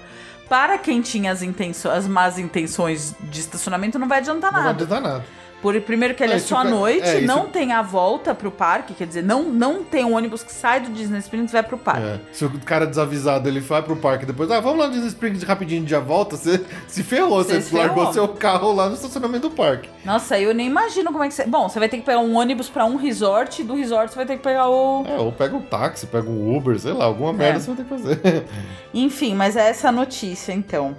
Para 0.47 0.77
quem 0.77 1.01
tinha 1.01 1.31
as, 1.31 1.41
intenções, 1.41 1.95
as 1.97 2.07
más 2.07 2.37
intenções 2.37 3.15
de 3.19 3.39
estacionamento, 3.39 3.97
não 3.97 4.07
vai 4.07 4.19
adiantar 4.19 4.51
Não 4.51 4.59
vai 4.59 4.67
nada. 4.73 4.83
adiantar 4.83 5.01
nada. 5.01 5.25
Por, 5.67 5.81
primeiro 5.81 6.15
que 6.15 6.23
ele 6.23 6.31
É, 6.33 6.35
é, 6.37 6.39
só 6.39 6.59
à 6.59 6.63
ca- 6.63 6.69
noite, 6.69 7.05
é, 7.05 7.17
isso- 7.17 7.27
não 7.27 7.47
tem 7.47 7.73
a 7.73 7.81
volta 7.81 8.33
pro 8.33 8.49
parque, 8.49 8.93
quer 8.93 9.05
dizer, 9.05 9.21
não, 9.21 9.43
não 9.43 9.83
tem 9.83 10.05
um 10.05 10.15
ônibus 10.15 10.41
que 10.43 10.53
sai 10.53 10.79
do 10.79 10.89
Disney 10.91 11.19
Springs 11.19 11.49
e 11.51 11.53
vai 11.53 11.61
pro 11.63 11.77
parque. 11.77 12.03
É. 12.03 12.19
Se 12.31 12.45
o 12.45 12.49
cara 12.59 12.87
desavisado 12.87 13.49
ele 13.49 13.59
vai 13.59 13.81
pro 13.83 13.97
parque 13.97 14.25
depois, 14.25 14.49
ah, 14.49 14.61
vamos 14.61 14.79
lá 14.79 14.87
no 14.87 14.93
Disney 14.93 15.09
Springs 15.09 15.43
rapidinho 15.43 15.85
já 15.85 15.99
volta, 15.99 16.37
você 16.37 16.63
se 16.87 17.03
ferrou, 17.03 17.43
Você 17.43 17.61
se 17.61 17.71
ferrou. 17.71 17.85
largou 17.85 18.13
seu 18.13 18.27
carro 18.29 18.71
lá 18.71 18.87
no 18.87 18.95
estacionamento 18.95 19.49
do 19.49 19.55
parque. 19.55 19.89
Nossa, 20.05 20.39
eu 20.39 20.53
nem 20.53 20.67
imagino 20.67 21.11
como 21.11 21.23
é 21.25 21.27
que 21.27 21.33
você. 21.33 21.43
Bom, 21.45 21.67
você 21.67 21.79
vai 21.79 21.89
ter 21.89 21.97
que 21.97 22.03
pegar 22.03 22.19
um 22.19 22.35
ônibus 22.37 22.69
pra 22.69 22.85
um 22.85 22.95
resort, 22.95 23.61
e 23.61 23.65
do 23.65 23.75
resort 23.75 24.09
você 24.11 24.15
vai 24.15 24.25
ter 24.25 24.37
que 24.37 24.43
pegar 24.43 24.69
o. 24.69 25.03
É, 25.05 25.17
ou 25.17 25.33
pega 25.33 25.53
um 25.55 25.61
táxi, 25.61 26.07
pega 26.07 26.29
um 26.29 26.55
Uber, 26.55 26.79
sei 26.79 26.93
lá, 26.93 27.03
alguma 27.05 27.33
merda 27.33 27.59
você 27.59 27.67
vai 27.67 27.75
ter 27.75 27.83
que 27.83 27.89
fazer. 27.89 28.45
Enfim, 28.93 29.35
mas 29.35 29.57
é 29.57 29.67
essa 29.69 29.91
notícia 29.91 30.53
então. 30.53 30.95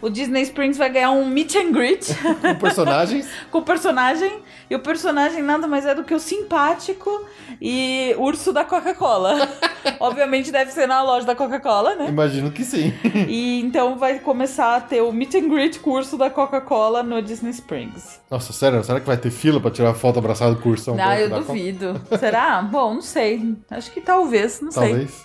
O 0.00 0.08
Disney 0.08 0.42
Springs 0.42 0.78
vai 0.78 0.90
ganhar 0.90 1.10
um 1.10 1.26
meet 1.26 1.54
and 1.56 1.72
greet 1.72 2.06
Com 2.40 2.54
personagens. 2.56 3.28
com 3.50 3.62
personagem. 3.62 4.40
E 4.70 4.74
o 4.76 4.80
personagem 4.80 5.42
nada 5.42 5.66
mais 5.66 5.86
é 5.86 5.94
do 5.94 6.04
que 6.04 6.14
o 6.14 6.20
simpático 6.20 7.24
e 7.60 8.14
urso 8.18 8.52
da 8.52 8.64
Coca-Cola. 8.64 9.48
Obviamente 9.98 10.52
deve 10.52 10.70
ser 10.70 10.86
na 10.86 11.02
loja 11.02 11.26
da 11.26 11.34
Coca-Cola, 11.34 11.94
né? 11.94 12.06
Imagino 12.08 12.50
que 12.50 12.62
sim. 12.64 12.92
E 13.26 13.60
então 13.60 13.96
vai 13.96 14.18
começar 14.18 14.76
a 14.76 14.80
ter 14.80 15.00
o 15.00 15.10
meet 15.10 15.34
and 15.34 15.48
greet 15.48 15.78
com 15.80 15.90
o 15.90 15.94
urso 15.94 16.16
da 16.18 16.28
Coca-Cola 16.28 17.02
no 17.02 17.22
Disney 17.22 17.50
Springs. 17.50 18.20
Nossa, 18.30 18.52
sério, 18.52 18.84
será 18.84 19.00
que 19.00 19.06
vai 19.06 19.16
ter 19.16 19.30
fila 19.30 19.58
pra 19.60 19.70
tirar 19.70 19.94
foto 19.94 20.18
abraçado 20.18 20.56
com 20.56 20.68
o 20.68 20.72
ursão? 20.72 20.94
ah, 20.94 21.16
perto 21.16 21.32
eu 21.32 21.38
duvido. 21.40 22.00
Será? 22.18 22.60
Bom, 22.62 22.94
não 22.94 23.02
sei. 23.02 23.56
Acho 23.70 23.90
que 23.90 24.00
talvez, 24.00 24.60
não 24.60 24.70
sei. 24.70 24.88
Talvez. 24.88 25.24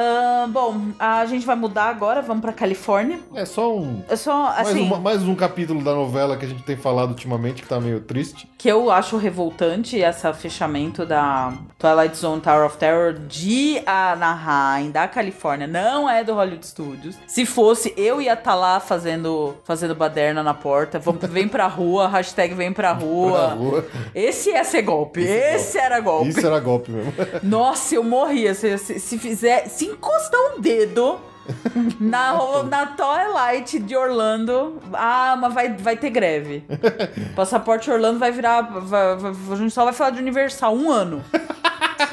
Ah, 0.00 0.46
bom, 0.48 0.76
a 0.96 1.26
gente 1.26 1.44
vai 1.44 1.56
mudar 1.56 1.86
agora, 1.86 2.22
vamos 2.22 2.40
pra 2.40 2.52
Califórnia. 2.52 3.18
É 3.34 3.44
só 3.44 3.74
um. 3.76 4.00
Eu 4.08 4.16
só, 4.16 4.44
mais, 4.44 4.68
assim, 4.68 4.82
uma- 4.82 5.00
mais 5.00 5.22
um 5.24 5.34
capítulo 5.34 5.82
da 5.82 5.92
novela 5.92 6.36
que 6.36 6.44
a 6.44 6.48
gente 6.48 6.62
tem 6.62 6.76
falado 6.76 7.10
ultimamente 7.10 7.62
que 7.62 7.68
tá 7.68 7.80
meio 7.80 8.00
triste. 8.00 8.48
que 8.56 8.68
eu 8.68 8.90
acho 8.90 9.16
revoltante 9.16 9.96
esse 9.98 10.32
fechamento 10.34 11.04
da 11.06 11.52
Twilight 11.78 12.16
Zone 12.16 12.40
Tower 12.40 12.66
of 12.66 12.76
Terror 12.76 13.12
de 13.14 13.80
Anaheim, 13.86 14.90
da 14.90 15.06
Califórnia, 15.08 15.66
não 15.66 16.08
é 16.08 16.22
do 16.24 16.34
Hollywood 16.34 16.66
Studios. 16.66 17.16
Se 17.26 17.44
fosse, 17.46 17.92
eu 17.96 18.20
ia 18.20 18.34
estar 18.34 18.54
lá 18.54 18.80
fazendo, 18.80 19.54
fazendo 19.64 19.94
baderna 19.94 20.42
na 20.42 20.54
porta. 20.54 20.98
Vamos, 20.98 21.22
vem 21.28 21.48
pra 21.48 21.66
rua, 21.66 22.06
hashtag 22.08 22.54
vem 22.54 22.72
pra 22.72 22.92
rua. 22.92 23.38
Pra 23.38 23.54
rua. 23.54 23.86
Esse 24.14 24.50
ia 24.50 24.62
ser 24.64 24.82
golpe. 24.82 25.20
Esse 25.20 25.32
é 25.32 25.54
Esse 25.56 25.78
era 25.78 26.00
golpe. 26.00 26.28
Isso 26.28 26.46
era 26.46 26.58
golpe 26.60 26.90
mesmo. 26.90 27.12
Nossa, 27.42 27.94
eu 27.94 28.02
morria. 28.04 28.54
Se, 28.54 28.76
se, 28.78 28.98
se 29.00 29.18
fizer. 29.18 29.66
Se 29.68 29.87
encostar 29.90 30.40
um 30.56 30.60
dedo 30.60 31.18
na, 32.00 32.62
na 32.64 32.86
Twilight 32.86 33.78
de 33.78 33.96
Orlando, 33.96 34.80
ah, 34.92 35.36
mas 35.40 35.54
vai, 35.54 35.72
vai 35.76 35.96
ter 35.96 36.10
greve. 36.10 36.62
Passaporte 37.34 37.90
Orlando 37.90 38.18
vai 38.18 38.30
virar. 38.30 38.62
vai- 38.62 39.16
vai- 39.16 39.32
a 39.52 39.56
gente 39.56 39.70
só 39.72 39.84
vai 39.84 39.92
falar 39.92 40.10
de 40.10 40.20
Universal 40.20 40.74
um 40.74 40.90
ano. 40.90 41.24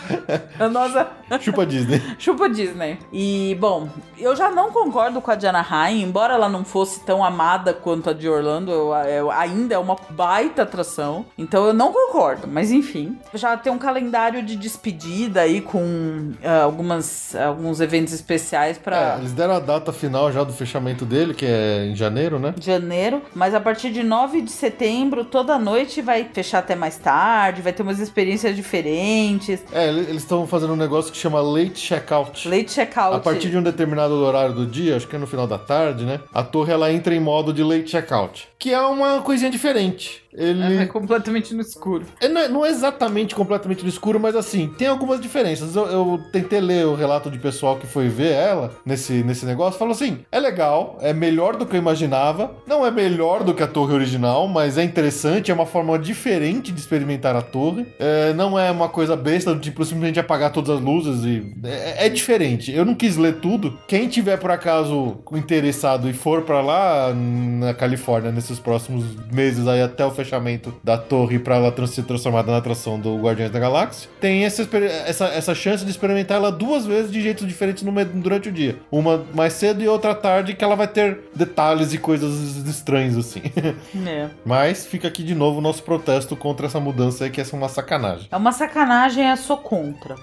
A 0.60 0.70
nossa. 0.70 1.08
Chupa 1.42 1.66
Disney. 1.66 2.02
Chupa 2.18 2.48
Disney. 2.50 2.98
E, 3.12 3.56
bom, 3.60 3.90
eu 4.18 4.36
já 4.36 4.50
não 4.50 4.72
concordo 4.72 5.20
com 5.22 5.32
a 5.32 5.36
de 5.36 5.46
Anaheim, 5.48 6.02
embora 6.04 6.34
ela 6.34 6.48
não 6.48 6.64
fosse 6.64 7.00
tão 7.02 7.24
amada 7.24 7.74
quanto 7.74 8.10
a 8.10 8.14
de 8.14 8.28
Orlando, 8.30 8.72
eu, 8.72 8.94
eu- 8.94 9.32
ainda 9.32 9.76
é 9.76 9.78
uma 9.78 9.96
baita 10.12 10.62
atração. 10.64 11.26
Então 11.38 11.66
eu 11.66 11.74
não 11.74 11.92
concordo, 11.92 12.48
mas 12.48 12.72
enfim. 12.72 13.18
Já 13.34 13.58
tem 13.58 13.72
um 13.72 13.78
calendário 13.78 14.44
de 14.44 14.56
despedida 14.56 15.42
aí 15.42 15.62
com 15.62 16.32
ah, 16.44 16.62
algumas, 16.64 17.36
alguns 17.36 17.80
eventos 17.82 18.14
especiais 18.14 18.78
É, 18.78 18.80
pra 18.80 19.16
eles 19.20 19.34
deram 19.34 19.56
a 19.56 19.60
data 19.60 19.92
final 19.92 20.32
já 20.32 20.44
do 20.44 20.54
fechamento 20.54 21.06
dele, 21.06 21.34
que 21.34 21.46
é 21.46 21.86
em 21.88 21.96
janeiro, 21.96 22.40
né? 22.40 22.54
janeiro, 22.62 23.22
mas 23.34 23.54
a 23.54 23.60
partir 23.60 23.92
de 23.92 24.04
9 24.04 24.42
de 24.42 24.52
setembro, 24.52 25.26
toda 25.26 25.58
noite 25.58 26.02
vai 26.02 26.30
fechar 26.32 26.60
até 26.60 26.76
mais 26.76 26.98
tarde, 26.98 27.62
vai 27.62 27.74
ter 27.74 27.82
umas 27.84 28.00
experiências 28.00 28.56
diferentes. 28.56 29.64
É, 29.72 29.92
eles 30.00 30.24
estão 30.24 30.46
fazendo 30.48 30.74
um 30.74 30.76
negócio 30.76 31.12
que 31.12 31.18
chama 31.18 31.42
late 31.42 31.80
checkout. 31.80 32.48
Late 32.48 32.72
checkout. 32.72 33.16
A 33.16 33.20
partir 33.20 33.50
de 33.50 33.58
um 33.58 33.64
determinado 33.64 34.14
horário 34.16 34.54
do 34.54 34.66
dia, 34.66 34.96
acho 34.96 35.08
que 35.08 35.16
é 35.16 35.20
no 35.20 35.28
final 35.28 35.48
da 35.48 35.58
tarde, 35.58 36.06
né? 36.06 36.20
A 36.34 36.44
torre 36.44 36.74
ela 36.74 36.92
entra 36.92 37.14
em 37.14 37.20
modo 37.20 37.54
de 37.54 37.64
late 37.64 37.90
checkout, 37.90 38.48
que 38.58 38.74
é 38.74 38.82
uma 38.82 39.22
coisinha 39.22 39.52
diferente. 39.52 40.26
Ele 40.38 40.78
É 40.78 40.86
completamente 40.86 41.54
no 41.54 41.62
escuro. 41.62 42.06
É, 42.20 42.28
não, 42.28 42.42
é, 42.42 42.48
não 42.48 42.66
é 42.66 42.70
exatamente 42.70 43.34
completamente 43.34 43.84
no 43.84 43.90
escuro, 43.90 44.20
mas 44.20 44.36
assim, 44.36 44.68
tem 44.78 44.88
algumas 44.88 45.22
diferenças. 45.22 45.76
Eu, 45.76 45.86
eu 45.88 46.22
tentei 46.32 46.60
ler 46.60 46.86
o 46.86 46.96
relato 46.96 47.32
de 47.32 47.40
pessoal 47.40 47.78
que 47.78 47.88
foi 47.88 48.10
ver 48.10 48.34
ela 48.34 48.76
nesse, 48.86 49.24
nesse 49.24 49.46
negócio. 49.46 49.80
Falou 49.80 49.94
assim: 49.94 50.20
é 50.32 50.40
legal, 50.40 50.98
é 51.02 51.14
melhor 51.14 51.56
do 51.56 51.66
que 51.66 51.76
eu 51.76 51.80
imaginava. 51.80 52.52
Não 52.68 52.86
é 52.86 52.92
melhor 52.92 53.44
do 53.44 53.54
que 53.54 53.64
a 53.64 53.68
torre 53.68 53.94
original, 53.94 54.48
mas 54.48 54.78
é 54.78 54.84
interessante, 54.84 55.52
é 55.52 55.54
uma 55.54 55.66
forma 55.66 55.98
diferente 55.98 56.72
de 56.72 56.80
experimentar 56.80 57.36
a 57.36 57.42
torre. 57.42 57.86
É, 57.98 58.34
não 58.34 58.60
é 58.60 58.70
uma 58.72 58.90
coisa 58.90 59.16
besta, 59.16 59.54
do 59.54 59.62
tipo 59.62 59.86
simplesmente 59.86 60.20
apagar 60.20 60.52
todas 60.52 60.70
as 60.70 60.82
luzes 60.82 61.24
e. 61.24 61.56
É, 61.64 62.08
é 62.08 62.10
diferente. 62.10 62.74
Eu 62.74 62.84
não 62.84 62.94
quis 62.94 63.16
ler 63.16 63.36
tudo. 63.36 63.80
Quem 63.88 64.10
tiver 64.10 64.38
por 64.38 64.52
acaso 64.52 65.18
interessado 65.32 66.10
e 66.10 66.14
for 66.14 66.42
pra 66.42 66.62
lá 66.62 67.14
na 67.14 67.74
Califórnia 67.74 68.32
nesses 68.32 68.55
próximos 68.60 69.06
meses 69.32 69.68
aí 69.68 69.82
até 69.82 70.06
o 70.06 70.12
fechamento 70.12 70.74
da 70.84 70.98
torre 70.98 71.40
pra 71.40 71.56
ela 71.56 71.88
ser 71.88 72.04
transformada 72.04 72.52
na 72.52 72.58
atração 72.58 73.00
do 73.00 73.18
Guardiões 73.18 73.52
da 73.52 73.60
Galáxia, 73.60 74.10
tem 74.20 74.46
essa, 74.46 74.68
essa, 75.06 75.26
essa 75.26 75.56
chance 75.56 75.84
de 75.84 75.92
experimentar 75.92 76.38
ela 76.38 76.52
duas 76.52 76.86
vezes 76.86 77.12
de 77.12 77.22
jeitos 77.22 77.48
diferentes 77.48 77.84
no 77.84 77.94
durante 78.06 78.50
o 78.50 78.52
dia. 78.52 78.78
Uma 78.92 79.24
mais 79.34 79.54
cedo 79.54 79.82
e 79.82 79.88
outra 79.88 80.14
tarde, 80.14 80.54
que 80.54 80.64
ela 80.64 80.76
vai 80.76 80.88
ter 80.88 81.20
detalhes 81.34 81.94
e 81.94 81.98
coisas 81.98 82.56
estranhas 82.68 83.18
assim. 83.18 83.42
É. 84.06 84.30
Mas 84.46 84.86
fica 84.86 85.08
aqui 85.08 85.24
de 85.24 85.34
novo 85.34 85.58
o 85.58 85.62
nosso 85.62 85.82
protesto 85.82 86.36
contra 86.36 86.68
essa 86.68 86.80
mudança 86.80 87.24
aí, 87.24 87.30
que 87.30 87.42
essa 87.42 87.56
é 87.56 87.58
uma 87.58 87.70
sacanagem. 87.70 88.28
É 88.32 88.38
uma 88.38 88.52
sacanagem, 88.52 89.30
eu 89.30 89.38
sou 89.38 89.58
contra. 89.58 90.16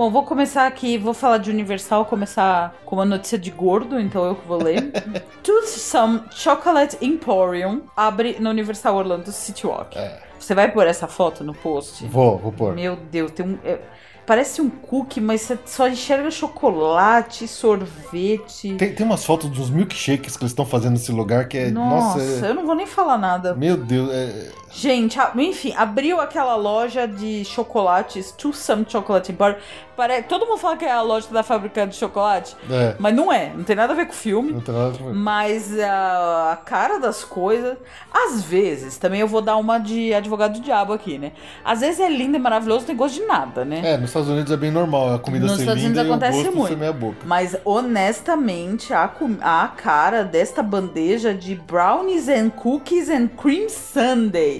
Bom, 0.00 0.10
vou 0.10 0.22
começar 0.22 0.66
aqui, 0.66 0.96
vou 0.96 1.12
falar 1.12 1.36
de 1.36 1.50
Universal, 1.50 2.06
começar 2.06 2.74
com 2.86 2.96
uma 2.96 3.04
notícia 3.04 3.38
de 3.38 3.50
gordo, 3.50 4.00
então 4.00 4.24
eu 4.24 4.34
que 4.34 4.48
vou 4.48 4.56
ler. 4.56 4.90
Toothsome 5.44 6.22
Chocolate 6.30 6.96
Emporium 7.02 7.82
abre 7.94 8.38
no 8.40 8.48
Universal 8.48 8.96
Orlando 8.96 9.30
City 9.30 9.66
Walk. 9.66 9.98
É. 9.98 10.22
Você 10.38 10.54
vai 10.54 10.72
pôr 10.72 10.86
essa 10.86 11.06
foto 11.06 11.44
no 11.44 11.52
post? 11.52 12.06
Vou, 12.06 12.38
vou 12.38 12.50
pôr. 12.50 12.74
Meu 12.74 12.96
Deus, 12.96 13.30
tem 13.32 13.44
um. 13.44 13.58
é- 13.62 13.78
parece 14.24 14.62
um 14.62 14.70
cookie, 14.70 15.20
mas 15.20 15.42
você 15.42 15.58
só 15.66 15.86
enxerga 15.86 16.30
chocolate, 16.30 17.46
sorvete. 17.46 18.76
Tem, 18.76 18.94
tem 18.94 19.04
umas 19.04 19.22
fotos 19.22 19.50
dos 19.50 19.68
milkshakes 19.68 20.34
que 20.34 20.44
eles 20.44 20.52
estão 20.52 20.64
fazendo 20.64 20.92
nesse 20.92 21.12
lugar 21.12 21.46
que 21.46 21.58
é. 21.58 21.70
Nossa, 21.70 22.18
Nossa, 22.18 22.46
é- 22.46 22.48
eu 22.48 22.54
não 22.54 22.64
vou 22.64 22.74
nem 22.74 22.86
falar 22.86 23.18
nada. 23.18 23.54
meu 23.54 23.76
Deus. 23.76 24.10
É, 24.10 24.50
Gente, 24.72 25.18
enfim, 25.36 25.74
abriu 25.76 26.20
aquela 26.20 26.54
loja 26.56 27.06
de 27.06 27.44
chocolates, 27.44 28.32
To 28.32 28.52
Some 28.52 28.86
Chocolate 28.88 29.32
Bar. 29.32 29.58
Pare... 29.96 30.22
Todo 30.22 30.46
mundo 30.46 30.58
fala 30.58 30.76
que 30.76 30.84
é 30.84 30.92
a 30.92 31.02
loja 31.02 31.28
da 31.30 31.42
fábrica 31.42 31.86
de 31.86 31.94
chocolate, 31.94 32.56
é, 32.70 32.94
mas 32.98 33.14
não 33.14 33.30
é. 33.30 33.52
Não 33.54 33.64
tem 33.64 33.76
nada 33.76 33.92
a 33.92 33.96
ver 33.96 34.06
com 34.06 34.12
o 34.12 34.16
filme. 34.16 34.52
não 34.52 34.60
tem 34.60 34.74
nada 34.74 34.86
a 34.86 34.90
ver. 34.90 35.12
Mas 35.12 35.78
a, 35.78 36.52
a 36.52 36.56
cara 36.56 36.98
das 36.98 37.24
coisas. 37.24 37.76
Às 38.10 38.42
vezes, 38.42 38.96
também 38.96 39.20
eu 39.20 39.28
vou 39.28 39.42
dar 39.42 39.56
uma 39.56 39.78
de 39.78 40.14
advogado 40.14 40.54
do 40.54 40.60
diabo 40.60 40.92
aqui, 40.92 41.18
né? 41.18 41.32
Às 41.64 41.80
vezes 41.80 42.00
é 42.00 42.08
lindo 42.08 42.36
e 42.36 42.40
maravilhoso, 42.40 42.80
não 42.80 42.86
tem 42.86 42.96
gosto 42.96 43.16
de 43.16 43.26
nada, 43.26 43.64
né? 43.64 43.82
É, 43.84 43.96
nos 43.96 44.10
Estados 44.10 44.28
Unidos 44.28 44.52
é 44.52 44.56
bem 44.56 44.70
normal 44.70 45.14
a 45.14 45.18
comida 45.18 45.46
Nos 45.46 45.56
ser 45.56 45.62
Estados 45.62 45.82
linda 45.82 46.00
Unidos 46.00 46.06
e 46.06 46.10
o 46.10 46.14
acontece 46.14 46.44
gosto 46.44 46.56
muito. 46.56 46.78
meia 46.78 46.92
boca. 46.92 47.18
Mas 47.26 47.56
honestamente, 47.64 48.94
a, 48.94 49.10
a 49.42 49.68
cara 49.68 50.22
desta 50.24 50.62
bandeja 50.62 51.34
de 51.34 51.54
brownies 51.54 52.28
and 52.28 52.50
cookies 52.50 53.10
and 53.10 53.28
cream 53.36 53.68
sundae. 53.68 54.59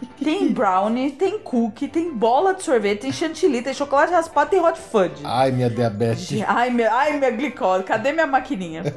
Tem 0.23 0.51
brownie, 0.51 1.11
tem 1.11 1.39
cookie, 1.39 1.87
tem 1.87 2.11
bola 2.13 2.53
de 2.53 2.63
sorvete, 2.63 3.01
tem 3.01 3.11
chantilly, 3.11 3.61
tem 3.61 3.73
chocolate 3.73 4.11
raspado, 4.13 4.49
tem 4.51 4.59
hot 4.59 4.79
fudge. 4.79 5.21
Ai, 5.23 5.51
minha 5.51 5.69
diabetes. 5.69 6.43
Ai, 6.47 6.69
minha, 6.69 6.93
ai, 6.93 7.17
minha 7.17 7.31
glicose, 7.31 7.83
cadê 7.83 8.11
minha 8.11 8.27
maquininha? 8.27 8.83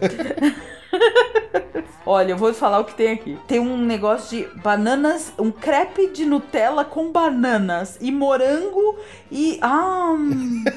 Olha, 2.06 2.32
eu 2.32 2.36
vou 2.36 2.52
falar 2.52 2.80
o 2.80 2.84
que 2.84 2.94
tem 2.94 3.12
aqui. 3.12 3.38
Tem 3.48 3.58
um 3.58 3.78
negócio 3.78 4.36
de 4.36 4.44
bananas, 4.60 5.32
um 5.38 5.50
crepe 5.50 6.08
de 6.08 6.26
Nutella 6.26 6.84
com 6.84 7.10
bananas 7.10 7.96
e 7.98 8.12
morango 8.12 8.98
e. 9.32 9.58
Ah, 9.62 10.12
hum, 10.12 10.62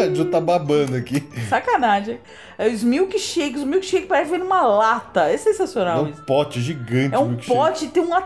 A 0.00 0.14
Ju 0.14 0.24
tá 0.24 0.40
babando 0.40 0.96
aqui. 0.96 1.22
sacanagem. 1.48 2.18
É, 2.58 2.68
Os 2.68 2.82
milkshakes, 2.82 3.60
os 3.60 3.64
milkshakes 3.66 4.08
parecem 4.08 4.32
vir 4.32 4.38
numa 4.40 4.62
lata. 4.62 5.28
É 5.30 5.34
É 5.34 5.36
sensacional 5.36 6.02
um 6.04 6.08
isso. 6.08 6.22
pote 6.24 6.60
gigante. 6.60 7.14
É 7.14 7.18
um 7.18 7.28
milkshake. 7.28 7.54
pote, 7.56 7.88
tem 7.88 8.02
uma 8.02 8.22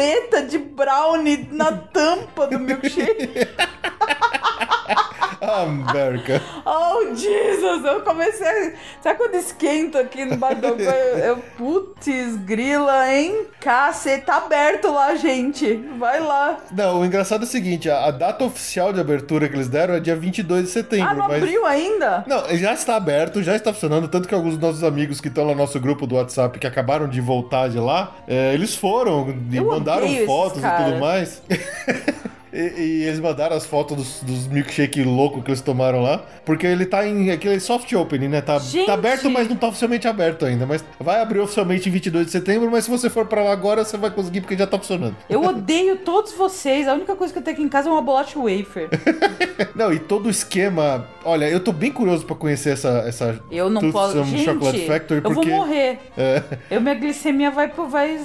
toleta 0.00 0.42
de 0.42 0.58
brownie 0.58 1.46
na 1.52 1.72
tampa 1.72 2.46
do 2.46 2.58
milkshake. 2.58 3.48
América. 5.40 6.40
Oh, 6.64 7.14
Jesus! 7.14 7.84
Eu 7.84 8.02
comecei. 8.02 8.74
Sabe 9.02 9.18
quando 9.18 9.34
esquento 9.34 9.98
aqui 9.98 10.24
no 10.24 10.36
bar 10.36 10.54
do 10.54 10.66
eu, 10.80 11.18
eu 11.18 11.36
Putz, 11.56 12.36
grila, 12.44 13.12
hein? 13.12 13.46
Cacete, 13.60 14.26
tá 14.26 14.36
aberto 14.38 14.92
lá, 14.92 15.14
gente. 15.14 15.74
Vai 15.98 16.20
lá. 16.20 16.58
Não, 16.72 17.00
o 17.00 17.04
engraçado 17.04 17.42
é 17.42 17.44
o 17.44 17.48
seguinte: 17.48 17.88
a, 17.90 18.06
a 18.06 18.10
data 18.10 18.44
oficial 18.44 18.92
de 18.92 19.00
abertura 19.00 19.48
que 19.48 19.56
eles 19.56 19.68
deram 19.68 19.94
é 19.94 20.00
dia 20.00 20.16
22 20.16 20.64
de 20.64 20.70
setembro. 20.70 21.08
Ah, 21.08 21.14
não 21.14 21.28
mas... 21.28 21.42
abriu 21.42 21.66
ainda? 21.66 22.24
Não, 22.26 22.56
já 22.56 22.72
está 22.72 22.96
aberto, 22.96 23.42
já 23.42 23.56
está 23.56 23.72
funcionando. 23.72 24.08
Tanto 24.08 24.28
que 24.28 24.34
alguns 24.34 24.54
dos 24.54 24.60
nossos 24.60 24.84
amigos 24.84 25.20
que 25.20 25.28
estão 25.28 25.44
no 25.44 25.54
nosso 25.54 25.78
grupo 25.80 26.06
do 26.06 26.16
WhatsApp, 26.16 26.58
que 26.58 26.66
acabaram 26.66 27.08
de 27.08 27.20
voltar 27.20 27.68
de 27.68 27.78
lá, 27.78 28.16
é, 28.26 28.54
eles 28.54 28.74
foram 28.74 29.34
e 29.50 29.56
Eu 29.56 29.66
mandaram 29.66 30.06
fotos 30.26 30.62
e 30.62 30.84
tudo 30.84 30.98
mais. 30.98 31.42
E, 32.52 32.58
e 32.80 33.02
eles 33.04 33.20
mandaram 33.20 33.56
as 33.56 33.64
fotos 33.66 33.96
dos, 33.96 34.22
dos 34.22 34.46
milkshake 34.48 35.02
louco 35.02 35.42
que 35.42 35.50
eles 35.50 35.60
tomaram 35.60 36.02
lá. 36.02 36.22
Porque 36.44 36.66
ele 36.66 36.84
tá 36.86 37.06
em 37.06 37.30
aquele 37.30 37.60
soft 37.60 37.92
opening, 37.92 38.28
né? 38.28 38.40
Tá, 38.40 38.58
tá 38.86 38.92
aberto, 38.94 39.30
mas 39.30 39.48
não 39.48 39.56
tá 39.56 39.68
oficialmente 39.68 40.08
aberto 40.08 40.44
ainda. 40.44 40.66
Mas 40.66 40.84
vai 40.98 41.20
abrir 41.20 41.38
oficialmente 41.40 41.88
em 41.88 41.92
22 41.92 42.26
de 42.26 42.32
setembro. 42.32 42.70
Mas 42.70 42.84
se 42.84 42.90
você 42.90 43.08
for 43.08 43.26
pra 43.26 43.42
lá 43.42 43.52
agora, 43.52 43.84
você 43.84 43.96
vai 43.96 44.10
conseguir 44.10 44.40
porque 44.40 44.56
já 44.56 44.66
tá 44.66 44.78
funcionando. 44.78 45.16
Eu 45.28 45.42
odeio 45.44 45.96
todos 45.96 46.32
vocês. 46.32 46.88
A 46.88 46.94
única 46.94 47.14
coisa 47.14 47.32
que 47.32 47.38
eu 47.38 47.42
tenho 47.42 47.56
aqui 47.56 47.64
em 47.64 47.68
casa 47.68 47.88
é 47.88 47.92
uma 47.92 48.02
bolacha 48.02 48.38
wafer. 48.38 48.88
Não, 49.74 49.92
e 49.92 49.98
todo 49.98 50.26
o 50.26 50.30
esquema. 50.30 51.06
Olha, 51.24 51.48
eu 51.48 51.60
tô 51.60 51.72
bem 51.72 51.92
curioso 51.92 52.24
pra 52.24 52.34
conhecer 52.34 52.70
essa. 52.72 53.04
essa 53.06 53.40
Eu 53.50 53.68
não 53.70 53.90
posso. 53.92 54.22
Gente, 54.24 54.44
Chocolate 54.44 54.86
Factory, 54.86 55.20
eu 55.22 55.30
vou 55.32 55.42
porque- 55.42 55.50
morrer. 55.50 55.98
é, 56.16 56.42
Eu, 56.70 56.80
minha 56.80 56.94
glicemia 56.94 57.50
vai. 57.50 57.68
Vai... 57.68 58.20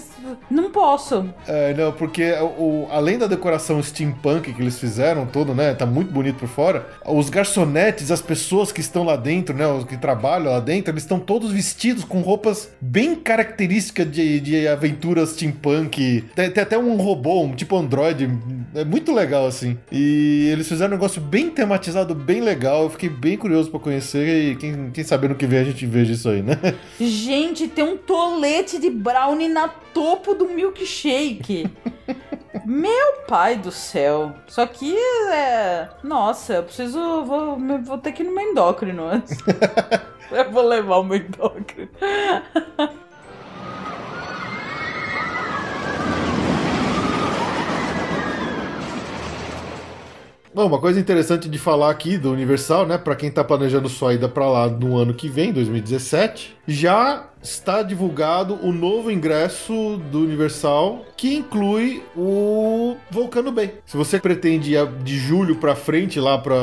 Não 0.50 0.72
posso. 0.72 1.28
É, 1.48 1.74
não, 1.74 1.92
porque 1.92 2.32
o, 2.58 2.88
além 2.90 3.18
da 3.18 3.28
decoração 3.28 3.80
steampunk 4.16 4.54
que 4.54 4.62
eles 4.62 4.80
fizeram, 4.80 5.26
todo, 5.26 5.54
né? 5.54 5.74
Tá 5.74 5.86
muito 5.86 6.12
bonito 6.12 6.38
por 6.38 6.48
fora. 6.48 6.88
Os 7.06 7.30
garçonetes, 7.30 8.12
as 8.12 8.22
pessoas 8.22 8.72
que 8.72 8.82
estão 8.82 9.04
lá 9.04 9.16
dentro, 9.16 9.56
né? 9.56 9.68
Os 9.68 9.84
que 9.84 9.98
trabalham 9.98 10.52
lá 10.52 10.60
dentro, 10.60 10.92
eles 10.92 11.04
estão 11.04 11.20
todos 11.20 11.52
vestidos 11.52 12.04
com 12.04 12.22
roupas 12.22 12.70
bem 12.80 13.16
características 13.16 14.10
de, 14.12 14.40
de 14.40 14.68
aventuras 14.68 15.30
steampunk. 15.30 16.24
Tem, 16.36 16.50
tem 16.50 16.64
até 16.64 16.78
um 16.78 16.96
robô, 16.96 17.44
um 17.44 17.54
tipo 17.54 17.76
Android. 17.78 18.30
É 18.74 18.86
muito 18.86 19.14
legal, 19.14 19.46
assim. 19.46 19.78
E 19.92 20.50
eles 20.52 20.68
fizeram 20.68 20.92
um 20.92 20.96
negócio 20.96 21.22
bem 21.22 21.50
tematizado, 21.50 22.16
bem 22.16 22.42
legal. 22.42 22.84
Eu 22.84 22.90
fiquei 22.90 23.10
bem 23.10 23.38
curioso 23.38 23.70
pra 23.70 23.80
conhecer. 23.80 24.52
E 24.52 24.56
quem, 24.56 24.92
quem 24.92 25.04
sabe 25.04 25.28
no 25.28 25.36
que 25.36 25.46
vem 25.46 25.60
a 25.60 25.64
gente 25.64 25.86
veja 25.86 26.14
isso 26.14 26.30
aí, 26.30 26.42
né? 26.42 26.58
Gente, 27.00 27.68
tem 27.68 27.84
um 27.84 27.98
tolete 27.98 28.80
de 28.80 28.90
brownie 28.90 29.50
na 29.50 29.68
topo 29.68 30.34
do 30.34 30.48
milkshake. 30.50 31.68
Meu 32.64 33.14
pai 33.28 33.58
do 33.58 33.72
céu. 33.72 34.34
Isso 34.48 34.62
aqui 34.62 34.96
é. 35.32 35.90
Nossa, 36.04 36.54
eu 36.54 36.64
preciso. 36.64 37.24
Vou, 37.24 37.58
vou 37.84 37.98
ter 37.98 38.12
que 38.12 38.24
ir 38.24 38.28
no 38.28 38.36
meu 38.36 38.52
endócrino 38.52 39.04
antes. 39.06 39.38
eu 40.32 40.52
vou 40.52 40.64
levar 40.68 40.98
o 40.98 41.04
meu 41.04 41.18
endócrino. 41.18 41.90
Bom, 50.56 50.68
uma 50.68 50.80
coisa 50.80 50.98
interessante 50.98 51.50
de 51.50 51.60
falar 51.60 51.92
aqui 51.92 52.18
do 52.18 52.32
Universal, 52.32 52.88
né? 52.88 52.98
Pra 52.98 53.14
quem 53.14 53.30
tá 53.30 53.44
planejando 53.44 53.90
sua 53.90 54.14
ida 54.14 54.30
pra 54.30 54.50
lá 54.50 54.70
no 54.70 54.98
ano 54.98 55.14
que 55.14 55.28
vem, 55.28 55.52
2017, 55.52 56.56
já 56.66 57.28
está 57.46 57.84
divulgado 57.84 58.58
o 58.64 58.72
novo 58.72 59.12
ingresso 59.12 60.02
do 60.12 60.20
Universal 60.22 61.06
que 61.16 61.34
inclui 61.36 62.04
o 62.16 62.98
Volcano 63.10 63.52
Bay. 63.52 63.76
Se 63.86 63.96
você 63.96 64.20
pretende 64.20 64.74
ir 64.74 64.86
de 65.04 65.18
julho 65.18 65.56
pra 65.56 65.76
frente 65.76 66.20
lá 66.20 66.38
pra, 66.38 66.56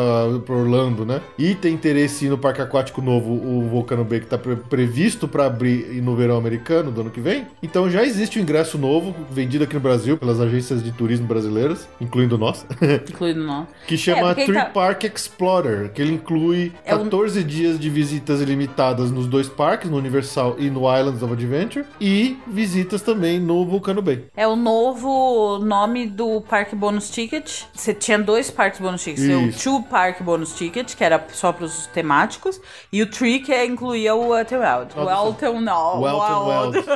pra 0.44 0.54
Orlando, 0.54 1.06
né? 1.06 1.20
E 1.38 1.54
tem 1.54 1.72
interesse 1.72 2.24
em 2.24 2.28
ir 2.28 2.30
no 2.30 2.36
parque 2.38 2.60
aquático 2.60 3.00
novo, 3.00 3.32
o 3.32 3.66
Volcano 3.68 4.04
Bay 4.04 4.20
que 4.20 4.26
tá 4.26 4.36
pre- 4.36 4.56
previsto 4.56 5.26
pra 5.28 5.46
abrir 5.46 5.86
no 6.02 6.14
verão 6.16 6.36
americano 6.36 6.90
do 6.90 7.00
ano 7.02 7.10
que 7.10 7.20
vem, 7.20 7.46
então 7.62 7.88
já 7.88 8.04
existe 8.04 8.38
o 8.38 8.42
ingresso 8.42 8.76
novo 8.76 9.14
vendido 9.30 9.64
aqui 9.64 9.74
no 9.74 9.80
Brasil 9.80 10.18
pelas 10.18 10.40
agências 10.40 10.82
de 10.82 10.92
turismo 10.92 11.26
brasileiras, 11.26 11.88
incluindo 12.00 12.36
nós. 12.36 12.66
Incluindo 13.08 13.44
não. 13.44 13.66
Que 13.86 13.96
chama 13.96 14.28
porque 14.34 14.44
Tree 14.46 14.54
tá- 14.56 14.64
Park 14.66 15.04
Explorer, 15.04 15.92
que 15.92 16.02
ele 16.02 16.12
inclui 16.14 16.72
É 16.84 16.94
um- 16.94 17.04
14 17.04 17.42
dias 17.44 17.78
de 17.78 17.88
visitas 17.88 18.40
ilimitadas 18.42 19.10
nos 19.10 19.26
dois 19.26 19.48
parques, 19.48 19.88
no 19.90 19.96
Universal 19.96 20.56
e 20.58 20.68
no 20.72 20.80
Islands 20.96 21.22
of 21.22 21.32
Adventure, 21.32 21.84
e 22.00 22.38
visitas 22.46 23.02
também 23.02 23.38
no 23.38 23.64
Vulcano 23.66 24.02
Bay. 24.02 24.26
É 24.36 24.46
o 24.46 24.56
novo 24.56 25.58
nome 25.58 26.06
do 26.06 26.40
Parque 26.42 26.74
Bonus 26.74 27.10
Ticket. 27.10 27.62
Você 27.72 27.94
tinha 27.94 28.18
dois 28.18 28.50
parques 28.50 28.80
Bonus 28.80 29.02
Tickets. 29.04 29.56
O. 29.56 29.62
Two 29.62 29.82
Park 29.84 30.20
Bonus 30.22 30.54
Ticket, 30.54 30.94
que 30.94 31.04
era 31.04 31.24
só 31.32 31.52
para 31.52 31.64
os 31.64 31.86
temáticos, 31.88 32.60
e 32.92 33.02
o 33.02 33.06
Tree, 33.10 33.40
que 33.40 33.52
é- 33.52 33.64
incluía 33.66 34.14
o 34.14 34.34
n 34.34 34.54
Wild. 34.54 34.96
Nossa. 34.96 35.22
Wet 35.22 35.44
n 35.44 35.60
não, 35.60 36.00
Wet 36.00 36.16
n 36.16 36.38
Wild. 36.48 36.86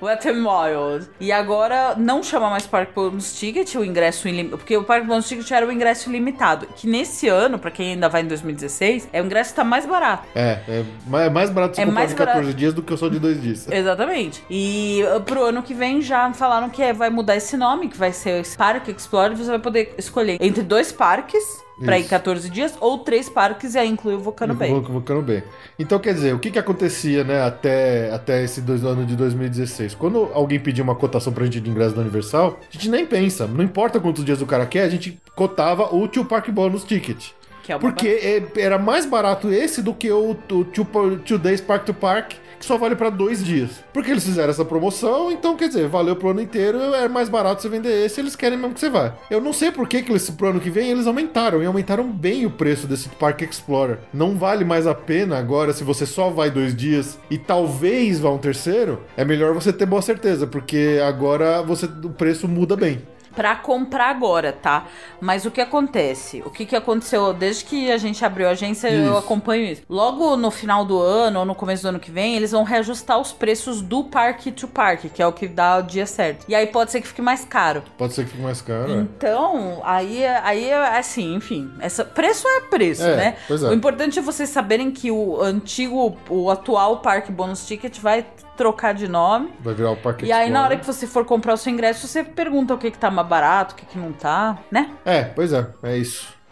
Wet 0.00 0.28
n 0.28 0.40
Wild. 0.46 1.08
E 1.20 1.30
agora 1.30 1.94
não 1.96 2.22
chama 2.22 2.50
mais 2.50 2.66
Parque 2.66 2.92
Bonus 2.94 3.34
Ticket 3.38 3.74
o 3.74 3.84
ingresso 3.84 4.28
ilimitado, 4.28 4.58
porque 4.58 4.76
o 4.76 4.84
Parque 4.84 5.06
Bonus 5.06 5.28
Ticket 5.28 5.50
era 5.50 5.66
o 5.66 5.72
ingresso 5.72 6.08
ilimitado, 6.08 6.66
que 6.74 6.88
nesse 6.88 7.28
ano, 7.28 7.58
para 7.58 7.70
quem 7.70 7.92
ainda 7.92 8.08
vai 8.08 8.22
em 8.22 8.26
2016, 8.26 9.08
é 9.12 9.20
o 9.22 9.24
ingresso 9.26 9.50
que 9.50 9.56
tá 9.56 9.64
mais 9.64 9.86
barato. 9.86 10.24
É, 10.34 10.58
é 10.68 10.84
é 11.22 11.30
mais 11.30 11.50
barato 11.50 11.76
você 11.76 11.82
É 11.82 11.86
mais 11.86 12.12
14 12.26 12.40
barato. 12.46 12.58
dias 12.58 12.74
do 12.74 12.82
que 12.82 12.92
o 12.92 12.96
só 12.96 13.08
de 13.08 13.18
dois 13.18 13.40
dias. 13.40 13.66
Exatamente. 13.70 14.42
E 14.50 15.02
uh, 15.16 15.20
pro 15.20 15.44
ano 15.44 15.62
que 15.62 15.74
vem 15.74 16.00
já 16.02 16.32
falaram 16.32 16.68
que 16.70 16.82
é- 16.82 16.92
vai 16.92 17.10
mudar 17.10 17.36
esse 17.36 17.56
nome, 17.56 17.88
que 17.88 17.96
vai 17.96 18.12
ser 18.12 18.40
esse 18.40 18.56
Parque 18.56 18.90
Explorer. 18.90 19.36
Você 19.36 19.50
vai 19.50 19.58
poder 19.58 19.94
escolher 19.98 20.38
entre 20.40 20.62
dois 20.62 20.92
parques 20.92 21.42
pra 21.84 21.98
ir 21.98 22.02
Isso. 22.02 22.10
14 22.10 22.48
dias 22.50 22.74
ou 22.80 22.98
três 22.98 23.28
parques 23.28 23.74
e 23.74 23.78
aí 23.78 23.88
inclui 23.88 24.14
o 24.14 24.20
Vulcano 24.20 24.54
Bay. 24.54 24.70
Vul- 24.70 24.82
Vulcano 24.82 25.20
Bay. 25.22 25.42
Então, 25.78 25.98
quer 25.98 26.14
dizer, 26.14 26.32
o 26.34 26.38
que 26.38 26.50
que 26.50 26.58
acontecia, 26.58 27.24
né, 27.24 27.42
até, 27.42 28.12
até 28.12 28.44
esse 28.44 28.60
dois, 28.60 28.84
ano 28.84 29.04
de 29.04 29.16
2016? 29.16 29.94
Quando 29.96 30.30
alguém 30.32 30.60
pedia 30.60 30.84
uma 30.84 30.94
cotação 30.94 31.32
pra 31.32 31.44
gente 31.44 31.60
de 31.60 31.68
ingresso 31.70 31.94
da 31.96 32.02
Universal, 32.02 32.60
a 32.60 32.72
gente 32.72 32.88
nem 32.88 33.04
pensa. 33.04 33.46
Não 33.48 33.64
importa 33.64 33.98
quantos 33.98 34.24
dias 34.24 34.40
o 34.40 34.46
cara 34.46 34.64
quer, 34.66 34.82
a 34.84 34.88
gente 34.88 35.18
cotava 35.34 35.92
o 35.94 36.06
Two 36.06 36.24
Park 36.24 36.50
Bonus 36.50 36.84
Ticket. 36.84 37.30
É 37.70 37.78
Porque 37.78 38.08
é- 38.08 38.60
era 38.60 38.78
mais 38.78 39.06
barato 39.06 39.52
esse 39.52 39.82
do 39.82 39.94
que 39.94 40.10
o, 40.10 40.30
o 40.30 40.34
two, 40.34 40.86
two 41.24 41.38
Days 41.38 41.60
Park 41.60 41.84
to 41.84 41.94
Park, 41.94 42.32
que 42.58 42.66
só 42.66 42.78
vale 42.78 42.94
pra 42.94 43.10
dois 43.10 43.44
dias. 43.44 43.82
Porque 43.92 44.10
eles 44.10 44.24
fizeram 44.24 44.50
essa 44.50 44.64
promoção, 44.64 45.30
então 45.32 45.56
quer 45.56 45.68
dizer, 45.68 45.88
valeu 45.88 46.14
pro 46.14 46.30
ano 46.30 46.40
inteiro, 46.40 46.78
é 46.94 47.08
mais 47.08 47.28
barato 47.28 47.60
você 47.60 47.68
vender 47.68 48.04
esse, 48.04 48.20
eles 48.20 48.36
querem 48.36 48.56
mesmo 48.56 48.74
que 48.74 48.80
você 48.80 48.88
vá. 48.88 49.14
Eu 49.30 49.40
não 49.40 49.52
sei 49.52 49.72
por 49.72 49.88
que, 49.88 50.00
que 50.02 50.12
eles, 50.12 50.30
pro 50.30 50.48
ano 50.50 50.60
que 50.60 50.70
vem 50.70 50.90
eles 50.90 51.06
aumentaram, 51.06 51.62
e 51.62 51.66
aumentaram 51.66 52.10
bem 52.10 52.46
o 52.46 52.50
preço 52.50 52.86
desse 52.86 53.08
Park 53.08 53.42
Explorer. 53.42 53.98
Não 54.14 54.36
vale 54.36 54.64
mais 54.64 54.86
a 54.86 54.94
pena 54.94 55.38
agora, 55.38 55.72
se 55.72 55.82
você 55.82 56.06
só 56.06 56.30
vai 56.30 56.50
dois 56.50 56.74
dias 56.74 57.18
e 57.28 57.36
talvez 57.36 58.20
vá 58.20 58.30
um 58.30 58.38
terceiro, 58.38 59.00
é 59.16 59.24
melhor 59.24 59.52
você 59.54 59.72
ter 59.72 59.86
boa 59.86 60.02
certeza, 60.02 60.46
porque 60.46 61.00
agora 61.06 61.62
você, 61.62 61.86
o 61.86 62.10
preço 62.10 62.46
muda 62.46 62.76
bem. 62.76 63.02
Pra 63.34 63.56
comprar 63.56 64.10
agora, 64.10 64.52
tá? 64.52 64.86
Mas 65.20 65.44
o 65.44 65.50
que 65.50 65.60
acontece? 65.60 66.42
O 66.44 66.50
que, 66.50 66.64
que 66.66 66.76
aconteceu 66.76 67.32
desde 67.32 67.64
que 67.64 67.90
a 67.90 67.96
gente 67.98 68.24
abriu 68.24 68.48
a 68.48 68.50
agência, 68.52 68.88
eu 68.88 69.08
Isso. 69.10 69.16
acompanho 69.18 69.64
isso. 69.64 69.82
Logo 69.88 70.36
no 70.36 70.50
final 70.50 70.84
do 70.84 71.00
ano 71.00 71.40
ou 71.40 71.44
no 71.44 71.54
começo 71.54 71.82
do 71.82 71.88
ano 71.88 72.00
que 72.00 72.10
vem, 72.10 72.36
eles 72.36 72.52
vão 72.52 72.62
reajustar 72.64 73.18
os 73.20 73.32
preços 73.32 73.80
do 73.82 74.04
parque 74.04 74.50
to 74.52 74.68
parque, 74.68 75.08
que 75.08 75.22
é 75.22 75.26
o 75.26 75.32
que 75.32 75.48
dá 75.48 75.78
o 75.78 75.82
dia 75.82 76.06
certo. 76.06 76.44
E 76.48 76.54
aí 76.54 76.66
pode 76.66 76.90
ser 76.90 77.00
que 77.00 77.08
fique 77.08 77.22
mais 77.22 77.44
caro. 77.44 77.82
Pode 77.98 78.12
ser 78.14 78.24
que 78.24 78.30
fique 78.30 78.42
mais 78.42 78.60
caro. 78.60 78.90
é. 78.92 78.96
Então, 79.00 79.80
aí, 79.84 80.24
aí 80.26 80.70
é 80.70 80.98
assim, 80.98 81.34
enfim, 81.34 81.70
essa, 81.80 82.04
preço 82.04 82.46
é 82.48 82.60
preço, 82.62 83.02
É, 83.02 83.16
né? 83.16 83.36
pois 83.48 83.62
é. 83.62 83.68
O 83.68 83.72
importante 83.72 84.18
é 84.18 84.22
vocês 84.22 84.48
saberem 84.50 84.90
que 84.90 85.10
o 85.10 85.40
antigo, 85.40 86.16
o 86.28 86.50
atual 86.50 86.98
parque 86.98 87.30
bônus 87.32 87.66
ticket 87.66 87.98
vai 88.00 88.24
trocar 88.56 88.94
de 88.94 89.08
nome. 89.08 89.52
Vai 89.60 89.74
virar 89.74 89.92
o 89.92 89.96
Parque 89.96 90.26
E 90.26 90.32
aí, 90.32 90.50
na 90.50 90.62
hora 90.62 90.76
que 90.76 90.86
você 90.86 91.06
for 91.06 91.24
comprar 91.24 91.54
o 91.54 91.56
seu 91.56 91.72
ingresso, 91.72 92.06
você 92.06 92.22
pergunta 92.22 92.74
o 92.74 92.78
que, 92.78 92.90
que 92.90 92.98
tá 92.98 93.10
mais 93.10 93.26
barato, 93.26 93.74
o 93.74 93.76
que, 93.76 93.86
que 93.86 93.98
não 93.98 94.12
tá, 94.12 94.58
né? 94.70 94.90
É, 95.04 95.22
pois 95.24 95.52
é, 95.52 95.66
é 95.82 95.96
isso. 95.96 96.42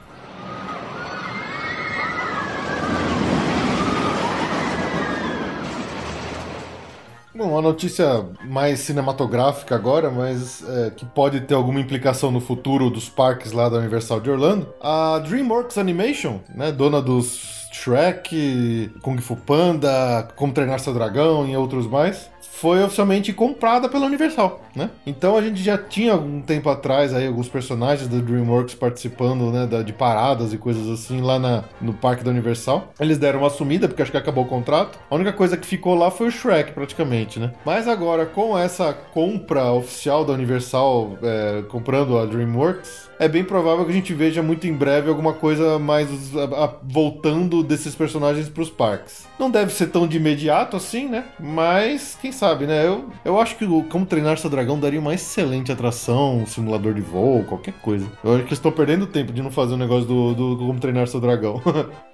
Bom, 7.41 7.53
uma 7.53 7.63
notícia 7.63 8.27
mais 8.45 8.81
cinematográfica 8.81 9.75
agora, 9.75 10.11
mas 10.11 10.63
é, 10.69 10.91
que 10.91 11.07
pode 11.07 11.41
ter 11.41 11.55
alguma 11.55 11.81
implicação 11.81 12.31
no 12.31 12.39
futuro 12.39 12.91
dos 12.91 13.09
parques 13.09 13.53
lá 13.53 13.67
da 13.67 13.79
Universal 13.79 14.21
de 14.21 14.31
Orlando. 14.31 14.75
A 14.79 15.19
DreamWorks 15.21 15.79
Animation, 15.79 16.41
né, 16.55 16.71
dona 16.71 17.01
dos 17.01 17.60
Shrek, 17.71 18.91
Kung 19.01 19.19
Fu 19.19 19.37
Panda, 19.37 20.29
Como 20.37 20.53
Treinar 20.53 20.81
Seu 20.81 20.93
Dragão 20.93 21.49
e 21.49 21.57
outros 21.57 21.87
mais, 21.87 22.31
foi 22.61 22.83
oficialmente 22.83 23.33
comprada 23.33 23.89
pela 23.89 24.05
Universal, 24.05 24.61
né? 24.77 24.91
Então 25.07 25.35
a 25.35 25.41
gente 25.41 25.63
já 25.63 25.79
tinha 25.79 26.13
algum 26.13 26.43
tempo 26.43 26.69
atrás 26.69 27.15
aí 27.15 27.27
alguns 27.27 27.49
personagens 27.49 28.07
da 28.07 28.19
DreamWorks 28.19 28.75
participando, 28.75 29.51
né, 29.51 29.67
de 29.83 29.95
paradas 29.95 30.53
e 30.53 30.59
coisas 30.59 30.87
assim 30.89 31.23
lá 31.23 31.39
na, 31.39 31.65
no 31.81 31.95
parque 31.95 32.23
da 32.23 32.31
Universal. 32.31 32.93
Eles 33.01 33.17
deram 33.17 33.41
uma 33.41 33.49
sumida 33.51 33.89
porque 33.89 34.03
acho 34.03 34.11
que 34.11 34.19
acabou 34.19 34.45
o 34.45 34.49
contrato. 34.49 34.99
A 35.11 35.15
única 35.15 35.33
coisa 35.33 35.57
que 35.57 35.67
ficou 35.67 35.95
lá 35.95 36.11
foi 36.11 36.27
o 36.27 36.31
Shrek 36.31 36.73
praticamente, 36.73 37.39
né? 37.39 37.53
Mas 37.65 37.89
agora 37.89 38.27
com 38.27 38.59
essa 38.59 38.93
compra 38.93 39.73
oficial 39.73 40.23
da 40.23 40.35
Universal 40.35 41.19
é, 41.23 41.63
comprando 41.63 42.19
a 42.19 42.27
DreamWorks, 42.27 43.10
é 43.21 43.29
bem 43.29 43.45
provável 43.45 43.85
que 43.85 43.91
a 43.93 43.95
gente 43.95 44.13
veja 44.13 44.43
muito 44.43 44.67
em 44.67 44.73
breve 44.73 45.09
alguma 45.09 45.33
coisa 45.33 45.79
mais 45.79 46.09
a- 46.37 46.65
a- 46.65 46.75
voltando 46.83 47.63
desses 47.63 47.95
personagens 47.95 48.49
para 48.49 48.63
os 48.63 48.71
parques. 48.71 49.29
Não 49.39 49.49
deve 49.51 49.73
ser 49.73 49.87
tão 49.89 50.09
de 50.09 50.17
imediato 50.17 50.77
assim, 50.77 51.07
né? 51.09 51.25
Mas 51.39 52.19
quem 52.21 52.33
sabe, 52.33 52.67
né? 52.67 52.87
Eu, 52.87 53.05
eu 53.25 53.41
acho 53.41 53.57
que 53.57 53.65
o 53.65 53.85
Como 53.85 54.05
Treinar 54.07 54.39
Seu 54.39 54.51
Dragão 54.51 54.81
daria 54.81 54.99
uma 54.99 55.15
excelente 55.15 55.71
atração, 55.71 56.39
um 56.39 56.47
simulador 56.47 56.95
de 56.95 57.01
voo, 57.01 57.45
qualquer 57.45 57.75
coisa. 57.83 58.07
Eu 58.25 58.35
acho 58.37 58.45
que 58.47 58.55
estão 58.55 58.73
perdendo 58.73 59.07
tempo 59.07 59.33
de 59.33 59.43
não 59.43 59.51
fazer 59.51 59.75
o 59.75 59.79
negócio 59.79 60.07
do, 60.07 60.35
do 60.35 60.57
Como 60.67 60.81
Treinar 60.81 61.07
Seu 61.07 61.21
Dragão. 61.21 61.61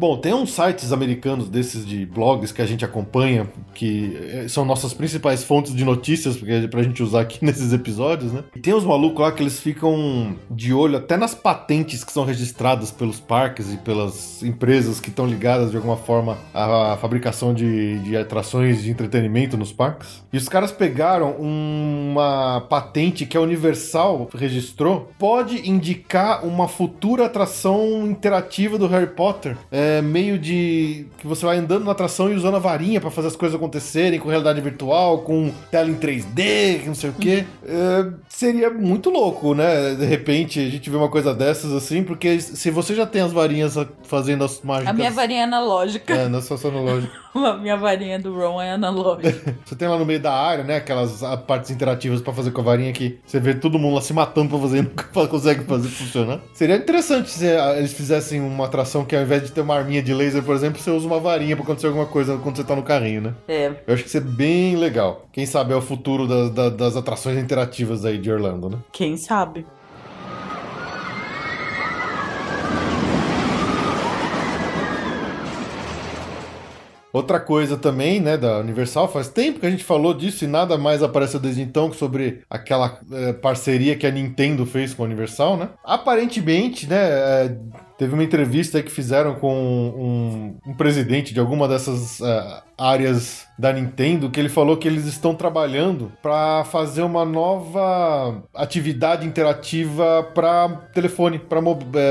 Bom, 0.00 0.16
tem 0.16 0.32
uns 0.32 0.54
sites 0.54 0.92
americanos 0.92 1.46
desses 1.50 1.84
de 1.84 2.06
blogs 2.06 2.52
que 2.52 2.62
a 2.62 2.66
gente 2.66 2.82
acompanha, 2.86 3.46
que 3.74 4.16
eh, 4.32 4.48
são 4.48 4.64
nossas 4.64 4.94
principais 4.94 5.44
fontes 5.44 5.74
de 5.74 5.84
notícias 5.84 6.38
porque- 6.38 6.66
pra 6.68 6.82
gente 6.82 7.02
usar 7.02 7.20
aqui 7.20 7.38
nesses 7.44 7.70
episódios, 7.74 8.32
né? 8.32 8.44
E 8.56 8.60
tem 8.60 8.72
uns 8.72 8.82
malucos 8.82 9.20
lá 9.20 9.30
que 9.30 9.42
eles 9.42 9.60
ficam 9.60 10.34
de 10.50 10.72
olho 10.72 10.96
até 10.96 11.18
nas 11.18 11.34
patentes 11.34 12.02
que 12.02 12.10
são 12.12 12.24
registradas 12.24 12.90
pelos 12.90 13.20
parques 13.20 13.74
e 13.74 13.76
pelas 13.76 14.42
empresas 14.42 15.00
que 15.00 15.10
estão 15.10 15.26
ligadas 15.26 15.70
de 15.70 15.76
alguma 15.76 15.98
forma 15.98 16.38
à 16.54 16.96
fabricação 16.98 17.52
de, 17.52 17.98
de 17.98 18.16
atrações 18.16 18.82
de 18.82 18.90
entretenimento 18.90 19.58
nos 19.58 19.70
parques. 19.70 20.22
E 20.32 20.38
os 20.38 20.48
caras 20.48 20.72
pegaram 20.72 21.32
uma 21.32 22.62
patente 22.70 23.26
que 23.26 23.36
a 23.36 23.40
Universal 23.42 24.30
registrou, 24.34 25.12
pode 25.18 25.68
indicar 25.68 26.46
uma 26.46 26.66
futura 26.68 27.26
atração 27.26 28.06
interativa 28.06 28.78
do 28.78 28.86
Harry 28.86 29.08
Potter. 29.08 29.58
É 29.70 29.89
meio 30.02 30.38
de 30.38 31.06
que 31.18 31.26
você 31.26 31.44
vai 31.44 31.58
andando 31.58 31.84
na 31.84 31.92
atração 31.92 32.30
e 32.30 32.34
usando 32.34 32.56
a 32.56 32.58
varinha 32.58 33.00
pra 33.00 33.10
fazer 33.10 33.28
as 33.28 33.36
coisas 33.36 33.56
acontecerem 33.56 34.18
com 34.18 34.28
realidade 34.28 34.60
virtual, 34.60 35.18
com 35.18 35.52
tela 35.70 35.88
em 35.88 35.94
3D, 35.94 36.80
que 36.80 36.86
não 36.86 36.94
sei 36.94 37.10
o 37.10 37.14
quê. 37.14 37.44
É, 37.64 38.12
seria 38.28 38.70
muito 38.70 39.10
louco, 39.10 39.54
né? 39.54 39.94
De 39.94 40.04
repente 40.04 40.60
a 40.60 40.68
gente 40.68 40.88
vê 40.88 40.96
uma 40.96 41.08
coisa 41.08 41.34
dessas 41.34 41.72
assim, 41.72 42.02
porque 42.02 42.40
se 42.40 42.70
você 42.70 42.94
já 42.94 43.06
tem 43.06 43.22
as 43.22 43.32
varinhas 43.32 43.76
fazendo 44.02 44.44
as 44.44 44.60
mágicas. 44.62 44.90
A 44.90 44.92
minha 44.92 45.10
varinha 45.10 45.40
é 45.40 45.44
analógica. 45.44 46.14
É, 46.14 46.28
na 46.28 46.40
sua 46.40 46.56
sonológica. 46.56 47.12
A 47.32 47.56
minha 47.56 47.76
varinha 47.76 48.18
do 48.18 48.34
Ron 48.34 48.60
é 48.60 48.72
analógica. 48.72 49.54
Você 49.64 49.76
tem 49.76 49.86
lá 49.86 49.96
no 49.96 50.04
meio 50.04 50.18
da 50.18 50.32
área, 50.32 50.64
né? 50.64 50.76
Aquelas 50.76 51.22
ah, 51.22 51.36
partes 51.36 51.70
interativas 51.70 52.20
pra 52.20 52.32
fazer 52.32 52.50
com 52.50 52.60
a 52.60 52.64
varinha 52.64 52.92
que 52.92 53.20
você 53.24 53.38
vê 53.38 53.54
todo 53.54 53.78
mundo 53.78 53.94
lá 53.94 54.00
se 54.00 54.12
matando 54.12 54.48
pra 54.48 54.58
fazer 54.58 54.78
e 54.78 54.82
nunca 54.82 55.04
consegue 55.28 55.64
fazer 55.64 55.88
funcionar. 55.88 56.40
Seria 56.52 56.76
interessante 56.76 57.30
se 57.30 57.46
ah, 57.46 57.76
eles 57.76 57.92
fizessem 57.92 58.40
uma 58.40 58.64
atração 58.64 59.04
que 59.04 59.14
ao 59.14 59.22
invés 59.22 59.44
de 59.44 59.52
ter 59.52 59.60
uma 59.60 59.79
arminha 59.80 60.02
de 60.02 60.14
laser, 60.14 60.42
por 60.42 60.54
exemplo, 60.54 60.80
você 60.80 60.90
usa 60.90 61.06
uma 61.06 61.18
varinha 61.20 61.56
pra 61.56 61.64
acontecer 61.64 61.86
alguma 61.88 62.06
coisa 62.06 62.36
quando 62.38 62.56
você 62.56 62.64
tá 62.64 62.74
no 62.76 62.82
carrinho, 62.82 63.20
né? 63.20 63.34
É. 63.48 63.66
Eu 63.86 63.94
acho 63.94 64.02
que 64.02 64.08
isso 64.08 64.16
é 64.18 64.20
bem 64.20 64.76
legal. 64.76 65.26
Quem 65.32 65.44
sabe 65.46 65.72
é 65.72 65.76
o 65.76 65.82
futuro 65.82 66.26
das, 66.26 66.50
da- 66.50 66.68
das 66.70 66.96
atrações 66.96 67.38
interativas 67.38 68.04
aí 68.04 68.18
de 68.18 68.30
Orlando, 68.30 68.70
né? 68.70 68.78
Quem 68.92 69.16
sabe? 69.16 69.64
Outra 77.12 77.40
coisa 77.40 77.76
também, 77.76 78.20
né, 78.20 78.36
da 78.36 78.58
Universal, 78.60 79.08
faz 79.10 79.28
tempo 79.28 79.58
que 79.58 79.66
a 79.66 79.70
gente 79.70 79.82
falou 79.82 80.14
disso 80.14 80.44
e 80.44 80.46
nada 80.46 80.78
mais 80.78 81.02
apareceu 81.02 81.40
desde 81.40 81.60
então 81.60 81.92
sobre 81.92 82.42
aquela 82.48 83.00
eh, 83.10 83.32
parceria 83.32 83.96
que 83.96 84.06
a 84.06 84.12
Nintendo 84.12 84.64
fez 84.64 84.94
com 84.94 85.02
a 85.02 85.06
Universal, 85.06 85.56
né? 85.56 85.70
Aparentemente, 85.84 86.86
né, 86.88 86.96
eh, 87.02 87.56
teve 88.00 88.14
uma 88.14 88.24
entrevista 88.24 88.82
que 88.82 88.90
fizeram 88.90 89.34
com 89.34 89.54
um, 89.54 90.70
um 90.70 90.72
presidente 90.72 91.34
de 91.34 91.38
alguma 91.38 91.68
dessas 91.68 92.18
eh, 92.22 92.62
áreas 92.80 93.46
da 93.58 93.72
Nintendo 93.72 94.30
que 94.30 94.40
ele 94.40 94.48
falou 94.48 94.76
que 94.78 94.88
eles 94.88 95.04
estão 95.04 95.34
trabalhando 95.34 96.10
para 96.22 96.64
fazer 96.64 97.02
uma 97.02 97.26
nova 97.26 98.42
atividade 98.54 99.26
interativa 99.26 100.22
para 100.34 100.68
telefone, 100.94 101.38
para 101.38 101.60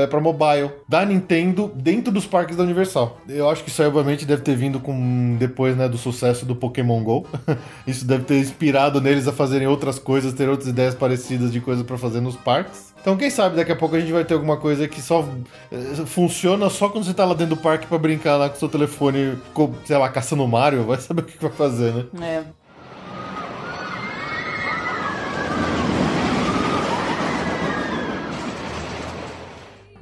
para 0.08 0.20
mobile 0.20 0.70
da 0.88 1.04
Nintendo 1.04 1.72
dentro 1.74 2.12
dos 2.12 2.24
parques 2.26 2.56
da 2.56 2.62
Universal. 2.62 3.18
Eu 3.28 3.50
acho 3.50 3.64
que 3.64 3.70
isso 3.70 3.82
aí 3.82 3.88
obviamente 3.88 4.24
deve 4.24 4.42
ter 4.42 4.54
vindo 4.54 4.78
com 4.78 5.36
depois, 5.38 5.76
né, 5.76 5.88
do 5.88 5.98
sucesso 5.98 6.46
do 6.46 6.54
Pokémon 6.54 7.02
Go. 7.02 7.26
isso 7.86 8.04
deve 8.06 8.24
ter 8.24 8.38
inspirado 8.38 9.00
neles 9.00 9.26
a 9.26 9.32
fazerem 9.32 9.66
outras 9.66 9.98
coisas, 9.98 10.32
ter 10.32 10.48
outras 10.48 10.68
ideias 10.68 10.94
parecidas 10.94 11.50
de 11.52 11.60
coisas 11.60 11.84
para 11.84 11.98
fazer 11.98 12.20
nos 12.20 12.36
parques. 12.36 12.90
Então, 13.00 13.16
quem 13.16 13.30
sabe 13.30 13.56
daqui 13.56 13.72
a 13.72 13.76
pouco 13.76 13.96
a 13.96 14.00
gente 14.00 14.12
vai 14.12 14.24
ter 14.26 14.34
alguma 14.34 14.58
coisa 14.58 14.86
que 14.86 15.00
só 15.00 15.26
eh, 15.72 15.76
funciona 16.04 16.68
só 16.68 16.86
quando 16.90 17.04
você 17.04 17.14
tá 17.14 17.24
lá 17.24 17.32
dentro 17.32 17.56
do 17.56 17.60
parque 17.62 17.86
pra 17.86 17.96
brincar 17.96 18.36
lá 18.36 18.48
com 18.50 18.56
seu 18.56 18.68
telefone, 18.68 19.38
co- 19.54 19.72
sei 19.86 19.96
lá, 19.96 20.06
caçando 20.10 20.44
o 20.44 20.48
Mario, 20.60 20.84
vai 20.84 20.98
saber 20.98 21.22
o 21.22 21.24
que 21.24 21.38
vai 21.38 21.50
fazer, 21.50 21.94
né? 21.94 22.04
É. 22.20 22.44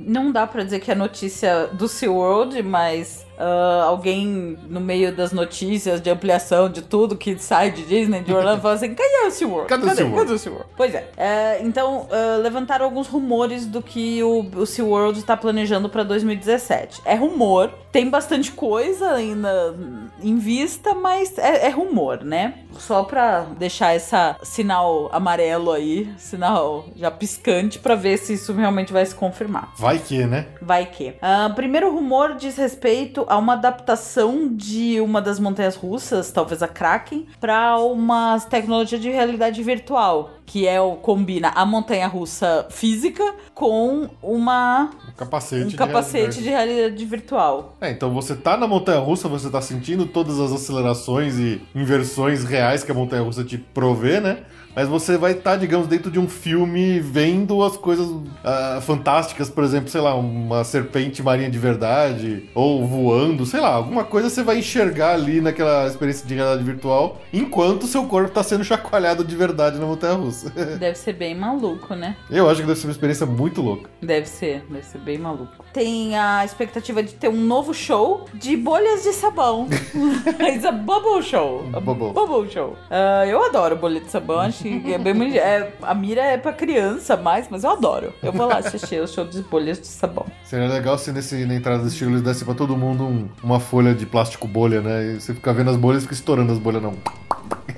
Não 0.01 0.33
dá 0.33 0.49
pra 0.49 0.65
dizer 0.65 0.81
que 0.81 0.91
é 0.91 0.97
notícia 0.97 1.69
do 1.69 1.87
SeaWorld, 1.87 2.61
mas 2.65 3.25
ah, 3.39 3.85
alguém 3.87 4.59
no 4.69 4.81
meio 4.81 5.15
das 5.15 5.33
notícias 5.33 6.01
de 6.01 6.11
ampliação 6.11 6.69
de 6.69 6.83
tudo 6.83 7.17
que 7.17 7.39
sai 7.39 7.71
de 7.71 7.85
Disney, 7.85 8.21
de 8.21 8.33
Orlando, 8.35 8.61
fala 8.63 8.75
assim: 8.75 8.95
cadê 8.95 9.27
o 9.27 9.31
SeaWorld? 9.31 9.69
Cadê 9.69 9.87
o 9.87 9.95
SeaWorld?" 9.95 10.19
Cadê 10.19 10.33
o 10.33 10.39
SeaWorld? 10.39 10.69
Pois 10.77 10.95
é. 10.95 11.09
É, 11.17 11.59
então, 11.63 12.07
ah, 12.11 12.39
levantaram 12.43 12.85
alguns 12.85 13.07
rumores 13.07 13.67
do 13.67 13.83
que 13.83 14.23
o, 14.23 14.41
o 14.57 14.67
SeaWorld 14.67 15.23
tá 15.23 15.37
planejando 15.37 15.89
pra 15.89 16.03
2017. 16.03 17.03
É 17.05 17.15
rumor, 17.15 17.71
tem 17.93 18.11
bastante 18.11 18.53
coisa 18.53 19.13
ainda 19.13 19.75
em 20.23 20.37
vista, 20.37 20.95
mas 20.95 21.39
é, 21.39 21.67
é 21.67 21.71
rumor, 21.71 22.25
né? 22.25 22.55
Só 22.73 23.03
pra 23.03 23.47
deixar 23.59 23.95
essa 23.95 24.37
sinal 24.43 25.09
amarelo 25.13 25.73
aí, 25.73 26.13
sinal 26.19 26.87
já 26.97 27.11
piscante, 27.11 27.79
pra 27.79 27.95
ver 27.95 28.19
se 28.19 28.35
isso 28.35 28.53
realmente 28.53 28.93
vai 28.93 29.05
se 29.05 29.15
confirmar. 29.15 29.73
Vai 29.77 29.99
que, 29.99 30.25
né? 30.27 30.47
Vai 30.61 30.87
que. 30.87 31.15
Ah, 31.21 31.51
primeiro 31.55 31.93
rumor 31.93 32.35
diz 32.35 32.57
respeito 32.57 33.25
a 33.29 33.37
uma 33.37 33.53
adaptação 33.53 34.49
de 34.51 35.01
uma 35.01 35.21
das 35.21 35.39
montanhas 35.39 35.77
russas, 35.77 36.33
talvez 36.33 36.63
a 36.63 36.69
Kraken, 36.69 37.27
para 37.39 37.79
uma 37.79 38.41
tecnologia 38.41 38.99
de 38.99 39.11
realidade 39.11 39.63
virtual. 39.63 40.31
Que 40.49 40.67
é 40.67 40.81
o 40.81 40.93
combina 40.97 41.49
a 41.55 41.67
montanha 41.67 42.07
russa 42.09 42.67
física 42.71 43.35
com 43.55 44.09
uma 44.23 44.91
Um 45.07 45.13
capacete. 45.15 45.65
um 45.65 45.69
de 45.69 45.77
capacete 45.77 46.41
realidade. 46.41 46.43
de 46.43 46.49
realidade 46.49 47.05
virtual. 47.05 47.77
É, 47.83 47.91
então 47.91 48.11
você 48.15 48.35
tá 48.35 48.57
na 48.57 48.67
montanha 48.67 48.99
russa, 48.99 49.29
você 49.29 49.51
tá 49.51 49.61
sentindo 49.61 50.07
todas 50.07 50.41
as 50.41 50.51
acelerações 50.51 51.39
e 51.39 51.61
inversões 51.75 52.45
reais 52.45 52.83
que 52.83 52.91
a 52.91 52.95
montanha 52.95 53.23
russa 53.23 53.45
te 53.45 53.59
provê, 53.59 54.21
né? 54.21 54.39
Mas 54.77 54.87
você 54.87 55.17
vai 55.19 55.33
estar, 55.33 55.57
digamos, 55.57 55.89
dentro 55.89 56.09
de 56.09 56.21
um 56.21 56.29
filme 56.29 57.01
vendo 57.01 57.65
as 57.65 57.77
coisas 57.77 58.07
ah, 58.45 58.79
fantásticas, 58.81 59.51
por 59.51 59.65
exemplo, 59.65 59.89
sei 59.91 60.01
lá, 60.01 60.15
uma 60.15 60.63
serpente 60.63 61.21
marinha 61.21 61.51
de 61.51 61.59
verdade, 61.59 62.49
ou 62.55 62.87
voando, 62.87 63.45
sei 63.45 63.59
lá, 63.59 63.71
alguma 63.75 64.05
coisa 64.05 64.31
você 64.31 64.41
vai 64.45 64.59
enxergar 64.59 65.15
ali 65.15 65.41
naquela 65.41 65.85
experiência 65.89 66.25
de 66.29 66.35
realidade 66.35 66.63
virtual, 66.63 67.21
enquanto 67.33 67.89
seu 67.89 68.05
corpo 68.05 68.31
tá 68.31 68.43
sendo 68.45 68.63
chacoalhado 68.63 69.25
de 69.25 69.35
verdade 69.35 69.79
na 69.79 69.87
montanha 69.87 70.15
russa. 70.15 70.38
Deve 70.79 70.95
ser 70.97 71.13
bem 71.15 71.35
maluco, 71.35 71.95
né? 71.95 72.17
Eu 72.31 72.49
acho 72.49 72.61
que 72.61 72.67
deve 72.67 72.79
ser 72.79 72.87
uma 72.87 72.93
experiência 72.93 73.27
muito 73.27 73.61
louca. 73.63 73.89
Deve 74.03 74.27
ser, 74.27 74.65
deve 74.71 74.85
ser 74.85 74.99
bem 74.99 75.19
maluco. 75.19 75.65
Tem 75.73 76.17
a 76.17 76.45
expectativa 76.45 77.03
de 77.03 77.15
ter 77.15 77.29
um 77.29 77.41
novo 77.41 77.73
show 77.75 78.25
de 78.35 78.57
bolhas 78.57 79.03
de 79.03 79.13
sabão. 79.13 79.69
It's 80.41 80.65
a 80.65 80.73
bubble 80.73 81.23
show. 81.23 81.65
A 81.73 81.81
Bubble. 81.81 82.13
bubble 82.13 82.51
show. 82.51 82.77
Ah, 82.91 83.25
eu 83.27 83.45
adoro 83.45 83.77
bolha 83.77 84.01
de 84.01 84.11
sabão, 84.11 84.41
acho 84.41 84.63
que 84.63 84.93
é 84.93 84.99
bem 84.99 85.15
bonitinho. 85.15 85.41
É, 85.41 85.73
a 85.83 85.95
mira 85.95 86.23
é 86.23 86.37
pra 86.37 86.53
criança 86.53 87.17
mais, 87.17 87.49
mas 87.51 87.65
eu 87.65 87.71
adoro. 87.71 88.13
Eu 88.23 88.33
vou 88.33 88.47
lá 88.47 88.59
assistir 88.59 89.01
o 89.03 89.07
show 89.09 89.25
de 89.25 89.43
bolhas 89.43 89.81
de 89.81 89.87
sabão. 89.87 90.27
Seria 90.45 90.69
legal 90.69 90.99
se 90.99 91.13
nesse, 91.13 91.45
na 91.45 91.55
entrada 91.55 91.83
do 91.83 91.89
estilo 91.89 92.13
eles 92.13 92.23
dessem 92.23 92.45
pra 92.45 92.55
todo 92.55 92.77
mundo 92.77 93.05
um- 93.05 93.29
uma 93.43 93.61
folha 93.61 93.95
de 93.95 94.07
plástico 94.07 94.47
bolha, 94.49 94.81
né? 94.81 95.13
E 95.17 95.21
você 95.21 95.35
fica 95.35 95.53
vendo 95.53 95.71
as 95.71 95.77
bolhas 95.77 96.03
e 96.03 96.07
fica 96.07 96.15
estourando 96.15 96.53
as 96.53 96.59
bolhas, 96.59 96.83
não. 96.83 96.95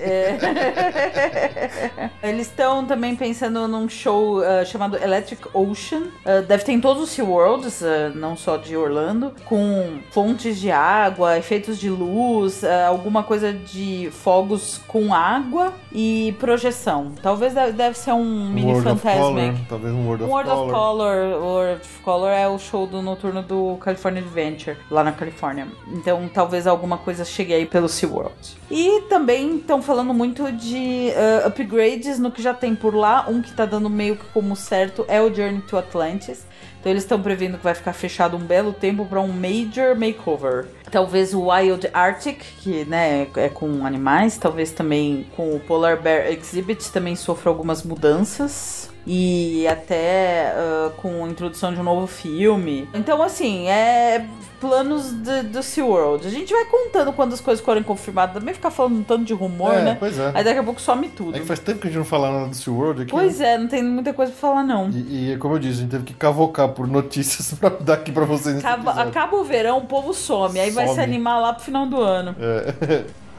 É. 0.00 2.10
Eles 2.22 2.46
estão 2.46 2.84
também 2.86 3.14
pensando 3.14 3.68
num 3.68 3.88
show 3.88 4.42
ah, 4.42 4.64
chamado 4.64 4.96
Electric 4.96 5.42
Ocean. 5.52 6.04
Ah, 6.24 6.40
deve 6.40 6.64
ter 6.64 6.72
em 6.72 6.80
todos 6.80 7.02
os 7.02 7.10
SeaWorlds, 7.10 7.82
ah, 7.82 8.10
não 8.14 8.36
só 8.36 8.56
de 8.56 8.76
Orlando, 8.76 9.32
com 9.44 9.98
fontes 10.10 10.58
de 10.58 10.70
água, 10.70 11.38
efeitos 11.38 11.78
de 11.78 11.90
luz, 11.90 12.64
ah, 12.64 12.86
alguma 12.86 13.22
coisa 13.22 13.52
de 13.52 14.10
fogos 14.12 14.80
com 14.88 15.12
água 15.12 15.72
e 15.92 16.34
projeção. 16.38 17.12
Talvez 17.22 17.54
deve, 17.54 17.72
deve 17.72 17.98
ser 17.98 18.12
um 18.12 18.48
mini 18.48 18.72
World 18.72 18.88
of 18.88 19.02
Color, 19.02 19.16
Fantasmic. 19.16 19.66
talvez 19.68 19.94
um 19.94 20.06
World 20.06 20.24
of 20.24 20.32
World 20.32 20.50
Color. 20.50 20.64
of 20.64 20.72
Color. 20.72 21.42
World 21.42 21.80
of 21.82 21.98
Color 22.02 22.30
é 22.30 22.48
o 22.48 22.58
show 22.58 22.86
do 22.86 23.02
noturno 23.02 23.42
do 23.42 23.76
California 23.80 24.22
Adventure, 24.22 24.76
lá 24.90 25.04
na 25.04 25.12
Califórnia. 25.12 25.66
Então 25.88 26.28
talvez 26.32 26.66
alguma 26.66 26.98
coisa 26.98 27.24
chegue 27.24 27.52
aí 27.52 27.66
pelo 27.66 27.88
SeaWorld. 27.88 28.58
E 28.70 29.02
também 29.08 29.59
estão 29.60 29.80
falando 29.80 30.12
muito 30.12 30.50
de 30.52 31.10
uh, 31.10 31.46
upgrades 31.46 32.18
no 32.18 32.30
que 32.30 32.42
já 32.42 32.52
tem 32.52 32.74
por 32.74 32.94
lá. 32.94 33.26
Um 33.28 33.40
que 33.40 33.52
tá 33.52 33.64
dando 33.64 33.88
meio 33.88 34.16
que 34.16 34.24
como 34.32 34.56
certo 34.56 35.04
é 35.08 35.20
o 35.20 35.32
Journey 35.32 35.60
to 35.62 35.76
Atlantis. 35.76 36.44
Então 36.80 36.90
eles 36.90 37.02
estão 37.02 37.20
prevendo 37.20 37.58
que 37.58 37.64
vai 37.64 37.74
ficar 37.74 37.92
fechado 37.92 38.36
um 38.36 38.40
belo 38.40 38.72
tempo 38.72 39.04
para 39.04 39.20
um 39.20 39.28
major 39.28 39.94
makeover. 39.94 40.66
Talvez 40.90 41.34
o 41.34 41.48
Wild 41.48 41.88
Arctic, 41.92 42.40
que 42.60 42.84
né, 42.86 43.26
é 43.36 43.48
com 43.50 43.86
animais, 43.86 44.38
talvez 44.38 44.72
também 44.72 45.26
com 45.36 45.54
o 45.54 45.60
Polar 45.60 46.00
Bear 46.00 46.32
Exhibit 46.32 46.90
também 46.90 47.14
sofra 47.14 47.50
algumas 47.50 47.82
mudanças. 47.82 48.89
E 49.06 49.66
até 49.66 50.52
ah, 50.54 50.90
com 50.96 51.24
a 51.24 51.28
introdução 51.28 51.72
de 51.72 51.80
um 51.80 51.84
novo 51.84 52.06
filme. 52.06 52.88
Então, 52.94 53.22
assim, 53.22 53.68
é 53.68 54.26
planos 54.60 55.10
de- 55.12 55.42
do 55.44 55.62
SeaWorld. 55.62 56.26
A 56.26 56.30
gente 56.30 56.52
vai 56.52 56.66
contando 56.66 57.12
quando 57.14 57.32
as 57.32 57.40
coisas 57.40 57.64
forem 57.64 57.82
confirmadas. 57.82 58.34
Também 58.34 58.52
ficar 58.52 58.70
falando 58.70 58.98
um 58.98 59.02
tanto 59.02 59.24
de 59.24 59.32
rumor, 59.32 59.72
É, 59.72 59.82
né? 59.82 59.96
pois 59.98 60.18
é. 60.18 60.32
Aí 60.34 60.44
daqui 60.44 60.58
a 60.58 60.62
pouco 60.62 60.78
some 60.80 61.08
tudo. 61.08 61.34
É 61.34 61.40
que 61.40 61.46
faz 61.46 61.58
tempo 61.60 61.80
que 61.80 61.86
a 61.88 61.90
gente 61.90 61.98
não 61.98 62.04
fala 62.04 62.30
nada 62.30 62.48
do 62.48 62.54
SeaWorld 62.54 63.02
aqui. 63.02 63.10
Pois 63.10 63.40
é, 63.40 63.56
não 63.56 63.68
tem 63.68 63.82
muita 63.82 64.12
coisa 64.12 64.30
pra 64.32 64.40
falar, 64.40 64.62
não. 64.62 64.90
E, 64.90 65.32
e 65.32 65.36
como 65.38 65.54
eu 65.54 65.58
disse, 65.58 65.78
a 65.78 65.80
gente 65.82 65.90
teve 65.90 66.04
que 66.04 66.12
cavocar 66.14 66.68
por 66.68 66.86
notícias 66.86 67.54
pra 67.58 67.70
dar 67.70 67.94
aqui 67.94 68.12
pra 68.12 68.26
vocês 68.26 68.58
Acaba, 68.58 68.90
acaba 68.92 69.36
o 69.38 69.44
verão, 69.44 69.78
o 69.78 69.86
povo 69.86 70.12
some. 70.12 70.60
Aí 70.60 70.70
vai 70.70 70.86
se 70.88 71.00
animar 71.00 71.40
lá 71.40 71.54
pro 71.54 71.64
final 71.64 71.86
do 71.86 71.98
ano. 71.98 72.36
É. 72.38 73.04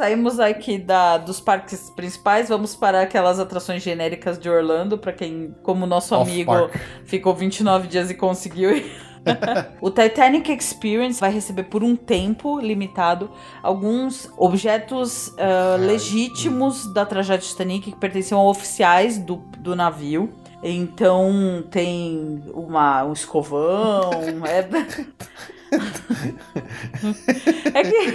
Saímos 0.00 0.40
aqui 0.40 0.78
da, 0.78 1.18
dos 1.18 1.40
parques 1.40 1.90
principais, 1.90 2.48
vamos 2.48 2.74
para 2.74 3.02
aquelas 3.02 3.38
atrações 3.38 3.82
genéricas 3.82 4.38
de 4.38 4.48
Orlando, 4.48 4.96
pra 4.96 5.12
quem, 5.12 5.54
como 5.62 5.84
nosso 5.84 6.14
Off 6.14 6.30
amigo, 6.30 6.50
park. 6.50 6.74
ficou 7.04 7.34
29 7.34 7.86
dias 7.86 8.10
e 8.10 8.14
conseguiu 8.14 8.74
ir. 8.74 8.90
o 9.78 9.90
Titanic 9.90 10.50
Experience 10.50 11.20
vai 11.20 11.30
receber 11.30 11.64
por 11.64 11.84
um 11.84 11.94
tempo 11.94 12.58
limitado 12.58 13.30
alguns 13.62 14.32
objetos 14.38 15.34
ah, 15.36 15.76
legítimos 15.78 16.90
da 16.94 17.04
tragédia 17.04 17.46
Titanic 17.46 17.92
que 17.92 17.98
pertenciam 17.98 18.40
a 18.40 18.48
oficiais 18.48 19.18
do, 19.18 19.36
do 19.58 19.76
navio. 19.76 20.32
Então 20.62 21.62
tem 21.70 22.42
uma, 22.54 23.04
um 23.04 23.12
escovão. 23.12 24.10
é... 24.46 24.66
é 27.74 27.82
que 27.82 28.12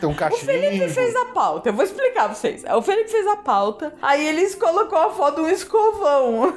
Tem 0.00 0.08
um 0.08 0.12
o 0.12 0.16
cachimbo. 0.16 0.44
Felipe 0.44 0.88
fez 0.88 1.14
a 1.16 1.26
pauta, 1.26 1.68
eu 1.68 1.72
vou 1.72 1.84
explicar 1.84 2.24
pra 2.26 2.34
vocês. 2.34 2.64
O 2.64 2.82
Felipe 2.82 3.10
fez 3.10 3.26
a 3.26 3.36
pauta, 3.36 3.94
aí 4.02 4.26
eles 4.26 4.54
colocou 4.54 4.98
a 4.98 5.10
foto 5.10 5.36
de 5.36 5.40
um 5.42 5.50
escovão. 5.50 6.54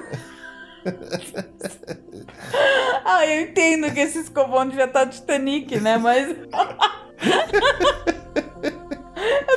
ah, 3.06 3.26
eu 3.28 3.42
entendo 3.42 3.92
que 3.94 4.00
esse 4.00 4.20
escovão 4.20 4.68
devia 4.68 4.86
estar 4.86 5.06
Titanic, 5.08 5.80
né? 5.80 5.98
Mas. 5.98 6.30
eu 6.32 6.50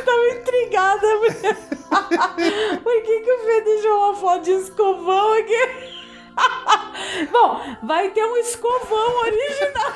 tava 0.04 0.28
intrigada. 0.38 1.06
porque- 1.18 1.54
Por 2.82 3.02
que, 3.02 3.20
que 3.20 3.32
o 3.32 3.38
Fê 3.44 3.60
deixou 3.62 3.96
uma 3.98 4.14
foto 4.16 4.42
de 4.44 4.50
escovão 4.52 5.32
aqui? 5.34 6.03
Bom, 7.30 7.60
vai 7.82 8.10
ter 8.10 8.24
um 8.24 8.36
escovão 8.36 9.20
original. 9.22 9.92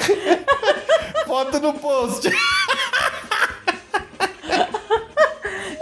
Foto 1.26 1.60
no 1.60 1.74
post. 1.74 2.28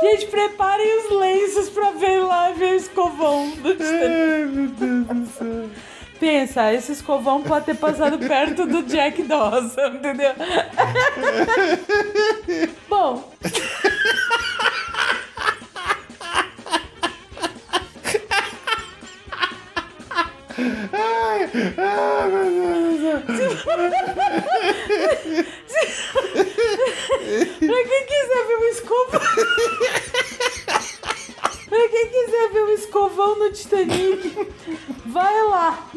Gente, 0.01 0.27
preparem 0.27 0.99
os 0.99 1.11
lenços 1.11 1.71
pra 1.71 1.91
ver 1.93 2.21
lá 2.21 2.51
ver 2.51 2.75
o 2.75 2.77
escovão 2.77 3.51
do. 3.51 3.71
Ai, 3.71 4.47
meu 4.47 4.69
Deus 4.69 5.07
do 5.07 5.27
céu. 5.27 5.71
Pensa, 6.21 6.73
esse 6.73 6.93
escovão 6.93 7.43
pode 7.43 7.67
ter 7.67 7.77
passado 7.77 8.19
perto 8.19 8.67
do 8.67 8.83
Jack 8.83 9.23
Dawson, 9.23 9.87
entendeu? 9.87 10.33
Bom. 12.89 13.33
Ai, 20.93 21.51
ai, 21.77 22.29
meu 22.29 22.51
Deus 22.51 23.25
do 23.25 23.37
céu. 23.37 23.51
Pra 27.59 27.85
quem 27.85 28.07
quiser 28.07 28.47
ver 28.47 28.57
um 28.57 28.65
escovão. 28.69 29.21
pra 31.69 31.89
quem 31.89 32.09
quiser 32.09 32.49
ver 32.53 32.63
um 32.63 32.71
escovão 32.71 33.39
no 33.39 33.53
Titanic, 33.53 34.49
vai 35.07 35.43
lá. 35.45 35.89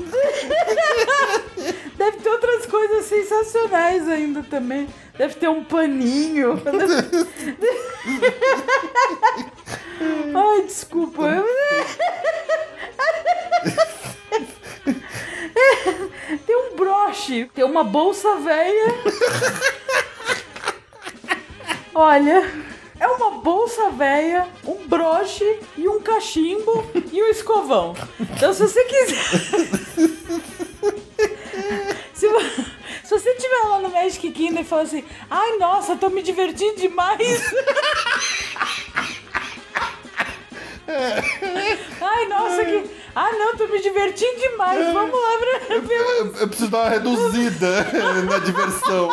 Deve 1.96 2.18
ter 2.18 2.30
outras 2.30 2.66
coisas 2.66 3.06
sensacionais 3.06 4.08
ainda 4.08 4.44
também. 4.44 4.88
Deve 5.18 5.36
ter 5.36 5.48
um 5.48 5.64
paninho. 5.64 6.62
Ai, 10.36 10.62
desculpa. 10.64 11.24
Tem 16.46 16.56
um 16.56 16.76
broche, 16.76 17.50
tem 17.54 17.66
uma 17.66 17.84
bolsa 17.84 18.38
velha. 18.38 18.96
Olha, 21.94 22.50
é 22.98 23.06
uma 23.08 23.32
bolsa 23.32 23.90
velha, 23.90 24.48
um 24.66 24.88
broche 24.88 25.60
e 25.78 25.90
um 25.90 26.02
cachimbo 26.02 26.90
e 27.12 27.22
um 27.22 27.28
escovão. 27.28 27.94
Então, 28.20 28.54
se 28.54 28.66
você 28.66 28.86
quiser. 28.86 29.26
se, 32.14 32.30
se 33.04 33.10
você 33.10 33.30
estiver 33.32 33.68
lá 33.68 33.80
no 33.80 33.90
Magic 33.90 34.32
Kingdom 34.32 34.62
e 34.62 34.64
falar 34.64 34.84
assim: 34.84 35.04
ai, 35.30 35.58
nossa, 35.58 35.98
tô 35.98 36.10
me 36.10 36.22
divertindo 36.22 36.78
demais. 36.78 37.42
Ai, 40.88 42.26
nossa, 42.28 42.66
que. 42.66 42.90
Ah, 43.16 43.32
não, 43.34 43.56
tô 43.58 43.68
me 43.68 43.82
divertindo 43.82 44.40
demais. 44.40 44.94
Vamos 44.94 45.20
lá 45.20 45.38
pra 45.38 45.78
ver 45.80 46.00
Eu, 46.00 46.36
eu 46.38 46.48
preciso 46.48 46.70
dar 46.72 46.80
uma 46.80 46.90
reduzida 46.90 47.88
na 48.28 48.40
diversão. 48.40 49.10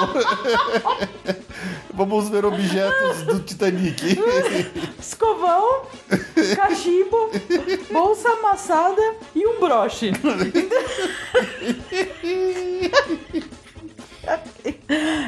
Vamos 1.92 2.28
ver 2.28 2.44
objetos 2.44 3.22
do 3.24 3.40
Titanic. 3.40 4.18
Escovão, 5.00 5.82
cachimbo, 6.54 7.30
bolsa 7.90 8.28
amassada 8.30 9.02
e 9.34 9.44
um 9.46 9.58
broche. 9.58 10.12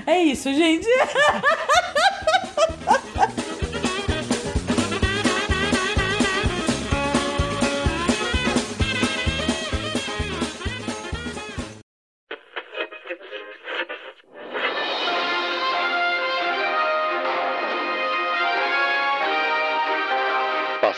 É 0.06 0.22
isso, 0.22 0.52
gente. 0.54 0.86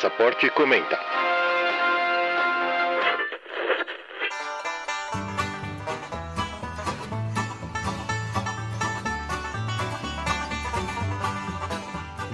Passaporte 0.02 0.50
comenta. 0.50 0.98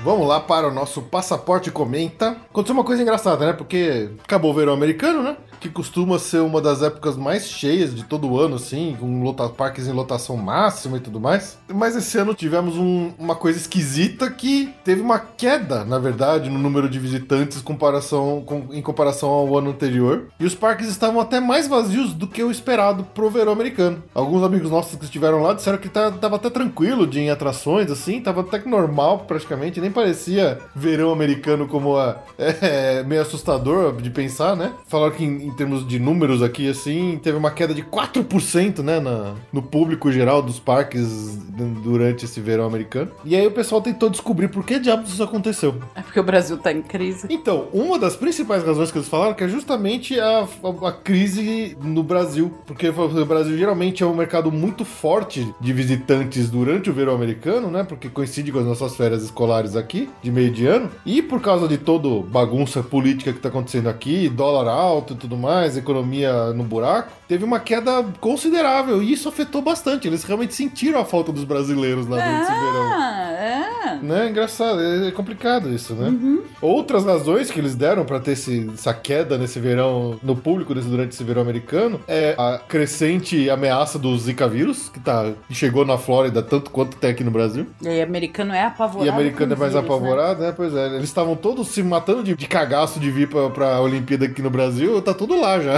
Vamos 0.03 0.27
lá 0.27 0.41
para 0.41 0.67
o 0.67 0.73
nosso 0.73 1.03
passaporte 1.03 1.71
comenta. 1.71 2.39
Aconteceu 2.49 2.75
uma 2.75 2.85
coisa 2.85 3.03
engraçada, 3.03 3.45
né? 3.45 3.53
Porque 3.53 4.13
acabou 4.25 4.53
o 4.53 4.55
verão 4.55 4.73
americano, 4.73 5.23
né? 5.23 5.37
Que 5.61 5.69
costuma 5.69 6.19
ser 6.19 6.41
uma 6.41 6.61
das 6.61 6.83
épocas 6.83 7.17
mais 7.17 7.49
cheias 7.49 7.95
de 7.95 8.05
todo 8.05 8.39
ano, 8.39 8.57
assim, 8.57 8.97
com 8.99 9.23
lota, 9.23 9.49
parques 9.49 9.87
em 9.89 9.93
lotação 9.93 10.37
máxima 10.37 10.97
e 10.97 11.01
tudo 11.01 11.19
mais. 11.21 11.59
Mas 11.73 11.97
esse 11.97 12.17
ano 12.19 12.35
tivemos 12.35 12.77
um- 12.77 13.13
uma 13.19 13.35
coisa 13.35 13.59
esquisita 13.59 14.31
que 14.31 14.73
teve 14.85 15.01
uma 15.01 15.19
queda, 15.19 15.85
na 15.85 15.99
verdade, 15.99 16.49
no 16.49 16.59
número 16.59 16.89
de 16.89 16.99
visitantes 16.99 17.61
comparação, 17.61 18.43
com- 18.47 18.67
em 18.73 18.81
comparação 18.83 19.29
ao 19.31 19.59
ano 19.59 19.71
anterior. 19.71 20.27
E 20.39 20.45
os 20.45 20.55
parques 20.55 20.89
estavam 20.89 21.21
até 21.21 21.41
mais 21.41 21.67
vazios 21.67 22.13
do 22.15 22.27
que 22.27 22.43
o 22.43 22.51
esperado 22.51 23.03
pro 23.15 23.31
verão 23.31 23.53
americano. 23.53 24.03
Alguns 24.15 24.43
amigos 24.45 24.71
nossos 24.71 24.97
que 24.99 25.05
estiveram 25.05 25.43
lá 25.43 25.55
disseram 25.55 25.79
que 25.79 25.89
tá- 25.89 26.11
tava 26.13 26.37
até 26.37 26.51
tranquilo 26.51 27.07
de 27.07 27.19
em 27.21 27.31
atrações, 27.31 27.91
assim, 27.91 28.21
tava 28.21 28.43
até 28.43 28.59
que 28.59 28.69
normal 28.69 29.25
praticamente, 29.27 29.81
nem 29.81 29.91
parecia 29.91 30.59
verão 30.75 31.11
americano 31.13 31.67
como 31.67 31.97
a, 31.97 32.17
é, 32.39 33.03
meio 33.03 33.23
assustador 33.23 33.97
de 33.97 34.11
pensar, 34.11 34.55
né? 34.57 34.73
Falaram 34.87 35.13
que 35.15 35.25
em, 35.25 35.48
em 35.49 35.53
termos 35.53 35.87
de 35.87 35.99
números 35.99 36.43
aqui, 36.43 36.69
assim, 36.69 37.19
teve 37.23 37.37
uma 37.37 37.51
queda 37.51 37.73
de 37.75 37.83
4%, 37.83 38.81
né, 38.83 39.01
na, 39.01 39.35
no 39.53 39.63
público 39.63 40.11
geral 40.13 40.43
dos 40.43 40.59
parques 40.59 41.39
durante 41.83 42.25
esse 42.25 42.41
verão 42.41 42.65
americano. 42.67 43.11
E 43.25 43.35
aí 43.35 43.47
o 43.47 43.51
pessoal 43.51 43.81
tentou 43.81 44.11
descobrir 44.11 44.49
por 44.49 44.65
que 44.65 44.79
diabos 44.79 45.13
isso 45.13 45.23
aconteceu. 45.23 45.77
É 45.95 46.03
porque 46.03 46.21
o 46.21 46.23
Brasil 46.23 46.57
tá 46.59 46.73
em 46.73 46.83
crise. 46.83 47.27
Então, 47.31 47.69
uma 47.73 47.99
das 47.99 48.17
principais 48.17 48.63
razões 48.65 48.91
que 48.91 48.99
eles 48.99 49.09
falaram 49.09 49.35
que 49.35 49.45
é 49.45 49.49
justamente 49.49 50.19
a, 50.21 50.41
a- 50.43 50.89
a 50.89 50.93
crise 50.93 51.77
no 51.83 52.03
Brasil. 52.03 52.53
Porque 52.67 52.89
o 52.89 53.27
Brasil 53.27 53.57
geralmente 53.57 54.03
é 54.03 54.07
um 54.07 54.15
mercado 54.15 54.51
muito 54.53 54.85
forte 54.85 55.53
de 55.61 55.73
visitantes 55.73 56.51
durante 56.51 56.91
o 56.91 56.93
verão 56.93 57.15
americano, 57.15 57.71
né? 57.71 57.85
Porque 57.85 58.09
coincide 58.09 58.53
com 58.53 58.59
as 58.59 58.67
nossas 58.67 58.97
férias 58.97 59.23
escolares 59.23 59.77
aqui, 59.77 60.09
de 60.23 60.31
meio 60.31 60.51
de 60.51 60.67
ano. 60.67 60.91
E 61.07 61.23
por 61.23 61.41
causa 61.41 61.67
de 61.67 61.79
toda 61.79 62.09
bagunça 62.29 62.83
política 62.83 63.33
que 63.33 63.39
tá 63.41 63.49
acontecendo 63.49 63.89
aqui, 63.89 64.29
dólar 64.29 64.69
alto 64.71 65.15
e 65.15 65.17
tudo 65.17 65.37
mais, 65.39 65.77
economia 65.77 66.53
no 66.53 66.65
buraco, 66.65 67.13
teve 67.29 67.45
uma 67.45 67.61
queda 67.61 68.05
considerável. 68.21 69.03
E 69.03 69.13
isso 69.13 69.29
afetou 69.29 69.61
bastante. 69.63 70.09
Eles 70.09 70.25
realmente 70.25 70.55
sentiram 70.55 71.01
a 71.01 71.05
falta 71.05 71.31
dos 71.33 71.45
brasileiros 71.45 72.07
lá 72.09 72.17
durante 72.17 72.43
esse 72.43 72.53
verão. 72.53 72.93
Ah, 72.93 73.31
é. 73.33 73.69
Né, 74.03 74.29
engraçado, 74.29 74.81
é 74.83 75.11
complicado 75.11 75.73
isso, 75.73 75.95
né? 75.95 76.13
Outras 76.61 77.05
razões 77.05 77.51
que 77.51 77.59
eles 77.59 77.75
deram 77.75 78.05
pra 78.05 78.21
ter 78.21 78.33
esse- 78.33 78.71
essa 78.75 78.93
queda 78.93 79.37
nesse 79.39 79.59
verão, 79.59 80.19
no 80.23 80.37
público 80.37 80.75
desse, 80.75 80.89
durante 80.89 81.13
esse 81.13 81.25
verão 81.25 81.41
americano, 81.43 82.01
é 82.07 82.35
a 82.39 82.59
crescente 82.59 83.49
ameaça 83.51 83.99
do 83.99 84.17
Zika 84.19 84.47
vírus, 84.49 84.89
que, 84.89 85.01
tá, 85.01 85.33
que 85.49 85.55
chegou 85.55 85.85
na 85.85 85.97
Flórida 85.99 86.43
tanto 86.43 86.71
quanto 86.71 86.97
tem 86.97 87.11
aqui 87.11 87.25
no 87.25 87.31
Brasil. 87.31 87.67
E 87.83 88.01
americano 88.03 88.53
é 88.53 88.63
apavorado. 88.65 89.07
E 89.07 89.09
americano 89.11 89.53
é 89.53 89.57
mais 89.57 89.73
vírus, 89.73 89.89
né? 89.89 89.95
apavorado, 89.97 90.41
né? 90.43 90.53
Pois 90.55 90.75
é, 90.75 90.87
eles 90.95 91.05
estavam 91.05 91.35
todos 91.37 91.69
se 91.69 91.83
matando 91.83 92.23
de, 92.23 92.35
de 92.35 92.47
cagaço 92.47 93.01
de 93.01 93.11
vir 93.11 93.29
pra, 93.29 93.49
pra 93.51 93.81
Olimpíada 93.81 94.27
aqui 94.27 94.43
no 94.43 94.51
Brasil, 94.51 95.01
tá 95.03 95.15
tudo 95.15 95.41
lá 95.41 95.59
já. 95.61 95.75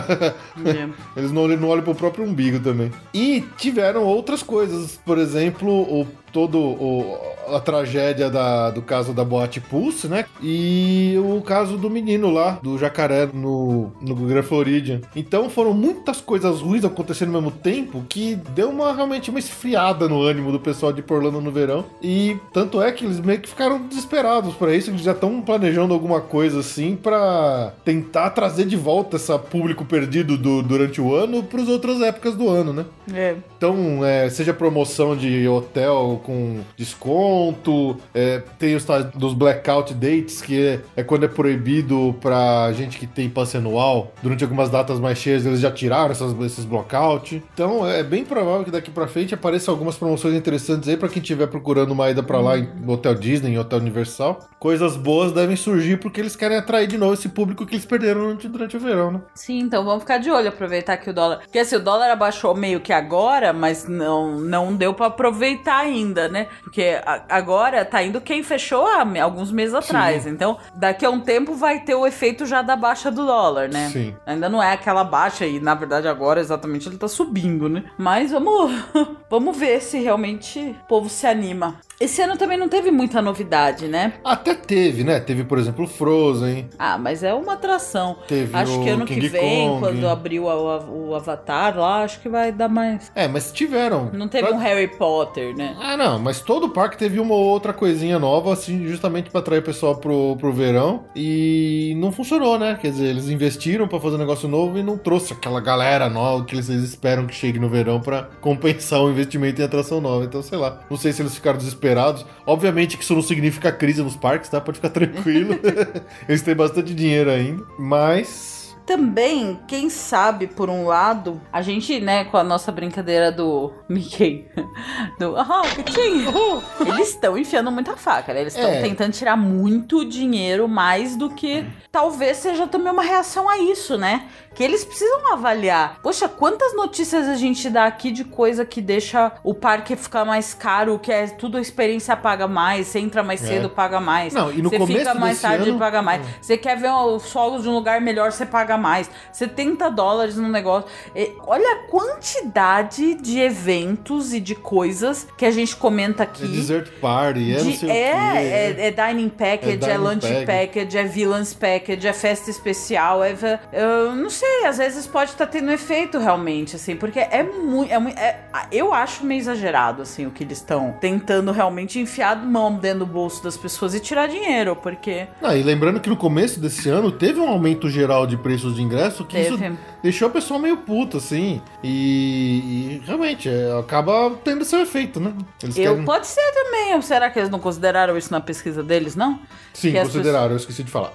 É. 0.64 0.88
Eles 1.16 1.32
não, 1.32 1.39
olham- 1.42 1.58
não 1.60 1.68
olham 1.68 1.82
pro 1.84 1.94
próprio 1.94 2.24
umbigo 2.24 2.60
também. 2.60 2.90
E 3.14 3.44
tiveram 3.56 4.04
outras 4.04 4.42
coisas, 4.42 4.98
por 5.04 5.18
exemplo, 5.18 5.70
o 5.70 6.06
todo 6.32 6.58
o, 6.58 7.16
a 7.54 7.60
tragédia 7.60 8.30
da, 8.30 8.70
do 8.70 8.82
caso 8.82 9.12
da 9.12 9.24
Boate 9.24 9.60
Pulse, 9.60 10.08
né? 10.08 10.24
E 10.42 11.14
o 11.18 11.40
caso 11.42 11.76
do 11.76 11.90
menino 11.90 12.30
lá, 12.30 12.58
do 12.62 12.78
jacaré 12.78 13.28
no, 13.32 13.92
no 14.00 14.14
Grand 14.14 14.42
Floridian. 14.42 15.00
Então 15.14 15.48
foram 15.50 15.72
muitas 15.72 16.20
coisas 16.20 16.60
ruins 16.60 16.84
acontecendo 16.84 17.34
ao 17.34 17.42
mesmo 17.42 17.56
tempo 17.58 18.04
que 18.08 18.36
deu 18.54 18.70
uma 18.70 18.92
realmente 18.94 19.30
uma 19.30 19.38
esfriada 19.38 20.08
no 20.08 20.22
ânimo 20.22 20.52
do 20.52 20.60
pessoal 20.60 20.92
de 20.92 21.04
Orlando 21.10 21.40
no 21.40 21.50
verão. 21.50 21.84
E 22.00 22.36
tanto 22.52 22.80
é 22.80 22.92
que 22.92 23.04
eles 23.04 23.18
meio 23.20 23.40
que 23.40 23.48
ficaram 23.48 23.82
desesperados 23.86 24.54
para 24.54 24.74
isso, 24.74 24.90
eles 24.90 25.02
já 25.02 25.12
estão 25.12 25.40
planejando 25.42 25.92
alguma 25.92 26.20
coisa 26.20 26.60
assim 26.60 26.94
para 26.94 27.72
tentar 27.84 28.30
trazer 28.30 28.64
de 28.64 28.76
volta 28.76 29.16
esse 29.16 29.36
público 29.50 29.84
perdido 29.84 30.36
do- 30.38 30.62
durante 30.62 31.00
o 31.00 31.14
ano 31.14 31.42
para 31.42 31.60
as 31.62 31.68
outras 31.68 32.00
épocas 32.00 32.34
do 32.36 32.48
ano, 32.48 32.72
né? 32.72 32.84
É. 33.12 33.34
Então, 33.56 34.04
é, 34.04 34.28
seja 34.30 34.54
promoção 34.54 35.16
de 35.16 35.46
hotel 35.48 36.19
com 36.20 36.60
desconto, 36.76 37.96
é, 38.14 38.42
tem 38.58 38.74
os 38.74 38.84
tais 38.84 39.06
dos 39.06 39.34
blackout 39.34 39.94
dates, 39.94 40.40
que 40.40 40.60
é, 40.60 40.80
é 40.96 41.02
quando 41.02 41.24
é 41.24 41.28
proibido 41.28 42.14
pra 42.20 42.72
gente 42.72 42.98
que 42.98 43.06
tem 43.06 43.28
passe 43.28 43.56
anual, 43.56 44.12
durante 44.22 44.44
algumas 44.44 44.70
datas 44.70 44.98
mais 45.00 45.18
cheias, 45.18 45.44
eles 45.44 45.60
já 45.60 45.70
tiraram 45.70 46.10
essas, 46.10 46.38
esses 46.40 46.64
blackout. 46.64 47.42
Então, 47.54 47.86
é 47.86 48.02
bem 48.02 48.24
provável 48.24 48.64
que 48.64 48.70
daqui 48.70 48.90
pra 48.90 49.06
frente 49.06 49.34
apareçam 49.34 49.72
algumas 49.72 49.96
promoções 49.96 50.34
interessantes 50.34 50.88
aí 50.88 50.96
pra 50.96 51.08
quem 51.08 51.22
estiver 51.22 51.46
procurando 51.46 51.92
uma 51.92 52.10
ida 52.10 52.22
pra 52.22 52.40
lá 52.40 52.58
em 52.58 52.68
Hotel 52.86 53.14
Disney, 53.14 53.52
em 53.52 53.58
Hotel 53.58 53.78
Universal. 53.78 54.40
Coisas 54.58 54.96
boas 54.96 55.32
devem 55.32 55.56
surgir 55.56 55.98
porque 55.98 56.20
eles 56.20 56.36
querem 56.36 56.56
atrair 56.56 56.86
de 56.86 56.98
novo 56.98 57.14
esse 57.14 57.28
público 57.28 57.66
que 57.66 57.74
eles 57.74 57.86
perderam 57.86 58.20
durante, 58.20 58.48
durante 58.48 58.76
o 58.76 58.80
verão, 58.80 59.10
né? 59.12 59.20
Sim, 59.34 59.60
então 59.60 59.84
vamos 59.84 60.02
ficar 60.02 60.18
de 60.18 60.30
olho, 60.30 60.48
aproveitar 60.48 60.96
que 60.96 61.10
o 61.10 61.14
dólar. 61.14 61.40
Porque 61.40 61.58
assim, 61.58 61.76
o 61.76 61.80
dólar 61.80 62.10
abaixou 62.10 62.54
meio 62.54 62.80
que 62.80 62.92
agora, 62.92 63.52
mas 63.52 63.86
não, 63.88 64.38
não 64.40 64.74
deu 64.74 64.94
pra 64.94 65.06
aproveitar 65.06 65.78
ainda, 65.78 66.09
né? 66.28 66.48
Porque 66.62 67.00
agora 67.28 67.84
tá 67.84 68.02
indo 68.02 68.20
quem 68.20 68.42
fechou 68.42 68.86
há 68.86 69.04
alguns 69.22 69.50
meses 69.52 69.74
atrás. 69.74 70.26
Então, 70.26 70.58
daqui 70.74 71.04
a 71.04 71.10
um 71.10 71.20
tempo 71.20 71.54
vai 71.54 71.80
ter 71.80 71.94
o 71.94 72.06
efeito 72.06 72.46
já 72.46 72.62
da 72.62 72.76
baixa 72.76 73.10
do 73.10 73.24
dólar, 73.26 73.68
né? 73.68 73.88
Sim. 73.92 74.14
Ainda 74.26 74.48
não 74.48 74.62
é 74.62 74.72
aquela 74.72 75.04
baixa 75.04 75.46
e, 75.46 75.60
na 75.60 75.74
verdade, 75.74 76.08
agora 76.08 76.40
exatamente 76.40 76.88
ele 76.88 76.96
tá 76.98 77.08
subindo, 77.08 77.68
né? 77.68 77.84
Mas 77.98 78.30
vamos, 78.32 78.70
vamos 79.30 79.56
ver 79.56 79.80
se 79.80 79.98
realmente 79.98 80.58
o 80.84 80.86
povo 80.88 81.08
se 81.08 81.26
anima. 81.26 81.76
Esse 82.00 82.22
ano 82.22 82.36
também 82.36 82.56
não 82.56 82.68
teve 82.68 82.90
muita 82.90 83.20
novidade, 83.20 83.86
né? 83.86 84.14
Até 84.24 84.54
teve, 84.54 85.04
né? 85.04 85.20
Teve, 85.20 85.44
por 85.44 85.58
exemplo, 85.58 85.86
Frozen, 85.86 86.70
Ah, 86.78 86.96
mas 86.96 87.22
é 87.22 87.34
uma 87.34 87.52
atração. 87.52 88.16
teve 88.26 88.56
Acho 88.56 88.80
o 88.80 88.82
que 88.84 88.88
ano 88.88 89.04
King 89.04 89.20
que 89.20 89.28
vem, 89.28 89.68
Kong. 89.68 89.80
quando 89.80 90.08
abrir 90.08 90.40
o, 90.40 90.46
o 90.46 91.14
Avatar 91.14 91.76
lá, 91.78 92.02
acho 92.02 92.20
que 92.20 92.28
vai 92.28 92.50
dar 92.52 92.68
mais. 92.68 93.12
É, 93.14 93.28
mas 93.28 93.52
tiveram. 93.52 94.10
Não 94.14 94.28
teve 94.28 94.48
Pra- 94.48 94.56
um 94.56 94.58
Harry 94.58 94.88
Potter, 94.88 95.54
né? 95.54 95.76
Ah, 95.78 95.96
não, 96.00 96.18
mas 96.18 96.40
todo 96.40 96.70
parque 96.70 96.96
teve 96.96 97.20
uma 97.20 97.34
ou 97.34 97.44
outra 97.44 97.74
coisinha 97.74 98.18
nova, 98.18 98.54
assim, 98.54 98.88
justamente 98.88 99.28
pra 99.28 99.40
atrair 99.40 99.58
o 99.58 99.62
pessoal 99.62 99.96
pro, 99.96 100.34
pro 100.38 100.50
verão. 100.50 101.04
E 101.14 101.94
não 101.98 102.10
funcionou, 102.10 102.58
né? 102.58 102.78
Quer 102.80 102.90
dizer, 102.90 103.08
eles 103.08 103.28
investiram 103.28 103.86
pra 103.86 104.00
fazer 104.00 104.16
um 104.16 104.18
negócio 104.18 104.48
novo 104.48 104.78
e 104.78 104.82
não 104.82 104.96
trouxe 104.96 105.34
aquela 105.34 105.60
galera 105.60 106.08
nova 106.08 106.42
que 106.46 106.54
eles 106.54 106.70
esperam 106.70 107.26
que 107.26 107.34
chegue 107.34 107.58
no 107.58 107.68
verão 107.68 108.00
pra 108.00 108.22
compensar 108.40 109.02
o 109.02 109.10
investimento 109.10 109.60
em 109.60 109.64
atração 109.64 110.00
nova. 110.00 110.24
Então, 110.24 110.42
sei 110.42 110.56
lá. 110.56 110.80
Não 110.88 110.96
sei 110.96 111.12
se 111.12 111.20
eles 111.20 111.34
ficaram 111.34 111.58
desesperados. 111.58 112.24
Obviamente 112.46 112.96
que 112.96 113.04
isso 113.04 113.14
não 113.14 113.22
significa 113.22 113.70
crise 113.70 114.02
nos 114.02 114.16
parques, 114.16 114.48
tá? 114.48 114.58
Pode 114.58 114.78
ficar 114.78 114.90
tranquilo. 114.90 115.58
eles 116.26 116.40
têm 116.40 116.54
bastante 116.54 116.94
dinheiro 116.94 117.30
ainda. 117.30 117.62
Mas. 117.78 118.59
Também, 118.90 119.60
quem 119.68 119.88
sabe, 119.88 120.48
por 120.48 120.68
um 120.68 120.84
lado, 120.84 121.40
a 121.52 121.62
gente, 121.62 122.00
né, 122.00 122.24
com 122.24 122.36
a 122.36 122.42
nossa 122.42 122.72
brincadeira 122.72 123.30
do 123.30 123.72
Mickey, 123.88 124.48
do 125.16 125.36
ah, 125.36 125.62
Pitinho, 125.76 126.60
eles 126.84 127.10
estão 127.10 127.38
enfiando 127.38 127.70
muita 127.70 127.96
faca, 127.96 128.34
né? 128.34 128.40
Eles 128.40 128.56
estão 128.56 128.68
É. 128.68 128.82
tentando 128.82 129.12
tirar 129.12 129.36
muito 129.36 130.04
dinheiro, 130.04 130.66
mais 130.66 131.14
do 131.14 131.30
que 131.30 131.64
talvez 131.92 132.38
seja 132.38 132.66
também 132.66 132.90
uma 132.92 133.04
reação 133.04 133.48
a 133.48 133.58
isso, 133.58 133.96
né? 133.96 134.26
Que 134.54 134.64
eles 134.64 134.84
precisam 134.84 135.32
avaliar. 135.32 135.98
Poxa, 136.02 136.28
quantas 136.28 136.74
notícias 136.74 137.28
a 137.28 137.36
gente 137.36 137.70
dá 137.70 137.84
aqui 137.86 138.10
de 138.10 138.24
coisa 138.24 138.64
que 138.64 138.80
deixa 138.82 139.32
o 139.44 139.54
parque 139.54 139.94
ficar 139.96 140.24
mais 140.24 140.52
caro, 140.52 140.98
que 140.98 141.10
é 141.12 141.26
tudo 141.28 141.56
a 141.56 141.60
experiência 141.60 142.16
paga 142.16 142.48
mais, 142.48 142.88
você 142.88 142.98
entra 142.98 143.22
mais 143.22 143.42
É. 143.44 143.46
cedo, 143.46 143.70
paga 143.70 144.00
mais. 144.00 144.34
Não, 144.34 144.50
e 144.52 144.60
no 144.60 144.68
você 144.68 144.78
começo 144.78 144.98
fica 144.98 145.14
mais 145.14 145.40
tarde 145.40 145.70
ano- 145.70 145.78
paga 145.78 146.02
mais. 146.02 146.26
Você 146.42 146.56
quer 146.58 146.76
ver 146.76 146.90
os 146.92 147.30
fogos 147.32 147.62
de 147.62 147.68
um 147.68 147.72
lugar 147.72 148.00
melhor, 148.00 148.32
você 148.32 148.44
paga 148.44 148.76
mais. 148.76 149.08
70 149.32 149.88
dólares 149.90 150.36
num 150.36 150.48
negócio. 150.48 150.88
É, 151.14 151.30
olha 151.46 151.66
a 151.72 151.76
quantidade 151.88 153.14
de 153.14 153.38
eventos 153.38 154.32
e 154.32 154.40
de 154.40 154.54
coisas 154.54 155.26
que 155.36 155.46
a 155.46 155.50
gente 155.50 155.76
comenta 155.76 156.24
aqui. 156.24 156.44
É 156.44 156.48
Desert 156.48 156.88
Party, 157.00 157.52
é 157.54 157.58
não 157.58 157.70
De- 157.70 157.76
sei 157.76 157.88
é, 157.90 157.92
o 157.92 157.94
quê. 157.94 158.78
é, 158.82 158.86
é 158.88 158.90
Dining 158.90 159.28
Package, 159.28 159.70
É 159.70 159.72
é, 159.72 159.76
Dining 159.76 159.96
Lunch 159.98 160.20
Package. 160.26 160.46
Package, 160.46 160.98
é 160.98 161.04
Villains 161.04 161.54
Package, 161.54 162.06
é 162.08 162.12
Festa 162.12 162.50
Especial, 162.50 163.22
é. 163.24 163.30
Eu 163.72 164.14
não 164.16 164.28
sei, 164.30 164.48
às 164.66 164.78
vezes 164.78 165.06
pode 165.06 165.30
estar 165.30 165.46
tendo 165.46 165.70
efeito 165.70 166.18
realmente, 166.18 166.76
assim, 166.76 166.96
porque 166.96 167.18
é 167.18 167.42
muito. 167.42 167.92
É, 167.92 167.98
mui- 167.98 168.12
é- 168.16 168.40
eu 168.70 168.92
acho 168.92 169.24
meio 169.24 169.38
exagerado, 169.40 170.02
assim, 170.02 170.26
o 170.26 170.30
que 170.30 170.44
eles 170.44 170.58
estão 170.58 170.94
tentando 171.00 171.50
realmente 171.52 171.98
enfiar 171.98 172.36
mão 172.36 172.74
dentro 172.74 173.00
do 173.00 173.06
bolso 173.06 173.42
das 173.42 173.56
pessoas 173.56 173.94
e 173.94 174.00
tirar 174.00 174.26
dinheiro, 174.28 174.76
porque. 174.76 175.26
Ah, 175.42 175.56
e 175.56 175.62
lembrando 175.62 176.00
que 176.00 176.08
no 176.08 176.16
começo 176.16 176.60
desse 176.60 176.88
ano 176.88 177.10
teve 177.10 177.40
um 177.40 177.48
aumento 177.48 177.88
geral 177.88 178.26
de 178.26 178.36
preços 178.36 178.74
de 178.76 178.82
ingresso 178.82 179.24
que 179.24 179.38
isso 179.38 179.56
Teve. 179.58 179.76
Deixou 180.02 180.28
a 180.28 180.30
pessoa 180.30 180.58
meio 180.58 180.78
puta, 180.78 181.18
assim. 181.18 181.60
E, 181.82 182.98
e 183.00 183.02
realmente 183.06 183.48
é, 183.48 183.78
acaba 183.78 184.30
tendo 184.44 184.64
seu 184.64 184.80
efeito, 184.80 185.20
né? 185.20 185.32
Eles 185.62 185.76
Eu, 185.76 185.92
querem- 185.92 186.04
pode 186.04 186.26
ser 186.26 186.52
também. 186.52 187.00
Será 187.02 187.30
que 187.30 187.38
eles 187.38 187.50
não 187.50 187.58
consideraram 187.58 188.16
isso 188.16 188.32
na 188.32 188.40
pesquisa 188.40 188.82
deles, 188.82 189.14
não? 189.14 189.38
Sim, 189.72 189.92
que 189.92 190.00
consideraram, 190.00 190.50
eu 190.50 190.56
esqueci 190.56 190.82
de 190.82 190.90
falar. 190.90 191.12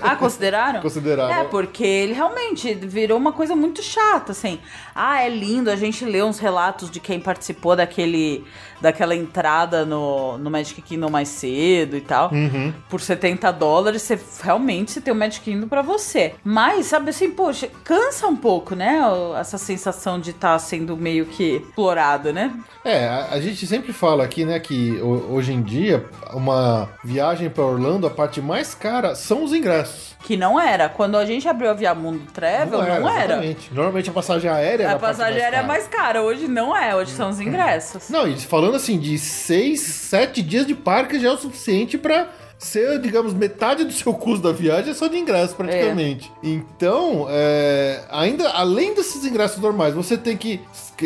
Ah, 0.00 0.16
consideraram? 0.16 0.80
Consideraram. 0.86 1.34
É, 1.34 1.44
porque 1.44 1.84
ele 1.84 2.12
realmente 2.12 2.72
virou 2.74 3.18
uma 3.18 3.32
coisa 3.32 3.56
muito 3.56 3.82
chata, 3.82 4.32
assim. 4.32 4.60
Ah, 4.94 5.22
é 5.22 5.28
lindo, 5.28 5.70
a 5.70 5.76
gente 5.76 6.04
lê 6.04 6.22
uns 6.22 6.38
relatos 6.38 6.90
de 6.90 7.00
quem 7.00 7.18
participou 7.18 7.74
daquele, 7.74 8.44
daquela 8.80 9.14
entrada 9.14 9.84
no, 9.84 10.38
no 10.38 10.50
Magic 10.50 10.80
Kingdom 10.82 11.10
mais 11.10 11.28
cedo 11.28 11.96
e 11.96 12.00
tal. 12.00 12.30
Uhum. 12.32 12.72
Por 12.88 13.00
70 13.00 13.50
dólares, 13.52 14.02
você 14.02 14.18
realmente 14.42 14.90
você 14.92 15.00
tem 15.00 15.12
o 15.12 15.16
Magic 15.16 15.44
Kingdom 15.44 15.68
pra 15.68 15.82
você. 15.82 16.34
Mas, 16.44 16.86
sabe 16.86 17.10
assim, 17.10 17.30
poxa, 17.30 17.68
cansa 17.84 18.26
um 18.26 18.36
pouco, 18.36 18.74
né? 18.74 19.00
Essa 19.38 19.58
sensação 19.58 20.18
de 20.20 20.30
estar 20.30 20.58
sendo 20.58 20.96
meio 20.96 21.26
que 21.26 21.56
explorado, 21.56 22.32
né? 22.32 22.52
É, 22.84 23.06
a, 23.08 23.28
a 23.32 23.40
gente 23.40 23.66
sempre 23.66 23.92
fala 23.92 24.24
aqui, 24.24 24.44
né, 24.44 24.58
que 24.60 25.00
ho- 25.00 25.32
hoje 25.34 25.52
em 25.52 25.62
dia 25.62 26.04
uma 26.32 26.88
viagem 27.04 27.50
pra 27.50 27.64
Orlando, 27.64 28.06
a 28.06 28.10
parte 28.10 28.40
mais 28.40 28.74
cara 28.74 29.14
são 29.14 29.42
os 29.44 29.52
ingressos. 29.52 30.15
Que 30.24 30.36
não 30.36 30.58
era. 30.60 30.88
Quando 30.88 31.16
a 31.16 31.24
gente 31.24 31.48
abriu 31.48 31.70
a 31.70 31.72
Via 31.74 31.94
Mundo 31.94 32.26
Travel, 32.32 32.78
não 32.82 33.08
era. 33.08 33.24
exatamente. 33.34 33.72
Normalmente 33.72 34.10
a 34.10 34.12
passagem 34.12 34.50
aérea 34.50 34.84
era 34.84 34.92
A 34.94 34.98
passagem 34.98 35.40
aérea 35.40 35.58
é 35.58 35.62
mais 35.62 35.86
cara. 35.86 36.22
Hoje 36.22 36.48
não 36.48 36.76
é, 36.76 36.96
hoje 36.96 37.12
são 37.12 37.30
os 37.30 37.40
ingressos. 37.40 38.08
Não, 38.10 38.26
e 38.26 38.36
falando 38.40 38.74
assim, 38.76 38.98
de 38.98 39.18
seis, 39.18 39.80
sete 39.80 40.42
dias 40.42 40.66
de 40.66 40.74
parque 40.74 41.20
já 41.20 41.28
é 41.28 41.32
o 41.32 41.36
suficiente 41.38 41.96
pra 41.96 42.28
ser, 42.58 42.98
digamos, 43.00 43.34
metade 43.34 43.84
do 43.84 43.92
seu 43.92 44.14
custo 44.14 44.42
da 44.46 44.52
viagem 44.52 44.90
é 44.90 44.94
só 44.94 45.06
de 45.06 45.16
ingresso, 45.16 45.54
praticamente. 45.54 46.32
Então, 46.42 47.26
é, 47.28 48.04
ainda, 48.10 48.48
além 48.50 48.94
desses 48.94 49.24
ingressos 49.24 49.60
normais, 49.60 49.94
você 49.94 50.16
tem 50.16 50.36
que, 50.36 50.60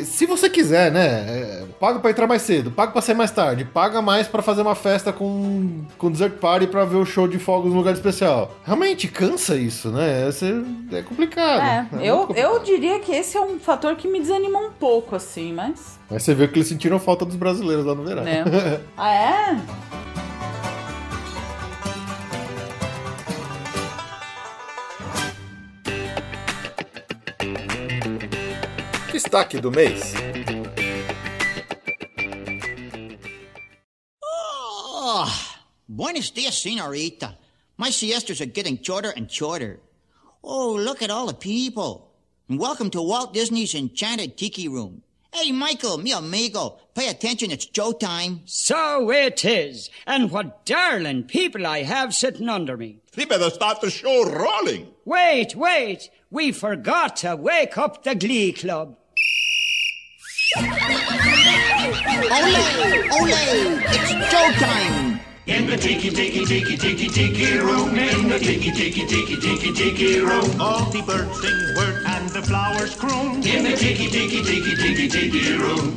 se 0.05 0.27
você 0.27 0.49
quiser, 0.49 0.93
né, 0.93 1.07
é, 1.29 1.65
paga 1.79 1.99
pra 1.99 2.11
entrar 2.11 2.27
mais 2.27 2.43
cedo, 2.43 2.71
paga 2.71 2.93
pra 2.93 3.03
sair 3.03 3.15
mais 3.15 3.31
tarde, 3.31 3.65
paga 3.65 4.01
mais 4.01 4.29
pra 4.29 4.43
fazer 4.43 4.63
uma 4.63 4.75
festa 4.75 5.13
com, 5.13 5.83
com 5.99 6.11
Desert 6.11 6.35
Party 6.35 6.67
pra 6.67 6.85
ver 6.85 6.97
o 6.97 7.05
show 7.05 7.27
de 7.27 7.39
fogos 7.39 7.73
no 7.73 7.79
lugar 7.79 7.95
especial. 7.95 8.55
Realmente 8.65 9.09
cansa 9.09 9.57
isso, 9.57 9.91
né? 9.91 10.31
É 10.93 11.03
complicado. 11.03 11.61
É, 11.61 11.87
muito 11.91 12.05
eu, 12.05 12.19
complicado. 12.19 12.45
eu 12.45 12.59
diria 12.63 13.01
que 13.01 13.13
esse 13.13 13.37
é 13.37 13.41
um 13.41 13.59
fator 13.59 13.97
que 13.97 14.07
me 14.09 14.21
desanima 14.21 14.59
um 14.59 14.71
pouco, 14.71 15.17
assim, 15.17 15.53
mas. 15.53 15.99
Mas 16.09 16.23
você 16.23 16.35
vê 16.35 16.47
que 16.49 16.59
eles 16.59 16.69
sentiram 16.69 16.99
falta 16.99 17.25
dos 17.25 17.37
brasileiros 17.37 17.85
lá 17.85 17.95
no 17.95 18.05
verão. 18.05 18.23
Né? 18.23 18.45
ah, 18.97 19.15
é? 19.15 19.57
Destaque 29.21 29.61
do 29.61 29.71
mês. 29.71 30.15
Oh, 34.25 35.53
buenos 35.87 36.31
dias, 36.31 36.63
senorita. 36.63 37.37
My 37.77 37.91
siestas 37.91 38.41
are 38.41 38.47
getting 38.47 38.83
shorter 38.83 39.13
and 39.15 39.31
shorter. 39.31 39.81
Oh, 40.43 40.73
look 40.73 41.03
at 41.03 41.11
all 41.11 41.27
the 41.27 41.35
people. 41.35 42.15
And 42.49 42.59
welcome 42.59 42.89
to 42.93 43.03
Walt 43.03 43.35
Disney's 43.35 43.75
Enchanted 43.75 44.39
Tiki 44.39 44.69
Room. 44.69 45.03
Hey, 45.35 45.53
Michael, 45.53 45.99
mi 45.99 46.13
amigo, 46.13 46.79
pay 46.95 47.11
attention, 47.11 47.51
it's 47.51 47.67
Joe 47.67 47.93
time. 47.93 48.41
So 48.47 49.11
it 49.11 49.45
is. 49.45 49.91
And 50.07 50.31
what 50.31 50.65
darling 50.65 51.25
people 51.25 51.67
I 51.67 51.83
have 51.83 52.15
sitting 52.15 52.49
under 52.49 52.79
me. 52.79 53.01
We 53.19 53.27
better 53.27 53.51
start 53.51 53.83
the 53.83 53.91
show 53.91 54.25
rolling. 54.25 54.89
Wait, 55.05 55.55
wait. 55.55 56.09
We 56.31 56.53
forgot 56.53 57.17
to 57.17 57.37
wake 57.37 57.77
up 57.77 58.03
the 58.03 58.15
Glee 58.15 58.53
Club. 58.53 58.97
Ole, 60.57 60.67
ole, 63.15 63.31
it's 63.87 64.11
Joe 64.33 64.51
time. 64.59 65.21
In 65.47 65.67
the 65.69 65.77
tiki 65.77 66.11
tiki 66.11 66.45
tiki 66.45 66.77
tiki 66.77 67.09
tiki 67.09 67.57
room, 67.59 67.97
in 67.97 68.29
the 68.29 68.39
tiki 68.41 68.73
tiki 68.73 69.07
tiki 69.07 69.37
tiki 69.37 69.73
tiki 69.73 70.19
room, 70.19 70.61
All 70.61 70.87
the 70.91 71.03
birds 71.03 71.41
sing 71.41 71.55
word 71.77 72.03
and 72.05 72.29
the 72.31 72.43
flowers 72.43 72.97
croon. 72.97 73.37
in 73.47 73.63
the 73.63 73.77
tiki 73.77 74.09
tiki 74.11 74.43
tiki 74.43 74.75
tiki 74.77 75.09
tiki 75.09 75.53
room. 75.57 75.97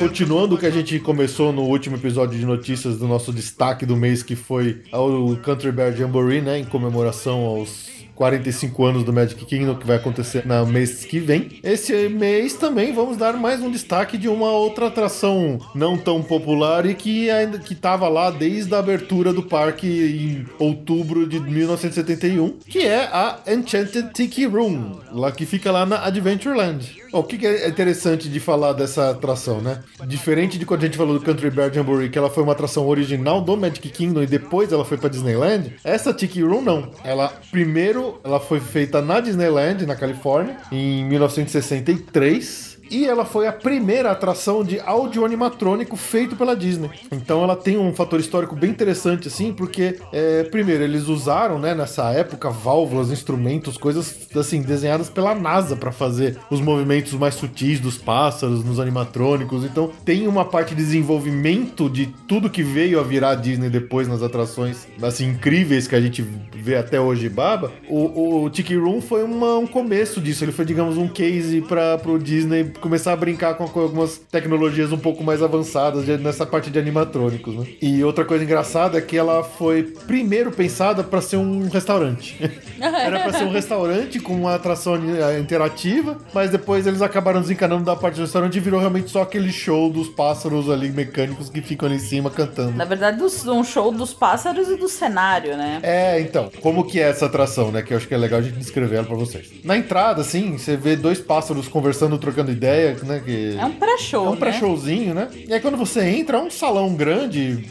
Continuando 0.00 0.56
o 0.56 0.58
que 0.58 0.66
a 0.66 0.70
gente 0.70 0.98
começou 0.98 1.52
no 1.52 1.62
último 1.62 1.94
episódio 1.96 2.36
de 2.38 2.44
notícias 2.44 2.98
do 2.98 3.06
nosso 3.06 3.32
destaque 3.32 3.86
do 3.86 3.96
mês, 3.96 4.22
que 4.24 4.34
foi 4.34 4.82
o 4.92 5.36
Country 5.36 5.70
Bear 5.70 5.92
Jamboree, 5.94 6.40
né, 6.40 6.58
em 6.58 6.64
comemoração 6.64 7.40
aos 7.44 7.88
45 8.14 8.84
anos 8.84 9.04
do 9.04 9.12
Magic 9.12 9.44
Kingdom, 9.44 9.74
que 9.74 9.86
vai 9.86 9.96
acontecer 9.96 10.46
no 10.46 10.66
mês 10.66 11.04
que 11.04 11.18
vem. 11.18 11.60
Esse 11.62 12.08
mês 12.08 12.54
também 12.54 12.92
vamos 12.92 13.16
dar 13.16 13.34
mais 13.34 13.60
um 13.60 13.70
destaque 13.70 14.16
de 14.16 14.28
uma 14.28 14.50
outra 14.50 14.86
atração 14.86 15.58
não 15.74 15.96
tão 15.96 16.22
popular 16.22 16.86
e 16.86 16.94
que 16.94 17.30
ainda 17.30 17.58
que 17.58 17.72
estava 17.72 18.08
lá 18.08 18.30
desde 18.30 18.74
a 18.74 18.78
abertura 18.78 19.32
do 19.32 19.42
parque 19.42 19.86
em 19.86 20.46
outubro 20.58 21.26
de 21.26 21.40
1971, 21.40 22.58
que 22.68 22.80
é 22.80 23.04
a 23.04 23.38
Enchanted 23.46 24.12
Tiki 24.12 24.46
Room, 24.46 24.92
lá 25.10 25.32
que 25.32 25.46
fica 25.46 25.70
lá 25.70 25.86
na 25.86 26.04
Adventureland. 26.04 27.01
Bom, 27.12 27.18
o 27.18 27.24
que 27.24 27.46
é 27.46 27.68
interessante 27.68 28.26
de 28.26 28.40
falar 28.40 28.72
dessa 28.72 29.10
atração, 29.10 29.60
né? 29.60 29.82
Diferente 30.06 30.58
de 30.58 30.64
quando 30.64 30.82
a 30.82 30.86
gente 30.86 30.96
falou 30.96 31.18
do 31.18 31.22
Country 31.22 31.50
Bear 31.50 31.70
Jamboree, 31.70 32.08
que 32.08 32.16
ela 32.16 32.30
foi 32.30 32.42
uma 32.42 32.52
atração 32.52 32.88
original 32.88 33.42
do 33.42 33.54
Magic 33.54 33.86
Kingdom 33.90 34.22
e 34.22 34.26
depois 34.26 34.72
ela 34.72 34.82
foi 34.82 34.96
pra 34.96 35.10
Disneyland, 35.10 35.74
essa 35.84 36.14
Tiki 36.14 36.40
Room 36.40 36.62
não. 36.62 36.90
Ela 37.04 37.28
primeiro 37.50 38.18
ela 38.24 38.40
foi 38.40 38.60
feita 38.60 39.02
na 39.02 39.20
Disneyland, 39.20 39.84
na 39.84 39.94
Califórnia, 39.94 40.56
em 40.72 41.04
1963. 41.04 42.71
E 42.92 43.06
ela 43.06 43.24
foi 43.24 43.46
a 43.46 43.52
primeira 43.52 44.10
atração 44.10 44.62
de 44.62 44.78
áudio 44.80 45.24
animatrônico 45.24 45.96
feito 45.96 46.36
pela 46.36 46.54
Disney. 46.54 46.90
Então 47.10 47.42
ela 47.42 47.56
tem 47.56 47.78
um 47.78 47.92
fator 47.94 48.20
histórico 48.20 48.54
bem 48.54 48.70
interessante, 48.70 49.28
assim, 49.28 49.52
porque, 49.52 49.98
é, 50.12 50.44
primeiro, 50.44 50.84
eles 50.84 51.08
usaram, 51.08 51.58
né, 51.58 51.74
nessa 51.74 52.10
época, 52.10 52.50
válvulas, 52.50 53.10
instrumentos, 53.10 53.76
coisas, 53.78 54.14
assim, 54.36 54.60
desenhadas 54.62 55.08
pela 55.08 55.34
NASA 55.34 55.74
para 55.74 55.90
fazer 55.90 56.36
os 56.50 56.60
movimentos 56.60 57.12
mais 57.14 57.34
sutis 57.34 57.80
dos 57.80 57.96
pássaros, 57.96 58.62
nos 58.64 58.78
animatrônicos. 58.78 59.64
Então 59.64 59.90
tem 60.04 60.28
uma 60.28 60.44
parte 60.44 60.74
de 60.74 60.82
desenvolvimento 60.82 61.88
de 61.88 62.06
tudo 62.28 62.50
que 62.50 62.62
veio 62.62 63.00
a 63.00 63.02
virar 63.02 63.36
Disney 63.36 63.70
depois 63.70 64.06
nas 64.08 64.22
atrações, 64.22 64.86
assim, 65.00 65.28
incríveis 65.30 65.86
que 65.86 65.94
a 65.94 66.00
gente 66.00 66.22
vê 66.54 66.76
até 66.76 67.00
hoje, 67.00 67.28
baba. 67.28 67.72
O, 67.88 68.42
o 68.44 68.50
Tiki 68.50 68.74
Room 68.76 69.00
foi 69.00 69.22
uma- 69.22 69.56
um 69.58 69.66
começo 69.66 70.20
disso. 70.20 70.44
Ele 70.44 70.52
foi, 70.52 70.64
digamos, 70.64 70.96
um 70.98 71.08
case 71.08 71.60
para 71.62 71.96
pro 71.98 72.18
Disney 72.18 72.64
começar 72.82 73.12
a 73.12 73.16
brincar 73.16 73.54
com, 73.54 73.64
algumas 73.80 74.18
tecnologias 74.18 74.92
um 74.92 74.98
pouco 74.98 75.22
mais 75.22 75.42
avançadas 75.42 76.06
nessa 76.20 76.44
parte 76.44 76.70
de 76.70 76.78
animatrônicos, 76.78 77.54
né? 77.54 77.66
E 77.80 78.02
outra 78.04 78.24
coisa 78.24 78.44
engraçada 78.44 78.98
é 78.98 79.00
que 79.00 79.16
ela 79.16 79.42
foi 79.42 79.84
primeiro 80.06 80.50
pensada 80.50 81.02
para 81.04 81.22
ser 81.22 81.36
um 81.36 81.68
restaurante. 81.68 82.36
Era 82.80 83.20
para 83.20 83.32
ser 83.32 83.44
um 83.44 83.52
restaurante 83.52 84.18
com 84.18 84.34
uma 84.34 84.56
atração 84.56 84.96
eh, 84.96 85.38
interativa, 85.38 86.18
mas 86.34 86.50
depois 86.50 86.86
eles 86.86 87.00
acabaram 87.00 87.40
desencanando 87.40 87.84
da 87.84 87.94
parte 87.94 88.16
do 88.16 88.22
restaurante 88.22 88.56
e 88.56 88.60
virou 88.60 88.80
realmente 88.80 89.10
só 89.10 89.22
aquele 89.22 89.52
show 89.52 89.88
dos 89.88 90.08
pássaros 90.08 90.68
ali 90.68 90.90
mecânicos 90.90 91.48
que 91.48 91.62
ficam 91.62 91.88
ali 91.88 91.96
em 91.96 92.00
cima 92.00 92.30
cantando. 92.30 92.72
Na 92.72 92.84
verdade, 92.84 93.22
um 93.22 93.64
show 93.64 93.92
dos 93.92 94.12
pássaros 94.12 94.68
e 94.68 94.76
do 94.76 94.88
cenário, 94.88 95.56
né? 95.56 95.78
É, 95.82 96.20
então, 96.20 96.50
como 96.60 96.84
que 96.84 96.98
é 97.00 97.08
essa 97.08 97.26
atração, 97.26 97.70
né? 97.70 97.82
Que 97.82 97.92
eu 97.92 97.96
acho 97.96 98.08
que 98.08 98.14
é 98.14 98.18
legal 98.18 98.40
a 98.40 98.42
gente 98.42 98.58
descrever 98.58 98.96
ela 98.96 99.06
pra 99.06 99.16
vocês. 99.16 99.50
Na 99.64 99.76
entrada, 99.76 100.20
assim, 100.20 100.58
você 100.58 100.76
vê 100.76 100.96
dois 100.96 101.20
pássaros 101.20 101.68
conversando, 101.68 102.18
trocando 102.18 102.50
ideia, 102.72 102.96
né? 103.04 103.22
Que... 103.24 103.56
É 103.58 103.64
um 103.64 103.72
pré-show. 103.72 104.26
É 104.26 104.28
um 104.28 104.32
né? 104.32 104.38
pré-showzinho, 104.38 105.14
né? 105.14 105.28
E 105.48 105.52
aí 105.52 105.60
quando 105.60 105.76
você 105.76 106.04
entra, 106.04 106.38
é 106.38 106.40
um 106.40 106.50
salão 106.50 106.94
grande, 106.94 107.68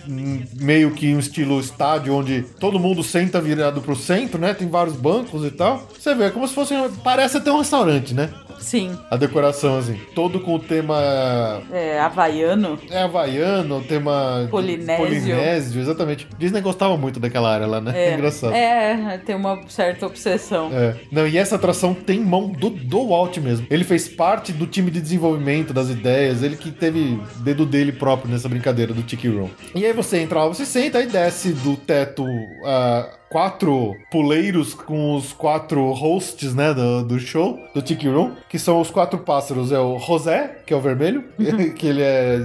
meio 0.60 0.92
que 0.92 1.14
um 1.14 1.20
estilo 1.20 1.60
estádio, 1.60 2.14
onde 2.14 2.44
todo 2.60 2.80
mundo 2.80 3.04
senta 3.04 3.42
virado 3.42 3.82
pro 3.82 3.96
centro, 3.96 4.40
né? 4.40 4.54
Tem 4.54 4.68
vários 4.68 4.96
bancos 4.96 5.46
e 5.46 5.52
tal. 5.52 5.88
Você 5.98 6.14
vê, 6.16 6.26
é 6.26 6.30
como 6.30 6.48
se 6.48 6.54
fosse. 6.54 6.74
Parece 7.04 7.38
até 7.38 7.52
um 7.52 7.60
restaurante, 7.60 8.14
né? 8.14 8.30
Sim. 8.62 8.98
A 9.10 9.18
decoração, 9.18 9.78
assim. 9.78 10.00
Todo 10.16 10.40
com 10.40 10.56
o 10.56 10.60
tema. 10.60 11.62
É, 11.72 12.00
havaiano. 12.00 12.80
É 12.90 13.04
havaiano, 13.04 13.80
o 13.80 13.84
tema. 13.84 14.48
Polinésio. 14.50 15.04
Polinésio, 15.04 15.82
exatamente. 15.82 16.28
Disney 16.38 16.62
gostava 16.62 16.96
muito 16.98 17.20
daquela 17.20 17.54
área 17.54 17.68
lá, 17.68 17.82
né? 17.82 17.92
É, 17.96 18.14
Engraçado. 18.14 18.54
É, 18.54 19.18
tem 19.26 19.36
uma 19.36 19.62
certa 19.68 20.06
obsessão. 20.06 20.70
É. 20.74 20.96
Não, 21.12 21.28
e 21.28 21.38
essa 21.38 21.56
atração 21.56 21.94
tem 21.94 22.20
mão 22.20 22.50
do, 22.50 22.70
do 22.70 23.08
Walt 23.10 23.38
mesmo. 23.38 23.68
Ele 23.70 23.84
fez 23.84 24.08
parte 24.08 24.54
do 24.54 24.66
time 24.66 24.92
de 24.92 25.02
desenvolvimento 25.02 25.74
das 25.74 25.90
ideias, 25.90 26.44
ele 26.44 26.56
que 26.56 26.72
teve 26.72 27.20
dedo 27.38 27.66
dele 27.66 27.92
próprio 27.92 28.32
nessa 28.32 28.48
brincadeira 28.48 28.94
do 28.94 29.02
Tiki 29.04 29.28
Room. 29.28 29.50
E 29.76 29.86
aí 29.86 29.94
você 29.94 30.20
entra 30.20 30.40
lá, 30.40 30.48
você 30.48 30.66
senta 30.66 31.02
e 31.02 31.08
desce 31.08 31.54
do 31.54 31.76
teto 31.76 32.26
ah, 32.66 33.10
quatro 33.32 33.96
puleiros 34.12 34.74
com 34.74 35.16
os 35.16 35.32
quatro 35.32 35.90
hosts, 35.94 36.54
né, 36.54 36.74
do, 36.74 37.02
do 37.04 37.18
show, 37.18 37.58
do 37.74 37.82
Tiki 37.82 38.10
Room, 38.10 38.36
que 38.50 38.60
são 38.60 38.82
os 38.82 38.92
quatro 38.92 39.20
pássaros. 39.20 39.72
É 39.72 39.80
o 39.80 39.98
José, 39.98 40.62
que 40.68 40.74
é 40.74 40.78
o 40.78 40.82
vermelho, 40.82 41.24
que 41.76 41.88
ele 41.88 42.02
é 42.02 42.44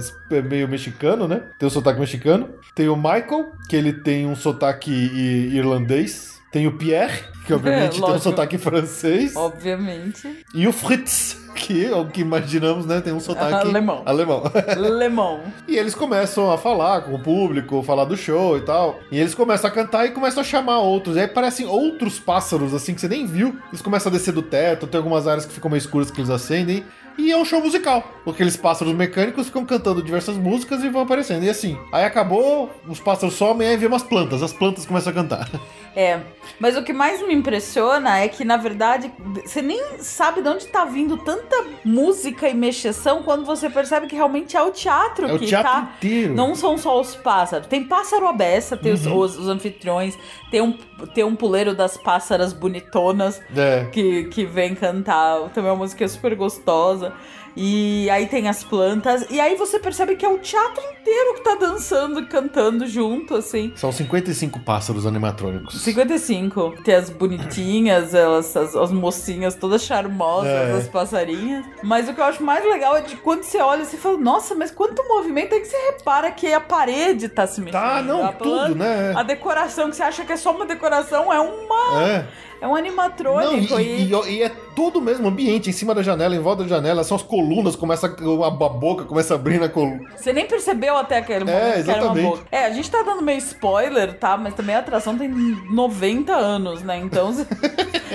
meio 0.49 0.67
mexicano, 0.67 1.27
né? 1.27 1.43
Tem 1.59 1.67
o 1.67 1.71
sotaque 1.71 1.99
mexicano. 1.99 2.49
Tem 2.73 2.87
o 2.87 2.95
Michael, 2.95 3.51
que 3.67 3.75
ele 3.75 3.91
tem 3.91 4.25
um 4.25 4.35
sotaque 4.35 4.91
irlandês. 4.91 6.37
Tem 6.49 6.65
o 6.65 6.77
Pierre, 6.77 7.25
que 7.45 7.53
obviamente 7.53 7.99
tem 8.01 8.09
um 8.09 8.19
sotaque 8.19 8.57
francês. 8.57 9.35
Obviamente. 9.35 10.45
E 10.55 10.65
o 10.65 10.71
Fritz, 10.71 11.37
que 11.67 11.85
é 11.85 11.93
o 11.93 12.05
que 12.05 12.21
imaginamos, 12.21 12.85
né? 12.85 13.01
Tem 13.01 13.11
um 13.11 13.19
sotaque 13.19 13.53
Alemão. 13.53 14.01
alemão. 14.05 14.43
Lemon. 14.79 15.39
e 15.67 15.75
eles 15.75 15.93
começam 15.93 16.49
a 16.49 16.57
falar 16.57 17.01
com 17.01 17.13
o 17.13 17.19
público, 17.19 17.83
falar 17.83 18.05
do 18.05 18.15
show 18.15 18.57
e 18.57 18.61
tal. 18.61 18.99
E 19.11 19.19
eles 19.19 19.35
começam 19.35 19.69
a 19.69 19.73
cantar 19.73 20.05
e 20.05 20.11
começam 20.11 20.39
a 20.39 20.45
chamar 20.45 20.79
outros. 20.79 21.17
E 21.17 21.19
aí 21.19 21.27
parecem 21.27 21.65
outros 21.65 22.19
pássaros, 22.19 22.73
assim, 22.73 22.93
que 22.93 23.01
você 23.01 23.09
nem 23.09 23.27
viu. 23.27 23.57
Eles 23.67 23.81
começam 23.81 24.09
a 24.09 24.15
descer 24.15 24.33
do 24.33 24.41
teto, 24.41 24.87
tem 24.87 24.97
algumas 24.97 25.27
áreas 25.27 25.45
que 25.45 25.53
ficam 25.53 25.69
meio 25.69 25.79
escuras 25.79 26.09
que 26.09 26.21
eles 26.21 26.29
acendem. 26.29 26.85
E 27.17 27.31
é 27.31 27.37
um 27.37 27.43
show 27.43 27.59
musical. 27.59 28.03
Aqueles 28.27 28.55
pássaros 28.55 28.93
mecânicos 28.93 29.47
ficam 29.47 29.65
cantando 29.65 30.03
diversas 30.03 30.37
músicas 30.37 30.83
e 30.83 30.89
vão 30.89 31.01
aparecendo. 31.01 31.43
E 31.43 31.49
assim, 31.49 31.75
aí 31.91 32.05
acabou, 32.05 32.69
os 32.87 32.99
pássaros 32.99 33.33
somem, 33.33 33.67
aí 33.67 33.75
vem 33.75 33.87
umas 33.87 34.03
plantas. 34.03 34.43
As 34.43 34.53
plantas 34.53 34.85
começam 34.85 35.11
a 35.11 35.15
cantar. 35.15 35.49
É, 35.99 36.19
mas 36.59 36.77
o 36.77 36.83
que 36.83 36.93
mais 36.93 37.25
me 37.25 37.33
impressiona 37.33 38.19
é 38.19 38.27
que, 38.27 38.45
na 38.45 38.55
verdade, 38.55 39.11
você 39.43 39.63
nem 39.63 39.97
sabe 39.97 40.43
de 40.43 40.47
onde 40.47 40.67
tá 40.67 40.85
vindo 40.85 41.17
tanta 41.17 41.55
música 41.83 42.47
e 42.47 42.53
mexeção 42.53 43.23
quando 43.23 43.43
você 43.43 43.67
percebe 43.67 44.05
que 44.05 44.15
realmente 44.15 44.55
é 44.55 44.61
o 44.61 44.69
teatro 44.69 45.27
É 45.27 45.33
o 45.33 45.39
que 45.39 45.47
teatro 45.47 45.71
tá. 45.71 45.93
inteiro. 45.97 46.35
Não 46.35 46.53
são 46.53 46.77
só 46.77 47.01
os 47.01 47.15
pássaros. 47.15 47.65
Tem 47.65 47.83
pássaro 47.83 48.27
à 48.27 48.31
beça, 48.33 48.77
tem 48.77 48.93
os- 48.93 49.07
Uhum. 49.07 49.17
os, 49.17 49.39
os 49.39 49.47
anfitriões, 49.47 50.15
tem 50.51 50.61
um, 50.61 50.73
tem 51.15 51.23
um 51.23 51.35
puleiro 51.35 51.73
das 51.73 51.97
pássaras 51.97 52.53
bonitonas 52.53 53.41
É. 53.55 53.85
que, 53.91 54.25
que 54.25 54.45
vem 54.45 54.75
cantar. 54.75 55.49
Também 55.49 55.69
é 55.71 55.73
uma 55.73 55.79
música 55.79 56.07
super 56.07 56.35
gostosa. 56.35 57.11
E 57.59 58.07
aí 58.11 58.27
tem 58.27 58.47
as 58.47 58.63
plantas. 58.63 59.25
E 59.31 59.39
aí 59.39 59.55
você 59.55 59.79
percebe 59.79 60.15
que 60.15 60.23
é 60.23 60.29
o 60.29 60.37
teatro 60.37 60.79
inteiro 60.91 61.33
que 61.33 61.43
tá 61.43 61.55
dançando 61.55 62.19
e 62.19 62.25
cantando 62.27 62.85
junto, 62.85 63.33
assim. 63.33 63.73
São 63.75 63.91
55 63.91 64.59
pássaros 64.59 65.07
animatrônicos. 65.07 65.81
55. 65.81 66.75
Tem 66.83 66.93
as 66.93 67.09
bonitinhas, 67.09 68.13
elas, 68.13 68.55
as, 68.55 68.75
as 68.75 68.91
mocinhas 68.91 69.55
todas 69.55 69.81
charmosas, 69.83 70.51
É. 70.51 70.71
as 70.73 70.87
passarinhas. 70.87 71.65
Mas 71.81 72.07
o 72.07 72.13
que 72.13 72.21
eu 72.21 72.25
acho 72.25 72.43
mais 72.43 72.63
legal 72.63 72.95
é 72.95 73.01
de 73.01 73.15
quando 73.15 73.41
você 73.41 73.57
olha, 73.59 73.83
você 73.83 73.97
fala, 73.97 74.19
nossa, 74.19 74.53
mas 74.53 74.69
quanto 74.69 75.03
movimento 75.07 75.53
é 75.55 75.59
que 75.59 75.65
você 75.65 75.77
repara 75.91 76.29
que 76.29 76.53
a 76.53 76.61
parede 76.61 77.27
tá 77.27 77.47
se 77.47 77.59
mexendo. 77.59 77.81
Tá, 77.81 78.03
não, 78.03 78.23
a 78.23 78.33
tudo, 78.33 78.75
né? 78.75 79.13
A 79.15 79.23
decoração, 79.23 79.89
que 79.89 79.95
você 79.95 80.03
acha 80.03 80.23
que 80.23 80.31
é 80.31 80.37
só 80.37 80.51
uma 80.51 80.65
decoração, 80.67 81.33
é 81.33 81.39
uma. 81.39 82.03
É. 82.03 82.27
É 82.61 82.65
um 82.67 82.71
Não, 82.71 82.77
animatrônico. 82.77 83.79
e, 83.79 83.83
e, 83.83 84.11
e- 84.13 84.29
e 84.37 84.43
é 84.43 84.49
todo 84.75 84.97
o 84.99 85.01
mesmo 85.01 85.27
ambiente, 85.27 85.69
em 85.69 85.73
cima 85.73 85.93
da 85.95 86.01
janela, 86.03 86.35
em 86.35 86.39
volta 86.39 86.63
da 86.63 86.69
janela, 86.69 87.03
são 87.03 87.15
as 87.15 87.23
colunas, 87.23 87.75
começa 87.75 88.07
a, 88.07 88.47
a 88.47 88.51
boca 88.69 89.05
começa 89.05 89.33
a 89.33 89.35
abrir 89.37 89.59
na 89.59 89.67
coluna. 89.69 90.01
Você 90.15 90.31
nem 90.33 90.45
percebeu 90.45 90.95
até 90.97 91.17
aquele 91.17 91.45
momento 91.45 91.59
que 91.59 91.65
era 91.65 91.73
uma 91.73 91.79
exatamente. 91.79 92.25
boca. 92.29 92.43
É, 92.51 92.65
a 92.65 92.69
gente 92.71 92.89
tá 92.91 93.01
dando 93.03 93.21
meio 93.23 93.39
spoiler, 93.39 94.13
tá? 94.17 94.37
Mas 94.37 94.53
também 94.53 94.75
a 94.75 94.79
atração 94.79 95.17
tem 95.17 95.27
90 95.29 96.33
anos, 96.33 96.81
né? 96.83 96.97
Então, 96.97 97.31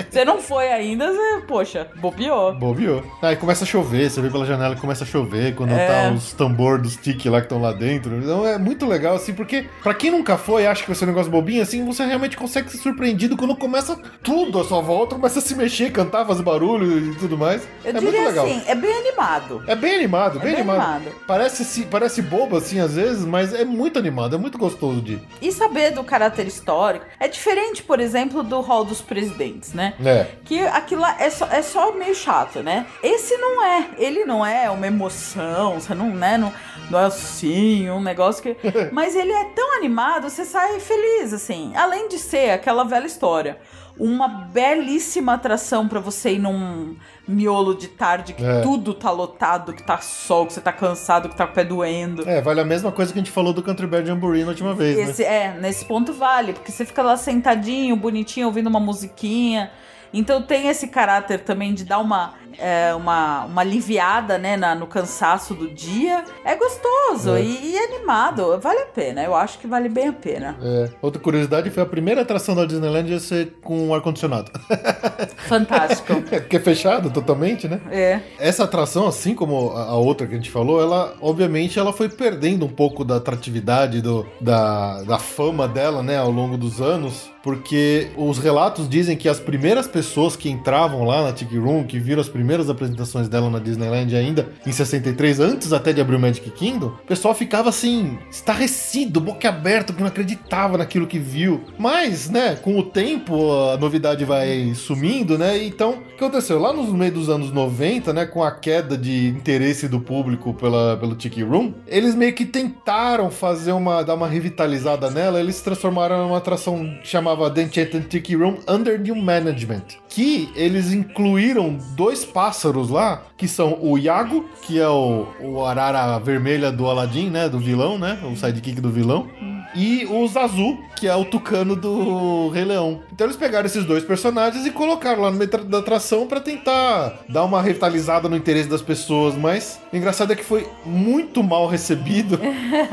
você 0.09 0.23
não 0.25 0.39
foi 0.39 0.69
ainda, 0.71 1.11
você, 1.11 1.41
poxa, 1.47 1.87
bobeou. 1.97 2.53
Bobeou. 2.55 3.03
Aí 3.21 3.35
começa 3.35 3.63
a 3.63 3.67
chover, 3.67 4.09
você 4.09 4.21
vê 4.21 4.29
pela 4.29 4.45
janela 4.45 4.75
que 4.75 4.81
começa 4.81 5.03
a 5.03 5.07
chover 5.07 5.55
quando 5.55 5.71
É. 5.73 5.87
tá 5.87 6.11
os 6.13 6.33
tambor 6.33 6.81
dos 6.81 6.95
tique 6.95 7.27
lá 7.29 7.39
que 7.39 7.45
estão 7.45 7.61
lá 7.61 7.71
dentro. 7.73 8.15
Então 8.17 8.45
é 8.47 8.57
muito 8.57 8.85
legal, 8.85 9.15
assim, 9.15 9.33
porque 9.33 9.65
pra 9.81 9.93
quem 9.93 10.11
nunca 10.11 10.37
foi 10.37 10.63
e 10.63 10.67
acha 10.67 10.81
que 10.81 10.87
vai 10.87 10.95
ser 10.95 11.05
um 11.05 11.09
negócio 11.09 11.31
bobinho, 11.31 11.61
assim, 11.61 11.85
você 11.85 12.05
realmente 12.05 12.37
consegue 12.37 12.69
ser 12.71 12.77
surpreendido 12.77 13.35
quando 13.35 13.55
começa 13.55 13.97
tudo 14.21 14.32
à 14.59 14.63
sua 14.63 14.81
volta, 14.81 15.15
começa 15.15 15.39
a 15.39 15.41
se 15.41 15.55
mexer, 15.55 15.91
cantar, 15.91 16.25
fazer 16.25 16.43
barulho 16.43 17.11
e 17.11 17.15
tudo 17.15 17.37
mais. 17.37 17.67
Eu 17.83 17.91
é 17.91 17.93
muito 17.93 18.05
diria 18.05 18.27
legal. 18.29 18.45
assim, 18.45 18.61
é 18.67 18.75
bem 18.75 18.93
animado. 18.93 19.63
É 19.67 19.75
bem 19.75 19.95
animado, 19.95 20.39
bem, 20.39 20.51
bem 20.51 20.61
animado. 20.61 20.81
animado. 20.81 21.15
Parece, 21.27 21.85
parece 21.85 22.21
bobo 22.21 22.57
assim 22.57 22.79
às 22.79 22.95
vezes, 22.95 23.25
mas 23.25 23.53
é 23.53 23.63
muito 23.63 23.99
animado, 23.99 24.35
é 24.35 24.39
muito 24.39 24.57
gostoso 24.57 25.01
de. 25.01 25.19
E 25.41 25.51
saber 25.51 25.91
do 25.91 26.03
caráter 26.03 26.47
histórico 26.47 27.05
é 27.19 27.27
diferente, 27.27 27.83
por 27.83 27.99
exemplo, 27.99 28.43
do 28.43 28.59
Hall 28.61 28.83
dos 28.83 29.01
Presidentes, 29.01 29.73
né? 29.73 29.93
É. 30.03 30.27
Que 30.43 30.61
aquilo 30.61 31.01
lá 31.01 31.15
é 31.19 31.29
só, 31.29 31.47
é 31.47 31.61
só 31.61 31.91
meio 31.93 32.15
chato, 32.15 32.61
né? 32.61 32.85
Esse 33.01 33.37
não 33.37 33.63
é. 33.63 33.89
Ele 33.97 34.25
não 34.25 34.45
é 34.45 34.69
uma 34.69 34.87
emoção, 34.87 35.79
você 35.79 35.93
não, 35.93 36.09
né? 36.09 36.37
Não, 36.37 36.51
não 36.89 36.99
é 36.99 37.05
assim, 37.05 37.89
um 37.89 38.01
negócio 38.01 38.41
que. 38.41 38.55
Mas 38.91 39.15
ele 39.15 39.31
é 39.31 39.45
tão 39.55 39.77
animado, 39.77 40.29
você 40.29 40.45
sai 40.45 40.79
feliz, 40.79 41.33
assim. 41.33 41.73
Além 41.75 42.07
de 42.07 42.17
ser 42.17 42.51
aquela 42.51 42.83
velha 42.83 43.05
história. 43.05 43.57
Uma 43.97 44.27
belíssima 44.27 45.33
atração 45.33 45.87
pra 45.87 45.99
você 45.99 46.33
ir 46.33 46.39
num 46.39 46.95
miolo 47.27 47.75
de 47.75 47.87
tarde 47.87 48.33
que 48.33 48.43
É. 48.43 48.61
tudo 48.61 48.93
tá 48.93 49.11
lotado, 49.11 49.71
que 49.71 49.83
tá 49.83 49.99
sol, 49.99 50.47
que 50.47 50.53
você 50.53 50.61
tá 50.61 50.71
cansado, 50.73 51.29
que 51.29 51.35
tá 51.35 51.45
com 51.45 51.51
o 51.51 51.55
pé 51.55 51.63
doendo. 51.63 52.27
É, 52.27 52.41
vale 52.41 52.59
a 52.59 52.65
mesma 52.65 52.91
coisa 52.91 53.13
que 53.13 53.19
a 53.19 53.21
gente 53.21 53.31
falou 53.31 53.53
do 53.53 53.61
Country 53.61 53.85
Bear 53.85 54.03
Jamboree 54.05 54.43
na 54.43 54.49
última 54.49 54.73
vez, 54.73 54.97
né? 54.97 55.03
Esse, 55.03 55.23
é, 55.23 55.55
nesse 55.59 55.85
ponto 55.85 56.11
vale, 56.11 56.53
porque 56.53 56.71
você 56.71 56.85
fica 56.85 57.03
lá 57.03 57.15
sentadinho, 57.15 57.95
bonitinho, 57.95 58.47
ouvindo 58.47 58.67
uma 58.67 58.79
musiquinha. 58.79 59.71
Então 60.11 60.41
tem 60.43 60.67
esse 60.67 60.87
caráter 60.87 61.39
também 61.39 61.73
de 61.73 61.83
dar 61.83 61.99
uma, 61.99 62.33
é, 62.57 62.93
uma, 62.95 63.45
uma 63.45 63.61
aliviada 63.61 64.37
né, 64.37 64.57
na- 64.57 64.75
no 64.75 64.87
cansaço 64.87 65.53
do 65.53 65.69
dia. 65.69 66.23
É 66.45 66.55
gostoso 66.55 67.35
É. 67.35 67.41
E, 67.41 67.71
e 67.73 67.77
animado. 67.77 68.59
Vale 68.59 68.79
a 68.81 68.85
pena. 68.87 69.23
Eu 69.23 69.35
acho 69.35 69.57
que 69.59 69.67
vale 69.67 69.89
bem 69.89 70.07
a 70.09 70.13
pena. 70.13 70.55
É. 70.61 70.89
Outra 71.01 71.21
curiosidade 71.21 71.69
foi 71.69 71.83
a 71.83 71.85
primeira 71.85 72.21
atração 72.21 72.55
da 72.55 72.65
Disneyland 72.65 73.19
ser 73.19 73.53
com 73.63 73.93
ar-condicionado. 73.93 74.51
Fantástico. 75.47 76.13
É, 76.31 76.39
Porque 76.39 76.57
é 76.57 76.59
fechado 76.59 77.09
totalmente, 77.09 77.67
né? 77.67 77.79
é. 77.91 78.19
Essa 78.39 78.63
atração, 78.63 79.07
assim 79.07 79.33
como 79.35 79.71
a 79.71 79.83
a 79.93 79.95
outra 79.95 80.25
que 80.25 80.33
a 80.33 80.37
gente 80.37 80.49
falou, 80.49 80.81
ela, 80.81 81.13
obviamente, 81.21 81.77
ela 81.77 81.93
foi 81.93 82.09
perdendo 82.09 82.65
um 82.65 82.69
pouco 82.69 83.03
da 83.05 83.17
atratividade, 83.17 84.01
do, 84.01 84.25
da, 84.41 85.03
da 85.03 85.19
fama 85.19 85.67
dela, 85.67 86.01
né, 86.01 86.17
ao 86.17 86.31
longo 86.31 86.57
dos 86.57 86.81
anos, 86.81 87.29
porque 87.43 88.09
os 88.17 88.39
relatos 88.39 88.87
dizem 88.89 89.15
que 89.17 89.27
as 89.29 89.39
primeiras 89.39 89.85
pessoas 89.87 90.35
que 90.35 90.49
entravam 90.49 91.03
lá 91.03 91.21
na 91.21 91.31
Tiki 91.33 91.57
Room, 91.57 91.83
que 91.83 91.99
viram 91.99 92.21
as 92.21 92.29
primeiras 92.29 92.42
apresentações 92.69 93.27
dela 93.27 93.49
na 93.49 93.59
Disneyland 93.59 94.15
ainda 94.15 94.49
em 94.65 94.71
63, 94.71 95.39
antes 95.39 95.73
até 95.73 95.93
de 95.93 96.01
abrir 96.01 96.15
o 96.15 96.19
Magic 96.19 96.49
Kingdom, 96.51 96.87
o 96.87 97.07
pessoal 97.07 97.33
ficava 97.33 97.69
assim, 97.69 98.17
estarrecido, 98.29 99.19
boca 99.19 99.49
aberta, 99.49 99.93
porque 99.93 100.03
não 100.03 100.09
acreditava 100.09 100.77
naquilo 100.77 101.07
que 101.07 101.19
viu. 101.19 101.61
Mas, 101.77 102.29
né, 102.29 102.55
com 102.55 102.77
o 102.77 102.83
tempo 102.83 103.51
a 103.69 103.77
novidade 103.77 104.25
vai 104.25 104.73
sumindo, 104.75 105.37
né? 105.37 105.63
Então, 105.63 105.91
o 105.91 106.17
que 106.17 106.23
aconteceu? 106.23 106.59
Lá 106.59 106.73
no 106.73 106.83
meio 106.93 107.11
dos 107.11 107.29
anos 107.29 107.51
90, 107.51 108.13
né, 108.13 108.25
com 108.25 108.43
a 108.43 108.51
queda 108.51 108.97
de 108.97 109.27
interesse 109.27 109.87
do 109.87 109.99
público 109.99 110.53
pela, 110.53 110.97
pelo 110.97 111.15
Tiki 111.15 111.43
Room, 111.43 111.73
eles 111.87 112.15
meio 112.15 112.33
que 112.33 112.45
tentaram 112.45 113.29
fazer 113.29 113.71
uma, 113.71 114.03
dar 114.03 114.15
uma 114.15 114.27
revitalizada 114.27 115.09
nela, 115.09 115.39
eles 115.39 115.55
se 115.55 115.63
transformaram 115.63 116.23
numa 116.23 116.37
atração 116.37 116.97
que 117.01 117.07
chamava 117.07 117.49
The 117.49 117.63
Enchanted 117.63 118.07
Tiki 118.07 118.35
Room 118.35 118.57
Under 118.67 118.99
New 118.99 119.15
Management, 119.15 119.83
que 120.09 120.49
eles 120.55 120.93
incluíram 120.93 121.77
dois 121.95 122.25
pássaros 122.33 122.89
lá, 122.89 123.21
que 123.37 123.47
são 123.47 123.77
o 123.81 123.97
Iago, 123.97 124.45
que 124.63 124.79
é 124.79 124.87
o, 124.87 125.27
o 125.41 125.65
arara 125.65 126.17
vermelha 126.19 126.71
do 126.71 126.87
Aladdin, 126.87 127.29
né, 127.29 127.47
do 127.47 127.59
vilão, 127.59 127.97
né, 127.97 128.19
o 128.23 128.35
sidekick 128.35 128.81
do 128.81 128.89
vilão, 128.89 129.27
e 129.75 130.05
o 130.05 130.27
Zazu, 130.27 130.77
que 130.95 131.07
é 131.07 131.15
o 131.15 131.25
tucano 131.25 131.75
do 131.75 132.49
Rei 132.49 132.63
Leão. 132.63 133.01
Então 133.11 133.25
eles 133.25 133.35
pegaram 133.35 133.65
esses 133.65 133.83
dois 133.85 134.03
personagens 134.03 134.65
e 134.65 134.71
colocaram 134.71 135.23
lá 135.23 135.31
no 135.31 135.37
meio 135.37 135.49
da 135.49 135.79
atração 135.79 136.27
pra 136.27 136.39
tentar 136.39 137.19
dar 137.27 137.43
uma 137.43 137.61
revitalizada 137.61 138.29
no 138.29 138.35
interesse 138.35 138.69
das 138.69 138.81
pessoas, 138.81 139.35
mas 139.35 139.79
o 139.91 139.95
engraçado 139.95 140.31
é 140.31 140.35
que 140.35 140.43
foi 140.43 140.67
muito 140.85 141.43
mal 141.43 141.67
recebido 141.67 142.39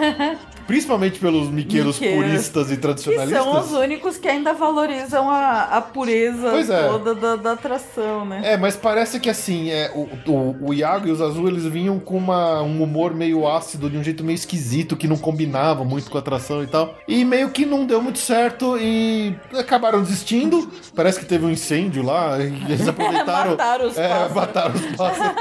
principalmente 0.71 1.19
pelos 1.19 1.49
miqueiros 1.51 1.99
Miqueiros. 1.99 2.25
puristas 2.25 2.71
e 2.71 2.75
Que 2.77 2.81
tradicionalistas. 2.81 3.43
são 3.43 3.61
os 3.61 3.73
únicos 3.73 4.17
que 4.17 4.29
ainda 4.29 4.53
valorizam 4.53 5.29
a, 5.29 5.63
a 5.65 5.81
pureza 5.81 6.49
é. 6.49 6.89
toda 6.89 7.13
da, 7.13 7.35
da 7.35 7.53
atração, 7.53 8.25
né? 8.25 8.41
É, 8.45 8.57
mas 8.57 8.77
parece 8.77 9.19
que 9.19 9.29
assim, 9.29 9.69
é, 9.69 9.91
o, 9.93 10.09
o, 10.31 10.69
o 10.69 10.75
Iago 10.75 11.09
e 11.09 11.11
os 11.11 11.21
Azul, 11.21 11.49
eles 11.49 11.65
vinham 11.65 11.99
com 11.99 12.17
uma, 12.17 12.63
um 12.63 12.85
humor 12.85 13.13
meio 13.13 13.49
ácido, 13.49 13.91
de 13.91 13.97
um 13.99 14.05
jeito 14.05 14.23
meio 14.23 14.37
esquisito, 14.37 14.97
que 14.97 15.09
não 15.09 15.17
combinava 15.17 15.85
muito 15.85 16.09
com 16.09 16.17
a 16.17 16.21
atração 16.21 16.63
e 16.63 16.69
tal. 16.69 16.95
E 17.09 17.25
meio 17.25 17.51
que 17.51 17.67
não 17.67 17.85
deu 17.85 18.01
muito 18.01 18.21
certo 18.21 18.79
e 18.79 19.35
acabaram 19.59 20.01
desistindo. 20.01 20.71
Parece 20.95 21.19
que 21.19 21.27
teve 21.27 21.45
um 21.45 21.51
incêndio 21.51 22.05
lá, 22.05 22.39
e 22.39 22.73
eles 22.73 22.87
aproveitaram. 22.87 23.51
Mataram 23.51 23.89
os 23.89 23.99
é, 23.99 24.09
pássaros. 24.09 24.35
mataram 24.35 24.75
os 24.77 24.97
pássaros. 24.97 25.35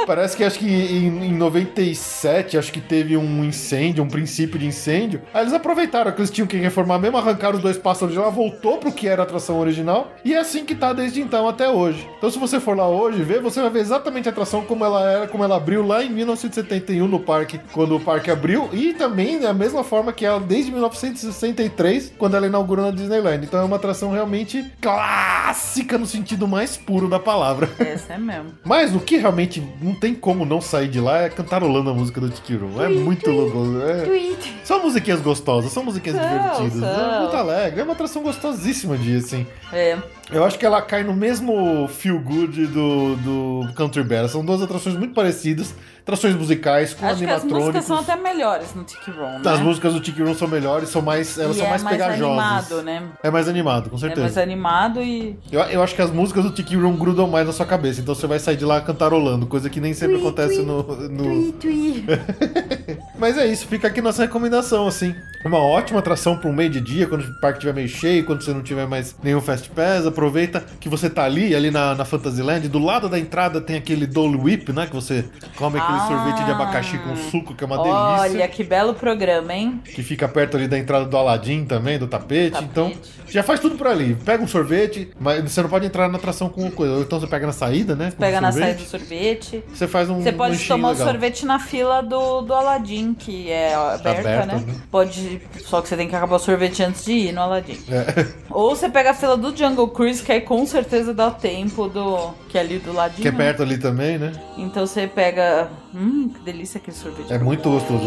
Parece 0.04 0.36
que 0.36 0.44
acho 0.44 0.58
que 0.58 0.66
em, 0.66 1.26
em 1.26 1.32
97, 1.32 2.58
acho 2.58 2.72
que 2.72 2.80
teve 2.80 3.16
um 3.16 3.44
incêndio, 3.44 4.04
um 4.04 4.08
princípio 4.08 4.58
de 4.58 4.66
incêndio. 4.66 5.22
Aí 5.32 5.42
eles 5.42 5.52
aproveitaram 5.52 6.12
que 6.12 6.20
eles 6.20 6.30
tinham 6.30 6.46
que 6.46 6.56
reformar 6.56 6.98
mesmo, 6.98 7.16
arrancaram 7.16 7.56
os 7.56 7.62
dois 7.62 7.78
pássaros 7.78 8.14
de 8.14 8.20
lá, 8.20 8.28
voltou 8.28 8.78
pro 8.78 8.92
que 8.92 9.08
era 9.08 9.22
a 9.22 9.24
atração 9.24 9.58
original. 9.58 10.12
E 10.24 10.34
é 10.34 10.38
assim 10.38 10.64
que 10.64 10.74
tá 10.74 10.92
desde 10.92 11.20
então 11.20 11.48
até 11.48 11.68
hoje. 11.68 12.06
Então 12.18 12.30
se 12.30 12.38
você 12.38 12.60
for 12.60 12.76
lá 12.76 12.88
hoje 12.88 13.22
ver, 13.22 13.40
você 13.40 13.60
vai 13.60 13.70
ver 13.70 13.80
exatamente 13.80 14.28
a 14.28 14.32
atração 14.32 14.64
como 14.64 14.84
ela 14.84 15.10
era, 15.10 15.28
como 15.28 15.44
ela 15.44 15.56
abriu 15.56 15.86
lá 15.86 16.02
em 16.02 16.10
1971 16.10 17.06
no 17.06 17.20
parque, 17.20 17.60
quando 17.72 17.96
o 17.96 18.00
parque 18.00 18.30
abriu. 18.30 18.68
E 18.72 18.92
também 18.94 19.38
da 19.38 19.54
mesma 19.54 19.82
forma 19.82 20.12
que 20.12 20.24
ela 20.24 20.40
desde 20.40 20.70
1963, 20.72 22.12
quando 22.18 22.36
ela 22.36 22.46
inaugurou 22.46 22.84
na 22.84 22.90
Disneyland. 22.90 23.44
Então 23.44 23.60
é 23.60 23.64
uma 23.64 23.76
atração 23.76 24.12
realmente 24.12 24.64
clássica 24.80 25.98
no 25.98 26.06
sentido 26.06 26.46
mais 26.46 26.76
puro 26.76 27.08
da 27.08 27.18
palavra. 27.18 27.68
Essa 27.78 28.14
é 28.14 28.18
mesmo. 28.18 28.52
Mas 28.64 28.94
o 28.94 29.00
que 29.00 29.16
realmente 29.16 29.60
não 29.86 29.94
tem 29.94 30.14
como 30.14 30.44
não 30.44 30.60
sair 30.60 30.88
de 30.88 31.00
lá 31.00 31.22
é 31.22 31.28
cantarolando 31.28 31.90
a 31.90 31.94
música 31.94 32.20
do 32.20 32.28
Tiki 32.28 32.56
Room. 32.56 32.82
É 32.82 32.88
muito 32.88 33.30
louco. 33.30 33.58
É... 33.82 34.36
São 34.64 34.82
musiquinhas 34.82 35.20
gostosas, 35.20 35.70
são 35.72 35.84
musiquinhas 35.84 36.18
São, 36.18 36.28
divertidas. 36.28 36.82
É 36.82 36.94
são. 36.94 37.20
muito 37.22 37.36
alegre. 37.36 37.80
É 37.80 37.84
uma 37.84 37.92
atração 37.92 38.22
gostosíssima 38.22 38.96
de 38.98 39.16
assim. 39.16 39.46
É. 39.72 39.96
Eu 40.30 40.44
acho 40.44 40.58
que 40.58 40.66
ela 40.66 40.82
cai 40.82 41.04
no 41.04 41.14
mesmo 41.14 41.86
feel 41.88 42.18
good 42.18 42.66
do, 42.66 43.14
do 43.16 43.72
Country 43.74 44.02
Bear. 44.02 44.28
São 44.28 44.44
duas 44.44 44.60
atrações 44.60 44.96
muito 44.96 45.14
parecidas. 45.14 45.72
Atrações 46.02 46.36
musicais 46.36 46.94
com 46.94 47.04
Acho 47.04 47.18
que 47.18 47.24
as 47.24 47.42
animatrônicos. 47.42 47.64
músicas 47.66 47.84
são 47.84 47.98
até 47.98 48.14
melhores 48.14 48.72
no 48.76 48.84
Tiki 48.84 49.10
Room, 49.10 49.40
né? 49.40 49.50
As 49.50 49.58
músicas 49.58 49.92
do 49.92 49.98
Tiki 50.00 50.22
Room 50.22 50.34
são 50.36 50.46
melhores, 50.46 50.88
são 50.88 51.02
mais, 51.02 51.36
elas 51.36 51.56
E 51.56 51.58
são 51.58 51.66
é 51.66 51.70
mais, 51.70 51.82
mais 51.82 51.96
pegajosas. 51.96 52.22
animado, 52.28 52.82
né? 52.82 53.02
É 53.24 53.30
mais 53.30 53.48
animado, 53.48 53.90
com 53.90 53.96
É 53.96 53.98
certeza. 53.98 54.20
mais 54.22 54.38
animado 54.38 55.02
e. 55.02 55.36
Eu, 55.50 55.60
eu 55.62 55.82
acho 55.82 55.96
que 55.96 56.02
as 56.02 56.12
músicas 56.12 56.44
do 56.44 56.52
Tiki 56.52 56.76
Room 56.76 56.94
grudam 56.96 57.26
mais 57.26 57.44
na 57.44 57.52
sua 57.52 57.66
cabeça, 57.66 58.00
então 58.00 58.14
você 58.14 58.24
vai 58.28 58.38
sair 58.38 58.56
de 58.56 58.64
lá 58.64 58.80
cantarolando, 58.80 59.46
coisa 59.48 59.68
que 59.68 59.75
nem 59.80 59.94
sempre 59.94 60.16
acontece 60.16 60.58
no. 60.62 60.82
no... 60.82 61.54
Mas 63.18 63.38
é 63.38 63.46
isso, 63.46 63.66
fica 63.66 63.88
aqui 63.88 64.00
nossa 64.02 64.22
recomendação, 64.22 64.86
assim. 64.86 65.14
Uma 65.44 65.58
ótima 65.58 66.00
atração 66.00 66.36
para 66.36 66.50
um 66.50 66.52
meio 66.52 66.68
de 66.68 66.80
dia, 66.80 67.06
quando 67.06 67.22
o 67.22 67.40
parque 67.40 67.58
estiver 67.58 67.72
meio 67.72 67.88
cheio, 67.88 68.24
quando 68.24 68.42
você 68.42 68.52
não 68.52 68.62
tiver 68.62 68.86
mais 68.86 69.14
nenhum 69.22 69.40
Fast 69.40 69.70
Pass, 69.70 70.04
aproveita 70.06 70.64
que 70.80 70.88
você 70.88 71.08
tá 71.08 71.24
ali, 71.24 71.54
ali 71.54 71.70
na, 71.70 71.94
na 71.94 72.04
Fantasyland, 72.04 72.68
do 72.68 72.78
lado 72.78 73.08
da 73.08 73.18
entrada 73.18 73.60
tem 73.60 73.76
aquele 73.76 74.06
Dole 74.06 74.36
Whip, 74.36 74.72
né, 74.72 74.86
que 74.86 74.94
você 74.94 75.24
come 75.56 75.78
aquele 75.78 75.98
Ah. 75.98 76.06
sorvete 76.08 76.44
de 76.44 76.50
abacaxi 76.50 76.98
com 76.98 77.14
suco, 77.16 77.54
que 77.54 77.62
é 77.62 77.66
uma 77.66 77.76
delícia. 77.76 78.38
Olha, 78.38 78.48
que 78.48 78.64
belo 78.64 78.94
programa, 78.94 79.54
hein? 79.54 79.80
Que 79.84 80.02
fica 80.02 80.26
perto 80.26 80.56
ali 80.56 80.66
da 80.66 80.78
entrada 80.78 81.04
do 81.04 81.16
Aladdin 81.16 81.64
também, 81.64 81.98
do 81.98 82.06
tapete. 82.08 82.52
Tapete. 82.52 82.68
Então, 82.70 82.92
já 83.28 83.42
faz 83.42 83.60
tudo 83.60 83.76
por 83.76 83.86
ali. 83.86 84.16
Pega 84.24 84.42
um 84.42 84.48
sorvete, 84.48 85.10
mas 85.18 85.42
você 85.42 85.62
não 85.62 85.68
pode 85.68 85.86
entrar 85.86 86.08
na 86.08 86.16
atração 86.18 86.48
com 86.48 86.70
coisa. 86.70 87.00
Então 87.00 87.20
você 87.20 87.26
pega 87.26 87.46
na 87.46 87.52
saída, 87.52 87.94
né? 87.94 88.12
Pega 88.18 88.40
na 88.40 88.50
saída 88.50 88.82
do 88.82 88.88
sorvete. 88.88 89.62
Você 89.72 89.86
faz 89.86 90.08
um 90.08 90.22
Você 90.22 90.32
pode 90.32 90.52
lanchinho 90.52 90.68
tomar 90.68 90.88
o 90.88 90.92
legal. 90.92 91.08
sorvete 91.08 91.44
na 91.44 91.58
fila 91.58 92.02
do, 92.02 92.40
do 92.40 92.54
Aladdin, 92.54 93.12
que 93.14 93.50
é 93.50 93.74
aberta, 93.74 94.20
aberta, 94.20 94.46
né? 94.46 94.64
né? 94.66 94.74
Pode. 94.90 95.42
Só 95.64 95.82
que 95.82 95.88
você 95.88 95.96
tem 95.96 96.08
que 96.08 96.16
acabar 96.16 96.36
o 96.36 96.38
sorvete 96.38 96.82
antes 96.82 97.04
de 97.04 97.12
ir 97.12 97.32
no 97.32 97.42
Aladdin. 97.42 97.78
É. 97.88 98.26
Ou 98.50 98.74
você 98.74 98.88
pega 98.88 99.10
a 99.10 99.14
fila 99.14 99.36
do 99.36 99.54
Jungle 99.54 99.88
Cruise, 99.88 100.22
que 100.22 100.32
aí 100.32 100.40
com 100.40 100.64
certeza 100.64 101.12
dá 101.12 101.30
tempo 101.30 101.88
do. 101.88 102.30
Que 102.48 102.56
é 102.56 102.60
ali 102.62 102.78
do 102.78 102.92
ladinho. 102.92 103.22
Que 103.22 103.28
é 103.28 103.32
perto 103.32 103.62
ali 103.62 103.76
também, 103.76 104.18
né? 104.18 104.32
Então 104.56 104.86
você 104.86 105.06
pega. 105.06 105.68
Hum, 105.94 106.30
que 106.30 106.40
delícia 106.40 106.78
aquele 106.78 106.96
sorvete. 106.96 107.32
É 107.32 107.38
muito 107.38 107.68
gostoso. 107.68 108.00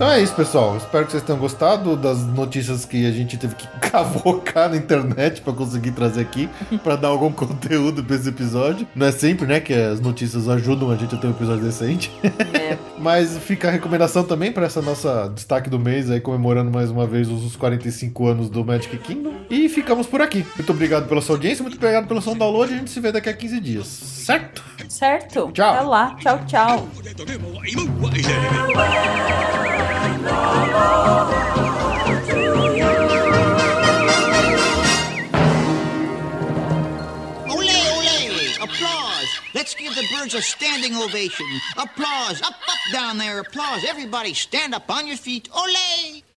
Então 0.00 0.10
é 0.10 0.22
isso, 0.22 0.34
pessoal. 0.34 0.78
Espero 0.78 1.04
que 1.04 1.12
vocês 1.12 1.22
tenham 1.22 1.38
gostado 1.38 1.94
das 1.94 2.24
notícias 2.24 2.86
que 2.86 3.06
a 3.06 3.10
gente 3.10 3.36
teve 3.36 3.54
que 3.54 3.68
cavocar 3.90 4.70
na 4.70 4.76
internet 4.78 5.42
pra 5.42 5.52
conseguir 5.52 5.90
trazer 5.90 6.22
aqui, 6.22 6.48
pra 6.82 6.96
dar 6.96 7.08
algum 7.08 7.30
conteúdo 7.36 8.02
pra 8.02 8.16
esse 8.16 8.30
episódio. 8.30 8.88
Não 8.94 9.06
é 9.06 9.12
sempre, 9.12 9.46
né, 9.46 9.60
que 9.60 9.74
as 9.74 10.00
notícias 10.00 10.48
ajudam 10.48 10.90
a 10.90 10.96
gente 10.96 11.14
a 11.14 11.18
ter 11.18 11.26
um 11.26 11.32
episódio 11.32 11.62
decente. 11.64 12.10
É. 12.54 12.78
Mas 12.98 13.36
fica 13.36 13.68
a 13.68 13.70
recomendação 13.70 14.24
também 14.24 14.50
para 14.50 14.64
essa 14.64 14.80
nossa 14.80 15.30
destaque 15.34 15.68
do 15.68 15.78
mês 15.78 16.10
aí, 16.10 16.18
comemorando 16.18 16.70
mais 16.70 16.90
uma 16.90 17.06
vez 17.06 17.28
os 17.28 17.54
45 17.56 18.26
anos 18.26 18.48
do 18.48 18.64
Magic 18.64 18.96
Kingdom. 18.96 19.34
E 19.50 19.68
ficamos 19.68 20.06
por 20.06 20.22
aqui. 20.22 20.46
Muito 20.56 20.72
obrigado 20.72 21.08
pela 21.08 21.20
sua 21.20 21.34
audiência, 21.34 21.62
muito 21.62 21.76
obrigado 21.76 22.08
pelo 22.08 22.22
seu 22.22 22.34
download. 22.34 22.72
A 22.72 22.76
gente 22.78 22.90
se 22.90 23.00
vê 23.00 23.12
daqui 23.12 23.28
a 23.28 23.34
15 23.34 23.60
dias, 23.60 23.86
certo? 23.86 24.64
Certo? 24.88 25.50
Tchau. 25.52 25.74
Até 25.74 25.82
lá. 25.82 26.16
Tchau, 26.16 26.40
tchau. 26.46 26.88
Ole, 30.10 30.18
ole! 37.48 38.64
Applause! 38.64 39.28
Let's 39.54 39.74
give 39.74 39.94
the 39.94 40.04
birds 40.12 40.34
a 40.34 40.42
standing 40.42 40.96
ovation. 40.96 41.46
Applause! 41.76 42.42
Up, 42.42 42.54
up, 42.54 42.78
down 42.92 43.18
there! 43.18 43.38
Applause! 43.38 43.84
Everybody 43.88 44.34
stand 44.34 44.74
up 44.74 44.90
on 44.90 45.06
your 45.06 45.16
feet! 45.16 45.48
Ole! 45.56 46.22